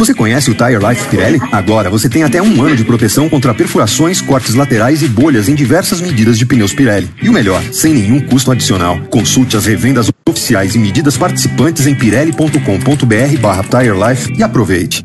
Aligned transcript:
Você 0.00 0.14
conhece 0.14 0.50
o 0.50 0.54
Tire 0.54 0.78
Life 0.78 1.10
Pirelli? 1.10 1.38
Agora 1.52 1.90
você 1.90 2.08
tem 2.08 2.22
até 2.22 2.40
um 2.40 2.62
ano 2.62 2.74
de 2.74 2.84
proteção 2.84 3.28
contra 3.28 3.52
perfurações, 3.52 4.22
cortes 4.22 4.54
laterais 4.54 5.02
e 5.02 5.08
bolhas 5.08 5.46
em 5.46 5.54
diversas 5.54 6.00
medidas 6.00 6.38
de 6.38 6.46
pneus 6.46 6.72
Pirelli. 6.72 7.10
E 7.22 7.28
o 7.28 7.32
melhor, 7.34 7.62
sem 7.70 7.92
nenhum 7.92 8.18
custo 8.18 8.50
adicional. 8.50 8.98
Consulte 9.10 9.58
as 9.58 9.66
revendas 9.66 10.10
oficiais 10.26 10.74
e 10.74 10.78
medidas 10.78 11.18
participantes 11.18 11.86
em 11.86 11.94
pirelli.com.br 11.94 13.38
barra 13.42 13.62
Tire 13.62 13.92
Life 13.92 14.32
e 14.38 14.42
aproveite. 14.42 15.04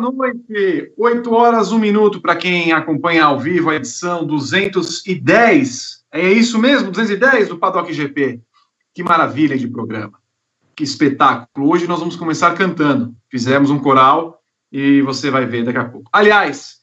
Boa 0.00 0.12
noite. 0.12 0.92
8 0.96 1.32
horas, 1.32 1.70
1 1.70 1.78
minuto 1.78 2.20
para 2.20 2.34
quem 2.34 2.72
acompanha 2.72 3.26
ao 3.26 3.38
vivo 3.38 3.70
a 3.70 3.76
edição 3.76 4.26
210. 4.26 6.04
É 6.10 6.32
isso 6.32 6.58
mesmo, 6.58 6.90
210 6.90 7.48
do 7.48 7.58
Paddock 7.58 7.92
GP. 7.92 8.40
Que 8.92 9.02
maravilha 9.02 9.56
de 9.56 9.68
programa. 9.68 10.18
Que 10.74 10.82
espetáculo. 10.82 11.70
Hoje 11.70 11.86
nós 11.86 12.00
vamos 12.00 12.16
começar 12.16 12.54
cantando. 12.54 13.14
Fizemos 13.30 13.70
um 13.70 13.78
coral 13.78 14.40
e 14.72 15.00
você 15.02 15.30
vai 15.30 15.46
ver 15.46 15.64
daqui 15.64 15.78
a 15.78 15.84
pouco. 15.84 16.10
Aliás, 16.12 16.78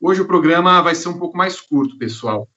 hoje 0.00 0.20
o 0.20 0.26
programa 0.26 0.82
vai 0.82 0.94
ser 0.94 1.08
um 1.08 1.18
pouco 1.18 1.36
mais 1.36 1.60
curto, 1.60 1.96
pessoal. 1.96 2.48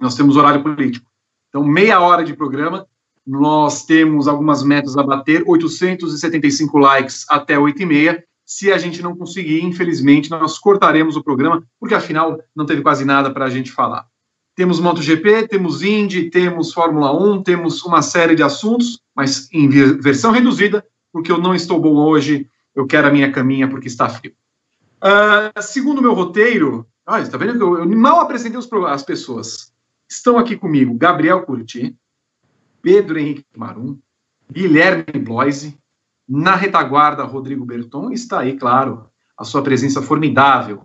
Nós 0.00 0.16
temos 0.16 0.36
horário 0.36 0.62
político. 0.62 1.08
Então, 1.48 1.62
meia 1.64 2.00
hora 2.00 2.24
de 2.24 2.34
programa. 2.34 2.86
Nós 3.26 3.86
temos 3.86 4.28
algumas 4.28 4.62
metas 4.62 4.98
a 4.98 5.02
bater, 5.02 5.44
875 5.46 6.76
likes 6.76 7.24
até 7.30 7.58
8 7.58 7.80
e 7.80 7.86
meia 7.86 8.24
se 8.44 8.72
a 8.72 8.78
gente 8.78 9.02
não 9.02 9.16
conseguir, 9.16 9.62
infelizmente, 9.62 10.30
nós 10.30 10.58
cortaremos 10.58 11.16
o 11.16 11.22
programa, 11.22 11.64
porque 11.80 11.94
afinal 11.94 12.38
não 12.54 12.66
teve 12.66 12.82
quase 12.82 13.04
nada 13.04 13.30
para 13.30 13.46
a 13.46 13.50
gente 13.50 13.72
falar. 13.72 14.06
Temos 14.54 14.78
MotoGP, 14.78 15.48
temos 15.48 15.82
Indy, 15.82 16.30
temos 16.30 16.72
Fórmula 16.72 17.12
1, 17.12 17.42
temos 17.42 17.82
uma 17.82 18.02
série 18.02 18.36
de 18.36 18.42
assuntos, 18.42 19.00
mas 19.14 19.48
em 19.52 19.68
versão 19.68 20.30
reduzida, 20.30 20.84
porque 21.12 21.32
eu 21.32 21.38
não 21.38 21.54
estou 21.54 21.80
bom 21.80 21.96
hoje, 21.96 22.48
eu 22.74 22.86
quero 22.86 23.08
a 23.08 23.10
minha 23.10 23.32
caminha 23.32 23.68
porque 23.68 23.88
está 23.88 24.08
frio. 24.08 24.32
Uh, 25.02 25.60
segundo 25.62 26.00
meu 26.00 26.14
roteiro, 26.14 26.86
olha, 27.06 27.22
está 27.22 27.36
vendo 27.36 27.56
que 27.56 27.62
eu, 27.62 27.78
eu, 27.78 27.88
mal 27.96 28.20
apresentei 28.20 28.58
os, 28.58 28.68
as 28.88 29.02
pessoas. 29.02 29.72
Estão 30.08 30.38
aqui 30.38 30.56
comigo 30.56 30.94
Gabriel 30.94 31.42
Curti, 31.42 31.96
Pedro 32.80 33.18
Henrique 33.18 33.44
Marum, 33.56 33.98
Guilherme 34.50 35.18
Bloise, 35.18 35.76
na 36.28 36.54
retaguarda, 36.56 37.24
Rodrigo 37.24 37.64
Berton 37.64 38.10
está 38.10 38.40
aí, 38.40 38.56
claro, 38.56 39.06
a 39.36 39.44
sua 39.44 39.62
presença 39.62 40.00
formidável, 40.00 40.84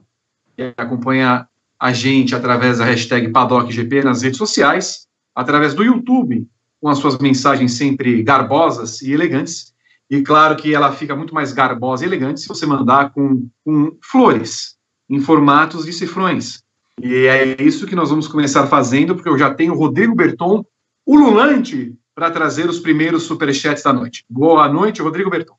que 0.56 0.74
acompanha 0.78 1.48
a 1.80 1.94
gente 1.94 2.36
através 2.36 2.80
da 2.80 2.86
hashtag 2.86 3.30
PaddockGP 3.30 4.04
nas 4.04 4.22
redes 4.22 4.38
sociais, 4.38 5.08
através 5.34 5.74
do 5.74 5.84
YouTube, 5.84 6.48
com 6.82 6.90
as 6.90 6.98
suas 6.98 7.18
mensagens 7.18 7.74
sempre 7.74 8.22
garbosas 8.22 9.02
e 9.02 9.14
elegantes. 9.14 9.74
E 10.10 10.22
claro 10.22 10.56
que 10.56 10.74
ela 10.74 10.92
fica 10.92 11.16
muito 11.16 11.34
mais 11.34 11.54
garbosa 11.54 12.04
e 12.04 12.08
elegante 12.08 12.42
se 12.42 12.48
você 12.48 12.66
mandar 12.66 13.12
com, 13.14 13.48
com 13.64 13.96
flores, 14.04 14.76
em 15.10 15.22
formatos 15.22 15.86
de 15.86 15.94
cifrões. 15.94 16.64
E 17.02 17.28
é 17.28 17.62
isso 17.62 17.88
que 17.88 17.96
nós 17.96 18.10
vamos 18.10 18.28
começar 18.28 18.68
fazendo, 18.68 19.16
porque 19.16 19.30
eu 19.30 19.38
já 19.38 19.54
tenho 19.54 19.74
o 19.74 19.78
Rodrigo 19.78 20.16
Berton, 20.16 20.66
ululante, 21.08 21.96
para 22.20 22.32
trazer 22.32 22.70
os 22.70 22.82
primeiros 22.82 23.24
superchats 23.24 23.82
da 23.82 23.94
noite. 23.94 24.26
Boa 24.30 24.68
noite, 24.68 25.02
Rodrigo 25.02 25.30
Berton. 25.30 25.56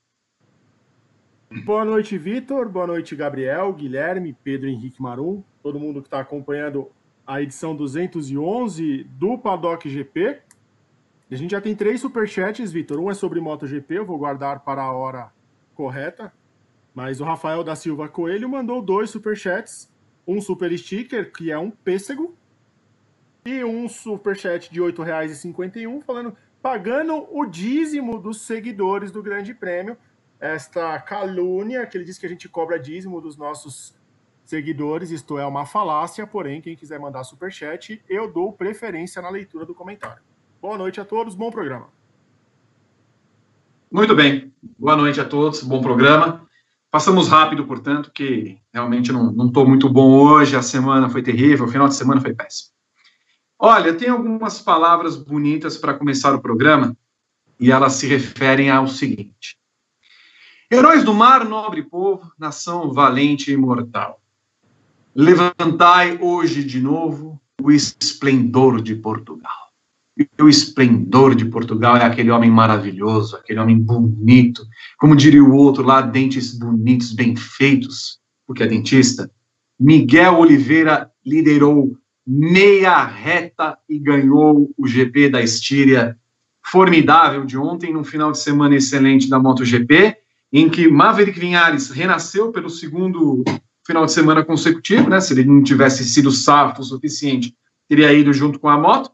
Boa 1.65 1.87
noite, 1.87 2.19
Vitor. 2.19 2.69
Boa 2.69 2.87
noite, 2.87 3.17
Gabriel, 3.17 3.73
Guilherme, 3.73 4.37
Pedro 4.45 4.69
Henrique 4.69 5.01
Marum, 5.01 5.43
todo 5.63 5.81
mundo 5.81 6.03
que 6.03 6.09
está 6.09 6.21
acompanhando 6.21 6.91
a 7.27 7.41
edição 7.41 7.75
211 7.75 9.05
do 9.05 9.39
Paddock 9.39 9.89
GP. 9.89 10.43
A 11.31 11.35
gente 11.35 11.53
já 11.53 11.63
tem 11.63 11.75
três 11.75 12.03
superchats, 12.03 12.71
Vitor. 12.71 13.01
Um 13.01 13.11
é 13.11 13.15
sobre 13.15 13.41
MotoGP, 13.41 13.95
eu 13.95 14.05
vou 14.05 14.19
guardar 14.19 14.61
para 14.61 14.83
a 14.83 14.93
hora 14.93 15.33
correta. 15.75 16.31
Mas 16.95 17.23
o 17.23 17.25
Rafael 17.25 17.65
da 17.65 17.75
Silva 17.75 18.07
Coelho 18.07 18.51
mandou 18.51 18.83
dois 18.83 19.09
superchats. 19.09 19.91
Um 20.29 20.43
super 20.43 20.77
sticker, 20.79 21.33
que 21.33 21.51
é 21.51 21.59
um 21.59 21.71
pêssego, 21.71 22.37
e 23.45 23.65
um 23.65 23.89
superchat 23.89 24.71
de 24.71 24.81
R$ 24.81 24.93
8,51 24.93 26.03
falando 26.03 26.37
pagando 26.63 27.27
o 27.31 27.45
dízimo 27.47 28.19
dos 28.19 28.43
seguidores 28.43 29.11
do 29.11 29.23
Grande 29.23 29.55
Prêmio. 29.55 29.97
Esta 30.39 30.99
calúnia 31.01 31.87
que 31.87 31.97
ele 31.97 32.05
diz 32.05 32.19
que 32.19 32.27
a 32.27 32.29
gente 32.29 32.49
cobra 32.49 32.79
dízimo 32.79 33.21
dos 33.21 33.37
nossos 33.37 33.95
seguidores, 34.45 35.11
isto 35.11 35.39
é 35.39 35.47
uma 35.47 35.65
falácia, 35.65 36.27
porém, 36.27 36.61
quem 36.61 36.75
quiser 36.75 36.99
mandar 36.99 37.23
superchat, 37.25 38.03
eu 38.09 38.31
dou 38.31 38.53
preferência 38.53 39.23
na 39.23 39.31
leitura 39.31 39.65
do 39.65 39.75
comentário. 39.75 40.23
Boa 40.61 40.77
noite 40.77 41.01
a 41.01 41.05
todos, 41.05 41.35
bom 41.35 41.51
programa. 41.51 41.89
Muito 43.93 44.15
bem, 44.15 44.53
boa 44.79 44.97
noite 44.97 45.21
a 45.21 45.25
todos, 45.25 45.63
bom 45.63 45.81
programa. 45.81 46.49
Passamos 46.91 47.29
rápido, 47.29 47.65
portanto, 47.65 48.11
que 48.13 48.59
realmente 48.73 49.13
não 49.13 49.47
estou 49.47 49.69
muito 49.69 49.89
bom 49.89 50.19
hoje, 50.19 50.57
a 50.57 50.63
semana 50.63 51.09
foi 51.09 51.23
terrível, 51.23 51.67
o 51.67 51.69
final 51.69 51.87
de 51.87 51.95
semana 51.95 52.21
foi 52.21 52.35
péssimo. 52.35 52.80
Olha, 53.63 53.93
tem 53.93 54.09
algumas 54.09 54.59
palavras 54.59 55.17
bonitas 55.17 55.77
para 55.77 55.93
começar 55.93 56.35
o 56.35 56.41
programa 56.41 56.97
e 57.61 57.71
elas 57.71 57.93
se 57.93 58.07
referem 58.07 58.71
ao 58.71 58.89
seguinte: 58.89 59.59
Heróis 60.73 61.05
do 61.05 61.13
mar, 61.13 61.45
nobre 61.45 61.83
povo, 61.83 62.33
nação 62.39 62.91
valente 62.91 63.51
e 63.51 63.55
imortal. 63.55 64.19
Levantai 65.15 66.17
hoje 66.23 66.65
de 66.65 66.81
novo 66.81 67.39
o 67.61 67.71
esplendor 67.71 68.81
de 68.81 68.95
Portugal. 68.95 69.69
E 70.17 70.27
o 70.43 70.49
esplendor 70.49 71.35
de 71.35 71.45
Portugal 71.45 71.99
é 71.99 72.05
aquele 72.05 72.31
homem 72.31 72.51
maravilhoso, 72.51 73.37
aquele 73.37 73.61
homem 73.61 73.79
bonito, 73.79 74.67
como 74.99 75.15
diria 75.15 75.45
o 75.45 75.55
outro 75.55 75.83
lá, 75.83 76.01
dentes 76.01 76.59
bonitos, 76.59 77.13
bem 77.13 77.37
feitos, 77.37 78.21
porque 78.47 78.63
é 78.63 78.67
dentista. 78.67 79.31
Miguel 79.79 80.39
Oliveira 80.39 81.11
liderou 81.25 81.95
meia 82.33 83.03
reta 83.03 83.77
e 83.89 83.99
ganhou 83.99 84.73
o 84.79 84.87
GP 84.87 85.31
da 85.31 85.43
Estíria 85.43 86.17
formidável 86.63 87.45
de 87.45 87.59
ontem, 87.59 87.93
num 87.93 88.05
final 88.05 88.31
de 88.31 88.39
semana 88.39 88.77
excelente 88.77 89.29
da 89.29 89.41
MotoGP, 89.41 90.17
em 90.53 90.69
que 90.69 90.89
Maverick 90.89 91.41
Vinhares 91.41 91.91
renasceu 91.91 92.53
pelo 92.53 92.71
segundo 92.71 93.43
final 93.85 94.07
de 94.07 94.13
semana 94.13 94.45
consecutivo, 94.45 95.11
né? 95.11 95.21
Se 95.21 95.33
ele 95.33 95.45
não 95.45 95.61
tivesse 95.65 96.05
sido 96.05 96.31
safo 96.31 96.83
o 96.83 96.85
suficiente, 96.85 97.57
teria 97.89 98.13
ido 98.13 98.33
junto 98.33 98.61
com 98.61 98.69
a 98.69 98.79
moto. 98.79 99.11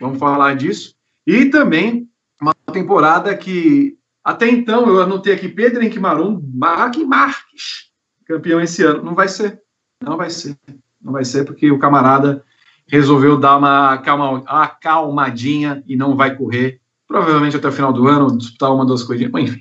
Vamos 0.00 0.18
falar 0.18 0.56
disso. 0.56 0.96
E 1.24 1.44
também 1.44 2.08
uma 2.40 2.54
temporada 2.72 3.36
que 3.36 3.96
até 4.24 4.50
então 4.50 4.88
eu 4.88 5.00
anotei 5.00 5.32
aqui 5.32 5.48
Pedro 5.48 5.80
Henrique 5.80 6.00
Mark 6.00 6.96
Marques, 7.06 7.92
campeão 8.26 8.60
esse 8.60 8.82
ano. 8.82 9.04
Não 9.04 9.14
vai 9.14 9.28
ser. 9.28 9.62
Não 10.02 10.16
vai 10.16 10.28
ser. 10.28 10.56
Não 11.00 11.12
vai 11.12 11.24
ser 11.24 11.44
porque 11.44 11.70
o 11.70 11.78
camarada 11.78 12.44
resolveu 12.88 13.38
dar 13.38 13.56
uma 13.56 13.92
acalma, 13.92 14.42
acalmadinha 14.46 15.82
e 15.86 15.96
não 15.96 16.16
vai 16.16 16.34
correr, 16.34 16.80
provavelmente 17.06 17.56
até 17.56 17.68
o 17.68 17.72
final 17.72 17.92
do 17.92 18.08
ano, 18.08 18.36
disputar 18.36 18.74
uma 18.74 18.86
das 18.86 19.02
coisinhas, 19.02 19.30
mas 19.30 19.44
enfim. 19.44 19.60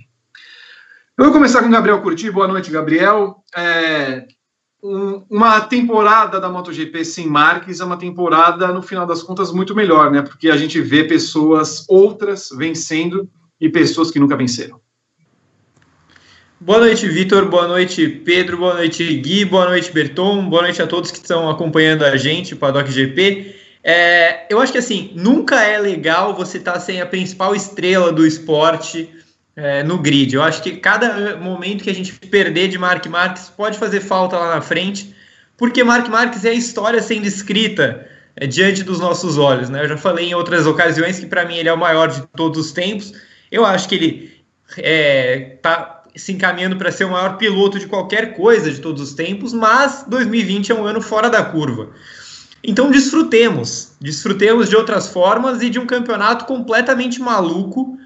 Eu 1.17 1.25
vou 1.25 1.33
começar 1.33 1.61
com 1.61 1.67
o 1.67 1.71
Gabriel 1.71 2.01
Curti. 2.01 2.29
Boa 2.29 2.47
noite, 2.47 2.69
Gabriel. 2.69 3.43
É, 3.55 4.27
um, 4.83 5.25
uma 5.29 5.59
temporada 5.61 6.39
da 6.39 6.49
MotoGP 6.49 7.03
sem 7.03 7.27
Marques 7.27 7.79
é 7.79 7.85
uma 7.85 7.97
temporada, 7.97 8.67
no 8.67 8.81
final 8.81 9.05
das 9.05 9.23
contas, 9.23 9.51
muito 9.51 9.75
melhor, 9.75 10.11
né? 10.11 10.21
Porque 10.21 10.49
a 10.49 10.57
gente 10.57 10.79
vê 10.79 11.03
pessoas 11.03 11.85
outras 11.89 12.49
vencendo 12.55 13.27
e 13.59 13.67
pessoas 13.67 14.11
que 14.11 14.19
nunca 14.19 14.37
venceram. 14.37 14.79
Boa 16.59 16.79
noite, 16.79 17.07
Vitor. 17.07 17.47
Boa 17.49 17.67
noite, 17.67 18.07
Pedro. 18.07 18.57
Boa 18.57 18.73
noite, 18.73 19.03
Gui. 19.17 19.45
Boa 19.45 19.69
noite, 19.69 19.91
Berton. 19.91 20.49
Boa 20.49 20.63
noite 20.63 20.81
a 20.81 20.87
todos 20.87 21.11
que 21.11 21.19
estão 21.19 21.47
acompanhando 21.47 22.03
a 22.03 22.17
gente, 22.17 22.55
o 22.55 22.57
Paddock 22.57 22.91
GP. 22.91 23.55
É, 23.83 24.51
eu 24.51 24.59
acho 24.59 24.71
que 24.71 24.79
assim, 24.79 25.11
nunca 25.13 25.61
é 25.61 25.77
legal 25.77 26.35
você 26.35 26.57
estar 26.57 26.73
tá 26.73 26.79
sem 26.79 26.99
a 26.99 27.05
principal 27.05 27.55
estrela 27.55 28.11
do 28.11 28.25
esporte 28.25 29.07
é, 29.55 29.83
no 29.83 29.99
grid. 29.99 30.33
Eu 30.33 30.41
acho 30.41 30.63
que 30.63 30.77
cada 30.77 31.37
momento 31.37 31.83
que 31.83 31.91
a 31.91 31.95
gente 31.95 32.11
perder 32.11 32.69
de 32.69 32.79
Mark 32.79 33.05
Marques 33.05 33.49
pode 33.55 33.77
fazer 33.77 34.01
falta 34.01 34.35
lá 34.35 34.55
na 34.55 34.61
frente, 34.61 35.15
porque 35.57 35.83
Mark 35.83 36.09
Marques 36.09 36.43
é 36.43 36.49
a 36.49 36.53
história 36.53 37.03
sendo 37.03 37.27
escrita 37.27 38.07
é, 38.35 38.47
diante 38.47 38.83
dos 38.83 38.99
nossos 38.99 39.37
olhos. 39.37 39.69
Né? 39.69 39.83
Eu 39.83 39.89
já 39.89 39.97
falei 39.97 40.29
em 40.29 40.33
outras 40.33 40.65
ocasiões 40.65 41.19
que 41.19 41.27
para 41.27 41.45
mim 41.45 41.57
ele 41.57 41.69
é 41.69 41.73
o 41.73 41.77
maior 41.77 42.07
de 42.07 42.25
todos 42.35 42.65
os 42.65 42.71
tempos. 42.71 43.13
Eu 43.51 43.63
acho 43.63 43.87
que 43.87 43.93
ele 43.93 44.37
é, 44.79 45.57
tá 45.61 45.96
se 46.17 46.31
encaminhando 46.31 46.75
para 46.75 46.91
ser 46.91 47.05
o 47.05 47.11
maior 47.11 47.37
piloto 47.37 47.79
de 47.79 47.87
qualquer 47.87 48.35
coisa 48.35 48.71
de 48.71 48.79
todos 48.79 49.01
os 49.01 49.13
tempos, 49.13 49.53
mas 49.53 50.05
2020 50.07 50.71
é 50.71 50.75
um 50.75 50.85
ano 50.85 51.01
fora 51.01 51.29
da 51.29 51.43
curva. 51.43 51.91
Então 52.63 52.89
desfrutemos, 52.91 53.93
desfrutemos 54.01 54.69
de 54.69 54.75
outras 54.75 55.07
formas 55.07 55.61
e 55.61 55.69
de 55.69 55.79
um 55.79 55.85
campeonato 55.85 56.45
completamente 56.45 57.21
maluco, 57.21 57.97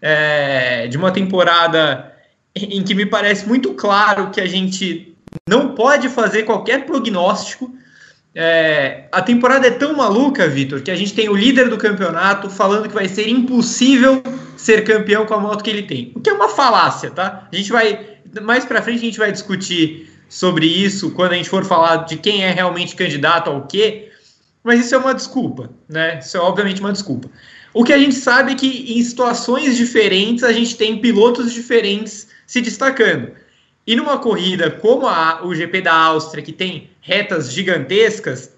é, 0.00 0.86
de 0.86 0.96
uma 0.96 1.10
temporada 1.10 2.12
em 2.54 2.82
que 2.82 2.94
me 2.94 3.04
parece 3.04 3.46
muito 3.46 3.74
claro 3.74 4.30
que 4.30 4.40
a 4.40 4.46
gente 4.46 5.14
não 5.48 5.74
pode 5.74 6.08
fazer 6.08 6.44
qualquer 6.44 6.86
prognóstico. 6.86 7.74
É, 8.38 9.04
a 9.10 9.22
temporada 9.22 9.66
é 9.66 9.70
tão 9.70 9.96
maluca, 9.96 10.46
Vitor, 10.46 10.82
que 10.82 10.90
a 10.90 10.94
gente 10.94 11.14
tem 11.14 11.26
o 11.26 11.34
líder 11.34 11.70
do 11.70 11.78
campeonato 11.78 12.50
falando 12.50 12.86
que 12.86 12.94
vai 12.94 13.08
ser 13.08 13.26
impossível 13.30 14.22
ser 14.58 14.84
campeão 14.84 15.24
com 15.24 15.32
a 15.32 15.40
moto 15.40 15.64
que 15.64 15.70
ele 15.70 15.84
tem. 15.84 16.12
O 16.14 16.20
que 16.20 16.28
é 16.28 16.34
uma 16.34 16.50
falácia, 16.50 17.10
tá? 17.10 17.48
A 17.50 17.56
gente 17.56 17.72
vai. 17.72 18.18
Mais 18.42 18.66
pra 18.66 18.82
frente 18.82 18.98
a 18.98 19.04
gente 19.06 19.18
vai 19.18 19.32
discutir 19.32 20.12
sobre 20.28 20.66
isso 20.66 21.12
quando 21.12 21.32
a 21.32 21.36
gente 21.36 21.48
for 21.48 21.64
falar 21.64 22.04
de 22.04 22.18
quem 22.18 22.44
é 22.44 22.50
realmente 22.50 22.94
candidato 22.94 23.48
ao 23.48 23.66
quê. 23.66 24.10
Mas 24.62 24.84
isso 24.84 24.94
é 24.94 24.98
uma 24.98 25.14
desculpa, 25.14 25.70
né? 25.88 26.18
Isso 26.18 26.36
é 26.36 26.40
obviamente 26.40 26.80
uma 26.80 26.92
desculpa. 26.92 27.30
O 27.72 27.84
que 27.84 27.92
a 27.92 27.98
gente 27.98 28.16
sabe 28.16 28.52
é 28.52 28.54
que 28.54 28.98
em 28.98 29.02
situações 29.02 29.78
diferentes 29.78 30.44
a 30.44 30.52
gente 30.52 30.76
tem 30.76 30.98
pilotos 30.98 31.54
diferentes 31.54 32.28
se 32.46 32.60
destacando. 32.60 33.32
E 33.86 33.94
numa 33.94 34.18
corrida 34.18 34.70
como 34.70 35.06
a, 35.06 35.44
o 35.44 35.54
GP 35.54 35.80
da 35.82 35.94
Áustria, 35.94 36.42
que 36.42 36.52
tem 36.52 36.90
retas 37.00 37.52
gigantescas 37.52 38.52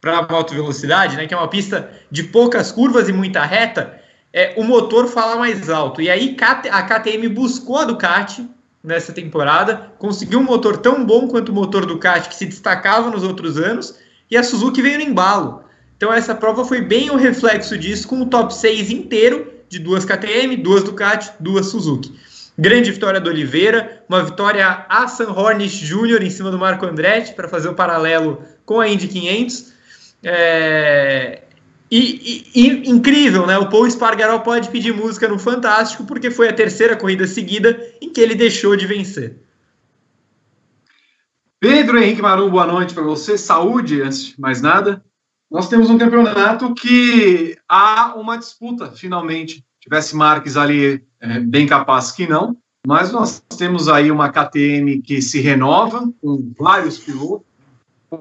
para 0.00 0.26
alta 0.30 0.54
velocidade, 0.54 1.16
né, 1.16 1.26
que 1.26 1.34
é 1.34 1.36
uma 1.36 1.48
pista 1.48 1.90
de 2.10 2.24
poucas 2.24 2.72
curvas 2.72 3.08
e 3.08 3.12
muita 3.12 3.44
reta, 3.44 4.00
é, 4.32 4.54
o 4.56 4.64
motor 4.64 5.06
fala 5.06 5.36
mais 5.36 5.68
alto. 5.68 6.00
E 6.00 6.08
aí 6.08 6.34
a 6.70 6.82
KTM 6.82 7.28
buscou 7.28 7.78
a 7.78 7.84
Ducati 7.84 8.48
nessa 8.82 9.12
temporada, 9.12 9.92
conseguiu 9.98 10.38
um 10.38 10.44
motor 10.44 10.78
tão 10.78 11.04
bom 11.04 11.28
quanto 11.28 11.50
o 11.50 11.54
motor 11.54 11.84
Ducati 11.84 12.30
que 12.30 12.34
se 12.34 12.46
destacava 12.46 13.10
nos 13.10 13.22
outros 13.22 13.58
anos, 13.58 13.98
e 14.30 14.36
a 14.36 14.42
Suzuki 14.42 14.80
veio 14.80 14.98
no 14.98 15.04
embalo. 15.04 15.64
Então 15.96 16.10
essa 16.10 16.34
prova 16.34 16.64
foi 16.64 16.80
bem 16.80 17.10
o 17.10 17.16
reflexo 17.16 17.76
disso, 17.76 18.08
com 18.08 18.22
o 18.22 18.26
top 18.26 18.54
6 18.54 18.90
inteiro 18.90 19.52
de 19.68 19.78
duas 19.78 20.06
KTM, 20.06 20.56
duas 20.56 20.82
Ducati, 20.82 21.30
duas 21.38 21.66
Suzuki. 21.66 22.18
Grande 22.60 22.92
vitória 22.92 23.18
do 23.18 23.30
Oliveira, 23.30 24.04
uma 24.06 24.22
vitória 24.22 24.84
a 24.86 25.08
Sam 25.08 25.30
Hornish 25.30 25.80
Jr. 25.80 26.22
em 26.22 26.28
cima 26.28 26.50
do 26.50 26.58
Marco 26.58 26.84
Andretti, 26.84 27.32
para 27.32 27.48
fazer 27.48 27.70
o 27.70 27.74
paralelo 27.74 28.42
com 28.66 28.78
a 28.78 28.86
Indy 28.86 29.08
500. 29.08 29.72
É... 30.22 31.44
E, 31.90 32.44
e, 32.54 32.60
e, 32.62 32.90
incrível, 32.90 33.46
né? 33.46 33.56
O 33.56 33.70
Paul 33.70 33.86
Espargaró 33.86 34.40
pode 34.40 34.68
pedir 34.68 34.92
música 34.92 35.26
no 35.26 35.38
Fantástico, 35.38 36.04
porque 36.04 36.30
foi 36.30 36.50
a 36.50 36.52
terceira 36.52 36.94
corrida 36.94 37.26
seguida 37.26 37.82
em 37.98 38.12
que 38.12 38.20
ele 38.20 38.34
deixou 38.34 38.76
de 38.76 38.86
vencer. 38.86 39.38
Pedro 41.58 41.98
Henrique 41.98 42.20
Maru, 42.20 42.50
boa 42.50 42.66
noite 42.66 42.92
para 42.92 43.02
você. 43.02 43.38
Saúde, 43.38 44.02
antes 44.02 44.26
de 44.26 44.40
mais 44.40 44.60
nada. 44.60 45.02
Nós 45.50 45.66
temos 45.66 45.88
um 45.88 45.96
campeonato 45.96 46.74
que 46.74 47.56
há 47.66 48.14
uma 48.16 48.36
disputa, 48.36 48.92
finalmente. 48.92 49.64
Tivesse 49.80 50.14
Marques 50.14 50.58
ali 50.58 51.08
é, 51.20 51.40
bem 51.40 51.66
capaz 51.66 52.12
que 52.12 52.26
não, 52.26 52.56
mas 52.86 53.12
nós 53.12 53.40
temos 53.58 53.88
aí 53.88 54.10
uma 54.10 54.30
KTM 54.30 55.02
que 55.02 55.20
se 55.20 55.40
renova, 55.40 56.10
com 56.20 56.52
vários 56.58 56.98
pilotos, 56.98 57.46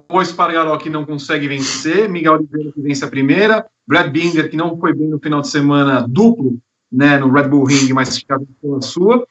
o 0.07 0.21
Espargaró 0.21 0.77
que 0.77 0.89
não 0.89 1.05
consegue 1.05 1.47
vencer, 1.47 2.09
Miguel 2.09 2.33
Oliveira 2.33 2.71
que 2.71 2.81
vence 2.81 3.03
a 3.03 3.07
primeira, 3.07 3.65
Brad 3.87 4.11
Binder 4.11 4.49
que 4.49 4.57
não 4.57 4.77
foi 4.77 4.93
bem 4.93 5.07
no 5.07 5.19
final 5.19 5.41
de 5.41 5.47
semana 5.47 6.05
duplo, 6.07 6.59
né, 6.91 7.17
no 7.17 7.31
Red 7.31 7.47
Bull 7.47 7.65
Ring, 7.65 7.91
mas 7.93 8.17
ficava 8.17 8.43
a 8.77 8.81
sua. 8.81 9.25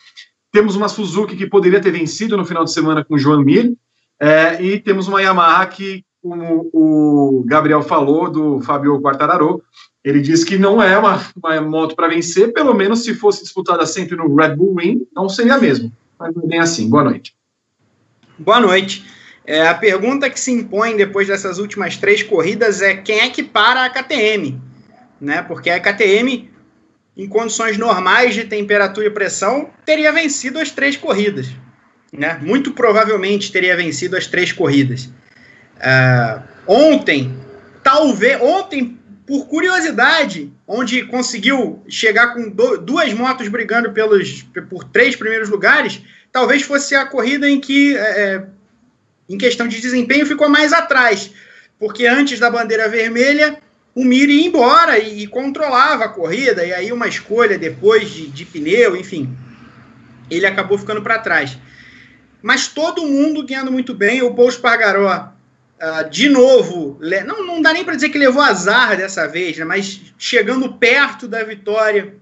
Temos 0.50 0.74
uma 0.74 0.88
Suzuki 0.88 1.36
que 1.36 1.46
poderia 1.46 1.80
ter 1.80 1.90
vencido 1.90 2.36
no 2.36 2.44
final 2.44 2.64
de 2.64 2.72
semana 2.72 3.04
com 3.04 3.14
o 3.14 3.18
Joan 3.18 3.44
Mir, 3.44 3.76
é, 4.20 4.60
e 4.62 4.80
temos 4.80 5.06
uma 5.06 5.22
Yamaha 5.22 5.66
que, 5.66 6.04
como 6.20 6.68
o 6.72 7.44
Gabriel 7.46 7.82
falou, 7.82 8.30
do 8.30 8.60
Fabio 8.62 9.00
Quartararo, 9.00 9.62
ele 10.08 10.20
diz 10.22 10.42
que 10.42 10.56
não 10.56 10.82
é 10.82 10.96
uma, 10.96 11.22
uma 11.36 11.60
moto 11.60 11.94
para 11.94 12.08
vencer, 12.08 12.52
pelo 12.54 12.72
menos 12.72 13.04
se 13.04 13.14
fosse 13.14 13.42
disputada 13.42 13.84
sempre 13.84 14.16
no 14.16 14.34
Red 14.34 14.56
Bull 14.56 14.74
Ring, 14.74 15.06
não 15.14 15.28
seria 15.28 15.58
mesmo. 15.58 15.92
Mas 16.18 16.34
não 16.34 16.44
é 16.44 16.46
bem 16.46 16.58
assim. 16.60 16.88
Boa 16.88 17.04
noite. 17.04 17.36
Boa 18.38 18.58
noite. 18.58 19.04
É, 19.44 19.68
a 19.68 19.74
pergunta 19.74 20.30
que 20.30 20.40
se 20.40 20.50
impõe 20.50 20.96
depois 20.96 21.28
dessas 21.28 21.58
últimas 21.58 21.98
três 21.98 22.22
corridas 22.22 22.80
é 22.80 22.96
quem 22.96 23.20
é 23.20 23.28
que 23.28 23.42
para 23.42 23.84
a 23.84 23.90
KTM? 23.90 24.58
Né? 25.20 25.42
Porque 25.42 25.68
a 25.68 25.78
KTM, 25.78 26.50
em 27.14 27.28
condições 27.28 27.76
normais 27.76 28.34
de 28.34 28.44
temperatura 28.44 29.06
e 29.06 29.10
pressão, 29.10 29.68
teria 29.84 30.10
vencido 30.10 30.58
as 30.58 30.70
três 30.70 30.96
corridas. 30.96 31.48
Né? 32.10 32.38
Muito 32.40 32.72
provavelmente 32.72 33.52
teria 33.52 33.76
vencido 33.76 34.16
as 34.16 34.26
três 34.26 34.52
corridas. 34.52 35.04
Uh, 35.76 36.42
ontem, 36.66 37.36
talvez. 37.82 38.40
Ontem 38.40 38.97
por 39.28 39.46
curiosidade, 39.46 40.50
onde 40.66 41.04
conseguiu 41.04 41.82
chegar 41.86 42.32
com 42.32 42.48
do, 42.48 42.78
duas 42.78 43.12
motos 43.12 43.46
brigando 43.48 43.92
pelos 43.92 44.42
por 44.70 44.84
três 44.84 45.14
primeiros 45.14 45.50
lugares, 45.50 46.00
talvez 46.32 46.62
fosse 46.62 46.94
a 46.94 47.04
corrida 47.04 47.46
em 47.46 47.60
que, 47.60 47.94
é, 47.94 48.00
é, 48.00 48.46
em 49.28 49.36
questão 49.36 49.68
de 49.68 49.82
desempenho, 49.82 50.24
ficou 50.24 50.48
mais 50.48 50.72
atrás, 50.72 51.30
porque 51.78 52.06
antes 52.06 52.40
da 52.40 52.50
bandeira 52.50 52.88
vermelha, 52.88 53.58
o 53.94 54.02
Miri 54.02 54.32
ia 54.32 54.46
embora 54.46 54.98
e, 54.98 55.24
e 55.24 55.26
controlava 55.26 56.06
a 56.06 56.08
corrida, 56.08 56.64
e 56.64 56.72
aí 56.72 56.90
uma 56.90 57.06
escolha 57.06 57.58
depois 57.58 58.08
de, 58.08 58.28
de 58.28 58.46
pneu, 58.46 58.96
enfim, 58.96 59.36
ele 60.30 60.46
acabou 60.46 60.78
ficando 60.78 61.02
para 61.02 61.18
trás. 61.18 61.58
Mas 62.40 62.66
todo 62.66 63.06
mundo 63.06 63.44
ganhando 63.44 63.70
muito 63.70 63.92
bem, 63.92 64.22
o 64.22 64.32
Paul 64.32 64.50
Spargaró 64.50 65.34
Uh, 65.80 66.10
de 66.10 66.28
novo, 66.28 66.98
não, 67.24 67.46
não 67.46 67.62
dá 67.62 67.72
nem 67.72 67.84
para 67.84 67.94
dizer 67.94 68.08
que 68.08 68.18
levou 68.18 68.42
azar 68.42 68.96
dessa 68.96 69.28
vez, 69.28 69.56
né, 69.56 69.64
mas 69.64 70.00
chegando 70.18 70.72
perto 70.74 71.28
da 71.28 71.44
vitória 71.44 72.14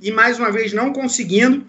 e 0.00 0.10
mais 0.10 0.38
uma 0.38 0.52
vez 0.52 0.74
não 0.74 0.92
conseguindo. 0.92 1.64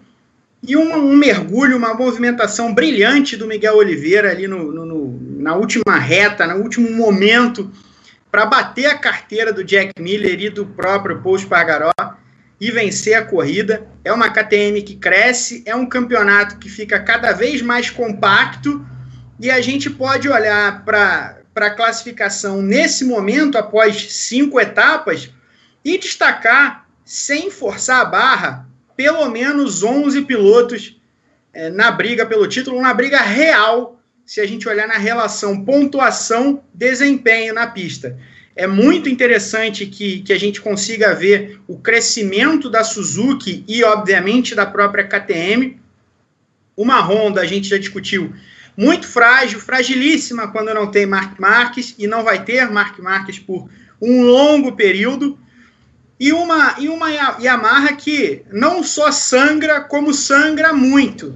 E 0.66 0.76
um, 0.76 0.94
um 0.94 1.16
mergulho, 1.16 1.76
uma 1.76 1.94
movimentação 1.94 2.74
brilhante 2.74 3.36
do 3.36 3.46
Miguel 3.46 3.76
Oliveira 3.76 4.30
ali 4.30 4.46
no, 4.46 4.70
no, 4.70 4.84
no 4.84 5.34
na 5.40 5.54
última 5.54 5.98
reta, 5.98 6.46
no 6.46 6.62
último 6.62 6.90
momento, 6.90 7.70
para 8.30 8.46
bater 8.46 8.86
a 8.86 8.98
carteira 8.98 9.52
do 9.52 9.62
Jack 9.62 9.92
Miller 10.00 10.40
e 10.40 10.50
do 10.50 10.66
próprio 10.66 11.22
Paul 11.22 11.38
Spargaró 11.38 11.92
e 12.60 12.70
vencer 12.70 13.14
a 13.14 13.24
corrida. 13.24 13.86
É 14.02 14.12
uma 14.12 14.30
KTM 14.30 14.82
que 14.82 14.96
cresce, 14.96 15.62
é 15.66 15.74
um 15.76 15.86
campeonato 15.86 16.58
que 16.58 16.68
fica 16.68 16.98
cada 16.98 17.32
vez 17.32 17.60
mais 17.62 17.90
compacto 17.90 18.84
e 19.44 19.50
a 19.50 19.60
gente 19.60 19.90
pode 19.90 20.26
olhar 20.26 20.86
para 20.86 21.36
a 21.54 21.70
classificação 21.70 22.62
nesse 22.62 23.04
momento, 23.04 23.58
após 23.58 24.14
cinco 24.14 24.58
etapas, 24.58 25.28
e 25.84 25.98
destacar, 25.98 26.88
sem 27.04 27.50
forçar 27.50 28.00
a 28.00 28.06
barra, 28.06 28.66
pelo 28.96 29.28
menos 29.28 29.82
11 29.82 30.22
pilotos 30.22 30.98
é, 31.52 31.68
na 31.68 31.90
briga 31.90 32.24
pelo 32.24 32.48
título, 32.48 32.80
na 32.80 32.94
briga 32.94 33.20
real, 33.20 34.00
se 34.24 34.40
a 34.40 34.46
gente 34.46 34.66
olhar 34.66 34.88
na 34.88 34.96
relação 34.96 35.62
pontuação-desempenho 35.62 37.52
na 37.52 37.66
pista. 37.66 38.18
É 38.56 38.66
muito 38.66 39.10
interessante 39.10 39.84
que, 39.84 40.22
que 40.22 40.32
a 40.32 40.38
gente 40.38 40.58
consiga 40.62 41.14
ver 41.14 41.60
o 41.68 41.76
crescimento 41.76 42.70
da 42.70 42.82
Suzuki 42.82 43.62
e, 43.68 43.84
obviamente, 43.84 44.54
da 44.54 44.64
própria 44.64 45.04
KTM. 45.04 45.78
Uma 46.74 46.98
Honda, 47.02 47.42
a 47.42 47.46
gente 47.46 47.68
já 47.68 47.76
discutiu, 47.76 48.32
muito 48.76 49.06
frágil, 49.06 49.60
fragilíssima 49.60 50.48
quando 50.48 50.74
não 50.74 50.90
tem 50.90 51.06
Mark 51.06 51.38
Marques 51.38 51.94
e 51.98 52.06
não 52.06 52.24
vai 52.24 52.44
ter 52.44 52.70
Mark 52.70 52.98
Marques 52.98 53.38
por 53.38 53.68
um 54.00 54.22
longo 54.22 54.72
período. 54.72 55.38
E 56.18 56.32
uma, 56.32 56.76
e 56.78 56.88
uma 56.88 57.10
Yamaha 57.10 57.92
que 57.94 58.44
não 58.50 58.82
só 58.82 59.10
sangra, 59.10 59.80
como 59.80 60.14
sangra 60.14 60.72
muito. 60.72 61.34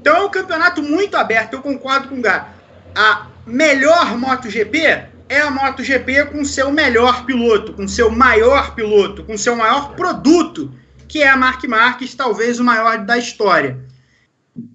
Então 0.00 0.16
é 0.16 0.20
um 0.22 0.28
campeonato 0.28 0.82
muito 0.82 1.16
aberto, 1.16 1.54
eu 1.54 1.62
concordo 1.62 2.08
com 2.08 2.18
o 2.18 2.22
Gá. 2.22 2.48
A 2.94 3.26
melhor 3.46 4.16
MotoGP 4.18 5.06
é 5.28 5.40
a 5.40 5.50
MotoGP 5.50 6.26
com 6.26 6.44
seu 6.44 6.70
melhor 6.70 7.24
piloto, 7.24 7.72
com 7.72 7.86
seu 7.86 8.10
maior 8.10 8.74
piloto, 8.74 9.24
com 9.24 9.36
seu 9.36 9.56
maior 9.56 9.94
produto, 9.94 10.72
que 11.08 11.22
é 11.22 11.28
a 11.28 11.36
Mark 11.36 11.62
Marques, 11.64 12.14
talvez 12.14 12.58
o 12.58 12.64
maior 12.64 12.98
da 12.98 13.16
história. 13.18 13.85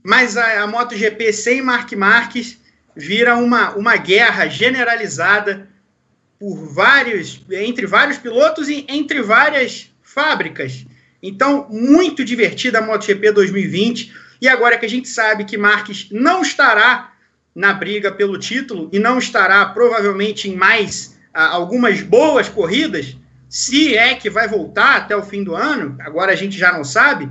Mas 0.03 0.37
a, 0.37 0.61
a 0.61 0.67
MotoGP 0.67 1.33
sem 1.33 1.61
Mark 1.61 1.91
Marques 1.93 2.59
vira 2.95 3.35
uma, 3.35 3.71
uma 3.75 3.95
guerra 3.97 4.47
generalizada 4.47 5.67
por 6.39 6.55
vários, 6.73 7.41
entre 7.51 7.85
vários 7.85 8.17
pilotos 8.17 8.67
e 8.67 8.85
entre 8.89 9.21
várias 9.21 9.91
fábricas. 10.01 10.85
Então, 11.21 11.67
muito 11.69 12.25
divertida 12.25 12.79
a 12.79 12.81
MotoGP 12.81 13.31
2020. 13.31 14.13
E 14.41 14.47
agora 14.47 14.77
que 14.77 14.85
a 14.85 14.89
gente 14.89 15.07
sabe 15.07 15.45
que 15.45 15.57
Marques 15.57 16.09
não 16.11 16.41
estará 16.41 17.13
na 17.53 17.73
briga 17.73 18.11
pelo 18.11 18.39
título 18.39 18.89
e 18.91 18.97
não 18.97 19.19
estará 19.19 19.65
provavelmente 19.67 20.49
em 20.49 20.55
mais 20.55 21.19
algumas 21.33 22.01
boas 22.01 22.49
corridas, 22.49 23.15
se 23.49 23.95
é 23.95 24.15
que 24.15 24.29
vai 24.29 24.47
voltar 24.47 24.95
até 24.97 25.15
o 25.15 25.23
fim 25.23 25.43
do 25.43 25.55
ano, 25.55 25.97
agora 25.99 26.31
a 26.31 26.35
gente 26.35 26.57
já 26.57 26.73
não 26.73 26.83
sabe 26.83 27.29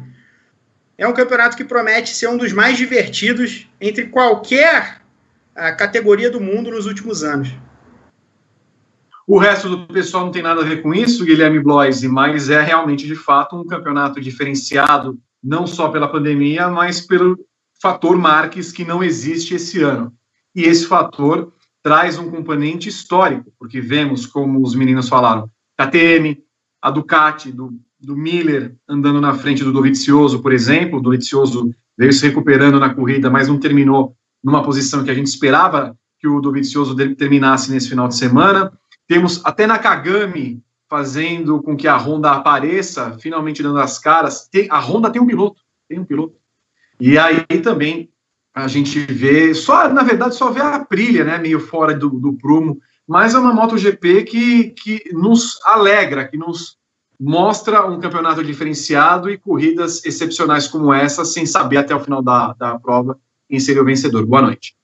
é 1.00 1.08
um 1.08 1.14
campeonato 1.14 1.56
que 1.56 1.64
promete 1.64 2.10
ser 2.10 2.28
um 2.28 2.36
dos 2.36 2.52
mais 2.52 2.76
divertidos 2.76 3.66
entre 3.80 4.08
qualquer 4.08 5.00
a, 5.56 5.72
categoria 5.72 6.30
do 6.30 6.38
mundo 6.38 6.70
nos 6.70 6.84
últimos 6.84 7.24
anos. 7.24 7.48
O 9.26 9.38
resto 9.38 9.70
do 9.70 9.86
pessoal 9.86 10.26
não 10.26 10.32
tem 10.32 10.42
nada 10.42 10.60
a 10.60 10.64
ver 10.64 10.82
com 10.82 10.92
isso, 10.92 11.24
Guilherme 11.24 11.58
Bloise, 11.58 12.06
mas 12.06 12.50
é 12.50 12.60
realmente, 12.60 13.06
de 13.06 13.14
fato, 13.14 13.56
um 13.56 13.66
campeonato 13.66 14.20
diferenciado, 14.20 15.18
não 15.42 15.66
só 15.66 15.88
pela 15.88 16.06
pandemia, 16.06 16.68
mas 16.68 17.00
pelo 17.00 17.38
fator 17.80 18.18
Marques 18.18 18.70
que 18.70 18.84
não 18.84 19.02
existe 19.02 19.54
esse 19.54 19.82
ano. 19.82 20.12
E 20.54 20.64
esse 20.64 20.86
fator 20.86 21.50
traz 21.82 22.18
um 22.18 22.30
componente 22.30 22.90
histórico, 22.90 23.50
porque 23.58 23.80
vemos, 23.80 24.26
como 24.26 24.62
os 24.62 24.74
meninos 24.74 25.08
falaram, 25.08 25.48
KTM, 25.78 26.44
a 26.82 26.90
Ducati, 26.90 27.50
do, 27.50 27.72
do 28.00 28.16
Miller 28.16 28.74
andando 28.88 29.20
na 29.20 29.34
frente 29.34 29.62
do 29.62 29.72
Dovizioso, 29.72 30.40
por 30.40 30.52
exemplo, 30.52 30.98
o 30.98 31.02
Dovizioso 31.02 31.70
veio 31.96 32.12
se 32.12 32.26
recuperando 32.26 32.80
na 32.80 32.94
corrida, 32.94 33.28
mas 33.28 33.48
não 33.48 33.58
terminou 33.58 34.16
numa 34.42 34.62
posição 34.62 35.04
que 35.04 35.10
a 35.10 35.14
gente 35.14 35.26
esperava 35.26 35.96
que 36.18 36.26
o 36.26 36.40
Dovizioso 36.40 36.96
terminasse 37.14 37.70
nesse 37.70 37.88
final 37.88 38.08
de 38.08 38.16
semana. 38.16 38.72
Temos 39.06 39.44
até 39.44 39.66
Nakagami 39.66 40.62
fazendo 40.88 41.62
com 41.62 41.76
que 41.76 41.86
a 41.86 41.96
Honda 41.96 42.32
apareça, 42.32 43.16
finalmente 43.18 43.62
dando 43.62 43.78
as 43.78 43.98
caras. 43.98 44.48
Tem, 44.48 44.66
a 44.70 44.78
Honda 44.80 45.10
tem 45.10 45.20
um 45.20 45.26
piloto, 45.26 45.62
tem 45.88 45.98
um 45.98 46.04
piloto. 46.04 46.34
E 46.98 47.18
aí 47.18 47.44
também 47.62 48.10
a 48.52 48.66
gente 48.66 48.98
vê, 49.00 49.54
só 49.54 49.88
na 49.88 50.02
verdade 50.02 50.34
só 50.34 50.50
vê 50.50 50.60
a 50.60 50.76
Aprilia, 50.76 51.24
né, 51.24 51.38
meio 51.38 51.60
fora 51.60 51.94
do, 51.94 52.10
do 52.10 52.32
prumo, 52.32 52.80
mas 53.06 53.34
é 53.34 53.38
uma 53.38 53.52
MotoGP 53.52 54.24
que, 54.24 54.70
que 54.70 55.10
nos 55.12 55.58
alegra, 55.64 56.26
que 56.26 56.36
nos 56.36 56.79
mostra 57.20 57.86
um 57.86 58.00
campeonato 58.00 58.42
diferenciado 58.42 59.28
e 59.28 59.36
corridas 59.36 60.02
excepcionais 60.06 60.66
como 60.66 60.92
essa, 60.92 61.22
sem 61.22 61.44
saber 61.44 61.76
até 61.76 61.94
o 61.94 62.00
final 62.00 62.22
da, 62.22 62.54
da 62.54 62.78
prova 62.78 63.18
quem 63.46 63.60
seria 63.60 63.82
o 63.82 63.84
vencedor. 63.84 64.24
Boa 64.24 64.42
noite. 64.42 64.76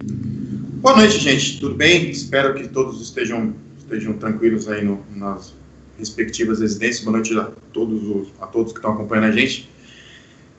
Boa 0.00 0.96
noite, 0.96 1.18
gente. 1.18 1.60
Tudo 1.60 1.74
bem? 1.74 2.08
Espero 2.08 2.54
que 2.54 2.68
todos 2.68 3.02
estejam, 3.02 3.52
estejam 3.76 4.14
tranquilos 4.14 4.68
aí 4.68 4.84
no, 4.84 5.04
nas 5.14 5.52
respectivas 5.98 6.60
residências. 6.60 7.04
Boa 7.04 7.16
noite 7.16 7.38
a 7.38 7.50
todos, 7.72 8.02
os, 8.04 8.28
a 8.40 8.46
todos 8.46 8.72
que 8.72 8.78
estão 8.78 8.92
acompanhando 8.92 9.26
a 9.26 9.32
gente. 9.32 9.68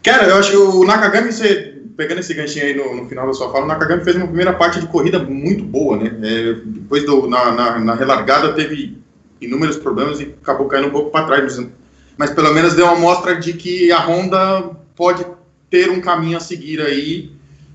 Cara, 0.04 0.28
eu 0.28 0.36
acho 0.36 0.52
que 0.52 0.58
o 0.58 0.84
Nakagami, 0.84 1.32
você, 1.32 1.82
pegando 1.96 2.20
esse 2.20 2.34
ganchinho 2.34 2.66
aí 2.66 2.76
no, 2.76 3.02
no, 3.02 3.10
final 3.10 3.26
da 3.26 3.34
sua 3.34 3.52
fala, 3.52 3.66
o 3.66 3.68
Nakagami 3.68 4.04
fez 4.04 4.16
uma 4.18 4.28
primeira 4.28 4.54
parte 4.54 4.80
de 4.80 4.88
corrida 4.88 5.20
muito 5.20 5.64
boa, 5.64 5.98
né? 5.98 6.16
É, 6.22 6.54
depois 6.54 7.06
do, 7.06 7.28
na, 7.28 7.52
na, 7.52 7.80
na, 7.80 7.96
relargada 7.96 8.54
teve 8.54 9.01
inúmeros 9.42 9.78
problemas 9.78 10.20
e 10.20 10.36
acabou 10.42 10.68
caindo 10.68 10.88
um 10.88 10.92
pouco 10.92 11.10
para 11.10 11.26
trás. 11.26 11.58
Mas, 11.58 11.70
mas 12.18 12.32
pelo 12.32 12.54
menos 12.54 12.76
deu 12.76 12.86
uma 12.86 12.96
mostra 12.96 13.36
de 13.40 13.54
que 13.54 13.92
a 13.92 14.06
Honda 14.06 14.72
pode 14.96 15.26
ter 15.70 15.90
um 15.90 16.00
caminho 16.00 16.38
a 16.38 16.42
seguir 16.42 16.80
aí 16.82 17.32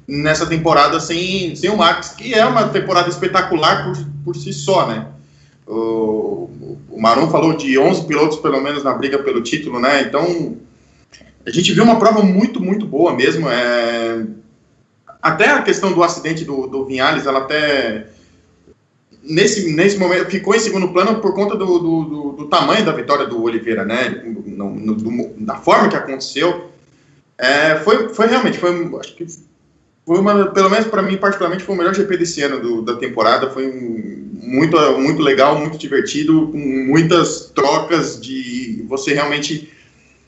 nessa 0.06 0.46
temporada 0.46 1.00
sem, 1.00 1.56
sem 1.56 1.68
o 1.68 1.76
Max, 1.76 2.10
que 2.10 2.32
é 2.32 2.46
uma 2.46 2.68
temporada 2.68 3.08
espetacular 3.08 3.84
por, 3.84 4.06
por 4.24 4.36
si 4.36 4.52
só, 4.52 4.86
né? 4.86 5.06
O, 5.66 6.48
o 6.88 7.00
Marum 7.00 7.28
falou 7.28 7.56
de 7.56 7.76
11 7.76 8.06
pilotos, 8.06 8.38
pelo 8.38 8.60
menos, 8.60 8.84
na 8.84 8.94
briga 8.94 9.18
pelo 9.18 9.42
título, 9.42 9.80
né? 9.80 10.02
Então, 10.02 10.56
a 11.44 11.50
gente 11.50 11.72
viu 11.72 11.82
uma 11.82 11.98
prova 11.98 12.22
muito, 12.22 12.62
muito 12.62 12.86
boa 12.86 13.14
mesmo. 13.14 13.48
É... 13.48 14.24
Até 15.20 15.50
a 15.50 15.62
questão 15.62 15.92
do 15.92 16.02
acidente 16.04 16.44
do, 16.44 16.66
do 16.66 16.84
Vinhales, 16.84 17.26
ela 17.26 17.40
até... 17.40 18.06
Nesse, 19.28 19.72
nesse 19.72 19.98
momento, 19.98 20.30
ficou 20.30 20.54
em 20.54 20.60
segundo 20.60 20.88
plano 20.88 21.20
por 21.20 21.34
conta 21.34 21.56
do, 21.56 21.78
do, 21.78 22.04
do, 22.04 22.32
do 22.32 22.44
tamanho 22.46 22.84
da 22.84 22.92
vitória 22.92 23.26
do 23.26 23.42
Oliveira, 23.42 23.84
né? 23.84 24.22
No, 24.46 24.70
no, 24.70 25.34
da 25.38 25.56
forma 25.56 25.88
que 25.88 25.96
aconteceu. 25.96 26.70
É, 27.36 27.76
foi, 27.76 28.08
foi 28.10 28.26
realmente, 28.26 28.58
foi, 28.58 28.70
acho 28.98 29.14
que 29.14 29.26
foi 30.06 30.20
uma, 30.20 30.46
pelo 30.46 30.70
menos 30.70 30.86
para 30.86 31.02
mim, 31.02 31.16
particularmente, 31.16 31.64
foi 31.64 31.74
o 31.74 31.78
melhor 31.78 31.94
GP 31.94 32.16
desse 32.16 32.40
ano 32.40 32.60
do, 32.60 32.82
da 32.82 32.94
temporada. 32.94 33.50
Foi 33.50 33.66
muito, 33.72 34.76
muito 35.00 35.20
legal, 35.20 35.58
muito 35.58 35.76
divertido, 35.76 36.48
com 36.52 36.58
muitas 36.58 37.50
trocas 37.54 38.20
de 38.20 38.84
você 38.88 39.12
realmente 39.12 39.72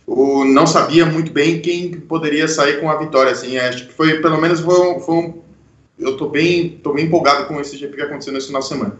o, 0.05 0.45
não 0.45 0.67
sabia 0.67 1.07
muito 1.07 1.31
bem 1.31 1.61
quem 1.61 1.93
poderia 1.93 2.49
sair 2.49 2.81
com 2.81 2.91
a 2.91 2.97
vitória. 2.97 3.31
Assim, 3.31 3.57
acho 3.57 3.87
que 3.87 3.93
foi, 3.93 4.21
pelo 4.21 4.41
menos, 4.41 4.61
foi, 4.61 5.01
foi 5.01 5.15
um, 5.15 5.35
eu 5.99 6.17
tô 6.17 6.29
bem, 6.29 6.79
tô 6.79 6.93
bem 6.93 7.07
empolgado 7.07 7.47
com 7.47 7.61
esse 7.61 7.77
GP 7.77 7.97
que 7.97 8.03
aconteceu 8.03 8.33
nesse 8.33 8.47
final 8.47 8.63
de 8.63 8.69
semana. 8.69 8.99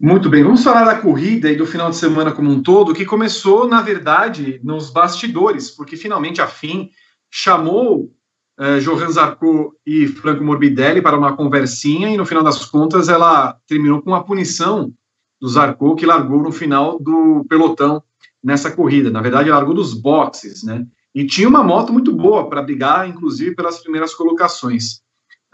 Muito 0.00 0.28
bem, 0.28 0.42
vamos 0.42 0.62
falar 0.62 0.84
da 0.84 1.00
corrida 1.00 1.50
e 1.50 1.56
do 1.56 1.66
final 1.66 1.88
de 1.88 1.96
semana 1.96 2.32
como 2.32 2.50
um 2.50 2.62
todo, 2.62 2.92
que 2.92 3.06
começou, 3.06 3.66
na 3.66 3.80
verdade, 3.80 4.60
nos 4.62 4.90
bastidores, 4.90 5.70
porque 5.70 5.96
finalmente 5.96 6.42
a 6.42 6.46
FIM 6.46 6.90
chamou 7.30 8.12
uh, 8.60 8.80
Johan 8.80 9.10
Zarco 9.10 9.74
e 9.86 10.06
Franco 10.06 10.44
Morbidelli 10.44 11.00
para 11.00 11.16
uma 11.16 11.36
conversinha 11.36 12.10
e 12.10 12.16
no 12.16 12.26
final 12.26 12.42
das 12.42 12.66
contas 12.66 13.08
ela 13.08 13.56
terminou 13.66 14.02
com 14.02 14.10
uma 14.10 14.24
punição 14.24 14.92
do 15.40 15.48
Zarco 15.48 15.94
que 15.94 16.06
largou 16.06 16.42
no 16.42 16.52
final 16.52 16.98
do 16.98 17.44
pelotão 17.48 18.02
nessa 18.42 18.70
corrida. 18.70 19.10
Na 19.10 19.22
verdade, 19.22 19.48
largou 19.48 19.74
dos 19.74 19.94
boxes, 19.94 20.62
né? 20.64 20.86
E 21.14 21.24
tinha 21.26 21.48
uma 21.48 21.62
moto 21.62 21.92
muito 21.92 22.12
boa 22.12 22.48
para 22.48 22.62
brigar, 22.62 23.08
inclusive 23.08 23.54
pelas 23.54 23.80
primeiras 23.80 24.14
colocações. 24.14 25.02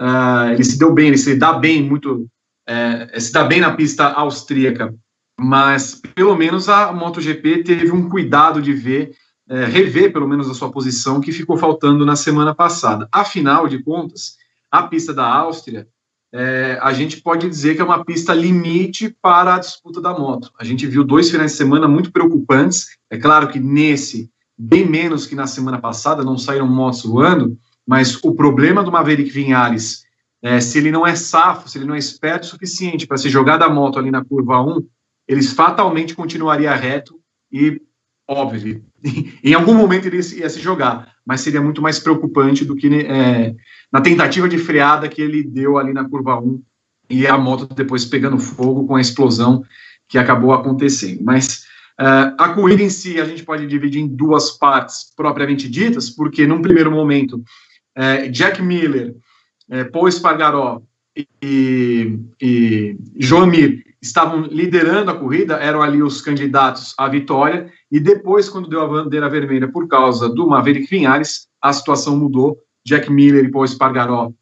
Uh, 0.00 0.52
ele 0.52 0.64
se 0.64 0.78
deu 0.78 0.92
bem, 0.92 1.08
ele 1.08 1.18
se 1.18 1.36
dá 1.36 1.52
bem 1.52 1.82
muito, 1.82 2.26
uh, 2.68 3.20
se 3.20 3.30
dá 3.32 3.44
bem 3.44 3.60
na 3.60 3.74
pista 3.74 4.06
austríaca, 4.06 4.94
mas 5.38 6.00
pelo 6.14 6.34
menos 6.34 6.68
a 6.68 6.92
MotoGP 6.92 7.64
teve 7.64 7.90
um 7.90 8.08
cuidado 8.08 8.62
de 8.62 8.72
ver 8.72 9.14
é, 9.50 9.64
rever 9.64 10.12
pelo 10.12 10.28
menos 10.28 10.48
a 10.48 10.54
sua 10.54 10.70
posição 10.70 11.20
que 11.20 11.32
ficou 11.32 11.58
faltando 11.58 12.06
na 12.06 12.14
semana 12.14 12.54
passada. 12.54 13.08
Afinal 13.10 13.66
de 13.66 13.82
contas, 13.82 14.36
a 14.70 14.84
pista 14.84 15.12
da 15.12 15.26
Áustria, 15.26 15.88
é, 16.32 16.78
a 16.80 16.92
gente 16.92 17.20
pode 17.20 17.48
dizer 17.48 17.74
que 17.74 17.82
é 17.82 17.84
uma 17.84 18.04
pista 18.04 18.32
limite 18.32 19.14
para 19.20 19.56
a 19.56 19.58
disputa 19.58 20.00
da 20.00 20.16
moto. 20.16 20.52
A 20.56 20.62
gente 20.62 20.86
viu 20.86 21.02
dois 21.02 21.28
finais 21.28 21.50
de 21.50 21.58
semana 21.58 21.88
muito 21.88 22.12
preocupantes. 22.12 22.96
É 23.10 23.18
claro 23.18 23.48
que 23.48 23.58
nesse, 23.58 24.30
bem 24.62 24.86
menos 24.86 25.26
que 25.26 25.34
na 25.34 25.46
semana 25.46 25.80
passada, 25.80 26.22
não 26.22 26.36
saíram 26.36 26.68
motos 26.68 27.02
voando, 27.02 27.56
mas 27.86 28.22
o 28.22 28.34
problema 28.34 28.84
do 28.84 28.92
Maverick 28.92 29.30
Vinhares, 29.30 30.04
é, 30.42 30.60
se 30.60 30.76
ele 30.76 30.92
não 30.92 31.06
é 31.06 31.16
safo, 31.16 31.68
se 31.68 31.78
ele 31.78 31.86
não 31.86 31.94
é 31.94 31.98
esperto 31.98 32.44
o 32.44 32.46
suficiente 32.46 33.06
para 33.06 33.16
se 33.16 33.30
jogar 33.30 33.56
da 33.56 33.70
moto 33.70 33.98
ali 33.98 34.10
na 34.10 34.22
curva 34.22 34.60
1, 34.60 34.86
eles 35.26 35.52
fatalmente 35.52 36.14
continuaria 36.14 36.74
reto 36.74 37.18
e 37.50 37.80
óbvio, 38.28 38.84
em 39.42 39.54
algum 39.54 39.74
momento 39.74 40.06
ele 40.06 40.18
ia 40.18 40.50
se 40.50 40.60
jogar, 40.60 41.14
mas 41.24 41.40
seria 41.40 41.62
muito 41.62 41.80
mais 41.80 41.98
preocupante 41.98 42.64
do 42.64 42.76
que 42.76 42.86
é, 42.94 43.54
na 43.90 44.02
tentativa 44.02 44.46
de 44.46 44.58
freada 44.58 45.08
que 45.08 45.22
ele 45.22 45.42
deu 45.42 45.78
ali 45.78 45.94
na 45.94 46.06
curva 46.06 46.38
1 46.38 46.62
e 47.08 47.26
a 47.26 47.38
moto 47.38 47.66
depois 47.74 48.04
pegando 48.04 48.38
fogo 48.38 48.86
com 48.86 48.94
a 48.94 49.00
explosão 49.00 49.64
que 50.06 50.18
acabou 50.18 50.52
acontecendo. 50.52 51.22
Mas 51.24 51.64
uh, 52.00 52.34
a 52.38 52.54
corrida 52.54 52.82
em 52.82 52.90
si 52.90 53.20
a 53.20 53.24
gente 53.24 53.44
pode 53.44 53.66
dividir 53.66 54.00
em 54.00 54.08
duas 54.08 54.50
partes 54.52 55.12
propriamente 55.14 55.68
ditas, 55.68 56.08
porque 56.08 56.46
num 56.46 56.62
primeiro 56.62 56.90
momento 56.90 57.42
uh, 57.98 58.30
Jack 58.30 58.62
Miller, 58.62 59.14
uh, 59.70 59.90
Paul 59.92 60.08
Espargaró 60.08 60.82
e, 61.42 62.18
e 62.40 62.96
João 63.16 63.46
Mir 63.46 63.84
estavam 64.00 64.42
liderando 64.42 65.10
a 65.10 65.16
corrida, 65.16 65.56
eram 65.56 65.82
ali 65.82 66.02
os 66.02 66.22
candidatos 66.22 66.94
à 66.96 67.06
vitória, 67.06 67.70
e 67.92 68.00
depois, 68.00 68.48
quando 68.48 68.68
deu 68.68 68.80
a 68.80 68.88
bandeira 68.88 69.28
vermelha 69.28 69.70
por 69.70 69.86
causa 69.86 70.28
do 70.28 70.46
Maverick 70.46 70.88
Vinhares, 70.88 71.48
a 71.60 71.72
situação 71.72 72.16
mudou. 72.16 72.58
Jack 72.82 73.12
Miller 73.12 73.44
e 73.44 73.50
Paul 73.50 73.66
Espargaró 73.66 74.32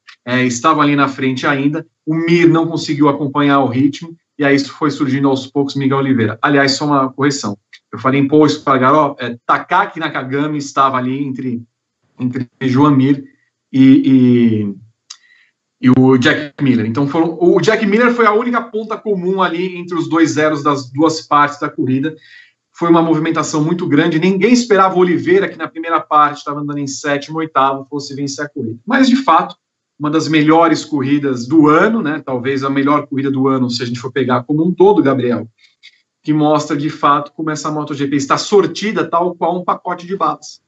estavam 0.46 0.82
ali 0.82 0.94
na 0.94 1.08
frente 1.08 1.44
ainda, 1.44 1.84
o 2.06 2.14
Mir 2.14 2.48
não 2.48 2.68
conseguiu 2.68 3.08
acompanhar 3.08 3.58
o 3.60 3.66
ritmo, 3.66 4.16
e 4.38 4.44
aí 4.44 4.54
isso 4.54 4.72
foi 4.72 4.90
surgindo 4.90 5.28
aos 5.28 5.46
poucos 5.46 5.74
Miguel 5.74 5.98
Oliveira. 5.98 6.38
Aliás, 6.40 6.72
só 6.72 6.86
uma 6.86 7.12
correção. 7.12 7.58
Eu 7.92 7.98
falei 7.98 8.20
em 8.20 8.28
Paul 8.28 8.46
Espargaró, 8.46 9.16
é, 9.18 9.36
Takaki 9.46 9.98
Nakagami 9.98 10.58
estava 10.58 10.96
ali 10.96 11.24
entre, 11.24 11.62
entre 12.18 12.48
Joan 12.60 12.96
Mir 12.96 13.24
e, 13.72 14.02
e 14.04 14.74
e 15.80 15.90
o 15.90 16.18
Jack 16.18 16.62
Miller. 16.62 16.86
Então 16.86 17.06
foram, 17.06 17.38
o 17.40 17.60
Jack 17.60 17.86
Miller 17.86 18.12
foi 18.12 18.26
a 18.26 18.32
única 18.32 18.60
ponta 18.60 18.96
comum 18.96 19.40
ali 19.40 19.76
entre 19.76 19.96
os 19.96 20.08
dois 20.08 20.32
zeros 20.32 20.62
das 20.62 20.90
duas 20.90 21.22
partes 21.22 21.60
da 21.60 21.68
corrida. 21.68 22.14
Foi 22.72 22.88
uma 22.90 23.02
movimentação 23.02 23.62
muito 23.62 23.86
grande. 23.86 24.18
Ninguém 24.18 24.52
esperava 24.52 24.96
o 24.96 24.98
Oliveira, 24.98 25.48
que 25.48 25.56
na 25.56 25.68
primeira 25.68 26.00
parte 26.00 26.38
estava 26.38 26.60
andando 26.60 26.78
em 26.78 26.86
sétimo, 26.86 27.38
oitavo, 27.38 27.84
fosse 27.84 28.14
vencer 28.14 28.44
a 28.44 28.48
corrida. 28.48 28.78
Mas 28.84 29.08
de 29.08 29.16
fato, 29.16 29.56
uma 29.98 30.10
das 30.10 30.28
melhores 30.28 30.84
corridas 30.84 31.46
do 31.46 31.68
ano, 31.68 32.02
né? 32.02 32.22
Talvez 32.24 32.62
a 32.62 32.70
melhor 32.70 33.06
corrida 33.06 33.30
do 33.30 33.48
ano, 33.48 33.68
se 33.68 33.82
a 33.82 33.86
gente 33.86 33.98
for 33.98 34.12
pegar 34.12 34.44
como 34.44 34.64
um 34.64 34.72
todo, 34.72 35.02
Gabriel, 35.02 35.48
que 36.22 36.32
mostra 36.32 36.76
de 36.76 36.88
fato 36.88 37.32
como 37.32 37.50
essa 37.50 37.70
MotoGP 37.70 38.16
está 38.16 38.38
sortida 38.38 39.04
tal 39.04 39.34
qual 39.34 39.58
um 39.58 39.64
pacote 39.64 40.06
de 40.06 40.16
balas. 40.16 40.60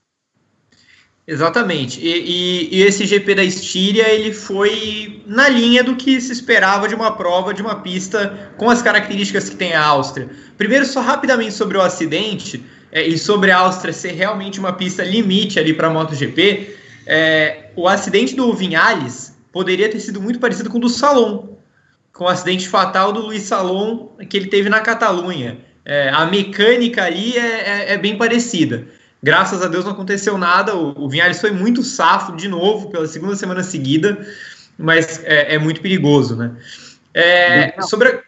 Exatamente. 1.26 2.00
E, 2.00 2.08
e, 2.08 2.76
e, 2.76 2.82
esse 2.82 3.06
GP 3.06 3.36
da 3.36 3.44
Estíria 3.44 4.08
ele 4.08 4.32
foi 4.32 5.22
na 5.26 5.48
linha 5.48 5.84
do 5.84 5.94
que 5.94 6.20
se 6.20 6.32
esperava 6.32 6.88
de 6.88 6.94
uma 6.96 7.12
prova 7.12 7.54
de 7.54 7.62
uma 7.62 7.76
pista 7.76 8.52
com 8.56 8.68
as 8.68 8.82
características 8.82 9.48
que 9.48 9.54
tem 9.54 9.72
a 9.72 9.84
Áustria. 9.84 10.28
Primeiro, 10.58 10.84
só 10.84 11.00
rapidamente 11.00 11.54
sobre 11.54 11.78
o 11.78 11.82
acidente 11.82 12.64
é, 12.90 13.06
e 13.06 13.16
sobre 13.16 13.52
a 13.52 13.58
Áustria 13.58 13.92
ser 13.92 14.10
realmente 14.10 14.58
uma 14.58 14.72
pista 14.72 15.04
limite 15.04 15.60
ali 15.60 15.72
para 15.72 15.86
a 15.86 15.90
MotoGP. 15.90 16.79
É, 17.12 17.72
o 17.74 17.88
acidente 17.88 18.36
do 18.36 18.52
Vinhales 18.54 19.36
poderia 19.50 19.90
ter 19.90 19.98
sido 19.98 20.22
muito 20.22 20.38
parecido 20.38 20.70
com 20.70 20.78
o 20.78 20.80
do 20.80 20.88
Salon. 20.88 21.56
com 22.12 22.22
o 22.22 22.28
acidente 22.28 22.68
fatal 22.68 23.12
do 23.12 23.22
Luiz 23.22 23.42
Salom 23.42 24.14
que 24.28 24.36
ele 24.36 24.46
teve 24.46 24.68
na 24.68 24.80
Catalunha. 24.80 25.58
É, 25.84 26.08
a 26.10 26.24
mecânica 26.26 27.02
ali 27.02 27.36
é, 27.36 27.40
é, 27.40 27.92
é, 27.94 27.98
bem 27.98 28.16
parecida. 28.16 28.86
Graças 29.20 29.60
a 29.60 29.66
Deus 29.66 29.84
não 29.84 29.90
aconteceu 29.90 30.38
nada. 30.38 30.76
O, 30.76 31.06
o 31.06 31.08
Vinhares 31.08 31.40
foi 31.40 31.50
muito 31.50 31.82
safo 31.82 32.36
de 32.36 32.46
novo 32.46 32.90
pela 32.90 33.08
segunda 33.08 33.34
semana 33.34 33.64
seguida, 33.64 34.24
mas 34.78 35.20
é, 35.24 35.56
é 35.56 35.58
muito 35.58 35.80
perigoso, 35.80 36.36
né? 36.36 36.56
É, 37.12 37.82
sobre 37.82 38.08
a... 38.08 38.22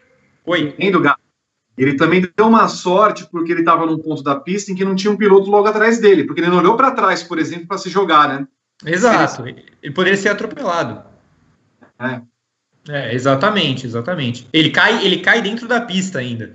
Oi. 0.45 0.75
Ele 1.77 1.95
também 1.95 2.19
deu 2.35 2.47
uma 2.47 2.67
sorte 2.67 3.25
porque 3.31 3.53
ele 3.53 3.61
estava 3.61 3.85
num 3.85 3.97
ponto 3.97 4.21
da 4.21 4.35
pista 4.35 4.73
em 4.73 4.75
que 4.75 4.83
não 4.83 4.93
tinha 4.93 5.11
um 5.11 5.17
piloto 5.17 5.49
logo 5.49 5.69
atrás 5.69 6.01
dele, 6.01 6.25
porque 6.25 6.41
ele 6.41 6.49
não 6.49 6.57
olhou 6.57 6.75
para 6.75 6.91
trás, 6.91 7.23
por 7.23 7.39
exemplo, 7.39 7.65
para 7.65 7.77
se 7.77 7.89
jogar, 7.89 8.27
né? 8.27 8.45
Exato. 8.85 9.47
Ele 9.47 9.93
poderia 9.93 10.17
ser 10.17 10.29
atropelado. 10.29 11.03
É. 11.99 12.21
É, 12.89 13.13
exatamente, 13.13 13.85
exatamente. 13.85 14.47
Ele 14.51 14.69
cai, 14.69 15.05
ele 15.05 15.19
cai 15.19 15.41
dentro 15.41 15.67
da 15.67 15.81
pista 15.81 16.19
ainda. 16.19 16.53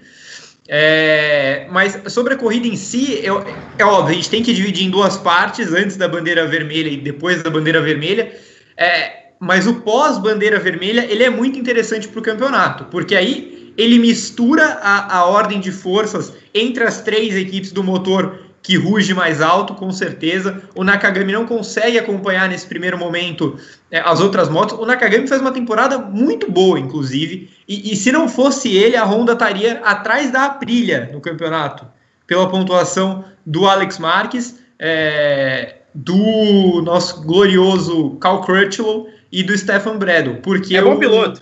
É, 0.68 1.66
mas 1.70 2.12
sobre 2.12 2.34
a 2.34 2.36
corrida 2.36 2.66
em 2.66 2.76
si, 2.76 3.18
eu, 3.22 3.42
é 3.78 3.84
óbvio, 3.84 4.12
a 4.12 4.14
gente 4.14 4.28
tem 4.28 4.42
que 4.42 4.52
dividir 4.52 4.86
em 4.86 4.90
duas 4.90 5.16
partes, 5.16 5.72
antes 5.72 5.96
da 5.96 6.06
bandeira 6.06 6.46
vermelha 6.46 6.90
e 6.90 6.98
depois 6.98 7.42
da 7.42 7.48
bandeira 7.48 7.80
vermelha. 7.80 8.38
É, 8.76 9.30
mas 9.40 9.66
o 9.66 9.80
pós-bandeira 9.80 10.58
vermelha 10.58 11.06
ele 11.10 11.24
é 11.24 11.30
muito 11.30 11.58
interessante 11.58 12.06
para 12.06 12.20
o 12.20 12.22
campeonato, 12.22 12.84
porque 12.86 13.16
aí 13.16 13.72
ele 13.78 13.98
mistura 13.98 14.78
a, 14.82 15.18
a 15.18 15.24
ordem 15.24 15.60
de 15.60 15.72
forças 15.72 16.34
entre 16.52 16.84
as 16.84 17.00
três 17.00 17.34
equipes 17.34 17.72
do 17.72 17.82
motor 17.82 18.38
que 18.68 18.76
ruge 18.76 19.14
mais 19.14 19.40
alto, 19.40 19.72
com 19.72 19.90
certeza. 19.90 20.62
O 20.74 20.84
Nakagami 20.84 21.32
não 21.32 21.46
consegue 21.46 21.98
acompanhar 21.98 22.50
nesse 22.50 22.66
primeiro 22.66 22.98
momento 22.98 23.58
é, 23.90 23.98
as 23.98 24.20
outras 24.20 24.50
motos. 24.50 24.78
O 24.78 24.84
Nakagami 24.84 25.26
faz 25.26 25.40
uma 25.40 25.52
temporada 25.52 25.96
muito 25.96 26.52
boa, 26.52 26.78
inclusive. 26.78 27.48
E, 27.66 27.90
e, 27.90 27.96
se 27.96 28.12
não 28.12 28.28
fosse 28.28 28.76
ele, 28.76 28.94
a 28.94 29.06
Honda 29.06 29.32
estaria 29.32 29.80
atrás 29.82 30.30
da 30.30 30.44
Aprilia 30.44 31.08
no 31.10 31.18
campeonato, 31.18 31.86
pela 32.26 32.46
pontuação 32.46 33.24
do 33.46 33.66
Alex 33.66 33.98
Marques, 33.98 34.62
é, 34.78 35.76
do 35.94 36.82
nosso 36.82 37.22
glorioso 37.22 38.18
Cal 38.20 38.42
Crutchlow 38.42 39.08
e 39.32 39.42
do 39.42 39.56
Stefan 39.56 39.96
Bredel. 39.96 40.42
Porque 40.42 40.76
é 40.76 40.82
bom 40.82 40.96
o, 40.96 40.98
piloto. 40.98 41.40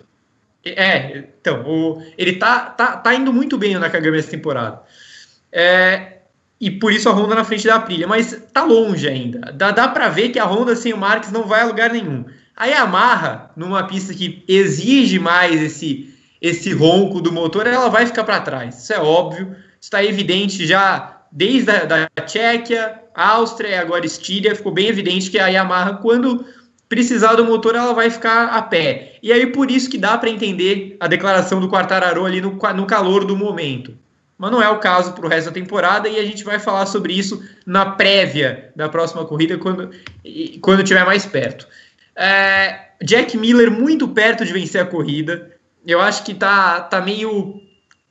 É, 0.64 1.24
então, 1.40 1.64
o, 1.66 2.00
ele 2.16 2.34
tá, 2.34 2.66
tá, 2.66 2.98
tá 2.98 3.12
indo 3.12 3.32
muito 3.32 3.58
bem 3.58 3.74
o 3.74 3.80
Nakagami 3.80 4.16
essa 4.16 4.30
temporada. 4.30 4.80
É, 5.50 6.15
e 6.60 6.70
por 6.70 6.92
isso 6.92 7.08
a 7.08 7.12
Honda 7.12 7.34
na 7.34 7.44
frente 7.44 7.66
da 7.66 7.76
Aprilia, 7.76 8.06
mas 8.06 8.42
tá 8.52 8.64
longe 8.64 9.06
ainda. 9.06 9.52
Dá, 9.52 9.70
dá 9.70 9.88
para 9.88 10.08
ver 10.08 10.30
que 10.30 10.38
a 10.38 10.46
Honda 10.46 10.74
sem 10.74 10.92
o 10.92 10.96
Marques 10.96 11.30
não 11.30 11.44
vai 11.44 11.60
a 11.60 11.66
lugar 11.66 11.92
nenhum. 11.92 12.24
A 12.56 12.66
Yamaha, 12.66 13.50
numa 13.54 13.86
pista 13.86 14.14
que 14.14 14.42
exige 14.48 15.18
mais 15.18 15.62
esse, 15.62 16.14
esse 16.40 16.72
ronco 16.72 17.20
do 17.20 17.30
motor, 17.30 17.66
ela 17.66 17.90
vai 17.90 18.06
ficar 18.06 18.24
para 18.24 18.40
trás. 18.40 18.82
Isso 18.82 18.92
é 18.94 18.98
óbvio, 18.98 19.54
está 19.78 20.02
evidente 20.02 20.66
já 20.66 21.20
desde 21.30 21.70
a 21.70 21.84
da 21.84 22.08
Tchequia, 22.24 23.02
Áustria 23.14 23.68
e 23.68 23.74
agora 23.74 24.06
Estíria, 24.06 24.54
ficou 24.54 24.72
bem 24.72 24.86
evidente 24.86 25.30
que 25.30 25.38
a 25.38 25.48
Yamaha, 25.48 25.94
quando 25.98 26.46
precisar 26.88 27.34
do 27.34 27.44
motor, 27.44 27.74
ela 27.74 27.92
vai 27.92 28.08
ficar 28.08 28.46
a 28.46 28.62
pé. 28.62 29.18
E 29.22 29.30
aí 29.30 29.46
por 29.48 29.70
isso 29.70 29.90
que 29.90 29.98
dá 29.98 30.16
para 30.16 30.30
entender 30.30 30.96
a 31.00 31.06
declaração 31.06 31.60
do 31.60 31.68
Quartararo 31.68 32.24
ali 32.24 32.40
no, 32.40 32.52
no 32.74 32.86
calor 32.86 33.26
do 33.26 33.36
momento 33.36 33.92
mas 34.38 34.50
não 34.50 34.62
é 34.62 34.68
o 34.68 34.78
caso 34.78 35.12
para 35.12 35.26
o 35.26 35.28
resto 35.28 35.46
da 35.46 35.52
temporada 35.52 36.08
e 36.08 36.18
a 36.18 36.24
gente 36.24 36.44
vai 36.44 36.58
falar 36.58 36.86
sobre 36.86 37.12
isso 37.12 37.42
na 37.64 37.86
prévia 37.86 38.70
da 38.76 38.88
próxima 38.88 39.24
corrida 39.24 39.56
quando, 39.56 39.90
quando 40.60 40.82
estiver 40.82 41.04
mais 41.04 41.24
perto. 41.24 41.66
É, 42.14 42.88
Jack 43.02 43.36
Miller 43.36 43.70
muito 43.70 44.08
perto 44.08 44.44
de 44.44 44.52
vencer 44.52 44.80
a 44.80 44.86
corrida. 44.86 45.50
Eu 45.86 46.00
acho 46.00 46.24
que 46.24 46.34
tá, 46.34 46.80
tá 46.80 47.00
meio 47.00 47.62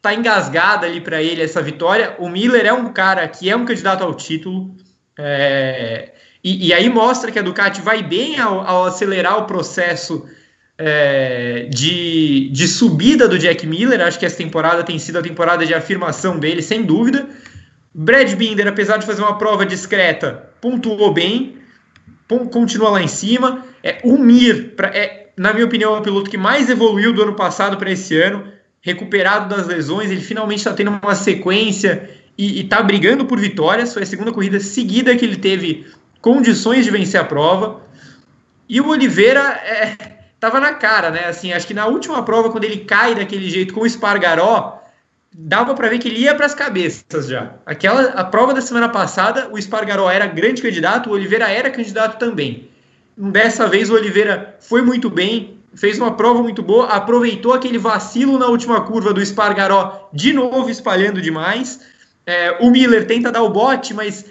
tá 0.02 0.14
engasgada 0.14 0.86
ali 0.86 1.02
para 1.02 1.22
ele 1.22 1.42
essa 1.42 1.62
vitória. 1.62 2.16
O 2.20 2.30
Miller 2.30 2.66
é 2.66 2.74
um 2.74 2.94
cara 2.94 3.28
que 3.28 3.50
é 3.50 3.56
um 3.56 3.66
candidato 3.66 4.04
ao 4.04 4.14
título. 4.14 4.76
É, 5.18 6.14
e, 6.44 6.68
e, 6.68 6.74
aí 6.74 6.88
mostra 6.90 7.32
que 7.32 7.40
a 7.40 7.42
Ducati 7.42 7.82
vai 7.82 8.04
bem 8.04 8.40
ao, 8.40 8.62
ao 8.62 8.86
acelerar 8.86 9.40
o 9.40 9.46
processo 9.46 10.30
é, 10.78 11.68
de, 11.70 12.50
de 12.50 12.68
subida 12.68 13.28
do 13.28 13.40
Jack 13.40 13.66
Miller. 13.66 14.02
Acho 14.02 14.20
que 14.20 14.26
essa 14.26 14.38
temporada 14.38 14.84
tem 14.84 15.00
sido 15.00 15.20
a 15.20 15.22
temporada 15.22 15.66
de 15.66 15.74
afirmação 15.74 16.38
dele, 16.38 16.62
sem 16.62 16.84
dúvida. 16.84 17.28
Brad 17.94 18.34
Binder, 18.34 18.68
apesar 18.68 18.98
de 18.98 19.06
fazer 19.06 19.22
uma 19.22 19.38
prova 19.38 19.66
discreta, 19.66 20.50
pontuou 20.60 21.14
bem, 21.14 21.58
continua 22.52 22.90
lá 22.90 23.02
em 23.02 23.08
cima. 23.08 23.66
É, 23.82 24.00
o 24.04 24.18
Mir, 24.18 24.74
pra, 24.76 24.90
é, 24.90 25.30
na 25.38 25.54
minha 25.54 25.66
opinião, 25.66 25.96
é 25.96 26.00
o 26.00 26.02
piloto 26.02 26.30
que 26.30 26.38
mais 26.38 26.70
evoluiu 26.70 27.14
do 27.14 27.24
ano 27.24 27.36
passado 27.36 27.78
para 27.78 27.92
esse 27.92 28.20
ano, 28.20 28.52
recuperado 28.82 29.56
das 29.56 29.66
lesões. 29.66 30.12
Ele 30.12 30.22
finalmente 30.22 30.60
está 30.60 30.74
tendo 30.74 30.92
uma 31.02 31.16
sequência 31.16 32.10
e 32.38 32.62
está 32.62 32.84
brigando 32.84 33.26
por 33.26 33.40
vitórias. 33.40 33.94
Foi 33.94 34.04
a 34.04 34.06
segunda 34.06 34.34
corrida 34.34 34.60
seguida 34.60 35.16
que 35.16 35.24
ele 35.24 35.38
teve 35.38 35.86
condições 36.20 36.84
de 36.84 36.92
vencer 36.92 37.22
a 37.22 37.24
prova. 37.24 37.82
E 38.68 38.82
o 38.82 38.90
Oliveira 38.90 39.42
é, 39.64 40.15
tava 40.40 40.60
na 40.60 40.74
cara, 40.74 41.10
né? 41.10 41.26
Assim, 41.26 41.54
acho 41.54 41.68
que 41.68 41.74
na 41.74 41.86
última 41.86 42.24
prova, 42.24 42.50
quando 42.50 42.64
ele 42.64 42.78
cai 42.78 43.16
daquele 43.16 43.50
jeito 43.50 43.74
com 43.74 43.82
o 43.82 43.86
Espargaró, 43.86 44.82
dava 45.34 45.74
para 45.74 45.90
ver 45.90 46.00
que 46.00 46.08
ele 46.08 46.20
ia 46.20 46.36
para 46.36 46.46
as 46.46 46.56
cabeças 46.56 47.28
já. 47.28 47.54
Aquela 47.66 48.04
a 48.12 48.24
prova 48.24 48.54
da 48.54 48.62
semana 48.62 48.90
passada, 48.90 49.50
o 49.52 49.58
Espargaró 49.58 50.10
era 50.10 50.26
grande 50.26 50.62
candidato, 50.62 51.10
o 51.10 51.14
Oliveira 51.14 51.50
era 51.50 51.70
candidato 51.70 52.18
também. 52.18 52.70
Dessa 53.18 53.68
vez 53.68 53.90
o 53.90 53.94
Oliveira 53.94 54.58
foi 54.60 54.82
muito 54.82 55.10
bem, 55.10 55.58
fez 55.74 56.00
uma 56.00 56.16
prova 56.16 56.42
muito 56.42 56.62
boa, 56.62 56.88
aproveitou 56.88 57.54
aquele 57.54 57.78
vacilo 57.78 58.38
na 58.38 58.48
última 58.48 58.82
curva 58.82 59.14
do 59.14 59.22
Espargaró, 59.22 60.10
de 60.14 60.34
novo 60.34 60.70
espalhando 60.70 61.22
demais. 61.22 61.82
É, 62.26 62.58
o 62.60 62.70
Miller 62.72 63.06
tenta 63.06 63.32
dar 63.32 63.44
o 63.44 63.50
bote, 63.50 63.94
mas 63.94 64.26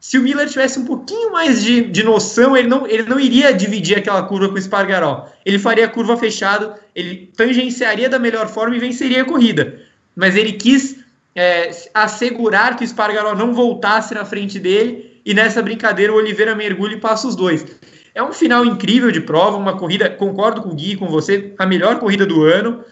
se 0.00 0.16
o 0.16 0.22
Miller 0.22 0.48
tivesse 0.48 0.78
um 0.78 0.86
pouquinho 0.86 1.30
mais 1.30 1.62
de, 1.62 1.82
de 1.82 2.02
noção, 2.02 2.56
ele 2.56 2.66
não, 2.66 2.86
ele 2.86 3.02
não 3.02 3.20
iria 3.20 3.52
dividir 3.52 3.98
aquela 3.98 4.22
curva 4.22 4.48
com 4.48 4.54
o 4.54 4.58
Espargaró. 4.58 5.28
Ele 5.44 5.58
faria 5.58 5.84
a 5.84 5.88
curva 5.88 6.16
fechado, 6.16 6.72
ele 6.94 7.30
tangenciaria 7.36 8.08
da 8.08 8.18
melhor 8.18 8.48
forma 8.48 8.74
e 8.74 8.80
venceria 8.80 9.20
a 9.20 9.26
corrida. 9.26 9.78
Mas 10.16 10.36
ele 10.36 10.52
quis 10.52 11.04
é, 11.34 11.70
assegurar 11.92 12.76
que 12.76 12.82
o 12.82 12.86
Espargaró 12.86 13.34
não 13.34 13.52
voltasse 13.52 14.14
na 14.14 14.24
frente 14.24 14.58
dele 14.58 15.20
e 15.24 15.34
nessa 15.34 15.60
brincadeira 15.60 16.10
o 16.14 16.16
Oliveira 16.16 16.54
mergulha 16.54 16.94
e 16.94 17.00
passa 17.00 17.28
os 17.28 17.36
dois. 17.36 17.66
É 18.14 18.22
um 18.22 18.32
final 18.32 18.64
incrível 18.64 19.10
de 19.10 19.20
prova, 19.20 19.58
uma 19.58 19.76
corrida, 19.76 20.08
concordo 20.08 20.62
com 20.62 20.70
o 20.70 20.74
Gui, 20.74 20.96
com 20.96 21.08
você, 21.08 21.52
a 21.58 21.66
melhor 21.66 21.98
corrida 21.98 22.24
do 22.24 22.42
ano. 22.42 22.82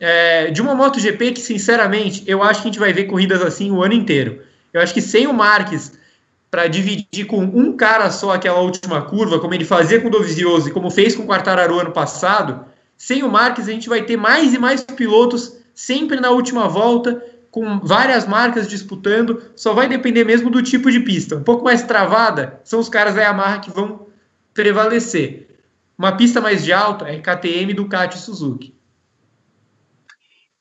É, 0.00 0.50
de 0.50 0.62
uma 0.62 0.74
MotoGP 0.74 1.32
que, 1.32 1.40
sinceramente, 1.40 2.24
eu 2.26 2.42
acho 2.42 2.62
que 2.62 2.68
a 2.68 2.70
gente 2.70 2.80
vai 2.80 2.92
ver 2.92 3.04
corridas 3.04 3.42
assim 3.42 3.70
o 3.70 3.82
ano 3.82 3.92
inteiro. 3.92 4.40
Eu 4.72 4.80
acho 4.80 4.94
que 4.94 5.02
sem 5.02 5.26
o 5.26 5.32
Marques 5.32 5.92
para 6.54 6.68
dividir 6.68 7.26
com 7.26 7.42
um 7.42 7.76
cara 7.76 8.12
só 8.12 8.30
aquela 8.30 8.60
última 8.60 9.02
curva, 9.02 9.40
como 9.40 9.52
ele 9.52 9.64
fazia 9.64 10.00
com 10.00 10.06
o 10.06 10.10
Dovizioso 10.10 10.68
e 10.68 10.70
como 10.70 10.88
fez 10.88 11.16
com 11.16 11.24
o 11.24 11.26
Quartararo 11.26 11.80
ano 11.80 11.90
passado, 11.90 12.64
sem 12.96 13.24
o 13.24 13.28
Marques 13.28 13.66
a 13.66 13.72
gente 13.72 13.88
vai 13.88 14.02
ter 14.02 14.16
mais 14.16 14.54
e 14.54 14.58
mais 14.58 14.80
pilotos 14.82 15.58
sempre 15.74 16.20
na 16.20 16.30
última 16.30 16.68
volta, 16.68 17.20
com 17.50 17.80
várias 17.80 18.24
marcas 18.24 18.68
disputando, 18.68 19.42
só 19.56 19.74
vai 19.74 19.88
depender 19.88 20.22
mesmo 20.22 20.48
do 20.48 20.62
tipo 20.62 20.92
de 20.92 21.00
pista. 21.00 21.34
Um 21.34 21.42
pouco 21.42 21.64
mais 21.64 21.82
travada, 21.82 22.60
são 22.62 22.78
os 22.78 22.88
caras 22.88 23.16
da 23.16 23.22
Yamaha 23.22 23.58
que 23.58 23.72
vão 23.72 24.06
prevalecer. 24.54 25.58
Uma 25.98 26.12
pista 26.12 26.40
mais 26.40 26.62
de 26.62 26.72
alta 26.72 27.08
é 27.08 27.18
KTM, 27.18 27.74
Ducati 27.74 28.16
e 28.16 28.20
Suzuki. 28.20 28.76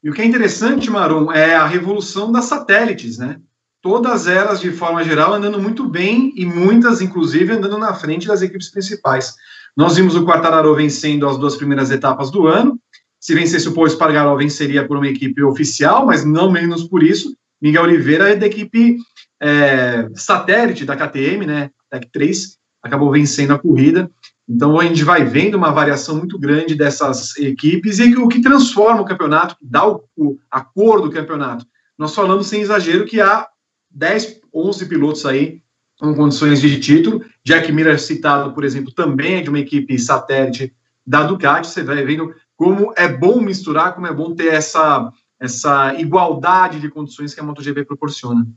E 0.03 0.09
o 0.09 0.13
que 0.13 0.23
é 0.23 0.25
interessante, 0.25 0.89
Marum, 0.89 1.31
é 1.31 1.53
a 1.53 1.67
revolução 1.67 2.31
das 2.31 2.45
satélites, 2.45 3.19
né? 3.19 3.39
Todas 3.83 4.27
elas, 4.27 4.61
de 4.61 4.71
forma 4.71 5.03
geral, 5.03 5.33
andando 5.33 5.61
muito 5.61 5.83
bem 5.83 6.33
e 6.37 6.45
muitas, 6.45 7.01
inclusive, 7.01 7.51
andando 7.51 7.77
na 7.77 7.93
frente 7.93 8.27
das 8.27 8.41
equipes 8.41 8.71
principais. 8.71 9.35
Nós 9.75 9.97
vimos 9.97 10.15
o 10.15 10.25
Quartararo 10.25 10.73
vencendo 10.73 11.27
as 11.27 11.37
duas 11.37 11.57
primeiras 11.57 11.91
etapas 11.91 12.31
do 12.31 12.47
ano. 12.47 12.79
Se 13.19 13.35
vencesse 13.35 13.67
o 13.67 13.73
Paul 13.73 13.87
Espargaró, 13.87 14.35
venceria 14.37 14.87
por 14.87 14.95
uma 14.95 15.07
equipe 15.07 15.43
oficial, 15.43 16.05
mas 16.05 16.23
não 16.23 16.49
menos 16.49 16.85
por 16.85 17.03
isso. 17.03 17.35
Miguel 17.61 17.83
Oliveira 17.83 18.29
é 18.29 18.35
da 18.37 18.45
equipe 18.45 18.97
é, 19.41 20.07
satélite 20.15 20.85
da 20.85 20.95
KTM, 20.95 21.45
né? 21.45 21.69
Tech 21.89 22.07
3, 22.11 22.57
acabou 22.81 23.11
vencendo 23.11 23.51
a 23.51 23.59
corrida. 23.59 24.09
Então 24.47 24.79
a 24.79 24.85
gente 24.85 25.03
vai 25.03 25.25
vendo 25.25 25.55
uma 25.55 25.71
variação 25.71 26.15
muito 26.15 26.39
grande 26.39 26.73
dessas 26.73 27.35
equipes 27.37 27.99
e 27.99 28.15
o 28.15 28.29
que 28.29 28.41
transforma 28.41 29.01
o 29.01 29.05
campeonato, 29.05 29.57
dá 29.61 29.85
o, 29.85 30.03
o, 30.15 30.37
a 30.49 30.61
cor 30.61 31.01
do 31.01 31.11
campeonato. 31.11 31.65
Nós 31.97 32.15
falamos 32.15 32.47
sem 32.47 32.61
exagero 32.61 33.05
que 33.05 33.19
há 33.19 33.47
10, 33.93 34.41
11 34.53 34.85
pilotos 34.87 35.25
aí 35.25 35.61
com 35.99 36.13
condições 36.15 36.59
de 36.59 36.79
título. 36.79 37.23
Jack 37.43 37.71
Miller 37.71 37.99
citado, 37.99 38.53
por 38.53 38.63
exemplo, 38.63 38.91
também 38.91 39.35
é 39.35 39.41
de 39.41 39.49
uma 39.49 39.59
equipe 39.59 39.97
satélite 39.97 40.73
da 41.05 41.23
Ducati. 41.23 41.67
Você 41.67 41.83
vai 41.83 42.03
vendo 42.03 42.33
como 42.55 42.93
é 42.95 43.07
bom 43.07 43.39
misturar, 43.39 43.93
como 43.93 44.07
é 44.07 44.13
bom 44.13 44.33
ter 44.33 44.53
essa, 44.53 45.11
essa 45.39 45.93
igualdade 45.99 46.79
de 46.79 46.89
condições 46.89 47.33
que 47.33 47.39
a 47.39 47.43
MotoGP 47.43 47.85
proporciona. 47.85 48.47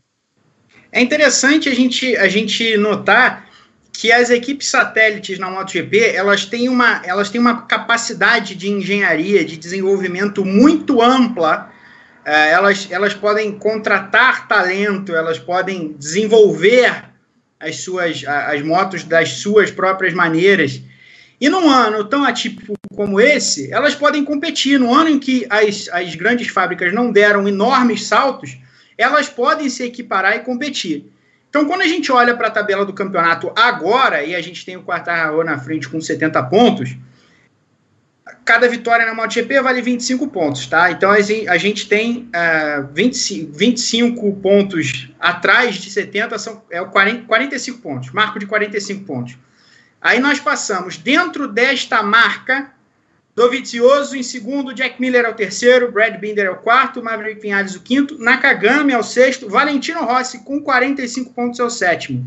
É 0.90 1.00
interessante 1.00 1.68
a 1.68 1.74
gente, 1.74 2.16
a 2.16 2.28
gente 2.28 2.76
notar 2.76 3.46
que 3.92 4.12
as 4.12 4.30
equipes 4.30 4.68
satélites 4.68 5.38
na 5.38 5.50
MotoGP 5.50 5.98
elas 6.14 6.44
têm 6.44 6.68
uma, 6.68 7.02
elas 7.04 7.30
têm 7.30 7.40
uma 7.40 7.62
capacidade 7.62 8.54
de 8.54 8.68
engenharia, 8.70 9.44
de 9.44 9.56
desenvolvimento 9.56 10.44
muito 10.44 11.00
ampla. 11.02 11.72
É, 12.26 12.50
elas, 12.50 12.88
elas 12.90 13.14
podem 13.14 13.52
contratar 13.52 14.48
talento, 14.48 15.14
elas 15.14 15.38
podem 15.38 15.92
desenvolver 15.92 17.04
as 17.60 17.76
suas 17.76 18.24
as 18.26 18.60
motos 18.62 19.04
das 19.04 19.34
suas 19.34 19.70
próprias 19.70 20.12
maneiras. 20.12 20.82
E 21.40 21.48
num 21.48 21.70
ano 21.70 22.02
tão 22.02 22.24
atípico 22.24 22.74
como 22.96 23.20
esse, 23.20 23.72
elas 23.72 23.94
podem 23.94 24.24
competir. 24.24 24.80
No 24.80 24.92
ano 24.92 25.08
em 25.08 25.20
que 25.20 25.46
as, 25.48 25.88
as 25.92 26.16
grandes 26.16 26.48
fábricas 26.48 26.92
não 26.92 27.12
deram 27.12 27.46
enormes 27.46 28.08
saltos, 28.08 28.58
elas 28.98 29.28
podem 29.28 29.70
se 29.70 29.84
equiparar 29.84 30.34
e 30.34 30.40
competir. 30.40 31.08
Então, 31.48 31.64
quando 31.64 31.82
a 31.82 31.86
gente 31.86 32.10
olha 32.10 32.36
para 32.36 32.48
a 32.48 32.50
tabela 32.50 32.84
do 32.84 32.92
campeonato 32.92 33.52
agora, 33.54 34.24
e 34.24 34.34
a 34.34 34.42
gente 34.42 34.66
tem 34.66 34.76
o 34.76 34.82
Quartararo 34.82 35.44
na 35.44 35.58
frente 35.58 35.88
com 35.88 36.00
70 36.00 36.42
pontos, 36.44 36.96
cada 38.44 38.68
vitória 38.68 39.06
na 39.06 39.14
MotoGP 39.14 39.60
vale 39.60 39.82
25 39.82 40.28
pontos, 40.28 40.66
tá? 40.66 40.90
Então, 40.90 41.10
a 41.10 41.56
gente 41.56 41.88
tem 41.88 42.28
uh, 42.28 42.92
20, 42.92 43.50
25 43.52 44.36
pontos 44.36 45.08
atrás 45.18 45.76
de 45.76 45.90
70, 45.90 46.38
são, 46.38 46.62
é 46.70 46.80
o 46.80 46.90
40, 46.90 47.26
45 47.26 47.78
pontos, 47.80 48.10
marco 48.12 48.38
de 48.38 48.46
45 48.46 49.04
pontos. 49.04 49.36
Aí 50.00 50.18
nós 50.18 50.40
passamos 50.40 50.96
dentro 50.96 51.48
desta 51.48 52.02
marca 52.02 52.72
Dovizioso 53.36 54.16
em 54.16 54.22
segundo, 54.22 54.72
Jack 54.72 54.98
Miller 54.98 55.26
é 55.26 55.28
o 55.28 55.34
terceiro, 55.34 55.92
Brad 55.92 56.18
Binder 56.18 56.46
é 56.46 56.50
o 56.50 56.56
quarto, 56.56 57.02
Maverick 57.02 57.38
Vinales 57.38 57.76
o 57.76 57.82
quinto, 57.82 58.18
Nakagami 58.18 58.94
é 58.94 58.98
o 58.98 59.02
sexto, 59.02 59.46
Valentino 59.46 60.02
Rossi 60.06 60.42
com 60.42 60.62
45 60.62 61.34
pontos 61.34 61.60
é 61.60 61.62
o 61.62 61.68
sétimo. 61.68 62.26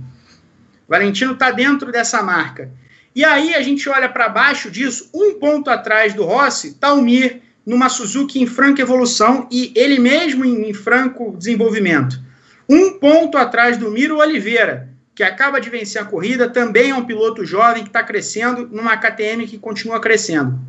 Valentino 0.87 1.33
está 1.33 1.49
dentro 1.49 1.91
dessa 1.91 2.21
marca. 2.21 2.71
E 3.15 3.25
aí 3.25 3.55
a 3.55 3.61
gente 3.61 3.89
olha 3.89 4.07
para 4.07 4.29
baixo 4.29 4.69
disso, 4.69 5.09
um 5.13 5.33
ponto 5.39 5.69
atrás 5.69 6.13
do 6.13 6.23
Rossi, 6.23 6.69
está 6.69 6.93
o 6.93 7.01
Mir 7.01 7.41
numa 7.65 7.89
Suzuki 7.89 8.41
em 8.41 8.47
franca 8.47 8.81
evolução 8.81 9.47
e 9.51 9.71
ele 9.75 9.99
mesmo 9.99 10.45
em, 10.45 10.69
em 10.69 10.73
franco 10.73 11.35
desenvolvimento. 11.37 12.19
Um 12.67 12.93
ponto 12.93 13.37
atrás 13.37 13.77
do 13.77 13.91
Miro 13.91 14.17
Oliveira, 14.17 14.89
que 15.15 15.23
acaba 15.23 15.59
de 15.59 15.69
vencer 15.69 16.01
a 16.01 16.05
corrida, 16.05 16.47
também 16.49 16.91
é 16.91 16.95
um 16.95 17.05
piloto 17.05 17.43
jovem 17.43 17.83
que 17.83 17.89
está 17.89 18.03
crescendo 18.03 18.67
numa 18.71 18.95
KTM 18.95 19.47
que 19.47 19.57
continua 19.57 19.99
crescendo. 19.99 20.59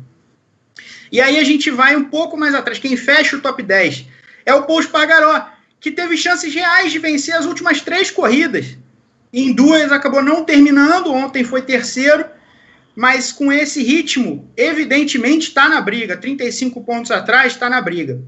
E 1.11 1.21
aí 1.21 1.37
a 1.37 1.43
gente 1.43 1.69
vai 1.69 1.95
um 1.95 2.05
pouco 2.05 2.37
mais 2.37 2.53
atrás. 2.55 2.79
Quem 2.79 2.97
fecha 2.97 3.35
o 3.35 3.41
top 3.41 3.61
10 3.61 4.05
é 4.45 4.53
o 4.53 4.63
Paul 4.63 4.79
Espargaró, 4.79 5.49
que 5.79 5.91
teve 5.91 6.17
chances 6.17 6.53
reais 6.53 6.91
de 6.91 6.99
vencer 6.99 7.35
as 7.35 7.45
últimas 7.45 7.81
três 7.81 8.09
corridas. 8.11 8.77
Em 9.33 9.53
duas 9.53 9.91
acabou 9.91 10.21
não 10.21 10.43
terminando, 10.43 11.13
ontem 11.13 11.43
foi 11.43 11.61
terceiro, 11.61 12.25
mas 12.95 13.31
com 13.31 13.51
esse 13.51 13.81
ritmo, 13.81 14.51
evidentemente 14.57 15.47
está 15.47 15.69
na 15.69 15.79
briga. 15.79 16.17
35 16.17 16.83
pontos 16.83 17.11
atrás, 17.11 17.53
está 17.53 17.69
na 17.69 17.81
briga. 17.81 18.21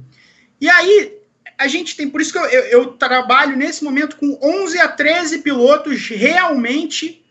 E 0.62 0.70
aí, 0.70 1.14
a 1.58 1.68
gente 1.68 1.96
tem, 1.96 2.10
por 2.10 2.22
isso 2.22 2.32
que 2.32 2.40
eu, 2.40 2.46
eu, 2.46 2.62
eu, 2.64 2.86
trabalho 2.94 3.58
nesse 3.58 3.84
momento 3.84 4.16
com 4.16 4.40
11 4.42 4.80
a 4.80 4.88
13 4.88 5.40
pilotos 5.40 6.08
realmente 6.08 7.24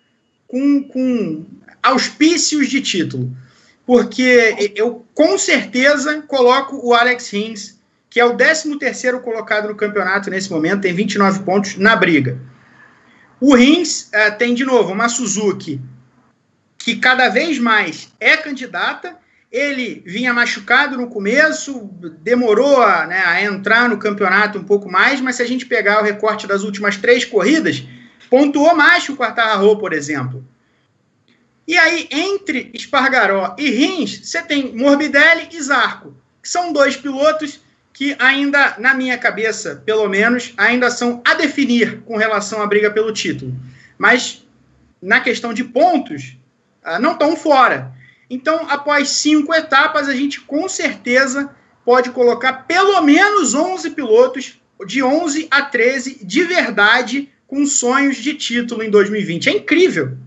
com, 0.47 0.83
com 0.85 1.47
auspícios 1.83 2.69
de 2.69 2.81
título 2.83 3.35
porque 3.87 4.73
eu 4.75 5.05
com 5.15 5.37
certeza 5.37 6.23
coloco 6.23 6.81
o 6.83 6.95
Alex 6.95 7.31
Rins, 7.31 7.79
que 8.09 8.21
é 8.21 8.25
o 8.25 8.37
13º 8.37 9.21
colocado 9.21 9.69
no 9.69 9.75
campeonato 9.75 10.31
nesse 10.31 10.51
momento, 10.51 10.83
tem 10.83 10.95
29 10.95 11.41
pontos 11.41 11.77
na 11.77 11.97
briga. 11.97 12.39
O 13.45 13.57
Rins 13.57 14.03
uh, 14.03 14.39
tem, 14.39 14.55
de 14.55 14.65
novo, 14.65 14.93
uma 14.93 15.09
Suzuki 15.09 15.81
que 16.79 16.95
cada 16.95 17.29
vez 17.29 17.59
mais 17.59 18.13
é 18.21 18.37
candidata, 18.37 19.17
ele 19.51 20.01
vinha 20.07 20.33
machucado 20.33 20.97
no 20.97 21.09
começo, 21.09 21.91
demorou 22.21 22.81
a, 22.81 23.05
né, 23.05 23.21
a, 23.27 23.43
entrar 23.43 23.89
no 23.89 23.99
campeonato 23.99 24.61
um 24.61 24.63
pouco 24.63 24.89
mais, 24.89 25.21
mas 25.21 25.35
se 25.35 25.43
a 25.43 25.45
gente 25.45 25.67
pegar 25.67 26.01
o 26.01 26.05
recorte 26.05 26.47
das 26.47 26.63
últimas 26.63 26.97
três 26.97 27.25
corridas, 27.25 27.83
pontuou 28.31 28.77
mais 28.77 29.07
que 29.07 29.11
o 29.11 29.17
Quartararo, 29.17 29.77
por 29.77 29.93
exemplo. 29.93 30.47
E 31.67 31.77
aí, 31.77 32.07
entre 32.13 32.71
Espargaró 32.73 33.57
e 33.59 33.69
Rins, 33.71 34.21
você 34.23 34.41
tem 34.41 34.73
Morbidelli 34.73 35.49
e 35.51 35.61
Zarco, 35.61 36.15
que 36.41 36.49
são 36.49 36.73
dois 36.73 36.97
pilotos 36.97 37.59
que 38.03 38.17
ainda, 38.19 38.75
na 38.81 38.95
minha 38.95 39.17
cabeça, 39.17 39.81
pelo 39.87 40.09
menos, 40.09 40.53
ainda 40.57 40.91
são 40.91 41.23
a 41.25 41.35
definir 41.35 42.01
com 42.01 42.17
relação 42.17 42.61
à 42.61 42.67
briga 42.67 42.91
pelo 42.91 43.12
título. 43.12 43.55
Mas, 43.97 44.45
na 45.01 45.21
questão 45.21 45.55
de 45.55 45.62
pontos, 45.62 46.37
ah, 46.83 46.99
não 46.99 47.12
estão 47.12 47.37
fora. 47.37 47.93
Então, 48.29 48.67
após 48.69 49.09
cinco 49.11 49.55
etapas, 49.55 50.09
a 50.09 50.17
gente 50.17 50.41
com 50.41 50.69
certeza 50.69 51.55
pode 51.85 52.11
colocar 52.11 52.65
pelo 52.65 53.01
menos 53.03 53.55
11 53.55 53.91
pilotos, 53.91 54.61
de 54.85 55.01
11 55.01 55.47
a 55.49 55.62
13, 55.62 56.25
de 56.25 56.43
verdade, 56.43 57.29
com 57.47 57.65
sonhos 57.65 58.17
de 58.17 58.35
título 58.35 58.83
em 58.83 58.91
2020. 58.91 59.49
É 59.49 59.53
incrível. 59.53 60.19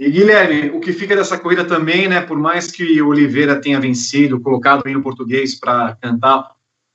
E 0.00 0.10
Guilherme, 0.10 0.70
o 0.70 0.80
que 0.80 0.94
fica 0.94 1.14
dessa 1.14 1.38
corrida 1.38 1.62
também, 1.62 2.08
né? 2.08 2.22
Por 2.22 2.38
mais 2.38 2.70
que 2.70 3.02
o 3.02 3.08
Oliveira 3.08 3.60
tenha 3.60 3.78
vencido, 3.78 4.40
colocado 4.40 4.82
no 4.86 5.02
português 5.02 5.54
para 5.54 5.94
cantar, 6.00 6.52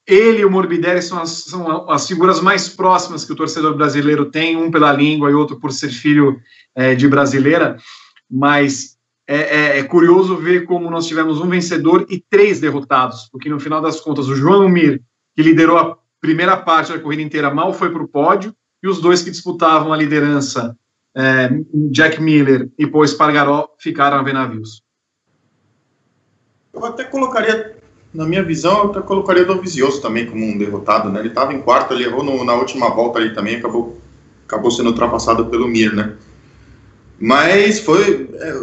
ele 0.08 0.40
e 0.40 0.46
o 0.46 0.50
Morbidelli 0.50 1.04
são 1.04 1.22
as, 1.22 1.30
são 1.30 1.88
as 1.88 2.08
figuras 2.08 2.42
mais 2.42 2.68
próximas 2.68 3.24
que 3.24 3.32
o 3.32 3.36
torcedor 3.36 3.78
brasileiro 3.78 4.26
tem, 4.26 4.58
um 4.58 4.72
pela 4.72 4.92
língua 4.92 5.30
e 5.30 5.36
outro 5.36 5.60
por 5.60 5.72
ser 5.72 5.90
filho 5.90 6.42
é, 6.74 6.96
de 6.96 7.08
brasileira. 7.08 7.78
Mas 8.28 8.98
é, 9.28 9.38
é, 9.38 9.80
é, 9.80 9.84
curioso 9.84 10.38
ver 10.38 10.66
como 10.66 10.90
nós 10.90 11.06
tivemos 11.06 11.40
um 11.40 11.48
vencedor 11.48 12.08
e 12.10 12.20
três 12.28 12.60
derrotados, 12.60 13.30
porque 13.32 13.50
no 13.50 13.60
final 13.60 13.84
das 13.84 14.02
contas 14.02 14.28
o 14.28 14.36
João 14.36 14.68
Mir, 14.68 15.00
que 15.36 15.44
liderou 15.44 15.78
a 15.78 15.96
primeira 16.20 16.58
parte 16.58 16.92
da 16.92 16.98
corrida 16.98 17.22
inteira, 17.22 17.54
mal 17.54 17.72
foi 17.72 17.92
para 17.92 18.02
o 18.02 18.08
pódio, 18.08 18.52
e 18.82 18.88
os 18.88 19.00
dois 19.00 19.22
que 19.22 19.30
disputavam 19.30 19.94
a 19.94 19.98
liderança 19.98 20.76
é, 21.16 21.50
Jack 21.92 22.22
Miller 22.22 22.70
e 22.78 22.86
Paul 22.86 23.06
Espargaró 23.06 23.70
ficaram 23.80 24.18
a 24.18 24.22
ver 24.22 24.34
navios. 24.34 24.84
Eu 26.74 26.86
até 26.86 27.06
colocaria, 27.06 27.78
na 28.14 28.26
minha 28.26 28.44
visão, 28.44 28.84
eu 28.84 28.92
até 28.92 29.02
colocaria 29.02 29.46
Dovizioso 29.46 30.02
também 30.02 30.26
como 30.26 30.46
um 30.46 30.58
derrotado, 30.58 31.10
né? 31.10 31.22
Ele 31.22 31.30
estava 31.30 31.54
em 31.54 31.62
quarto, 31.62 31.94
ele 31.94 32.04
errou 32.04 32.22
no, 32.22 32.44
na 32.44 32.54
última 32.54 32.90
volta 32.90 33.18
ali 33.18 33.34
também, 33.34 33.56
acabou, 33.56 33.98
acabou 34.46 34.70
sendo 34.70 34.90
ultrapassado 34.90 35.46
pelo 35.46 35.70
Mir, 35.70 35.94
né? 35.94 36.16
Mas 37.18 37.80
foi... 37.80 38.30
É, 38.34 38.54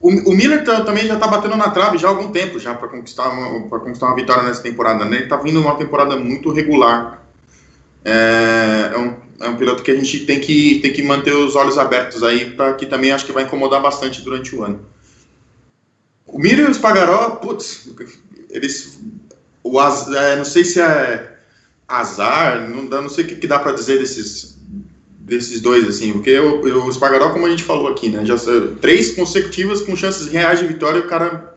o, 0.00 0.30
o, 0.30 0.34
Miller 0.34 0.64
também 0.64 1.06
já 1.06 1.14
está 1.14 1.26
batendo 1.26 1.56
na 1.56 1.70
trave 1.70 1.98
já 1.98 2.08
há 2.08 2.10
algum 2.10 2.30
tempo 2.30 2.58
já 2.58 2.72
para 2.72 2.88
conquistar, 2.88 3.28
uma, 3.28 3.68
conquistar 3.68 4.06
uma 4.06 4.14
vitória 4.14 4.44
nessa 4.44 4.62
temporada, 4.62 5.04
né? 5.04 5.16
Ele 5.16 5.24
está 5.24 5.36
vindo 5.36 5.60
uma 5.60 5.74
temporada 5.74 6.16
muito 6.16 6.52
regular. 6.52 7.20
É, 8.02 8.92
é 8.94 8.98
um 8.98 9.29
é 9.40 9.48
um 9.48 9.56
piloto 9.56 9.82
que 9.82 9.90
a 9.90 9.96
gente 9.96 10.26
tem 10.26 10.38
que, 10.38 10.80
tem 10.80 10.92
que 10.92 11.02
manter 11.02 11.34
os 11.34 11.56
olhos 11.56 11.78
abertos 11.78 12.22
aí, 12.22 12.50
para 12.50 12.74
que 12.74 12.86
também 12.86 13.10
acho 13.10 13.24
que 13.24 13.32
vai 13.32 13.44
incomodar 13.44 13.80
bastante 13.80 14.20
durante 14.20 14.54
o 14.54 14.62
ano. 14.62 14.84
O 16.26 16.38
Miriam 16.38 16.68
e 16.68 16.70
o 16.70 16.74
Spagaró, 16.74 17.30
putz, 17.36 17.88
eles. 18.50 19.00
O, 19.62 19.80
é, 19.80 20.36
não 20.36 20.44
sei 20.44 20.64
se 20.64 20.80
é 20.80 21.38
azar, 21.88 22.68
não, 22.68 22.82
não 22.82 23.08
sei 23.08 23.24
o 23.24 23.28
que, 23.28 23.36
que 23.36 23.46
dá 23.46 23.58
para 23.58 23.72
dizer 23.72 23.98
desses, 23.98 24.58
desses 25.18 25.60
dois, 25.60 25.88
assim, 25.88 26.12
porque 26.12 26.38
o, 26.38 26.86
o 26.86 26.92
Spagaró, 26.92 27.30
como 27.30 27.46
a 27.46 27.50
gente 27.50 27.64
falou 27.64 27.88
aqui, 27.88 28.08
né, 28.08 28.24
já 28.24 28.36
três 28.80 29.12
consecutivas 29.14 29.82
com 29.82 29.96
chances 29.96 30.28
reais 30.28 30.60
de 30.60 30.66
vitória, 30.66 31.00
o 31.00 31.08
cara 31.08 31.56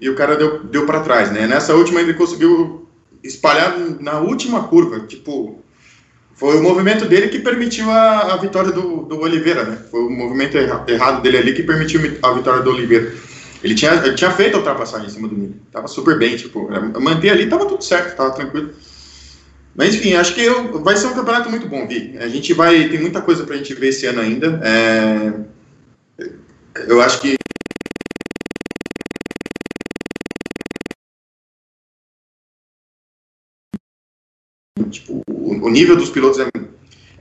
e 0.00 0.08
o 0.08 0.14
cara 0.16 0.36
deu, 0.36 0.64
deu 0.64 0.86
para 0.86 1.00
trás, 1.00 1.30
né? 1.30 1.46
Nessa 1.46 1.74
última 1.74 2.00
ele 2.00 2.14
conseguiu 2.14 2.88
espalhar 3.22 3.78
na 4.00 4.18
última 4.18 4.64
curva, 4.64 5.00
tipo, 5.06 5.63
foi 6.34 6.58
o 6.58 6.62
movimento 6.62 7.06
dele 7.06 7.28
que 7.28 7.38
permitiu 7.38 7.90
a, 7.90 8.34
a 8.34 8.36
vitória 8.36 8.72
do, 8.72 9.02
do, 9.02 9.20
Oliveira, 9.20 9.64
né? 9.64 9.78
Foi 9.90 10.00
o 10.00 10.10
movimento 10.10 10.58
erra, 10.58 10.84
errado 10.88 11.22
dele 11.22 11.38
ali 11.38 11.52
que 11.52 11.62
permitiu 11.62 12.00
a 12.22 12.32
vitória 12.32 12.62
do 12.62 12.70
Oliveira. 12.70 13.12
Ele 13.62 13.74
tinha, 13.74 13.92
ele 13.94 14.14
tinha 14.14 14.30
feito 14.30 14.54
a 14.54 14.58
ultrapassagem 14.58 15.06
em 15.06 15.10
cima 15.10 15.28
do 15.28 15.34
Miller. 15.34 15.56
Tava 15.72 15.86
super 15.86 16.18
bem, 16.18 16.36
tipo, 16.36 16.68
manter 17.00 17.30
ali 17.30 17.46
tava 17.46 17.66
tudo 17.66 17.82
certo, 17.82 18.16
tava 18.16 18.32
tranquilo. 18.32 18.70
Mas 19.76 19.94
enfim, 19.94 20.14
acho 20.14 20.34
que 20.34 20.42
eu, 20.42 20.82
vai 20.82 20.96
ser 20.96 21.06
um 21.06 21.14
campeonato 21.14 21.48
muito 21.48 21.66
bom, 21.66 21.86
Vi. 21.86 22.16
A 22.18 22.28
gente 22.28 22.52
vai. 22.52 22.88
Tem 22.88 23.00
muita 23.00 23.22
coisa 23.22 23.44
pra 23.44 23.56
gente 23.56 23.72
ver 23.74 23.88
esse 23.88 24.06
ano 24.06 24.20
ainda. 24.20 24.60
É, 24.62 25.32
eu 26.88 27.00
acho 27.00 27.20
que 27.20 27.36
Tipo, 34.94 35.22
o, 35.28 35.66
o 35.66 35.70
nível 35.70 35.96
dos 35.96 36.10
pilotos 36.10 36.38
é 36.38 36.48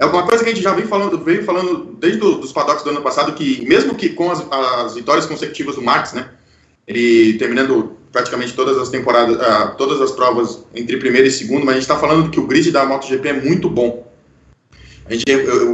é 0.04 0.06
uma 0.06 0.26
coisa 0.26 0.44
que 0.44 0.50
a 0.50 0.54
gente 0.54 0.64
já 0.64 0.74
vem 0.74 0.86
falando, 0.86 1.18
vem 1.24 1.44
falando 1.44 1.96
desde 1.98 2.20
do, 2.20 2.36
dos 2.36 2.52
paddocks 2.52 2.84
do 2.84 2.90
ano 2.90 3.02
passado, 3.02 3.34
que 3.34 3.66
mesmo 3.66 3.96
que 3.96 4.10
com 4.10 4.32
as, 4.32 4.46
as, 4.52 4.96
vitórias 4.96 5.26
consecutivas 5.26 5.76
do 5.76 5.82
Max, 5.82 6.14
né, 6.14 6.30
ele 6.88 7.38
terminando 7.38 7.98
praticamente 8.12 8.54
todas 8.54 8.78
as 8.78 8.90
temporadas, 8.90 9.36
uh, 9.36 9.76
todas 9.78 10.02
as 10.02 10.12
provas 10.12 10.66
entre 10.76 10.98
primeiro 10.98 11.28
e 11.28 11.32
segundo, 11.32 11.66
mas 11.66 11.76
a 11.76 11.80
gente 11.80 11.84
está 11.84 11.98
falando 11.98 12.30
que 12.30 12.40
o 12.40 12.46
grid 12.46 12.72
da 12.72 12.86
MotoGP 12.86 13.28
é 13.30 13.34
muito 13.34 13.70
bom. 13.70 14.12
A 15.06 15.14
gente, 15.14 15.30
eu, 15.30 15.40
eu, 15.40 15.74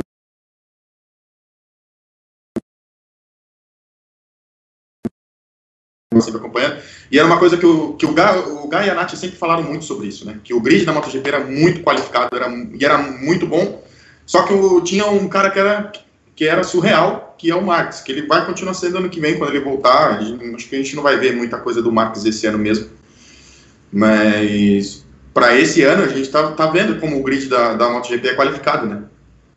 sempre 6.21 6.39
acompanhando, 6.39 6.81
e 7.11 7.17
era 7.17 7.27
uma 7.27 7.37
coisa 7.37 7.57
que 7.57 7.65
o, 7.65 7.93
que 7.93 8.05
o, 8.05 8.13
Guy, 8.13 8.23
o 8.23 8.69
e 8.71 8.89
a 8.89 8.93
Nath 8.93 9.15
sempre 9.15 9.37
falaram 9.37 9.63
muito 9.63 9.85
sobre 9.85 10.07
isso, 10.07 10.25
né? 10.25 10.39
Que 10.43 10.53
o 10.53 10.61
grid 10.61 10.85
da 10.85 10.93
MotoGP 10.93 11.27
era 11.27 11.43
muito 11.43 11.81
qualificado 11.81 12.35
era, 12.35 12.47
e 12.49 12.85
era 12.85 12.97
muito 12.97 13.47
bom, 13.47 13.83
só 14.25 14.43
que 14.43 14.53
o, 14.53 14.79
tinha 14.81 15.07
um 15.07 15.27
cara 15.27 15.49
que 15.49 15.57
era, 15.57 15.91
que 16.35 16.45
era 16.45 16.63
surreal, 16.63 17.35
que 17.35 17.49
é 17.49 17.55
o 17.55 17.65
Marques, 17.65 18.01
que 18.01 18.11
ele 18.11 18.27
vai 18.27 18.45
continuar 18.45 18.75
sendo 18.75 18.99
ano 18.99 19.09
que 19.09 19.19
vem, 19.19 19.39
quando 19.39 19.49
ele 19.49 19.63
voltar. 19.63 20.19
Acho 20.19 20.69
que 20.69 20.75
a 20.75 20.77
gente 20.77 20.95
não 20.95 21.01
vai 21.01 21.17
ver 21.17 21.35
muita 21.35 21.57
coisa 21.57 21.81
do 21.81 21.91
Marques 21.91 22.23
esse 22.25 22.45
ano 22.45 22.59
mesmo. 22.59 22.89
Mas 23.91 25.03
para 25.33 25.57
esse 25.57 25.81
ano 25.81 26.03
a 26.03 26.07
gente 26.07 26.21
está 26.21 26.51
tá 26.51 26.67
vendo 26.67 26.99
como 26.99 27.19
o 27.19 27.23
grid 27.23 27.47
da, 27.47 27.73
da 27.73 27.89
MotoGP 27.89 28.27
é 28.27 28.35
qualificado, 28.35 28.85
né? 28.85 29.01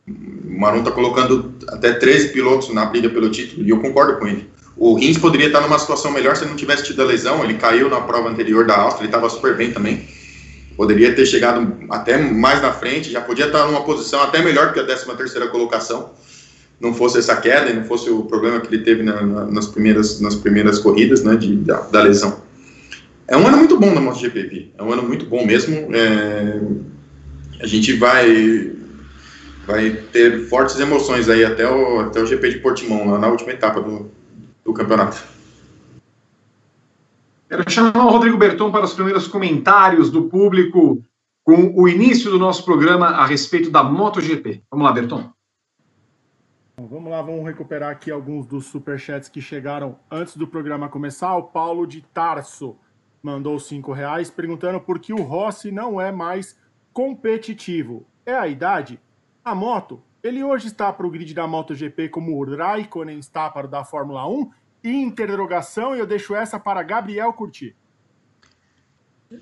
O 0.09 0.59
Marum 0.59 0.79
está 0.79 0.91
colocando 0.91 1.53
até 1.69 1.93
13 1.93 2.29
pilotos 2.29 2.73
na 2.73 2.87
briga 2.87 3.11
pelo 3.11 3.31
título, 3.31 3.67
e 3.67 3.69
eu 3.69 3.81
concordo 3.81 4.19
com 4.19 4.27
ele. 4.27 4.49
O 4.77 4.95
Rins 4.95 5.19
poderia 5.19 5.49
estar 5.49 5.61
numa 5.61 5.79
situação 5.79 6.11
melhor 6.11 6.37
se 6.37 6.43
ele 6.43 6.51
não 6.51 6.57
tivesse 6.57 6.85
tido 6.85 7.03
a 7.03 7.05
lesão, 7.05 7.45
ele 7.45 7.55
caiu 7.55 7.89
na 7.89 8.01
prova 8.01 8.29
anterior 8.29 8.67
da 8.67 8.77
Áustria, 8.77 9.03
ele 9.03 9.09
estava 9.09 9.29
super 9.29 9.57
bem 9.57 9.71
também. 9.71 10.09
Poderia 10.77 11.15
ter 11.15 11.27
chegado 11.27 11.75
até 11.91 12.17
mais 12.17 12.63
na 12.63 12.73
frente, 12.73 13.11
já 13.11 13.21
podia 13.21 13.47
estar 13.47 13.67
numa 13.67 13.85
posição 13.85 14.23
até 14.23 14.43
melhor 14.43 14.73
que 14.73 14.81
a 14.81 14.85
13 14.85 15.05
terceira 15.17 15.49
colocação. 15.49 16.11
Não 16.81 16.95
fosse 16.95 17.19
essa 17.19 17.37
queda 17.37 17.71
e 17.71 17.75
não 17.75 17.85
fosse 17.85 18.11
o 18.11 18.25
problema 18.25 18.61
que 18.61 18.75
ele 18.75 18.83
teve 18.83 19.03
na, 19.03 19.23
na, 19.23 19.45
nas, 19.45 19.67
primeiras, 19.67 20.21
nas 20.21 20.35
primeiras 20.35 20.79
corridas 20.79 21.23
né, 21.23 21.37
de, 21.37 21.55
da, 21.57 21.81
da 21.83 22.03
lesão. 22.03 22.43
É 23.29 23.37
um 23.37 23.47
ano 23.47 23.59
muito 23.59 23.79
bom 23.79 23.95
na 23.95 24.01
MotoGP, 24.01 24.73
é 24.77 24.83
um 24.83 24.93
ano 24.93 25.03
muito 25.03 25.27
bom 25.27 25.47
mesmo. 25.47 25.95
É, 25.95 26.61
a 27.61 27.67
gente 27.67 27.93
vai 27.93 28.73
vai 29.65 29.91
ter 30.13 30.49
fortes 30.49 30.81
emoções 30.81 31.29
aí 31.29 31.45
até 31.45 31.71
o, 31.71 32.01
até 32.01 32.21
o 32.21 32.27
GP 32.27 32.51
de 32.51 32.59
Portimão, 32.59 33.09
lá 33.09 33.19
na 33.19 33.29
última 33.29 33.53
etapa 33.53 33.81
do, 33.81 34.11
do 34.65 34.73
campeonato. 34.73 35.23
Quero 37.49 37.71
chamar 37.71 38.07
o 38.07 38.11
Rodrigo 38.11 38.39
Berton 38.39 38.73
para 38.73 38.85
os 38.85 38.95
primeiros 38.95 39.29
comentários 39.29 40.11
do 40.11 40.25
público 40.25 41.05
com 41.45 41.75
o 41.77 41.89
início 41.89 42.31
do 42.31 42.39
nosso 42.39 42.65
programa 42.65 43.09
a 43.09 43.27
respeito 43.27 43.71
da 43.71 43.83
MotoGP. 43.83 44.63
Vamos 44.71 44.87
lá, 44.87 44.93
Berton. 44.93 45.31
Vamos 46.77 47.11
lá, 47.11 47.21
vamos 47.21 47.45
recuperar 47.45 47.91
aqui 47.91 48.11
alguns 48.11 48.47
dos 48.47 48.67
superchats 48.67 49.29
que 49.29 49.41
chegaram 49.41 49.99
antes 50.11 50.37
do 50.37 50.47
programa 50.47 50.89
começar. 50.89 51.37
O 51.37 51.43
Paulo 51.43 51.87
de 51.87 52.01
Tarso 52.01 52.77
mandou 53.23 53.59
cinco 53.61 53.93
reais 53.93 54.31
perguntando 54.31 54.81
por 54.81 54.99
que 54.99 55.13
o 55.13 55.23
Rossi 55.23 55.71
não 55.71 56.01
é 56.01 56.11
mais 56.11 56.59
competitivo. 56.93 58.07
É 58.25 58.35
a 58.35 58.49
idade? 58.49 58.99
A 59.45 59.55
moto, 59.55 60.03
ele 60.23 60.43
hoje 60.43 60.67
está 60.67 60.93
para 60.93 61.07
o 61.07 61.11
grid 61.11 61.35
da 61.35 61.47
MotoGP 61.47 62.09
como 62.09 62.37
o 62.37 62.57
Raikkonen 62.57 63.19
está 63.19 63.51
para 63.51 63.67
o 63.67 63.71
da 63.71 63.85
Fórmula 63.85 64.29
1? 64.29 64.51
Interrogação, 64.85 65.95
e 65.95 65.99
eu 65.99 66.07
deixo 66.07 66.35
essa 66.35 66.59
para 66.59 66.83
Gabriel 66.83 67.33
curtir. 67.33 67.75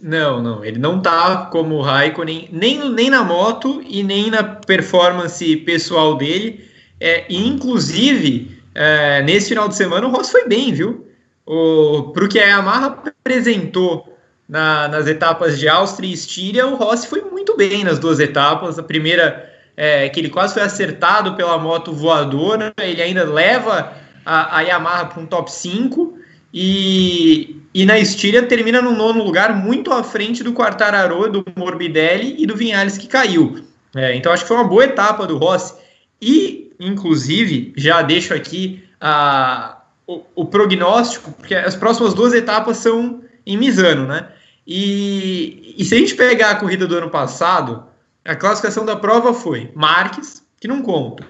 Não, 0.00 0.40
não, 0.40 0.64
ele 0.64 0.78
não 0.78 0.98
está 0.98 1.46
como 1.46 1.76
o 1.76 1.82
Raikkonen, 1.82 2.48
nem, 2.52 2.90
nem 2.92 3.10
na 3.10 3.24
moto 3.24 3.82
e 3.86 4.02
nem 4.02 4.30
na 4.30 4.42
performance 4.42 5.56
pessoal 5.58 6.16
dele. 6.16 6.68
É, 7.00 7.26
e 7.32 7.48
inclusive, 7.48 8.62
é, 8.74 9.22
nesse 9.22 9.48
final 9.48 9.68
de 9.68 9.74
semana 9.74 10.06
o 10.06 10.10
Ross 10.10 10.30
foi 10.30 10.46
bem, 10.46 10.72
viu? 10.72 11.06
O 11.44 12.12
que 12.28 12.38
a 12.38 12.46
Yamaha 12.46 12.86
apresentou 12.86 14.16
na, 14.48 14.88
nas 14.88 15.06
etapas 15.06 15.58
de 15.58 15.68
Áustria 15.68 16.08
e 16.08 16.12
Estíria, 16.12 16.66
o 16.66 16.74
Rossi 16.74 17.06
foi 17.06 17.22
muito 17.22 17.56
bem 17.56 17.84
nas 17.84 17.98
duas 17.98 18.18
etapas. 18.18 18.78
A 18.78 18.82
primeira, 18.82 19.49
é, 19.76 20.08
que 20.08 20.20
ele 20.20 20.28
quase 20.28 20.54
foi 20.54 20.62
acertado 20.62 21.34
pela 21.34 21.58
moto 21.58 21.92
voadora, 21.92 22.72
ele 22.80 23.02
ainda 23.02 23.24
leva 23.24 23.92
a, 24.24 24.58
a 24.58 24.60
Yamaha 24.62 25.06
para 25.06 25.22
um 25.22 25.26
top 25.26 25.50
5. 25.50 26.18
E, 26.52 27.56
e 27.72 27.86
na 27.86 27.98
Estíria 27.98 28.42
termina 28.42 28.82
no 28.82 28.92
nono 28.92 29.22
lugar, 29.22 29.54
muito 29.54 29.92
à 29.92 30.02
frente 30.02 30.42
do 30.42 30.52
Quartararo, 30.52 31.30
do 31.30 31.44
Morbidelli 31.56 32.34
e 32.38 32.46
do 32.46 32.56
Vinhales 32.56 32.98
que 32.98 33.06
caiu. 33.06 33.64
É, 33.94 34.14
então 34.14 34.32
acho 34.32 34.42
que 34.42 34.48
foi 34.48 34.56
uma 34.56 34.68
boa 34.68 34.84
etapa 34.84 35.26
do 35.26 35.36
Rossi. 35.36 35.74
E, 36.20 36.72
inclusive, 36.78 37.72
já 37.76 38.02
deixo 38.02 38.34
aqui 38.34 38.84
a, 39.00 39.80
o, 40.06 40.22
o, 40.34 40.44
prognóstico, 40.44 41.32
porque 41.32 41.54
as 41.54 41.74
próximas 41.74 42.14
duas 42.14 42.32
etapas 42.32 42.76
são 42.76 43.22
em 43.46 43.56
Misano, 43.56 44.06
né? 44.06 44.28
E, 44.66 45.74
e 45.78 45.84
se 45.84 45.94
a 45.94 45.98
gente 45.98 46.14
pegar 46.14 46.50
a 46.50 46.54
corrida 46.56 46.86
do 46.86 46.96
ano 46.96 47.08
passado, 47.08 47.84
a 48.24 48.36
classificação 48.36 48.84
da 48.84 48.96
prova 48.96 49.32
foi 49.32 49.70
Marques, 49.74 50.42
que 50.60 50.68
não 50.68 50.82
conta. 50.82 51.26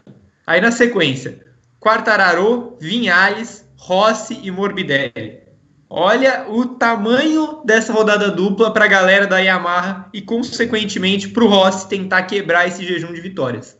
Aí 0.46 0.60
na 0.60 0.72
sequência, 0.72 1.46
Quartararo, 1.78 2.76
Vinhales, 2.80 3.64
Rossi 3.76 4.38
e 4.42 4.50
Morbidelli. 4.50 5.40
Olha 5.88 6.46
o 6.48 6.66
tamanho 6.66 7.62
dessa 7.64 7.92
rodada 7.92 8.30
dupla 8.30 8.72
para 8.72 8.84
a 8.84 8.88
galera 8.88 9.26
da 9.26 9.38
Yamaha 9.38 10.08
e, 10.12 10.20
consequentemente, 10.22 11.28
para 11.28 11.42
o 11.42 11.48
Rossi 11.48 11.88
tentar 11.88 12.22
quebrar 12.24 12.68
esse 12.68 12.84
jejum 12.84 13.12
de 13.12 13.20
vitórias. 13.20 13.76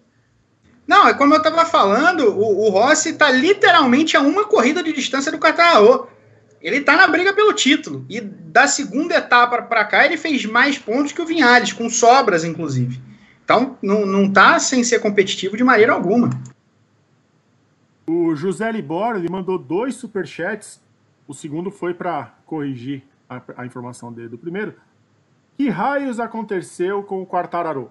Não, 0.87 1.07
é 1.07 1.14
como 1.14 1.35
eu 1.35 1.38
estava 1.38 1.64
falando, 1.64 2.31
o, 2.37 2.66
o 2.66 2.70
Rossi 2.70 3.11
está 3.11 3.31
literalmente 3.31 4.16
a 4.16 4.20
uma 4.20 4.44
corrida 4.44 4.83
de 4.83 4.92
distância 4.92 5.31
do 5.31 5.38
Quartararo. 5.38 6.09
Ele 6.61 6.77
está 6.77 6.96
na 6.96 7.07
briga 7.07 7.33
pelo 7.33 7.53
título. 7.53 8.05
E 8.09 8.20
da 8.20 8.66
segunda 8.66 9.16
etapa 9.16 9.62
para 9.62 9.85
cá, 9.85 10.05
ele 10.05 10.16
fez 10.16 10.44
mais 10.44 10.79
pontos 10.79 11.12
que 11.12 11.23
o 11.23 11.27
Vinhales, 11.27 11.73
com 11.73 11.88
sobras, 11.88 12.44
inclusive. 12.44 13.01
Então, 13.44 13.79
não, 13.83 14.05
não 14.05 14.31
tá 14.31 14.59
sem 14.59 14.85
ser 14.85 15.01
competitivo 15.01 15.57
de 15.57 15.64
maneira 15.64 15.92
alguma. 15.92 16.31
O 18.07 18.35
José 18.35 18.70
Libor, 18.70 19.16
ele 19.16 19.29
mandou 19.31 19.59
dois 19.59 19.94
superchats. 19.94 20.81
O 21.27 21.33
segundo 21.33 21.70
foi 21.70 21.94
para 21.94 22.35
corrigir 22.44 23.03
a, 23.29 23.40
a, 23.57 23.66
informação 23.66 24.12
dele 24.12 24.29
do 24.29 24.38
primeiro. 24.38 24.75
Que 25.57 25.68
raios 25.68 26.20
aconteceu 26.20 27.03
com 27.03 27.23
o 27.23 27.27
Quartararo? 27.27 27.90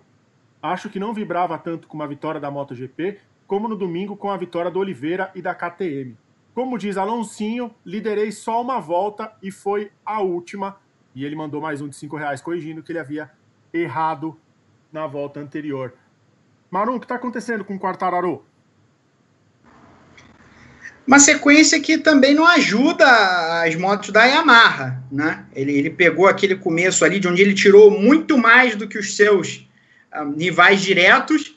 acho 0.61 0.89
que 0.89 0.99
não 0.99 1.13
vibrava 1.13 1.57
tanto 1.57 1.87
com 1.87 2.01
a 2.01 2.07
vitória 2.07 2.39
da 2.39 2.51
MotoGP 2.51 3.19
como 3.47 3.67
no 3.67 3.75
domingo 3.75 4.15
com 4.15 4.29
a 4.29 4.37
vitória 4.37 4.69
do 4.69 4.79
Oliveira 4.79 5.31
e 5.33 5.41
da 5.41 5.55
KTM. 5.55 6.15
Como 6.59 6.77
diz 6.77 6.97
Alonsinho, 6.97 7.73
liderei 7.85 8.33
só 8.33 8.61
uma 8.61 8.81
volta 8.81 9.31
e 9.41 9.49
foi 9.49 9.93
a 10.05 10.19
última. 10.21 10.75
E 11.15 11.23
ele 11.23 11.33
mandou 11.33 11.61
mais 11.61 11.79
um 11.79 11.87
de 11.87 11.95
cinco 11.95 12.17
reais 12.17 12.41
corrigindo 12.41 12.83
que 12.83 12.91
ele 12.91 12.99
havia 12.99 13.31
errado 13.73 14.37
na 14.91 15.07
volta 15.07 15.39
anterior. 15.39 15.93
Marum, 16.69 16.97
o 16.97 16.99
que 16.99 17.05
está 17.05 17.15
acontecendo 17.15 17.63
com 17.63 17.75
o 17.75 17.79
Quartararo? 17.79 18.43
Uma 21.07 21.17
sequência 21.17 21.79
que 21.79 21.97
também 21.97 22.35
não 22.35 22.45
ajuda 22.45 23.05
as 23.63 23.73
motos 23.77 24.09
da 24.09 24.25
Yamaha, 24.25 25.01
né? 25.09 25.45
Ele, 25.53 25.71
ele 25.71 25.89
pegou 25.89 26.27
aquele 26.27 26.57
começo 26.57 27.05
ali 27.05 27.21
de 27.21 27.27
onde 27.29 27.41
ele 27.41 27.53
tirou 27.53 27.89
muito 27.89 28.37
mais 28.37 28.75
do 28.75 28.85
que 28.85 28.97
os 28.97 29.15
seus 29.15 29.65
rivais 30.37 30.81
diretos 30.81 31.55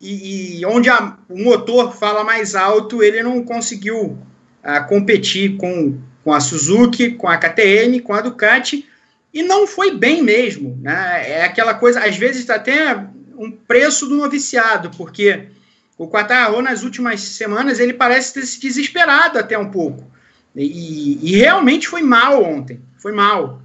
e, 0.00 0.60
e 0.60 0.64
onde 0.66 0.88
a, 0.88 1.18
o 1.28 1.42
motor 1.42 1.92
fala 1.92 2.22
mais 2.22 2.54
alto, 2.54 3.02
ele 3.02 3.20
não 3.20 3.42
conseguiu 3.42 4.27
uh, 4.68 4.86
competir 4.86 5.56
com, 5.56 5.98
com 6.22 6.32
a 6.32 6.40
Suzuki, 6.40 7.12
com 7.12 7.26
a 7.26 7.38
KTM, 7.38 8.00
com 8.00 8.12
a 8.12 8.20
Ducati, 8.20 8.86
e 9.32 9.42
não 9.42 9.66
foi 9.66 9.94
bem 9.94 10.22
mesmo. 10.22 10.78
Né? 10.82 11.30
É 11.30 11.44
aquela 11.44 11.74
coisa, 11.74 12.04
às 12.04 12.16
vezes 12.16 12.42
está 12.42 12.56
até 12.56 12.94
um 13.36 13.50
preço 13.50 14.06
do 14.06 14.16
noviciado, 14.16 14.90
porque 14.96 15.48
o 15.96 16.08
Quartararo 16.08 16.60
nas 16.60 16.82
últimas 16.82 17.20
semanas 17.20 17.80
ele 17.80 17.92
parece 17.92 18.34
ter 18.34 18.46
se 18.46 18.60
desesperado 18.60 19.38
até 19.38 19.58
um 19.58 19.70
pouco. 19.70 20.06
E, 20.54 21.18
e 21.22 21.36
realmente 21.36 21.88
foi 21.88 22.02
mal 22.02 22.42
ontem, 22.42 22.80
foi 22.98 23.12
mal. 23.12 23.62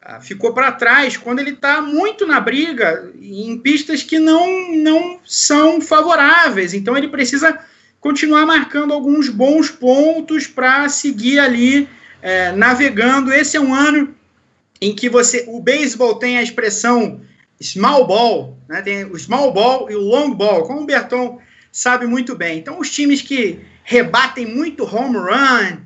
Ah, 0.00 0.20
ficou 0.20 0.52
para 0.52 0.72
trás 0.72 1.16
quando 1.16 1.40
ele 1.40 1.50
está 1.50 1.80
muito 1.82 2.26
na 2.26 2.38
briga 2.38 3.12
em 3.20 3.58
pistas 3.58 4.02
que 4.02 4.18
não, 4.18 4.72
não 4.72 5.20
são 5.24 5.80
favoráveis. 5.80 6.74
Então 6.74 6.96
ele 6.96 7.08
precisa 7.08 7.58
continuar 8.00 8.46
marcando 8.46 8.92
alguns 8.92 9.28
bons 9.28 9.70
pontos 9.70 10.46
para 10.46 10.88
seguir 10.88 11.38
ali 11.38 11.88
é, 12.22 12.52
navegando. 12.52 13.32
Esse 13.32 13.56
é 13.56 13.60
um 13.60 13.74
ano 13.74 14.14
em 14.80 14.94
que 14.94 15.08
você 15.08 15.44
o 15.48 15.60
beisebol 15.60 16.16
tem 16.16 16.38
a 16.38 16.42
expressão 16.42 17.20
small 17.60 18.06
ball, 18.06 18.58
né? 18.68 18.82
tem 18.82 19.04
o 19.04 19.18
small 19.18 19.52
ball 19.52 19.90
e 19.90 19.94
o 19.94 20.00
long 20.00 20.34
ball, 20.34 20.64
como 20.64 20.82
o 20.82 20.86
Berton 20.86 21.40
sabe 21.72 22.06
muito 22.06 22.34
bem. 22.34 22.58
Então 22.58 22.78
os 22.78 22.90
times 22.90 23.22
que 23.22 23.60
rebatem 23.84 24.46
muito 24.46 24.84
home 24.84 25.16
run, 25.16 25.78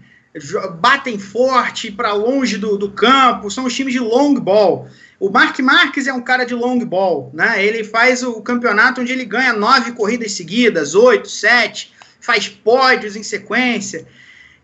batem 0.80 1.18
forte 1.18 1.90
para 1.90 2.12
longe 2.12 2.56
do, 2.56 2.76
do 2.76 2.90
campo, 2.90 3.50
são 3.50 3.64
os 3.64 3.74
times 3.74 3.92
de 3.92 4.00
long 4.00 4.34
ball. 4.34 4.88
O 5.18 5.28
Mark 5.28 5.58
Marques 5.60 6.06
é 6.06 6.12
um 6.12 6.22
cara 6.22 6.44
de 6.44 6.54
long 6.54 6.78
ball, 6.78 7.30
né? 7.34 7.62
Ele 7.62 7.84
faz 7.84 8.22
o 8.22 8.40
campeonato 8.40 9.02
onde 9.02 9.12
ele 9.12 9.24
ganha 9.24 9.52
nove 9.52 9.92
corridas 9.92 10.32
seguidas, 10.32 10.94
oito, 10.94 11.28
sete, 11.28 11.92
faz 12.30 12.48
pódios 12.48 13.16
em 13.16 13.24
sequência. 13.24 14.06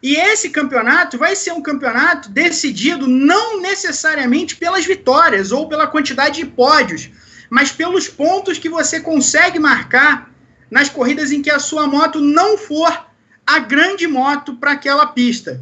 E 0.00 0.14
esse 0.14 0.50
campeonato 0.50 1.18
vai 1.18 1.34
ser 1.34 1.50
um 1.50 1.60
campeonato 1.60 2.28
decidido 2.28 3.08
não 3.08 3.60
necessariamente 3.60 4.54
pelas 4.54 4.86
vitórias 4.86 5.50
ou 5.50 5.68
pela 5.68 5.88
quantidade 5.88 6.36
de 6.36 6.46
pódios, 6.46 7.10
mas 7.50 7.72
pelos 7.72 8.06
pontos 8.06 8.56
que 8.56 8.68
você 8.68 9.00
consegue 9.00 9.58
marcar 9.58 10.30
nas 10.70 10.88
corridas 10.88 11.32
em 11.32 11.42
que 11.42 11.50
a 11.50 11.58
sua 11.58 11.88
moto 11.88 12.20
não 12.20 12.56
for 12.56 13.06
a 13.44 13.58
grande 13.58 14.06
moto 14.06 14.54
para 14.54 14.72
aquela 14.72 15.06
pista. 15.06 15.60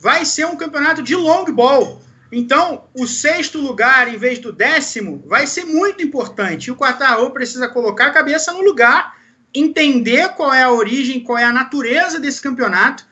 vai 0.00 0.24
ser 0.26 0.46
um 0.46 0.56
campeonato 0.56 1.02
de 1.02 1.16
long 1.16 1.46
ball. 1.46 2.02
Então, 2.30 2.84
o 2.94 3.06
sexto 3.06 3.58
lugar 3.58 4.12
em 4.12 4.18
vez 4.18 4.38
do 4.38 4.52
décimo 4.52 5.22
vai 5.26 5.46
ser 5.46 5.64
muito 5.64 6.02
importante. 6.02 6.66
E 6.66 6.70
o 6.70 6.76
Quartararo 6.76 7.30
precisa 7.30 7.68
colocar 7.68 8.08
a 8.08 8.10
cabeça 8.10 8.52
no 8.52 8.60
lugar, 8.60 9.16
entender 9.54 10.30
qual 10.30 10.52
é 10.52 10.62
a 10.62 10.72
origem, 10.72 11.20
qual 11.20 11.38
é 11.38 11.44
a 11.44 11.52
natureza 11.52 12.18
desse 12.18 12.40
campeonato 12.42 13.06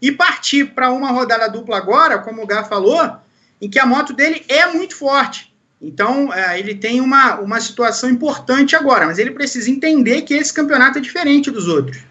e 0.00 0.12
partir 0.12 0.66
para 0.74 0.92
uma 0.92 1.10
rodada 1.10 1.48
dupla 1.48 1.76
agora, 1.76 2.18
como 2.18 2.42
o 2.42 2.46
Gá 2.46 2.62
falou, 2.64 3.16
em 3.60 3.68
que 3.68 3.78
a 3.78 3.86
moto 3.86 4.12
dele 4.12 4.44
é 4.48 4.66
muito 4.68 4.96
forte. 4.96 5.52
Então, 5.80 6.32
é, 6.32 6.58
ele 6.58 6.74
tem 6.74 7.00
uma, 7.00 7.38
uma 7.40 7.60
situação 7.60 8.08
importante 8.10 8.74
agora, 8.74 9.06
mas 9.06 9.18
ele 9.18 9.30
precisa 9.30 9.70
entender 9.70 10.22
que 10.22 10.34
esse 10.34 10.52
campeonato 10.52 10.98
é 10.98 11.00
diferente 11.00 11.50
dos 11.50 11.68
outros. 11.68 12.02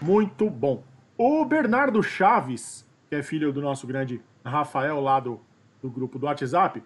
Muito 0.00 0.48
bom. 0.48 0.82
O 1.16 1.44
Bernardo 1.44 2.02
Chaves, 2.02 2.86
que 3.08 3.14
é 3.14 3.22
filho 3.22 3.52
do 3.52 3.60
nosso 3.60 3.86
grande 3.86 4.22
Rafael 4.44 5.00
lá 5.00 5.20
do, 5.20 5.38
do 5.82 5.90
grupo 5.90 6.18
do 6.18 6.24
WhatsApp, 6.24 6.82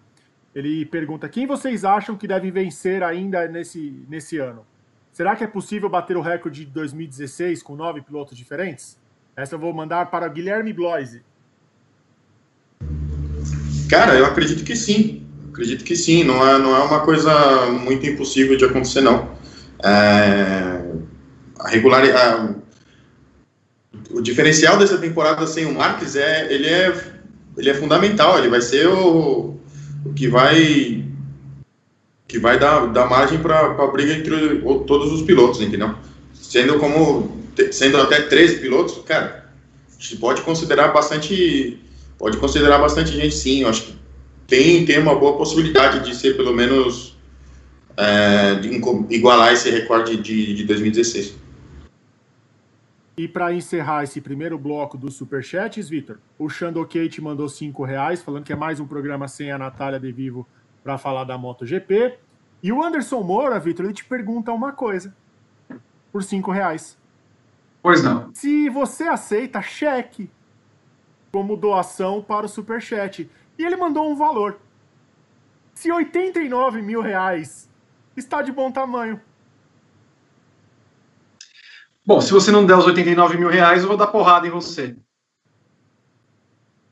ele 0.53 0.85
pergunta: 0.85 1.29
quem 1.29 1.47
vocês 1.47 1.85
acham 1.85 2.17
que 2.17 2.27
deve 2.27 2.51
vencer 2.51 3.01
ainda 3.01 3.47
nesse, 3.47 4.05
nesse 4.09 4.37
ano? 4.37 4.65
Será 5.15 5.33
que 5.33 5.45
é 5.45 5.47
possível 5.47 5.87
bater 5.87 6.17
o 6.17 6.21
recorde 6.21 6.65
de 6.65 6.71
2016 6.71 7.63
com 7.63 7.73
nove 7.73 8.01
pilotos 8.01 8.37
diferentes? 8.37 8.97
Essa 9.33 9.55
eu 9.55 9.59
vou 9.59 9.73
mandar 9.73 10.11
para 10.11 10.27
Guilherme 10.27 10.73
Bloise. 10.73 11.21
Cara, 13.89 14.15
eu 14.15 14.25
acredito 14.25 14.65
que 14.65 14.75
sim. 14.75 15.25
Acredito 15.53 15.85
que 15.85 15.95
sim. 15.95 16.25
Não 16.25 16.45
é, 16.45 16.59
não 16.59 16.75
é 16.75 16.79
uma 16.83 16.99
coisa 16.99 17.31
muito 17.67 18.05
impossível 18.05 18.57
de 18.57 18.65
acontecer, 18.65 18.99
não. 18.99 19.29
É, 19.81 20.83
a 21.59 21.69
regularidade. 21.69 22.57
O 24.11 24.19
diferencial 24.19 24.77
dessa 24.77 24.97
temporada 24.97 25.47
sem 25.47 25.65
o 25.65 25.73
Marques 25.73 26.17
é 26.17 26.53
ele 26.53 26.67
é 26.67 26.93
ele 27.57 27.69
é 27.69 27.73
fundamental. 27.73 28.37
Ele 28.37 28.49
vai 28.49 28.59
ser 28.59 28.85
o, 28.89 29.57
o 30.03 30.13
que 30.13 30.27
vai 30.27 31.04
que 32.35 32.39
vai 32.39 32.59
dar, 32.59 32.87
dar 32.87 33.09
margem 33.09 33.39
para 33.39 33.61
a 33.61 33.87
briga 33.87 34.13
entre 34.13 34.59
todos 34.85 35.13
os 35.13 35.21
pilotos, 35.21 35.61
entendeu? 35.61 35.95
Sendo 36.33 36.77
como 36.77 37.45
sendo 37.71 37.97
até 37.97 38.21
13 38.21 38.59
pilotos, 38.59 39.01
cara, 39.05 39.49
pode 40.19 40.41
considerar 40.41 40.89
bastante 40.89 41.79
pode 42.17 42.37
considerar 42.37 42.77
bastante 42.77 43.11
gente 43.11 43.33
sim, 43.33 43.61
eu 43.61 43.69
acho 43.69 43.83
que 43.83 43.95
tem, 44.47 44.85
tem 44.85 44.99
uma 44.99 45.15
boa 45.15 45.37
possibilidade 45.37 46.05
de 46.05 46.13
ser 46.13 46.35
pelo 46.35 46.53
menos 46.53 47.17
é, 47.95 48.59
igualar 49.09 49.53
esse 49.53 49.69
recorde 49.69 50.17
de, 50.17 50.53
de 50.53 50.63
2016. 50.65 51.37
E 53.17 53.29
para 53.29 53.53
encerrar 53.53 54.03
esse 54.03 54.19
primeiro 54.19 54.57
bloco 54.57 54.97
dos 54.97 55.15
superchats, 55.15 55.87
Vitor, 55.87 56.17
o 56.37 56.49
Kate 56.49 57.21
mandou 57.21 57.47
cinco 57.47 57.85
reais, 57.85 58.21
falando 58.21 58.43
que 58.43 58.51
é 58.51 58.57
mais 58.57 58.81
um 58.81 58.85
programa 58.85 59.25
sem 59.29 59.51
a 59.53 59.57
Natália 59.57 59.99
de 59.99 60.11
Vivo 60.11 60.45
para 60.83 60.97
falar 60.97 61.23
da 61.23 61.37
MotoGP. 61.37 62.24
E 62.65 62.71
o 62.71 62.83
Anderson 62.83 63.21
Moura, 63.21 63.59
Vitor, 63.59 63.85
ele 63.85 63.93
te 63.93 64.03
pergunta 64.03 64.51
uma 64.51 64.71
coisa 64.71 65.15
por 66.11 66.23
cinco 66.23 66.49
reais. 66.49 66.97
Pois 67.79 68.03
não. 68.03 68.33
Se 68.33 68.69
você 68.69 69.03
aceita 69.03 69.61
cheque 69.61 70.31
como 71.31 71.55
doação 71.55 72.23
para 72.23 72.47
o 72.47 72.49
Superchat. 72.49 73.29
E 73.55 73.63
ele 73.63 73.75
mandou 73.75 74.09
um 74.09 74.15
valor. 74.15 74.57
Se 75.75 75.91
89 75.91 76.81
mil 76.81 77.01
reais 77.01 77.69
está 78.17 78.41
de 78.41 78.51
bom 78.51 78.71
tamanho. 78.71 79.21
Bom, 82.03 82.19
se 82.19 82.31
você 82.31 82.49
não 82.51 82.65
der 82.65 82.77
os 82.79 82.87
89 82.87 83.37
mil 83.37 83.49
reais, 83.49 83.83
eu 83.83 83.89
vou 83.89 83.97
dar 83.97 84.07
porrada 84.07 84.47
em 84.47 84.49
você. 84.49 84.97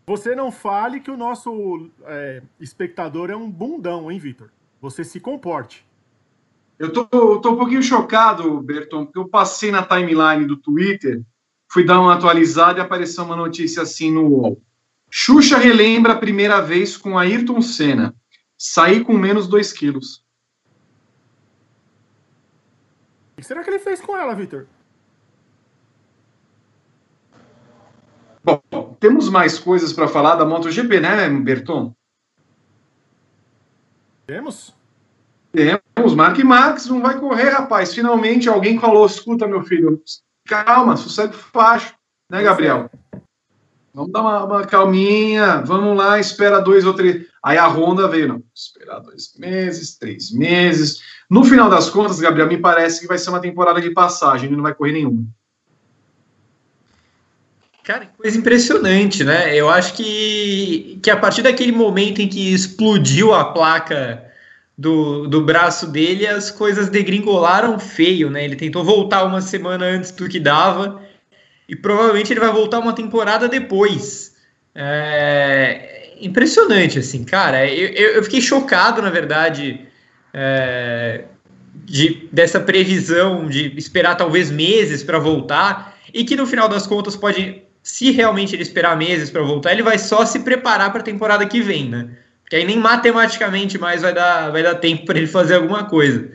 Você 0.05 0.36
não 0.36 0.51
fale 0.51 0.99
que 0.99 1.09
o 1.09 1.17
nosso 1.17 1.89
é, 2.03 2.43
espectador 2.59 3.31
é 3.31 3.36
um 3.36 3.49
bundão, 3.49 4.12
hein, 4.12 4.19
Vitor? 4.19 4.51
Você 4.83 5.05
se 5.05 5.17
comporte. 5.17 5.87
Eu 6.77 6.91
tô, 6.91 7.07
eu 7.13 7.39
tô 7.39 7.51
um 7.51 7.57
pouquinho 7.57 7.81
chocado, 7.81 8.59
Berton, 8.59 9.05
porque 9.05 9.17
eu 9.17 9.29
passei 9.29 9.71
na 9.71 9.81
timeline 9.81 10.45
do 10.45 10.57
Twitter 10.57 11.23
fui 11.71 11.85
dar 11.85 12.01
uma 12.01 12.13
atualizada 12.13 12.79
e 12.79 12.81
apareceu 12.81 13.23
uma 13.23 13.35
notícia 13.35 13.81
assim 13.81 14.11
no 14.11 14.27
UOL. 14.27 14.61
Xuxa 15.09 15.57
relembra 15.57 16.11
a 16.11 16.17
primeira 16.17 16.61
vez 16.61 16.97
com 16.97 17.17
Ayrton 17.17 17.61
Senna. 17.61 18.13
Saí 18.57 19.03
com 19.03 19.13
menos 19.13 19.47
2 19.47 19.71
quilos. 19.71 20.23
O 23.31 23.37
que 23.37 23.43
será 23.43 23.63
que 23.63 23.69
ele 23.69 23.79
fez 23.79 24.01
com 24.01 24.17
ela, 24.17 24.35
Vitor? 24.35 24.67
Bom, 28.43 28.61
temos 28.99 29.29
mais 29.29 29.57
coisas 29.57 29.93
para 29.93 30.09
falar 30.09 30.35
da 30.35 30.45
MotoGP, 30.45 30.99
né, 30.99 31.29
Berton? 31.29 31.95
Temos? 34.33 34.73
Temos. 35.51 36.15
Mark 36.15 36.39
Marques 36.39 36.87
não 36.87 36.99
vai 37.03 37.19
correr, 37.19 37.49
rapaz. 37.49 37.93
Finalmente 37.93 38.49
alguém 38.49 38.79
falou: 38.79 39.05
escuta, 39.05 39.47
meu 39.47 39.61
filho, 39.61 40.01
calma, 40.47 40.97
sossego 40.97 41.33
facho, 41.33 41.93
né, 42.31 42.41
Gabriel? 42.41 42.89
Vamos 43.93 44.11
dar 44.11 44.21
uma, 44.21 44.43
uma, 44.43 44.65
calminha, 44.65 45.57
vamos 45.57 45.95
lá, 45.95 46.19
espera 46.19 46.59
dois 46.59 46.83
ou 46.83 46.95
três. 46.95 47.27
Aí 47.43 47.59
a 47.59 47.67
Honda 47.67 48.07
veio, 48.07 48.27
não, 48.27 48.43
esperar 48.55 49.01
dois 49.01 49.35
meses, 49.37 49.99
três 49.99 50.31
meses. 50.31 50.99
No 51.29 51.43
final 51.43 51.69
das 51.69 51.91
contas, 51.91 52.19
Gabriel, 52.19 52.47
me 52.47 52.57
parece 52.57 53.01
que 53.01 53.07
vai 53.07 53.19
ser 53.19 53.29
uma 53.29 53.39
temporada 53.39 53.79
de 53.79 53.91
passagem, 53.91 54.47
ele 54.47 54.55
não 54.55 54.63
vai 54.63 54.73
correr 54.73 54.93
nenhuma. 54.93 55.27
Cara, 57.83 58.05
que 58.05 58.17
coisa 58.17 58.37
impressionante, 58.37 59.23
né? 59.23 59.55
Eu 59.55 59.69
acho 59.69 59.93
que, 59.93 60.99
que 61.03 61.09
a 61.09 61.17
partir 61.17 61.41
daquele 61.41 61.71
momento 61.71 62.21
em 62.21 62.27
que 62.27 62.53
explodiu 62.53 63.33
a 63.33 63.45
placa 63.45 64.23
do, 64.77 65.27
do 65.27 65.41
braço 65.41 65.87
dele, 65.87 66.25
as 66.25 66.49
coisas 66.49 66.89
degringolaram 66.89 67.77
feio, 67.77 68.29
né? 68.29 68.45
Ele 68.45 68.55
tentou 68.55 68.83
voltar 68.83 69.25
uma 69.25 69.41
semana 69.41 69.85
antes 69.85 70.11
do 70.11 70.29
que 70.29 70.39
dava 70.39 71.01
e 71.67 71.75
provavelmente 71.75 72.31
ele 72.31 72.39
vai 72.39 72.51
voltar 72.51 72.79
uma 72.79 72.93
temporada 72.93 73.49
depois. 73.49 74.35
É 74.73 75.93
impressionante, 76.21 76.99
assim, 76.99 77.23
cara. 77.23 77.67
Eu, 77.67 78.15
eu 78.15 78.23
fiquei 78.23 78.41
chocado, 78.41 79.01
na 79.01 79.09
verdade, 79.09 79.81
é, 80.33 81.25
de, 81.75 82.27
dessa 82.31 82.59
previsão 82.59 83.47
de 83.47 83.77
esperar 83.77 84.15
talvez 84.15 84.49
meses 84.49 85.03
para 85.03 85.19
voltar 85.19 85.97
e 86.13 86.23
que 86.23 86.35
no 86.35 86.45
final 86.45 86.69
das 86.69 86.87
contas 86.87 87.15
pode, 87.15 87.63
se 87.83 88.09
realmente 88.11 88.55
ele 88.55 88.63
esperar 88.63 88.97
meses 88.97 89.29
para 89.29 89.43
voltar, 89.43 89.73
ele 89.73 89.83
vai 89.83 89.99
só 89.99 90.25
se 90.25 90.39
preparar 90.39 90.91
para 90.91 91.01
a 91.01 91.03
temporada 91.03 91.45
que 91.45 91.61
vem, 91.61 91.89
né? 91.89 92.09
que 92.53 92.57
aí 92.57 92.65
nem 92.65 92.77
matematicamente 92.77 93.79
mais 93.79 94.03
vai 94.03 94.13
dar, 94.13 94.51
vai 94.51 94.61
dar 94.61 94.75
tempo 94.75 95.05
para 95.05 95.17
ele 95.17 95.25
fazer 95.25 95.55
alguma 95.55 95.85
coisa. 95.85 96.29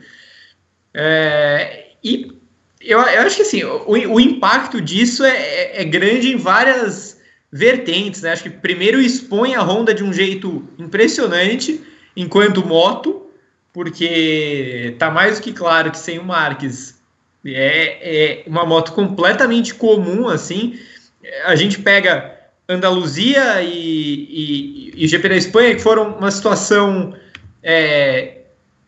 É, 0.93 1.91
e 2.03 2.31
eu, 2.81 2.99
eu, 2.99 3.21
acho 3.21 3.37
que 3.37 3.41
assim, 3.41 3.63
o, 3.63 3.85
o 3.87 4.19
impacto 4.19 4.81
disso 4.81 5.23
é, 5.23 5.37
é, 5.37 5.81
é, 5.81 5.85
grande 5.85 6.33
em 6.33 6.35
várias 6.35 7.21
vertentes. 7.49 8.21
Né? 8.21 8.33
Acho 8.33 8.43
que 8.43 8.49
primeiro 8.49 8.99
expõe 8.99 9.55
a 9.55 9.61
Honda 9.61 9.93
de 9.93 10.03
um 10.03 10.11
jeito 10.11 10.67
impressionante 10.77 11.81
enquanto 12.17 12.67
moto, 12.67 13.27
porque 13.71 14.95
tá 14.99 15.09
mais 15.09 15.37
do 15.37 15.43
que 15.43 15.53
claro 15.53 15.89
que 15.89 15.97
sem 15.97 16.19
o 16.19 16.25
Marques 16.25 16.99
é, 17.45 18.41
é 18.41 18.43
uma 18.45 18.65
moto 18.65 18.91
completamente 18.91 19.73
comum 19.73 20.27
assim. 20.27 20.77
A 21.45 21.55
gente 21.55 21.79
pega 21.79 22.37
Andaluzia 22.67 23.61
e, 23.63 24.93
e, 24.93 25.03
e, 25.03 25.07
GP 25.07 25.29
da 25.29 25.35
Espanha, 25.35 25.75
que 25.75 25.81
foram 25.81 26.13
uma 26.13 26.29
situação 26.29 27.15
é, 27.63 28.41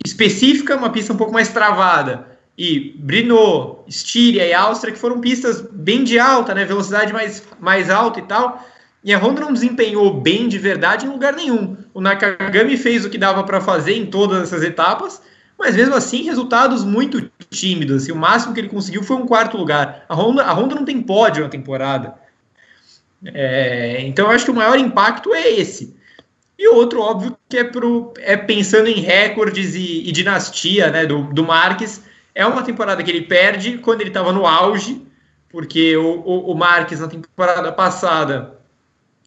específica, 0.05 0.75
uma 0.75 0.91
pista 0.91 1.13
um 1.13 1.17
pouco 1.17 1.33
mais 1.33 1.49
travada, 1.49 2.27
e 2.55 2.93
Brno, 2.99 3.79
Estíria 3.87 4.45
e 4.45 4.53
Áustria, 4.53 4.93
que 4.93 4.99
foram 4.99 5.19
pistas 5.19 5.61
bem 5.71 6.03
de 6.03 6.19
alta, 6.19 6.53
né, 6.53 6.63
velocidade 6.63 7.11
mais, 7.11 7.43
mais 7.59 7.89
alta 7.89 8.19
e 8.19 8.23
tal, 8.23 8.63
e 9.03 9.11
a 9.11 9.17
Honda 9.17 9.41
não 9.41 9.51
desempenhou 9.51 10.13
bem 10.13 10.47
de 10.47 10.59
verdade 10.59 11.07
em 11.07 11.09
lugar 11.09 11.33
nenhum. 11.33 11.75
O 11.91 11.99
Nakagami 11.99 12.77
fez 12.77 13.03
o 13.03 13.09
que 13.09 13.17
dava 13.17 13.43
para 13.43 13.59
fazer 13.59 13.95
em 13.95 14.05
todas 14.05 14.43
essas 14.43 14.61
etapas, 14.61 15.19
mas 15.57 15.75
mesmo 15.75 15.95
assim, 15.95 16.21
resultados 16.21 16.83
muito 16.83 17.31
tímidos. 17.49 18.07
O 18.09 18.15
máximo 18.15 18.53
que 18.53 18.59
ele 18.59 18.69
conseguiu 18.69 19.01
foi 19.01 19.17
um 19.17 19.25
quarto 19.25 19.57
lugar. 19.57 20.05
A 20.07 20.13
Honda, 20.13 20.43
a 20.43 20.53
Honda 20.53 20.75
não 20.75 20.85
tem 20.85 21.01
pódio 21.01 21.43
na 21.43 21.49
temporada. 21.49 22.20
É, 23.25 24.01
então 24.01 24.25
eu 24.25 24.31
acho 24.31 24.45
que 24.45 24.51
o 24.51 24.55
maior 24.55 24.77
impacto 24.77 25.33
é 25.33 25.49
esse. 25.49 25.95
E 26.57 26.67
outro, 26.67 27.01
óbvio, 27.01 27.35
que 27.49 27.57
é, 27.57 27.63
pro, 27.63 28.13
é 28.19 28.37
pensando 28.37 28.87
em 28.87 28.99
recordes 28.99 29.73
e, 29.73 30.07
e 30.07 30.11
dinastia 30.11 30.91
né, 30.91 31.05
do, 31.05 31.23
do 31.23 31.43
Marques. 31.43 32.03
É 32.33 32.45
uma 32.45 32.63
temporada 32.63 33.03
que 33.03 33.09
ele 33.09 33.23
perde 33.23 33.77
quando 33.79 34.01
ele 34.01 34.09
estava 34.09 34.31
no 34.31 34.45
auge, 34.45 35.01
porque 35.49 35.97
o, 35.97 36.19
o, 36.19 36.51
o 36.51 36.55
Marques 36.55 36.99
na 36.99 37.07
temporada 37.07 37.71
passada, 37.71 38.59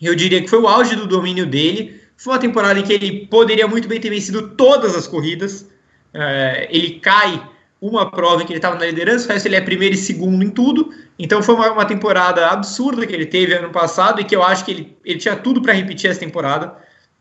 eu 0.01 0.15
diria 0.15 0.41
que 0.41 0.49
foi 0.49 0.61
o 0.61 0.69
auge 0.69 0.97
do 0.97 1.07
domínio 1.07 1.47
dele. 1.47 2.01
Foi 2.17 2.35
uma 2.35 2.39
temporada 2.39 2.79
em 2.79 2.83
que 2.83 2.93
ele 2.93 3.27
poderia 3.27 3.67
muito 3.67 3.89
bem 3.89 4.01
ter 4.01 4.11
vencido 4.11 4.51
todas 4.51 4.95
as 4.95 5.07
corridas. 5.07 5.69
É, 6.13 6.69
ele 6.71 7.01
cai 7.01 7.43
uma 7.89 8.11
prova 8.11 8.43
em 8.43 8.47
que 8.47 8.53
ele 8.53 8.59
estava 8.59 8.77
na 8.77 8.87
liderança, 8.87 9.29
o 9.29 9.33
resto 9.33 9.47
ele 9.47 9.57
é 9.57 9.61
primeiro 9.61 9.95
e 9.95 9.99
segundo 9.99 10.43
em 10.43 10.49
tudo. 10.49 10.91
Então 11.19 11.43
foi 11.43 11.55
uma, 11.55 11.71
uma, 11.71 11.85
temporada 11.85 12.49
absurda 12.49 13.07
que 13.07 13.15
ele 13.15 13.27
teve 13.27 13.53
ano 13.53 13.69
passado 13.69 14.21
e 14.21 14.25
que 14.25 14.35
eu 14.35 14.43
acho 14.43 14.65
que 14.65 14.71
ele, 14.71 14.97
ele 15.05 15.19
tinha 15.19 15.37
tudo 15.37 15.61
para 15.61 15.75
repetir 15.75 16.09
essa 16.09 16.21
temporada. 16.21 16.75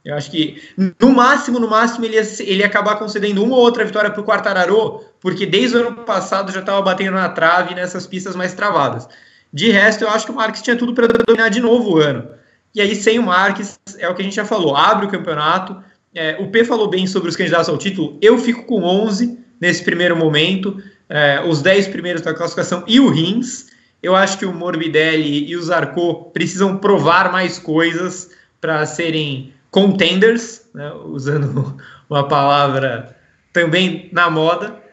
Eu 0.06 0.16
acho 0.16 0.32
que 0.32 0.62
no 1.00 1.12
máximo, 1.12 1.60
no 1.60 1.70
máximo, 1.70 2.06
ele 2.06 2.16
ia, 2.16 2.24
ele 2.40 2.60
ia 2.60 2.66
acabar 2.66 2.96
concedendo 2.96 3.44
uma 3.44 3.56
ou 3.56 3.62
outra 3.62 3.84
vitória 3.84 4.10
para 4.10 4.22
o 4.22 4.24
Quartararo, 4.24 5.02
porque 5.20 5.46
desde 5.46 5.76
o 5.76 5.88
ano 5.88 5.98
passado 6.06 6.52
já 6.52 6.62
estava 6.62 6.82
batendo 6.82 7.16
na 7.16 7.28
trave 7.28 7.76
nessas 7.76 8.08
pistas 8.08 8.34
mais 8.34 8.54
travadas. 8.54 9.08
De 9.52 9.70
resto, 9.70 10.06
eu 10.06 10.10
acho 10.10 10.26
que 10.26 10.32
o 10.32 10.36
Marques 10.36 10.62
tinha 10.62 10.78
tudo 10.78 10.94
para 10.94 11.08
dominar 11.08 11.50
de 11.50 11.60
novo 11.60 11.96
o 11.96 11.98
ano. 12.00 12.30
E 12.74 12.80
aí, 12.80 12.96
sem 12.96 13.20
o 13.20 13.24
Marques, 13.24 13.78
é 13.98 14.08
o 14.08 14.16
que 14.16 14.22
a 14.22 14.26
gente 14.26 14.36
já 14.36 14.46
falou, 14.46 14.76
abre 14.76 15.06
o 15.06 15.10
campeonato. 15.10 15.78
É, 16.16 16.38
o 16.40 16.48
P 16.48 16.64
falou 16.64 16.90
bem 16.90 17.06
sobre 17.06 17.28
os 17.28 17.36
candidatos 17.36 17.68
ao 17.68 17.78
título, 17.78 18.18
eu 18.22 18.38
fico 18.38 18.64
com 18.64 18.84
11 18.84 19.43
nesse 19.64 19.82
primeiro 19.82 20.14
momento, 20.14 20.84
é, 21.08 21.42
os 21.48 21.62
10 21.62 21.88
primeiros 21.88 22.22
da 22.22 22.34
classificação 22.34 22.84
e 22.86 23.00
o 23.00 23.10
Rins. 23.10 23.68
Eu 24.02 24.14
acho 24.14 24.38
que 24.38 24.46
o 24.46 24.52
Morbidelli 24.52 25.50
e 25.50 25.56
o 25.56 25.64
Zarco 25.64 26.26
precisam 26.34 26.78
provar 26.78 27.32
mais 27.32 27.58
coisas 27.58 28.30
para 28.60 28.86
serem 28.86 29.54
contenders, 29.72 30.64
né, 30.76 30.92
usando 31.06 31.78
uma 32.10 32.28
palavra 32.28 33.16
também 33.54 34.10
na 34.12 34.30
moda. 34.30 34.84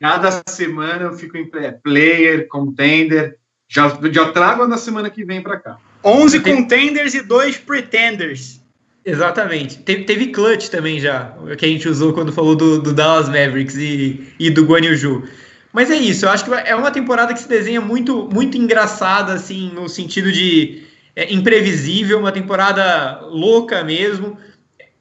Cada 0.00 0.40
semana 0.46 1.06
eu 1.06 1.14
fico 1.14 1.36
em 1.36 1.50
player, 1.82 2.46
contender, 2.46 3.38
já, 3.66 3.98
já 4.12 4.30
trago 4.30 4.68
na 4.68 4.78
semana 4.78 5.10
que 5.10 5.24
vem 5.24 5.42
para 5.42 5.58
cá. 5.58 5.78
11 6.04 6.40
contenders 6.40 7.14
e 7.14 7.22
2 7.22 7.58
pretenders. 7.58 8.61
Exatamente. 9.04 9.78
Teve, 9.78 10.04
teve 10.04 10.26
clutch 10.28 10.68
também 10.68 11.00
já, 11.00 11.34
que 11.58 11.64
a 11.64 11.68
gente 11.68 11.88
usou 11.88 12.12
quando 12.12 12.32
falou 12.32 12.54
do, 12.54 12.80
do 12.80 12.92
Dallas 12.92 13.28
Mavericks 13.28 13.76
e, 13.76 14.32
e 14.38 14.48
do 14.48 14.64
Guan 14.64 14.80
Yu 14.80 15.24
Mas 15.72 15.90
é 15.90 15.96
isso, 15.96 16.24
eu 16.24 16.30
acho 16.30 16.44
que 16.44 16.50
é 16.52 16.74
uma 16.76 16.90
temporada 16.90 17.34
que 17.34 17.40
se 17.40 17.48
desenha 17.48 17.80
muito, 17.80 18.28
muito 18.32 18.56
engraçada, 18.56 19.32
assim, 19.32 19.72
no 19.72 19.88
sentido 19.88 20.30
de 20.30 20.84
é, 21.16 21.32
imprevisível, 21.32 22.18
uma 22.18 22.30
temporada 22.30 23.20
louca 23.26 23.82
mesmo. 23.82 24.38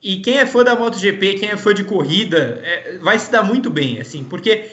E 0.01 0.17
quem 0.17 0.39
é 0.39 0.47
fã 0.47 0.63
da 0.63 0.75
MotoGP, 0.75 1.35
quem 1.35 1.49
é 1.49 1.57
fã 1.57 1.71
de 1.73 1.83
corrida, 1.83 2.59
é, 2.63 2.97
vai 2.97 3.19
se 3.19 3.31
dar 3.31 3.43
muito 3.43 3.69
bem, 3.69 4.01
assim, 4.01 4.23
porque 4.23 4.71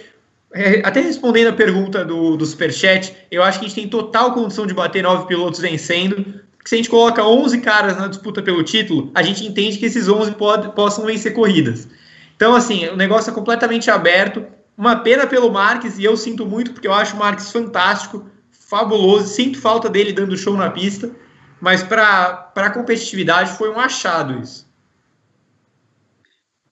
é, 0.55 0.81
até 0.83 1.01
respondendo 1.01 1.49
a 1.49 1.53
pergunta 1.53 2.03
do, 2.03 2.35
do 2.35 2.47
Superchat, 2.47 3.14
eu 3.31 3.43
acho 3.43 3.59
que 3.59 3.66
a 3.66 3.68
gente 3.68 3.79
tem 3.79 3.89
total 3.89 4.33
condição 4.33 4.66
de 4.66 4.72
bater 4.72 5.03
nove 5.03 5.26
pilotos 5.26 5.61
vencendo. 5.61 6.41
Se 6.69 6.75
a 6.75 6.77
gente 6.77 6.91
coloca 6.91 7.25
11 7.25 7.62
caras 7.62 7.97
na 7.97 8.09
disputa 8.09 8.43
pelo 8.43 8.62
título, 8.62 9.11
a 9.14 9.23
gente 9.23 9.43
entende 9.43 9.79
que 9.79 9.87
esses 9.87 10.07
11 10.07 10.33
pode, 10.33 10.71
possam 10.75 11.07
vencer 11.07 11.33
corridas. 11.33 11.89
Então, 12.37 12.55
assim, 12.55 12.87
o 12.89 12.95
negócio 12.95 13.31
é 13.31 13.35
completamente 13.35 13.91
aberto. 13.91 14.45
Uma 14.77 14.97
pena 14.97 15.27
pelo 15.27 15.51
Marques, 15.51 15.99
e 15.99 16.05
eu 16.05 16.14
sinto 16.14 16.45
muito, 16.45 16.73
porque 16.73 16.87
eu 16.87 16.93
acho 16.93 17.16
o 17.16 17.19
Marques 17.19 17.51
fantástico, 17.51 18.29
fabuloso, 18.51 19.29
sinto 19.29 19.59
falta 19.59 19.89
dele 19.89 20.12
dando 20.12 20.37
show 20.37 20.59
na 20.59 20.69
pista, 20.69 21.11
mas 21.59 21.83
para 21.83 22.53
a 22.55 22.71
competitividade 22.71 23.57
foi 23.57 23.71
um 23.71 23.81
achado 23.81 24.39
isso. 24.39 24.71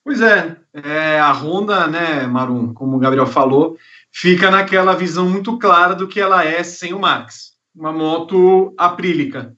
Pois 0.04 0.20
é, 0.20 0.56
é, 0.74 1.18
a 1.18 1.32
Honda, 1.32 1.86
né, 1.86 2.26
Marum, 2.26 2.74
como 2.74 2.98
o 2.98 3.00
Gabriel 3.00 3.26
falou, 3.26 3.78
fica 4.12 4.50
naquela 4.50 4.94
visão 4.94 5.26
muito 5.26 5.58
clara 5.58 5.94
do 5.94 6.06
que 6.06 6.20
ela 6.20 6.44
é 6.44 6.62
sem 6.62 6.92
o 6.92 6.98
Max. 6.98 7.54
Uma 7.74 7.94
moto 7.94 8.74
aprílica. 8.76 9.55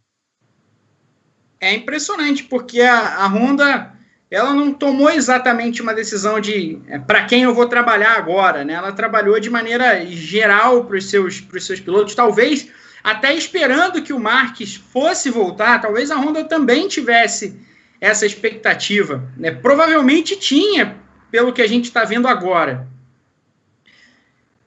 É 1.61 1.75
impressionante, 1.75 2.45
porque 2.45 2.81
a, 2.81 3.17
a 3.17 3.27
Honda 3.27 3.93
ela 4.31 4.53
não 4.55 4.73
tomou 4.73 5.11
exatamente 5.11 5.81
uma 5.81 5.95
decisão 5.95 6.39
de 6.39 6.79
é, 6.87 6.99
para 6.99 7.25
quem 7.25 7.43
eu 7.43 7.55
vou 7.55 7.67
trabalhar 7.67 8.13
agora, 8.13 8.65
né? 8.65 8.75
Ela 8.75 8.93
trabalhou 8.93 9.41
de 9.41 9.49
maneira 9.49 10.05
geral 10.07 10.85
para 10.85 10.99
os 10.99 11.09
seus, 11.09 11.43
seus 11.61 11.81
pilotos, 11.81 12.15
talvez 12.15 12.69
até 13.03 13.35
esperando 13.35 14.03
que 14.03 14.13
o 14.13 14.21
Marques 14.21 14.75
fosse 14.75 15.31
voltar, 15.31 15.81
talvez 15.81 16.11
a 16.11 16.17
Honda 16.17 16.45
também 16.45 16.89
tivesse 16.89 17.59
essa 18.01 18.27
expectativa. 18.27 19.27
Né? 19.37 19.51
Provavelmente 19.51 20.37
tinha, 20.37 20.97
pelo 21.31 21.53
que 21.53 21.63
a 21.63 21.67
gente 21.67 21.87
está 21.87 22.05
vendo 22.05 22.29
agora. 22.29 22.87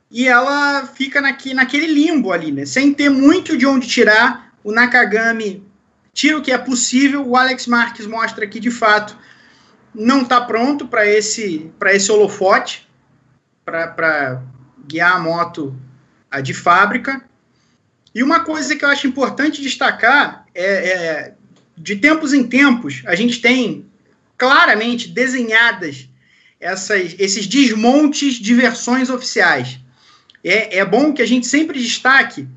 E 0.10 0.28
ela 0.28 0.86
fica 0.88 1.22
naqui, 1.22 1.54
naquele 1.54 1.88
limbo 1.88 2.34
ali, 2.34 2.52
né? 2.52 2.66
sem 2.66 2.94
ter 2.94 3.10
muito 3.10 3.58
de 3.58 3.66
onde 3.66 3.88
tirar. 3.88 4.52
O 4.64 4.72
Nakagami 4.72 5.64
tira 6.14 6.38
o 6.38 6.42
que 6.42 6.52
é 6.52 6.58
possível. 6.58 7.28
O 7.28 7.36
Alex 7.36 7.68
Marques 7.68 8.06
mostra 8.06 8.48
que, 8.48 8.60
de 8.60 8.72
fato, 8.72 9.18
não 9.94 10.22
está 10.22 10.42
pronto 10.42 10.88
para 10.88 11.06
esse, 11.06 11.72
esse 11.88 12.12
holofote, 12.12 12.88
para 13.66 14.42
guiar 14.88 15.16
a 15.16 15.20
moto 15.20 15.76
a 16.30 16.42
de 16.42 16.54
fábrica. 16.54 17.24
E 18.14 18.24
uma 18.24 18.42
coisa 18.42 18.76
que 18.76 18.84
eu 18.84 18.90
acho 18.90 19.08
importante 19.08 19.62
destacar 19.62 20.46
é, 20.54 20.66
é 20.66 21.34
de 21.78 21.96
tempos 21.96 22.34
em 22.34 22.48
tempos, 22.48 23.02
a 23.06 23.16
gente 23.16 23.42
tem 23.42 23.86
claramente 24.38 25.08
desenhadas 25.08 26.08
essas, 26.60 27.16
esses 27.18 27.48
desmontes 27.48 28.36
de 28.36 28.54
versões 28.54 29.10
oficiais. 29.10 29.80
É, 30.44 30.80
é 30.80 30.86
bom 30.86 31.14
que 31.14 31.22
a 31.22 31.26
gente 31.26 31.48
sempre 31.48 31.80
destaque, 31.80 32.48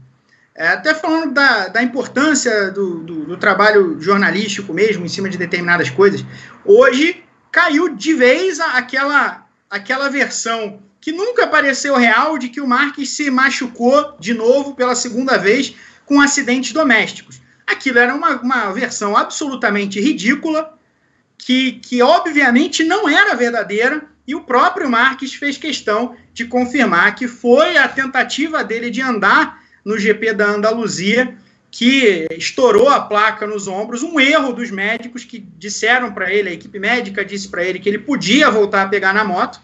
é, 0.57 0.69
até 0.69 0.95
falando 0.95 1.33
da, 1.33 1.67
da 1.67 1.83
importância 1.83 2.71
do, 2.71 3.01
do, 3.01 3.25
do, 3.25 3.37
trabalho 3.37 4.01
jornalístico 4.01 4.73
mesmo, 4.73 5.05
em 5.05 5.09
cima 5.09 5.29
de 5.29 5.37
determinadas 5.37 5.91
coisas, 5.91 6.25
hoje 6.65 7.25
caiu 7.51 7.89
de 7.89 8.15
vez 8.15 8.61
aquela, 8.61 9.47
aquela 9.69 10.09
versão 10.09 10.81
que 11.01 11.11
nunca 11.11 11.47
pareceu 11.47 11.97
real 11.97 12.39
de 12.39 12.49
que 12.49 12.61
o 12.61 12.69
Marques 12.69 13.11
se 13.11 13.31
machucou 13.31 14.17
de 14.21 14.33
novo 14.33 14.75
pela 14.77 14.95
segunda 14.95 15.37
vez 15.37 15.75
com 16.07 16.21
acidentes 16.21 16.73
domésticos. 16.73 17.43
Aquilo 17.67 17.99
era 17.99 18.15
uma, 18.15 18.41
uma 18.41 18.73
versão 18.73 19.17
absolutamente 19.17 20.01
ridícula, 20.01 20.79
que, 21.37 21.73
que 21.73 22.01
obviamente 22.01 22.85
não 22.85 23.09
era 23.09 23.35
verdadeira, 23.35 24.07
e 24.27 24.35
o 24.35 24.45
próprio 24.45 24.89
Marques 24.89 25.35
fez 25.35 25.59
questão 25.59 26.17
de 26.33 26.47
confirmar 26.47 27.15
que 27.15 27.27
foi 27.27 27.77
a 27.77 27.89
tentativa 27.89 28.63
dele 28.63 28.89
de 28.89 29.03
andar 29.03 29.64
no 29.85 29.99
GP 29.99 30.33
da 30.33 30.47
Andaluzia 30.47 31.37
que 31.71 32.29
estourou 32.31 32.89
a 32.89 33.01
placa 33.01 33.49
nos 33.49 33.67
ombros, 33.67 34.05
um 34.05 34.21
erro 34.21 34.53
dos 34.53 34.71
médicos 34.71 35.25
que 35.25 35.41
disseram 35.41 36.13
para 36.13 36.33
ele, 36.33 36.49
a 36.49 36.53
equipe 36.53 36.79
médica 36.79 37.25
disse 37.25 37.49
para 37.49 37.65
ele 37.65 37.81
que 37.81 37.89
ele 37.89 37.99
podia 37.99 38.49
voltar 38.49 38.83
a 38.83 38.89
pegar 38.89 39.13
na 39.13 39.25
moto, 39.25 39.61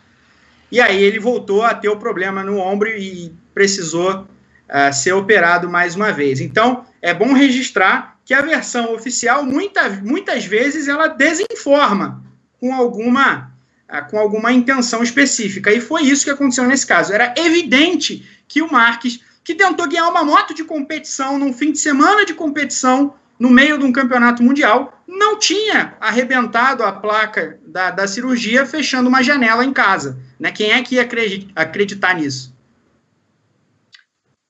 e 0.73 0.81
aí 0.81 1.01
ele 1.01 1.21
voltou 1.21 1.62
a 1.62 1.73
ter 1.73 1.89
o 1.89 1.97
problema 1.97 2.43
no 2.43 2.59
ombro 2.59 2.89
e 2.89 3.33
precisou 3.55 4.23
uh, 4.23 4.93
ser 4.93 5.12
operado 5.12 5.71
mais 5.71 5.95
uma 5.95 6.11
vez. 6.11 6.41
Então, 6.41 6.85
é 7.01 7.14
bom 7.14 7.33
registrar 7.33 8.18
que 8.25 8.35
a 8.35 8.43
versão 8.43 8.93
oficial, 8.93 9.45
muita, 9.45 9.89
muitas 9.89 10.45
vezes, 10.45 10.89
ela 10.89 11.07
desinforma 11.07 12.25
com 12.61 12.75
alguma, 12.75 13.53
ah, 13.89 14.03
com 14.03 14.18
alguma 14.18 14.53
intenção 14.53 15.03
específica. 15.03 15.73
E 15.73 15.81
foi 15.81 16.03
isso 16.03 16.25
que 16.25 16.31
aconteceu 16.31 16.66
nesse 16.66 16.87
caso. 16.87 17.12
Era 17.12 17.35
evidente 17.37 18.29
que 18.47 18.62
o 18.62 18.71
Marques, 18.71 19.21
que 19.45 19.55
tentou 19.55 19.88
ganhar 19.88 20.09
uma 20.09 20.24
moto 20.24 20.55
de 20.55 20.64
competição 20.64 21.38
num 21.38 21.53
fim 21.53 21.72
de 21.72 21.78
semana 21.78 22.24
de 22.24 22.34
competição, 22.34 23.14
no 23.38 23.49
meio 23.49 23.78
de 23.78 23.84
um 23.84 23.93
campeonato 23.93 24.43
mundial, 24.43 25.03
não 25.09 25.38
tinha 25.38 25.97
arrebentado 25.99 26.82
a 26.82 26.93
placa 26.93 27.59
da, 27.66 27.91
da 27.91 28.07
cirurgia 28.07 28.66
fechando 28.66 29.09
uma 29.09 29.22
janela 29.22 29.64
em 29.64 29.72
casa. 29.72 30.20
Né? 30.38 30.53
Quem 30.53 30.72
é 30.72 30.82
que 30.82 30.97
ia 30.97 31.09
acreditar 31.57 32.14
nisso? 32.14 32.55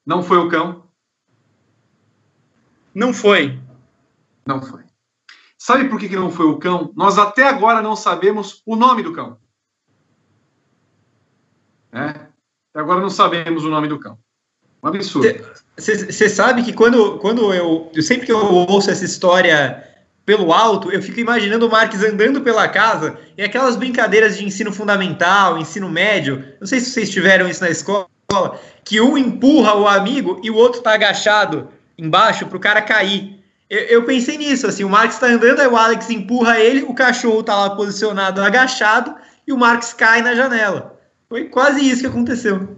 Não 0.05 0.22
foi 0.22 0.38
o 0.38 0.49
cão. 0.49 0.84
Não 2.93 3.14
foi. 3.14 3.61
Não 4.45 4.61
foi. 4.61 4.82
Sabe 5.57 5.88
por 5.88 6.01
que, 6.01 6.09
que 6.09 6.16
não 6.16 6.30
foi 6.30 6.47
o 6.47 6.59
cão? 6.59 6.93
Nós 6.97 7.16
até 7.16 7.47
agora 7.47 7.80
não 7.80 7.95
sabemos 7.95 8.62
o 8.66 8.74
nome 8.74 9.03
do 9.03 9.12
cão. 9.12 9.38
É? 11.93 12.07
Até 12.09 12.80
agora 12.80 13.01
não 13.01 13.11
sabemos 13.11 13.64
o 13.64 13.68
nome 13.68 13.86
do 13.86 14.01
cão. 14.01 14.18
Um 14.83 14.89
absurdo. 14.89 15.45
Você 15.76 16.28
sabe 16.28 16.62
que 16.62 16.72
quando, 16.72 17.18
quando 17.18 17.53
eu, 17.53 17.91
eu. 17.95 18.03
Sempre 18.03 18.26
que 18.26 18.33
eu 18.33 18.39
ouço 18.39 18.91
essa 18.91 19.05
história 19.05 19.87
pelo 20.24 20.53
alto, 20.53 20.93
eu 20.93 21.03
fico 21.03 21.18
imaginando 21.18 21.66
o 21.66 21.70
Marques 21.70 22.05
andando 22.05 22.41
pela 22.41 22.68
casa 22.68 23.18
e 23.37 23.43
aquelas 23.43 23.76
brincadeiras 23.76 24.37
de 24.37 24.45
ensino 24.45 24.72
fundamental, 24.72 25.59
ensino 25.59 25.89
médio. 25.89 26.45
Não 26.61 26.66
sei 26.66 26.81
se 26.81 26.91
vocês 26.91 27.11
tiveram 27.11 27.49
isso 27.49 27.62
na 27.62 27.70
escola, 27.70 28.07
que 28.85 29.01
um 29.01 29.16
empurra 29.16 29.74
o 29.74 29.89
amigo 29.89 30.41
e 30.43 30.51
o 30.51 30.55
outro 30.55 30.78
está 30.78 30.93
agachado 30.95 31.68
embaixo 31.99 32.47
para 32.47 32.57
o 32.57 32.61
cara 32.61 32.83
cair. 32.83 33.41
Eu, 33.68 33.81
eu, 33.83 34.05
pensei 34.05 34.37
nisso, 34.37 34.66
assim, 34.66 34.85
o 34.85 34.89
Marx 34.89 35.14
está 35.14 35.28
andando, 35.28 35.61
aí 35.61 35.66
o 35.66 35.76
Alex 35.76 36.11
empurra 36.11 36.59
ele, 36.59 36.83
o 36.83 36.95
cachorro 36.95 37.41
está 37.41 37.57
lá 37.57 37.70
posicionado 37.70 38.43
agachado 38.43 39.14
e 39.47 39.53
o 39.53 39.59
Marx 39.59 39.93
cai 39.93 40.22
na 40.22 40.35
janela. 40.35 40.99
Foi 41.28 41.45
quase 41.45 41.89
isso 41.89 42.01
que 42.01 42.09
aconteceu. 42.09 42.76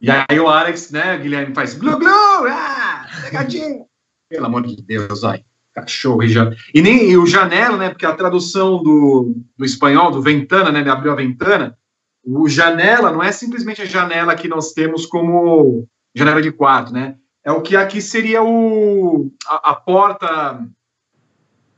E 0.00 0.10
aí 0.10 0.40
o 0.40 0.48
Alex, 0.48 0.90
né, 0.90 1.18
Guilherme 1.18 1.54
faz 1.54 1.74
glu 1.74 1.98
glu, 1.98 2.08
ah, 2.48 3.06
pegadinha. 3.22 3.84
Pelo 4.30 4.46
amor 4.46 4.66
de 4.66 4.80
Deus, 4.82 5.22
ai, 5.24 5.44
cachorro 5.74 6.22
e 6.22 6.28
janela. 6.28 6.56
E 6.74 6.80
nem 6.80 7.10
e 7.10 7.18
o 7.18 7.26
janela, 7.26 7.76
né, 7.76 7.90
porque 7.90 8.06
a 8.06 8.14
tradução 8.14 8.82
do, 8.82 9.36
do 9.56 9.64
espanhol, 9.64 10.10
do 10.10 10.22
ventana, 10.22 10.72
né, 10.72 10.80
ele 10.80 10.90
abriu 10.90 11.12
a 11.12 11.16
ventana, 11.16 11.76
O 12.24 12.48
janela 12.48 13.12
não 13.12 13.22
é 13.22 13.30
simplesmente 13.30 13.82
a 13.82 13.86
janela 13.86 14.34
que 14.34 14.48
nós 14.48 14.72
temos 14.72 15.04
como 15.04 15.86
janela 16.14 16.40
de 16.40 16.52
quarto, 16.52 16.92
né? 16.92 17.16
É 17.44 17.50
o 17.50 17.62
que 17.62 17.76
aqui 17.76 18.02
seria 18.02 18.42
o, 18.42 19.32
a, 19.46 19.70
a 19.70 19.74
porta, 19.74 20.66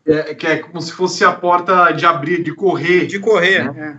é, 0.05 0.35
que 0.35 0.47
é 0.47 0.59
como 0.59 0.81
se 0.81 0.93
fosse 0.93 1.25
a 1.25 1.33
porta 1.33 1.93
de 1.93 2.05
abrir, 2.05 2.43
de 2.43 2.53
correr. 2.53 3.07
De 3.07 3.21
correr, 3.21 3.73
né? 3.73 3.99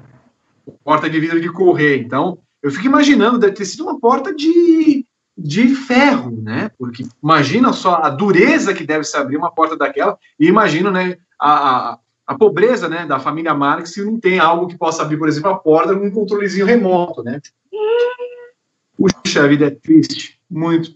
é. 0.67 0.73
Porta 0.83 1.09
de 1.09 1.19
vidro 1.19 1.39
de 1.39 1.49
correr. 1.49 1.97
Então, 1.97 2.39
eu 2.63 2.71
fico 2.71 2.85
imaginando, 2.85 3.37
deve 3.37 3.53
ter 3.53 3.65
sido 3.65 3.83
uma 3.83 3.99
porta 3.99 4.33
de, 4.33 5.05
de 5.37 5.75
ferro, 5.75 6.41
né? 6.41 6.71
Porque 6.79 7.05
imagina 7.21 7.73
só 7.73 7.95
a 7.95 8.09
dureza 8.09 8.73
que 8.73 8.85
deve 8.85 9.03
se 9.03 9.17
abrir 9.17 9.35
uma 9.35 9.51
porta 9.51 9.75
daquela, 9.75 10.17
e 10.39 10.47
imagino, 10.47 10.89
né, 10.89 11.17
a, 11.37 11.91
a, 11.91 11.99
a 12.25 12.35
pobreza, 12.35 12.87
né, 12.87 13.05
da 13.05 13.19
família 13.19 13.53
Marx 13.53 13.91
se 13.91 14.05
não 14.05 14.17
tem 14.17 14.39
algo 14.39 14.67
que 14.67 14.77
possa 14.77 15.03
abrir, 15.03 15.17
por 15.17 15.27
exemplo, 15.27 15.51
a 15.51 15.59
porta 15.59 15.93
com 15.93 16.05
um 16.05 16.11
controlezinho 16.11 16.65
remoto, 16.65 17.21
né? 17.21 17.41
Puxa, 18.97 19.43
a 19.43 19.47
vida 19.47 19.67
é 19.67 19.71
triste, 19.71 20.39
muito. 20.49 20.95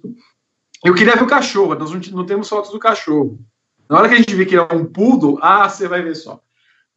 Eu 0.86 0.94
queria 0.96 1.18
ver 1.18 1.24
o 1.24 1.28
cachorro, 1.28 1.76
nós 1.76 1.92
não, 1.92 2.00
não 2.18 2.26
temos 2.26 2.48
fotos 2.48 2.72
do 2.72 2.80
cachorro. 2.80 3.38
Na 3.90 3.98
hora 3.98 4.08
que 4.08 4.16
a 4.16 4.18
gente 4.18 4.36
vê 4.36 4.46
que 4.46 4.56
é 4.56 4.62
um 4.62 4.86
poodle, 4.86 5.38
ah, 5.42 5.68
você 5.68 5.86
vai 5.86 6.02
ver 6.02 6.16
só. 6.16 6.42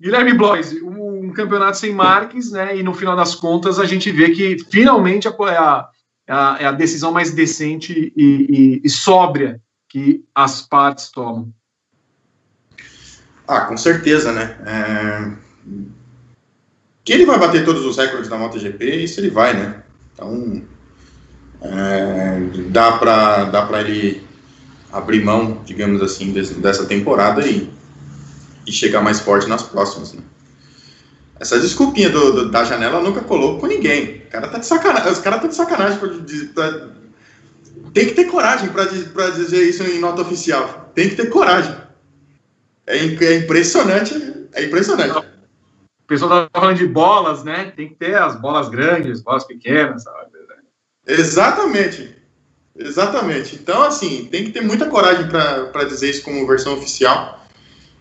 Guilherme 0.00 0.32
Bloise, 0.32 0.82
um 0.82 1.30
campeonato 1.30 1.76
sem 1.76 1.92
marques, 1.92 2.50
né? 2.50 2.76
E 2.76 2.82
no 2.82 2.94
final 2.94 3.14
das 3.14 3.34
contas 3.34 3.78
a 3.78 3.84
gente 3.84 4.10
vê 4.10 4.30
que 4.30 4.56
finalmente 4.70 5.28
é 5.28 5.30
a, 5.30 5.88
a, 6.28 6.56
é 6.58 6.64
a 6.64 6.72
decisão 6.72 7.12
mais 7.12 7.32
decente 7.32 8.12
e, 8.16 8.22
e, 8.24 8.80
e, 8.82 8.88
sóbria 8.88 9.60
que 9.88 10.24
as 10.34 10.62
partes 10.62 11.10
tomam. 11.10 11.52
Ah, 13.46 13.62
com 13.62 13.76
certeza, 13.76 14.32
né? 14.32 14.56
É... 14.64 15.32
Que 17.04 17.12
ele 17.12 17.26
vai 17.26 17.38
bater 17.38 17.64
todos 17.64 17.84
os 17.84 17.96
recordes 17.98 18.30
da 18.30 18.38
MotoGP, 18.38 19.02
isso 19.02 19.20
ele 19.20 19.30
vai, 19.30 19.52
né? 19.54 19.82
Então, 20.14 20.62
é, 21.60 22.40
dá 22.68 22.92
para 22.92 23.44
dá 23.44 23.80
ele 23.80 24.26
abrir 24.92 25.22
mão, 25.24 25.60
digamos 25.64 26.00
assim, 26.02 26.32
dessa 26.32 26.86
temporada 26.86 27.46
e, 27.46 27.70
e 28.66 28.72
chegar 28.72 29.00
mais 29.00 29.20
forte 29.20 29.48
nas 29.48 29.62
próximas. 29.62 30.12
Né? 30.12 30.22
Essa 31.38 31.58
desculpinha 31.58 32.10
do, 32.10 32.32
do, 32.32 32.50
da 32.50 32.64
janela 32.64 33.00
nunca 33.00 33.22
colou 33.22 33.58
com 33.58 33.66
ninguém. 33.66 34.24
O 34.26 34.30
cara 34.30 34.48
tá 34.48 34.58
de 34.58 34.66
sacanagem. 34.66 35.12
Os 35.12 35.20
caras 35.20 35.40
tá 35.40 35.48
de 35.48 35.54
sacanagem. 35.54 35.98
Pra, 35.98 36.08
pra, 36.54 36.88
tem 37.94 38.06
que 38.06 38.14
ter 38.14 38.26
coragem 38.26 38.68
para 38.68 39.30
dizer 39.30 39.62
isso 39.68 39.82
em 39.82 39.98
nota 39.98 40.22
oficial. 40.22 40.90
Tem 40.94 41.08
que 41.08 41.16
ter 41.16 41.30
coragem. 41.30 41.74
É, 42.86 42.96
é 42.96 43.36
impressionante. 43.36 44.48
É 44.52 44.64
impressionante. 44.64 45.16
O 45.16 46.06
pessoal 46.06 46.48
tá 46.48 46.60
falando 46.60 46.76
de 46.76 46.86
bolas, 46.86 47.42
né? 47.42 47.72
Tem 47.74 47.88
que 47.88 47.94
ter 47.94 48.16
as 48.16 48.38
bolas 48.38 48.68
grandes, 48.68 49.22
bolas 49.22 49.44
pequenas, 49.44 50.02
sabe? 50.02 50.30
Exatamente. 51.06 52.16
Exatamente. 52.76 53.56
Então, 53.56 53.82
assim, 53.82 54.28
tem 54.30 54.44
que 54.44 54.52
ter 54.52 54.60
muita 54.60 54.88
coragem 54.88 55.28
para 55.28 55.84
dizer 55.84 56.10
isso 56.10 56.22
como 56.22 56.46
versão 56.46 56.74
oficial. 56.74 57.39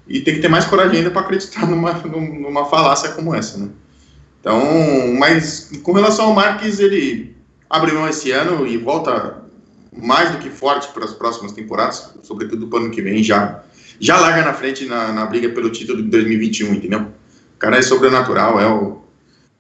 E 0.10 0.22
tem 0.22 0.34
que 0.34 0.41
ter 0.41 0.47
mais 0.47 0.66
coragem 0.66 0.97
ainda 0.97 1.12
para 1.12 1.22
acreditar 1.22 1.68
numa, 1.68 1.93
numa 1.93 2.66
falácia 2.66 3.12
como 3.12 3.36
essa, 3.36 3.60
né? 3.60 3.70
Então, 4.41 4.60
mas 5.20 5.70
com 5.84 5.91
relação 5.91 6.26
ao 6.26 6.34
Marques, 6.34 6.80
ele 6.80 7.36
abre 7.70 7.91
mão 7.91 8.10
esse 8.10 8.32
ano 8.32 8.66
e 8.66 8.78
volta 8.78 9.43
mais 9.95 10.32
do 10.32 10.39
que 10.39 10.49
forte 10.49 10.88
para 10.93 11.05
as 11.05 11.14
próximas 11.14 11.51
temporadas, 11.51 12.14
sobretudo 12.24 12.68
para 12.68 12.80
o 12.80 12.82
ano 12.84 12.91
que 12.91 13.01
vem, 13.01 13.22
já, 13.22 13.64
já 13.99 14.20
larga 14.20 14.43
na 14.43 14.53
frente 14.53 14.86
na, 14.86 15.12
na 15.12 15.26
briga 15.26 15.49
pelo 15.49 15.70
título 15.70 16.01
de 16.01 16.10
2021, 16.10 16.74
entendeu? 16.74 17.01
O 17.01 17.60
cara 17.60 17.78
é 17.78 17.82
sobrenatural, 17.82 18.60
é 18.60 18.68
o, 18.68 19.01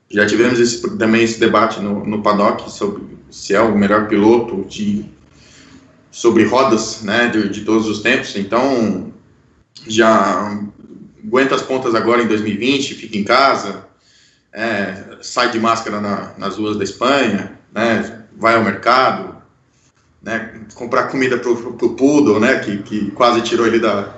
já 0.09 0.25
tivemos 0.25 0.59
esse, 0.59 0.97
também 0.97 1.23
esse 1.23 1.39
debate 1.39 1.79
no, 1.79 2.05
no 2.05 2.23
paddock 2.23 2.71
sobre 2.71 3.03
se 3.29 3.53
é 3.53 3.61
o 3.61 3.77
melhor 3.77 4.07
piloto 4.07 4.65
de 4.67 5.05
sobre 6.11 6.43
rodas, 6.45 7.03
né, 7.03 7.27
de, 7.27 7.49
de 7.49 7.61
todos 7.61 7.87
os 7.87 8.01
tempos. 8.01 8.35
Então, 8.35 9.08
já 9.89 10.57
aguenta 11.23 11.55
as 11.55 11.61
pontas 11.61 11.95
agora 11.95 12.21
em 12.21 12.27
2020, 12.27 12.95
fica 12.95 13.17
em 13.17 13.23
casa, 13.23 13.85
é, 14.53 15.17
sai 15.21 15.51
de 15.51 15.59
máscara 15.59 15.99
na, 15.99 16.33
nas 16.37 16.57
ruas 16.57 16.77
da 16.77 16.83
Espanha, 16.83 17.59
né, 17.73 18.25
vai 18.37 18.55
ao 18.55 18.63
mercado, 18.63 19.35
né, 20.21 20.61
comprar 20.75 21.07
comida 21.07 21.37
pro, 21.37 21.55
pro, 21.55 21.73
pro 21.73 21.95
Poodle, 21.95 22.39
né, 22.39 22.59
que, 22.59 22.77
que 22.83 23.11
quase 23.11 23.41
tirou 23.41 23.67
ele 23.67 23.79
da 23.79 24.17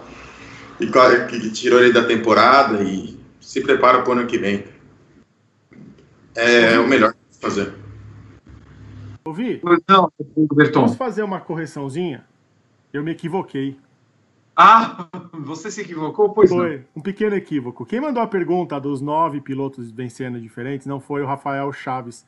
que, 0.80 1.40
que 1.40 1.52
tirou 1.52 1.80
ele 1.80 1.94
da 1.94 2.04
temporada 2.04 2.82
e 2.84 3.20
se 3.40 3.62
prepara 3.62 4.02
para 4.02 4.10
o 4.10 4.14
ano 4.14 4.28
que 4.28 4.38
vem. 4.38 4.64
É, 6.36 6.74
é 6.74 6.80
o 6.80 6.88
melhor 6.88 7.14
fazer. 7.40 7.74
Ouvi? 9.24 9.62
Não, 9.88 10.12
Berton. 10.56 10.82
Posso 10.82 10.98
fazer 10.98 11.22
uma 11.22 11.40
correçãozinha? 11.40 12.26
Eu 12.92 13.04
me 13.04 13.12
equivoquei. 13.12 13.78
Ah, 14.64 15.10
você 15.34 15.72
se 15.72 15.82
equivocou? 15.82 16.32
Pois 16.34 16.52
foi, 16.52 16.78
não. 16.78 16.86
um 16.98 17.02
pequeno 17.02 17.36
equívoco. 17.36 17.84
Quem 17.84 18.00
mandou 18.00 18.22
a 18.22 18.28
pergunta 18.28 18.80
dos 18.80 19.02
nove 19.02 19.42
pilotos 19.42 19.90
vencendo 19.90 20.40
diferentes 20.40 20.86
não 20.86 21.00
foi 21.00 21.24
o 21.24 21.26
Rafael 21.26 21.74
Chaves, 21.74 22.28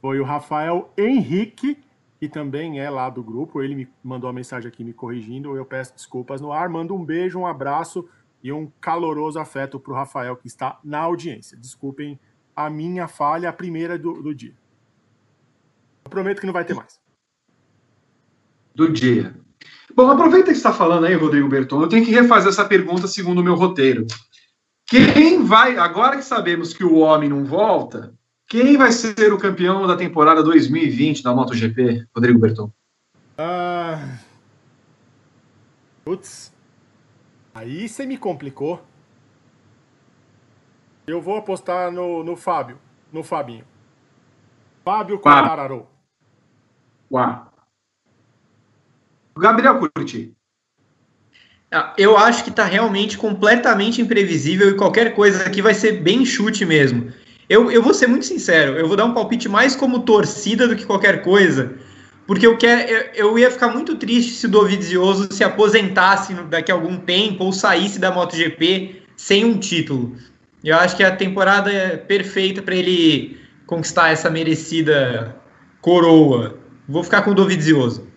foi 0.00 0.18
o 0.18 0.24
Rafael 0.24 0.90
Henrique, 0.96 1.78
que 2.18 2.26
também 2.26 2.80
é 2.80 2.88
lá 2.88 3.10
do 3.10 3.22
grupo. 3.22 3.62
Ele 3.62 3.74
me 3.74 3.88
mandou 4.02 4.28
uma 4.28 4.34
mensagem 4.34 4.66
aqui 4.66 4.82
me 4.82 4.94
corrigindo. 4.94 5.54
Eu 5.54 5.66
peço 5.66 5.94
desculpas 5.94 6.40
no 6.40 6.52
ar. 6.52 6.70
Mando 6.70 6.94
um 6.94 7.04
beijo, 7.04 7.38
um 7.38 7.46
abraço 7.46 8.08
e 8.42 8.50
um 8.50 8.70
caloroso 8.80 9.38
afeto 9.38 9.78
para 9.78 9.92
o 9.92 9.96
Rafael, 9.96 10.36
que 10.36 10.46
está 10.46 10.80
na 10.82 11.00
audiência. 11.00 11.54
Desculpem 11.54 12.18
a 12.56 12.70
minha 12.70 13.06
falha, 13.06 13.50
a 13.50 13.52
primeira 13.52 13.98
do, 13.98 14.22
do 14.22 14.34
dia. 14.34 14.54
Eu 16.02 16.10
prometo 16.10 16.40
que 16.40 16.46
não 16.46 16.52
vai 16.54 16.64
ter 16.64 16.72
mais. 16.72 16.98
Do 18.74 18.90
dia. 18.90 19.43
Bom, 19.94 20.10
aproveita 20.10 20.50
que 20.50 20.56
está 20.56 20.72
falando 20.72 21.06
aí, 21.06 21.14
Rodrigo 21.14 21.48
Berton. 21.48 21.80
Eu 21.80 21.88
tenho 21.88 22.04
que 22.04 22.10
refazer 22.10 22.48
essa 22.48 22.64
pergunta 22.64 23.06
segundo 23.06 23.40
o 23.40 23.44
meu 23.44 23.54
roteiro. 23.54 24.06
Quem 24.86 25.44
vai, 25.44 25.78
agora 25.78 26.16
que 26.16 26.24
sabemos 26.24 26.74
que 26.74 26.84
o 26.84 26.98
homem 26.98 27.28
não 27.28 27.44
volta, 27.44 28.12
quem 28.48 28.76
vai 28.76 28.90
ser 28.90 29.32
o 29.32 29.38
campeão 29.38 29.86
da 29.86 29.96
temporada 29.96 30.42
2020 30.42 31.22
da 31.22 31.32
MotoGP, 31.32 32.06
Rodrigo 32.14 32.38
Berton? 32.38 32.72
Ah. 33.38 34.18
Putz. 36.04 36.52
Aí 37.54 37.88
você 37.88 38.04
me 38.04 38.18
complicou. 38.18 38.82
Eu 41.06 41.20
vou 41.20 41.36
apostar 41.36 41.92
no, 41.92 42.24
no 42.24 42.36
Fábio, 42.36 42.78
no 43.12 43.22
Fabinho. 43.22 43.64
Fábio 44.84 45.20
Quartararo. 45.20 45.86
Uau. 47.10 47.53
Gabriel 49.36 49.78
Curti. 49.78 50.32
Ah, 51.72 51.92
eu 51.98 52.16
acho 52.16 52.44
que 52.44 52.50
está 52.50 52.64
realmente 52.64 53.18
completamente 53.18 54.00
imprevisível 54.00 54.70
e 54.70 54.76
qualquer 54.76 55.14
coisa 55.14 55.44
aqui 55.44 55.60
vai 55.60 55.74
ser 55.74 56.00
bem 56.02 56.24
chute 56.24 56.64
mesmo. 56.64 57.12
Eu, 57.48 57.70
eu 57.70 57.82
vou 57.82 57.92
ser 57.92 58.06
muito 58.06 58.24
sincero, 58.24 58.78
eu 58.78 58.86
vou 58.86 58.96
dar 58.96 59.04
um 59.04 59.12
palpite 59.12 59.48
mais 59.48 59.74
como 59.74 60.00
torcida 60.00 60.68
do 60.68 60.76
que 60.76 60.86
qualquer 60.86 61.22
coisa, 61.22 61.74
porque 62.26 62.46
eu, 62.46 62.56
quero, 62.56 62.90
eu, 62.90 63.00
eu 63.14 63.38
ia 63.38 63.50
ficar 63.50 63.68
muito 63.68 63.96
triste 63.96 64.32
se 64.32 64.46
o 64.46 64.48
Dovizioso 64.48 65.28
se 65.30 65.44
aposentasse 65.44 66.32
daqui 66.44 66.70
a 66.70 66.74
algum 66.74 66.96
tempo 66.96 67.44
ou 67.44 67.52
saísse 67.52 67.98
da 67.98 68.10
MotoGP 68.10 69.02
sem 69.16 69.44
um 69.44 69.58
título. 69.58 70.16
Eu 70.62 70.76
acho 70.76 70.96
que 70.96 71.02
a 71.02 71.14
temporada 71.14 71.70
é 71.70 71.96
perfeita 71.96 72.62
para 72.62 72.74
ele 72.74 73.38
conquistar 73.66 74.10
essa 74.10 74.30
merecida 74.30 75.36
coroa. 75.82 76.58
Vou 76.88 77.02
ficar 77.02 77.22
com 77.22 77.32
o 77.32 77.34
Dovizioso. 77.34 78.13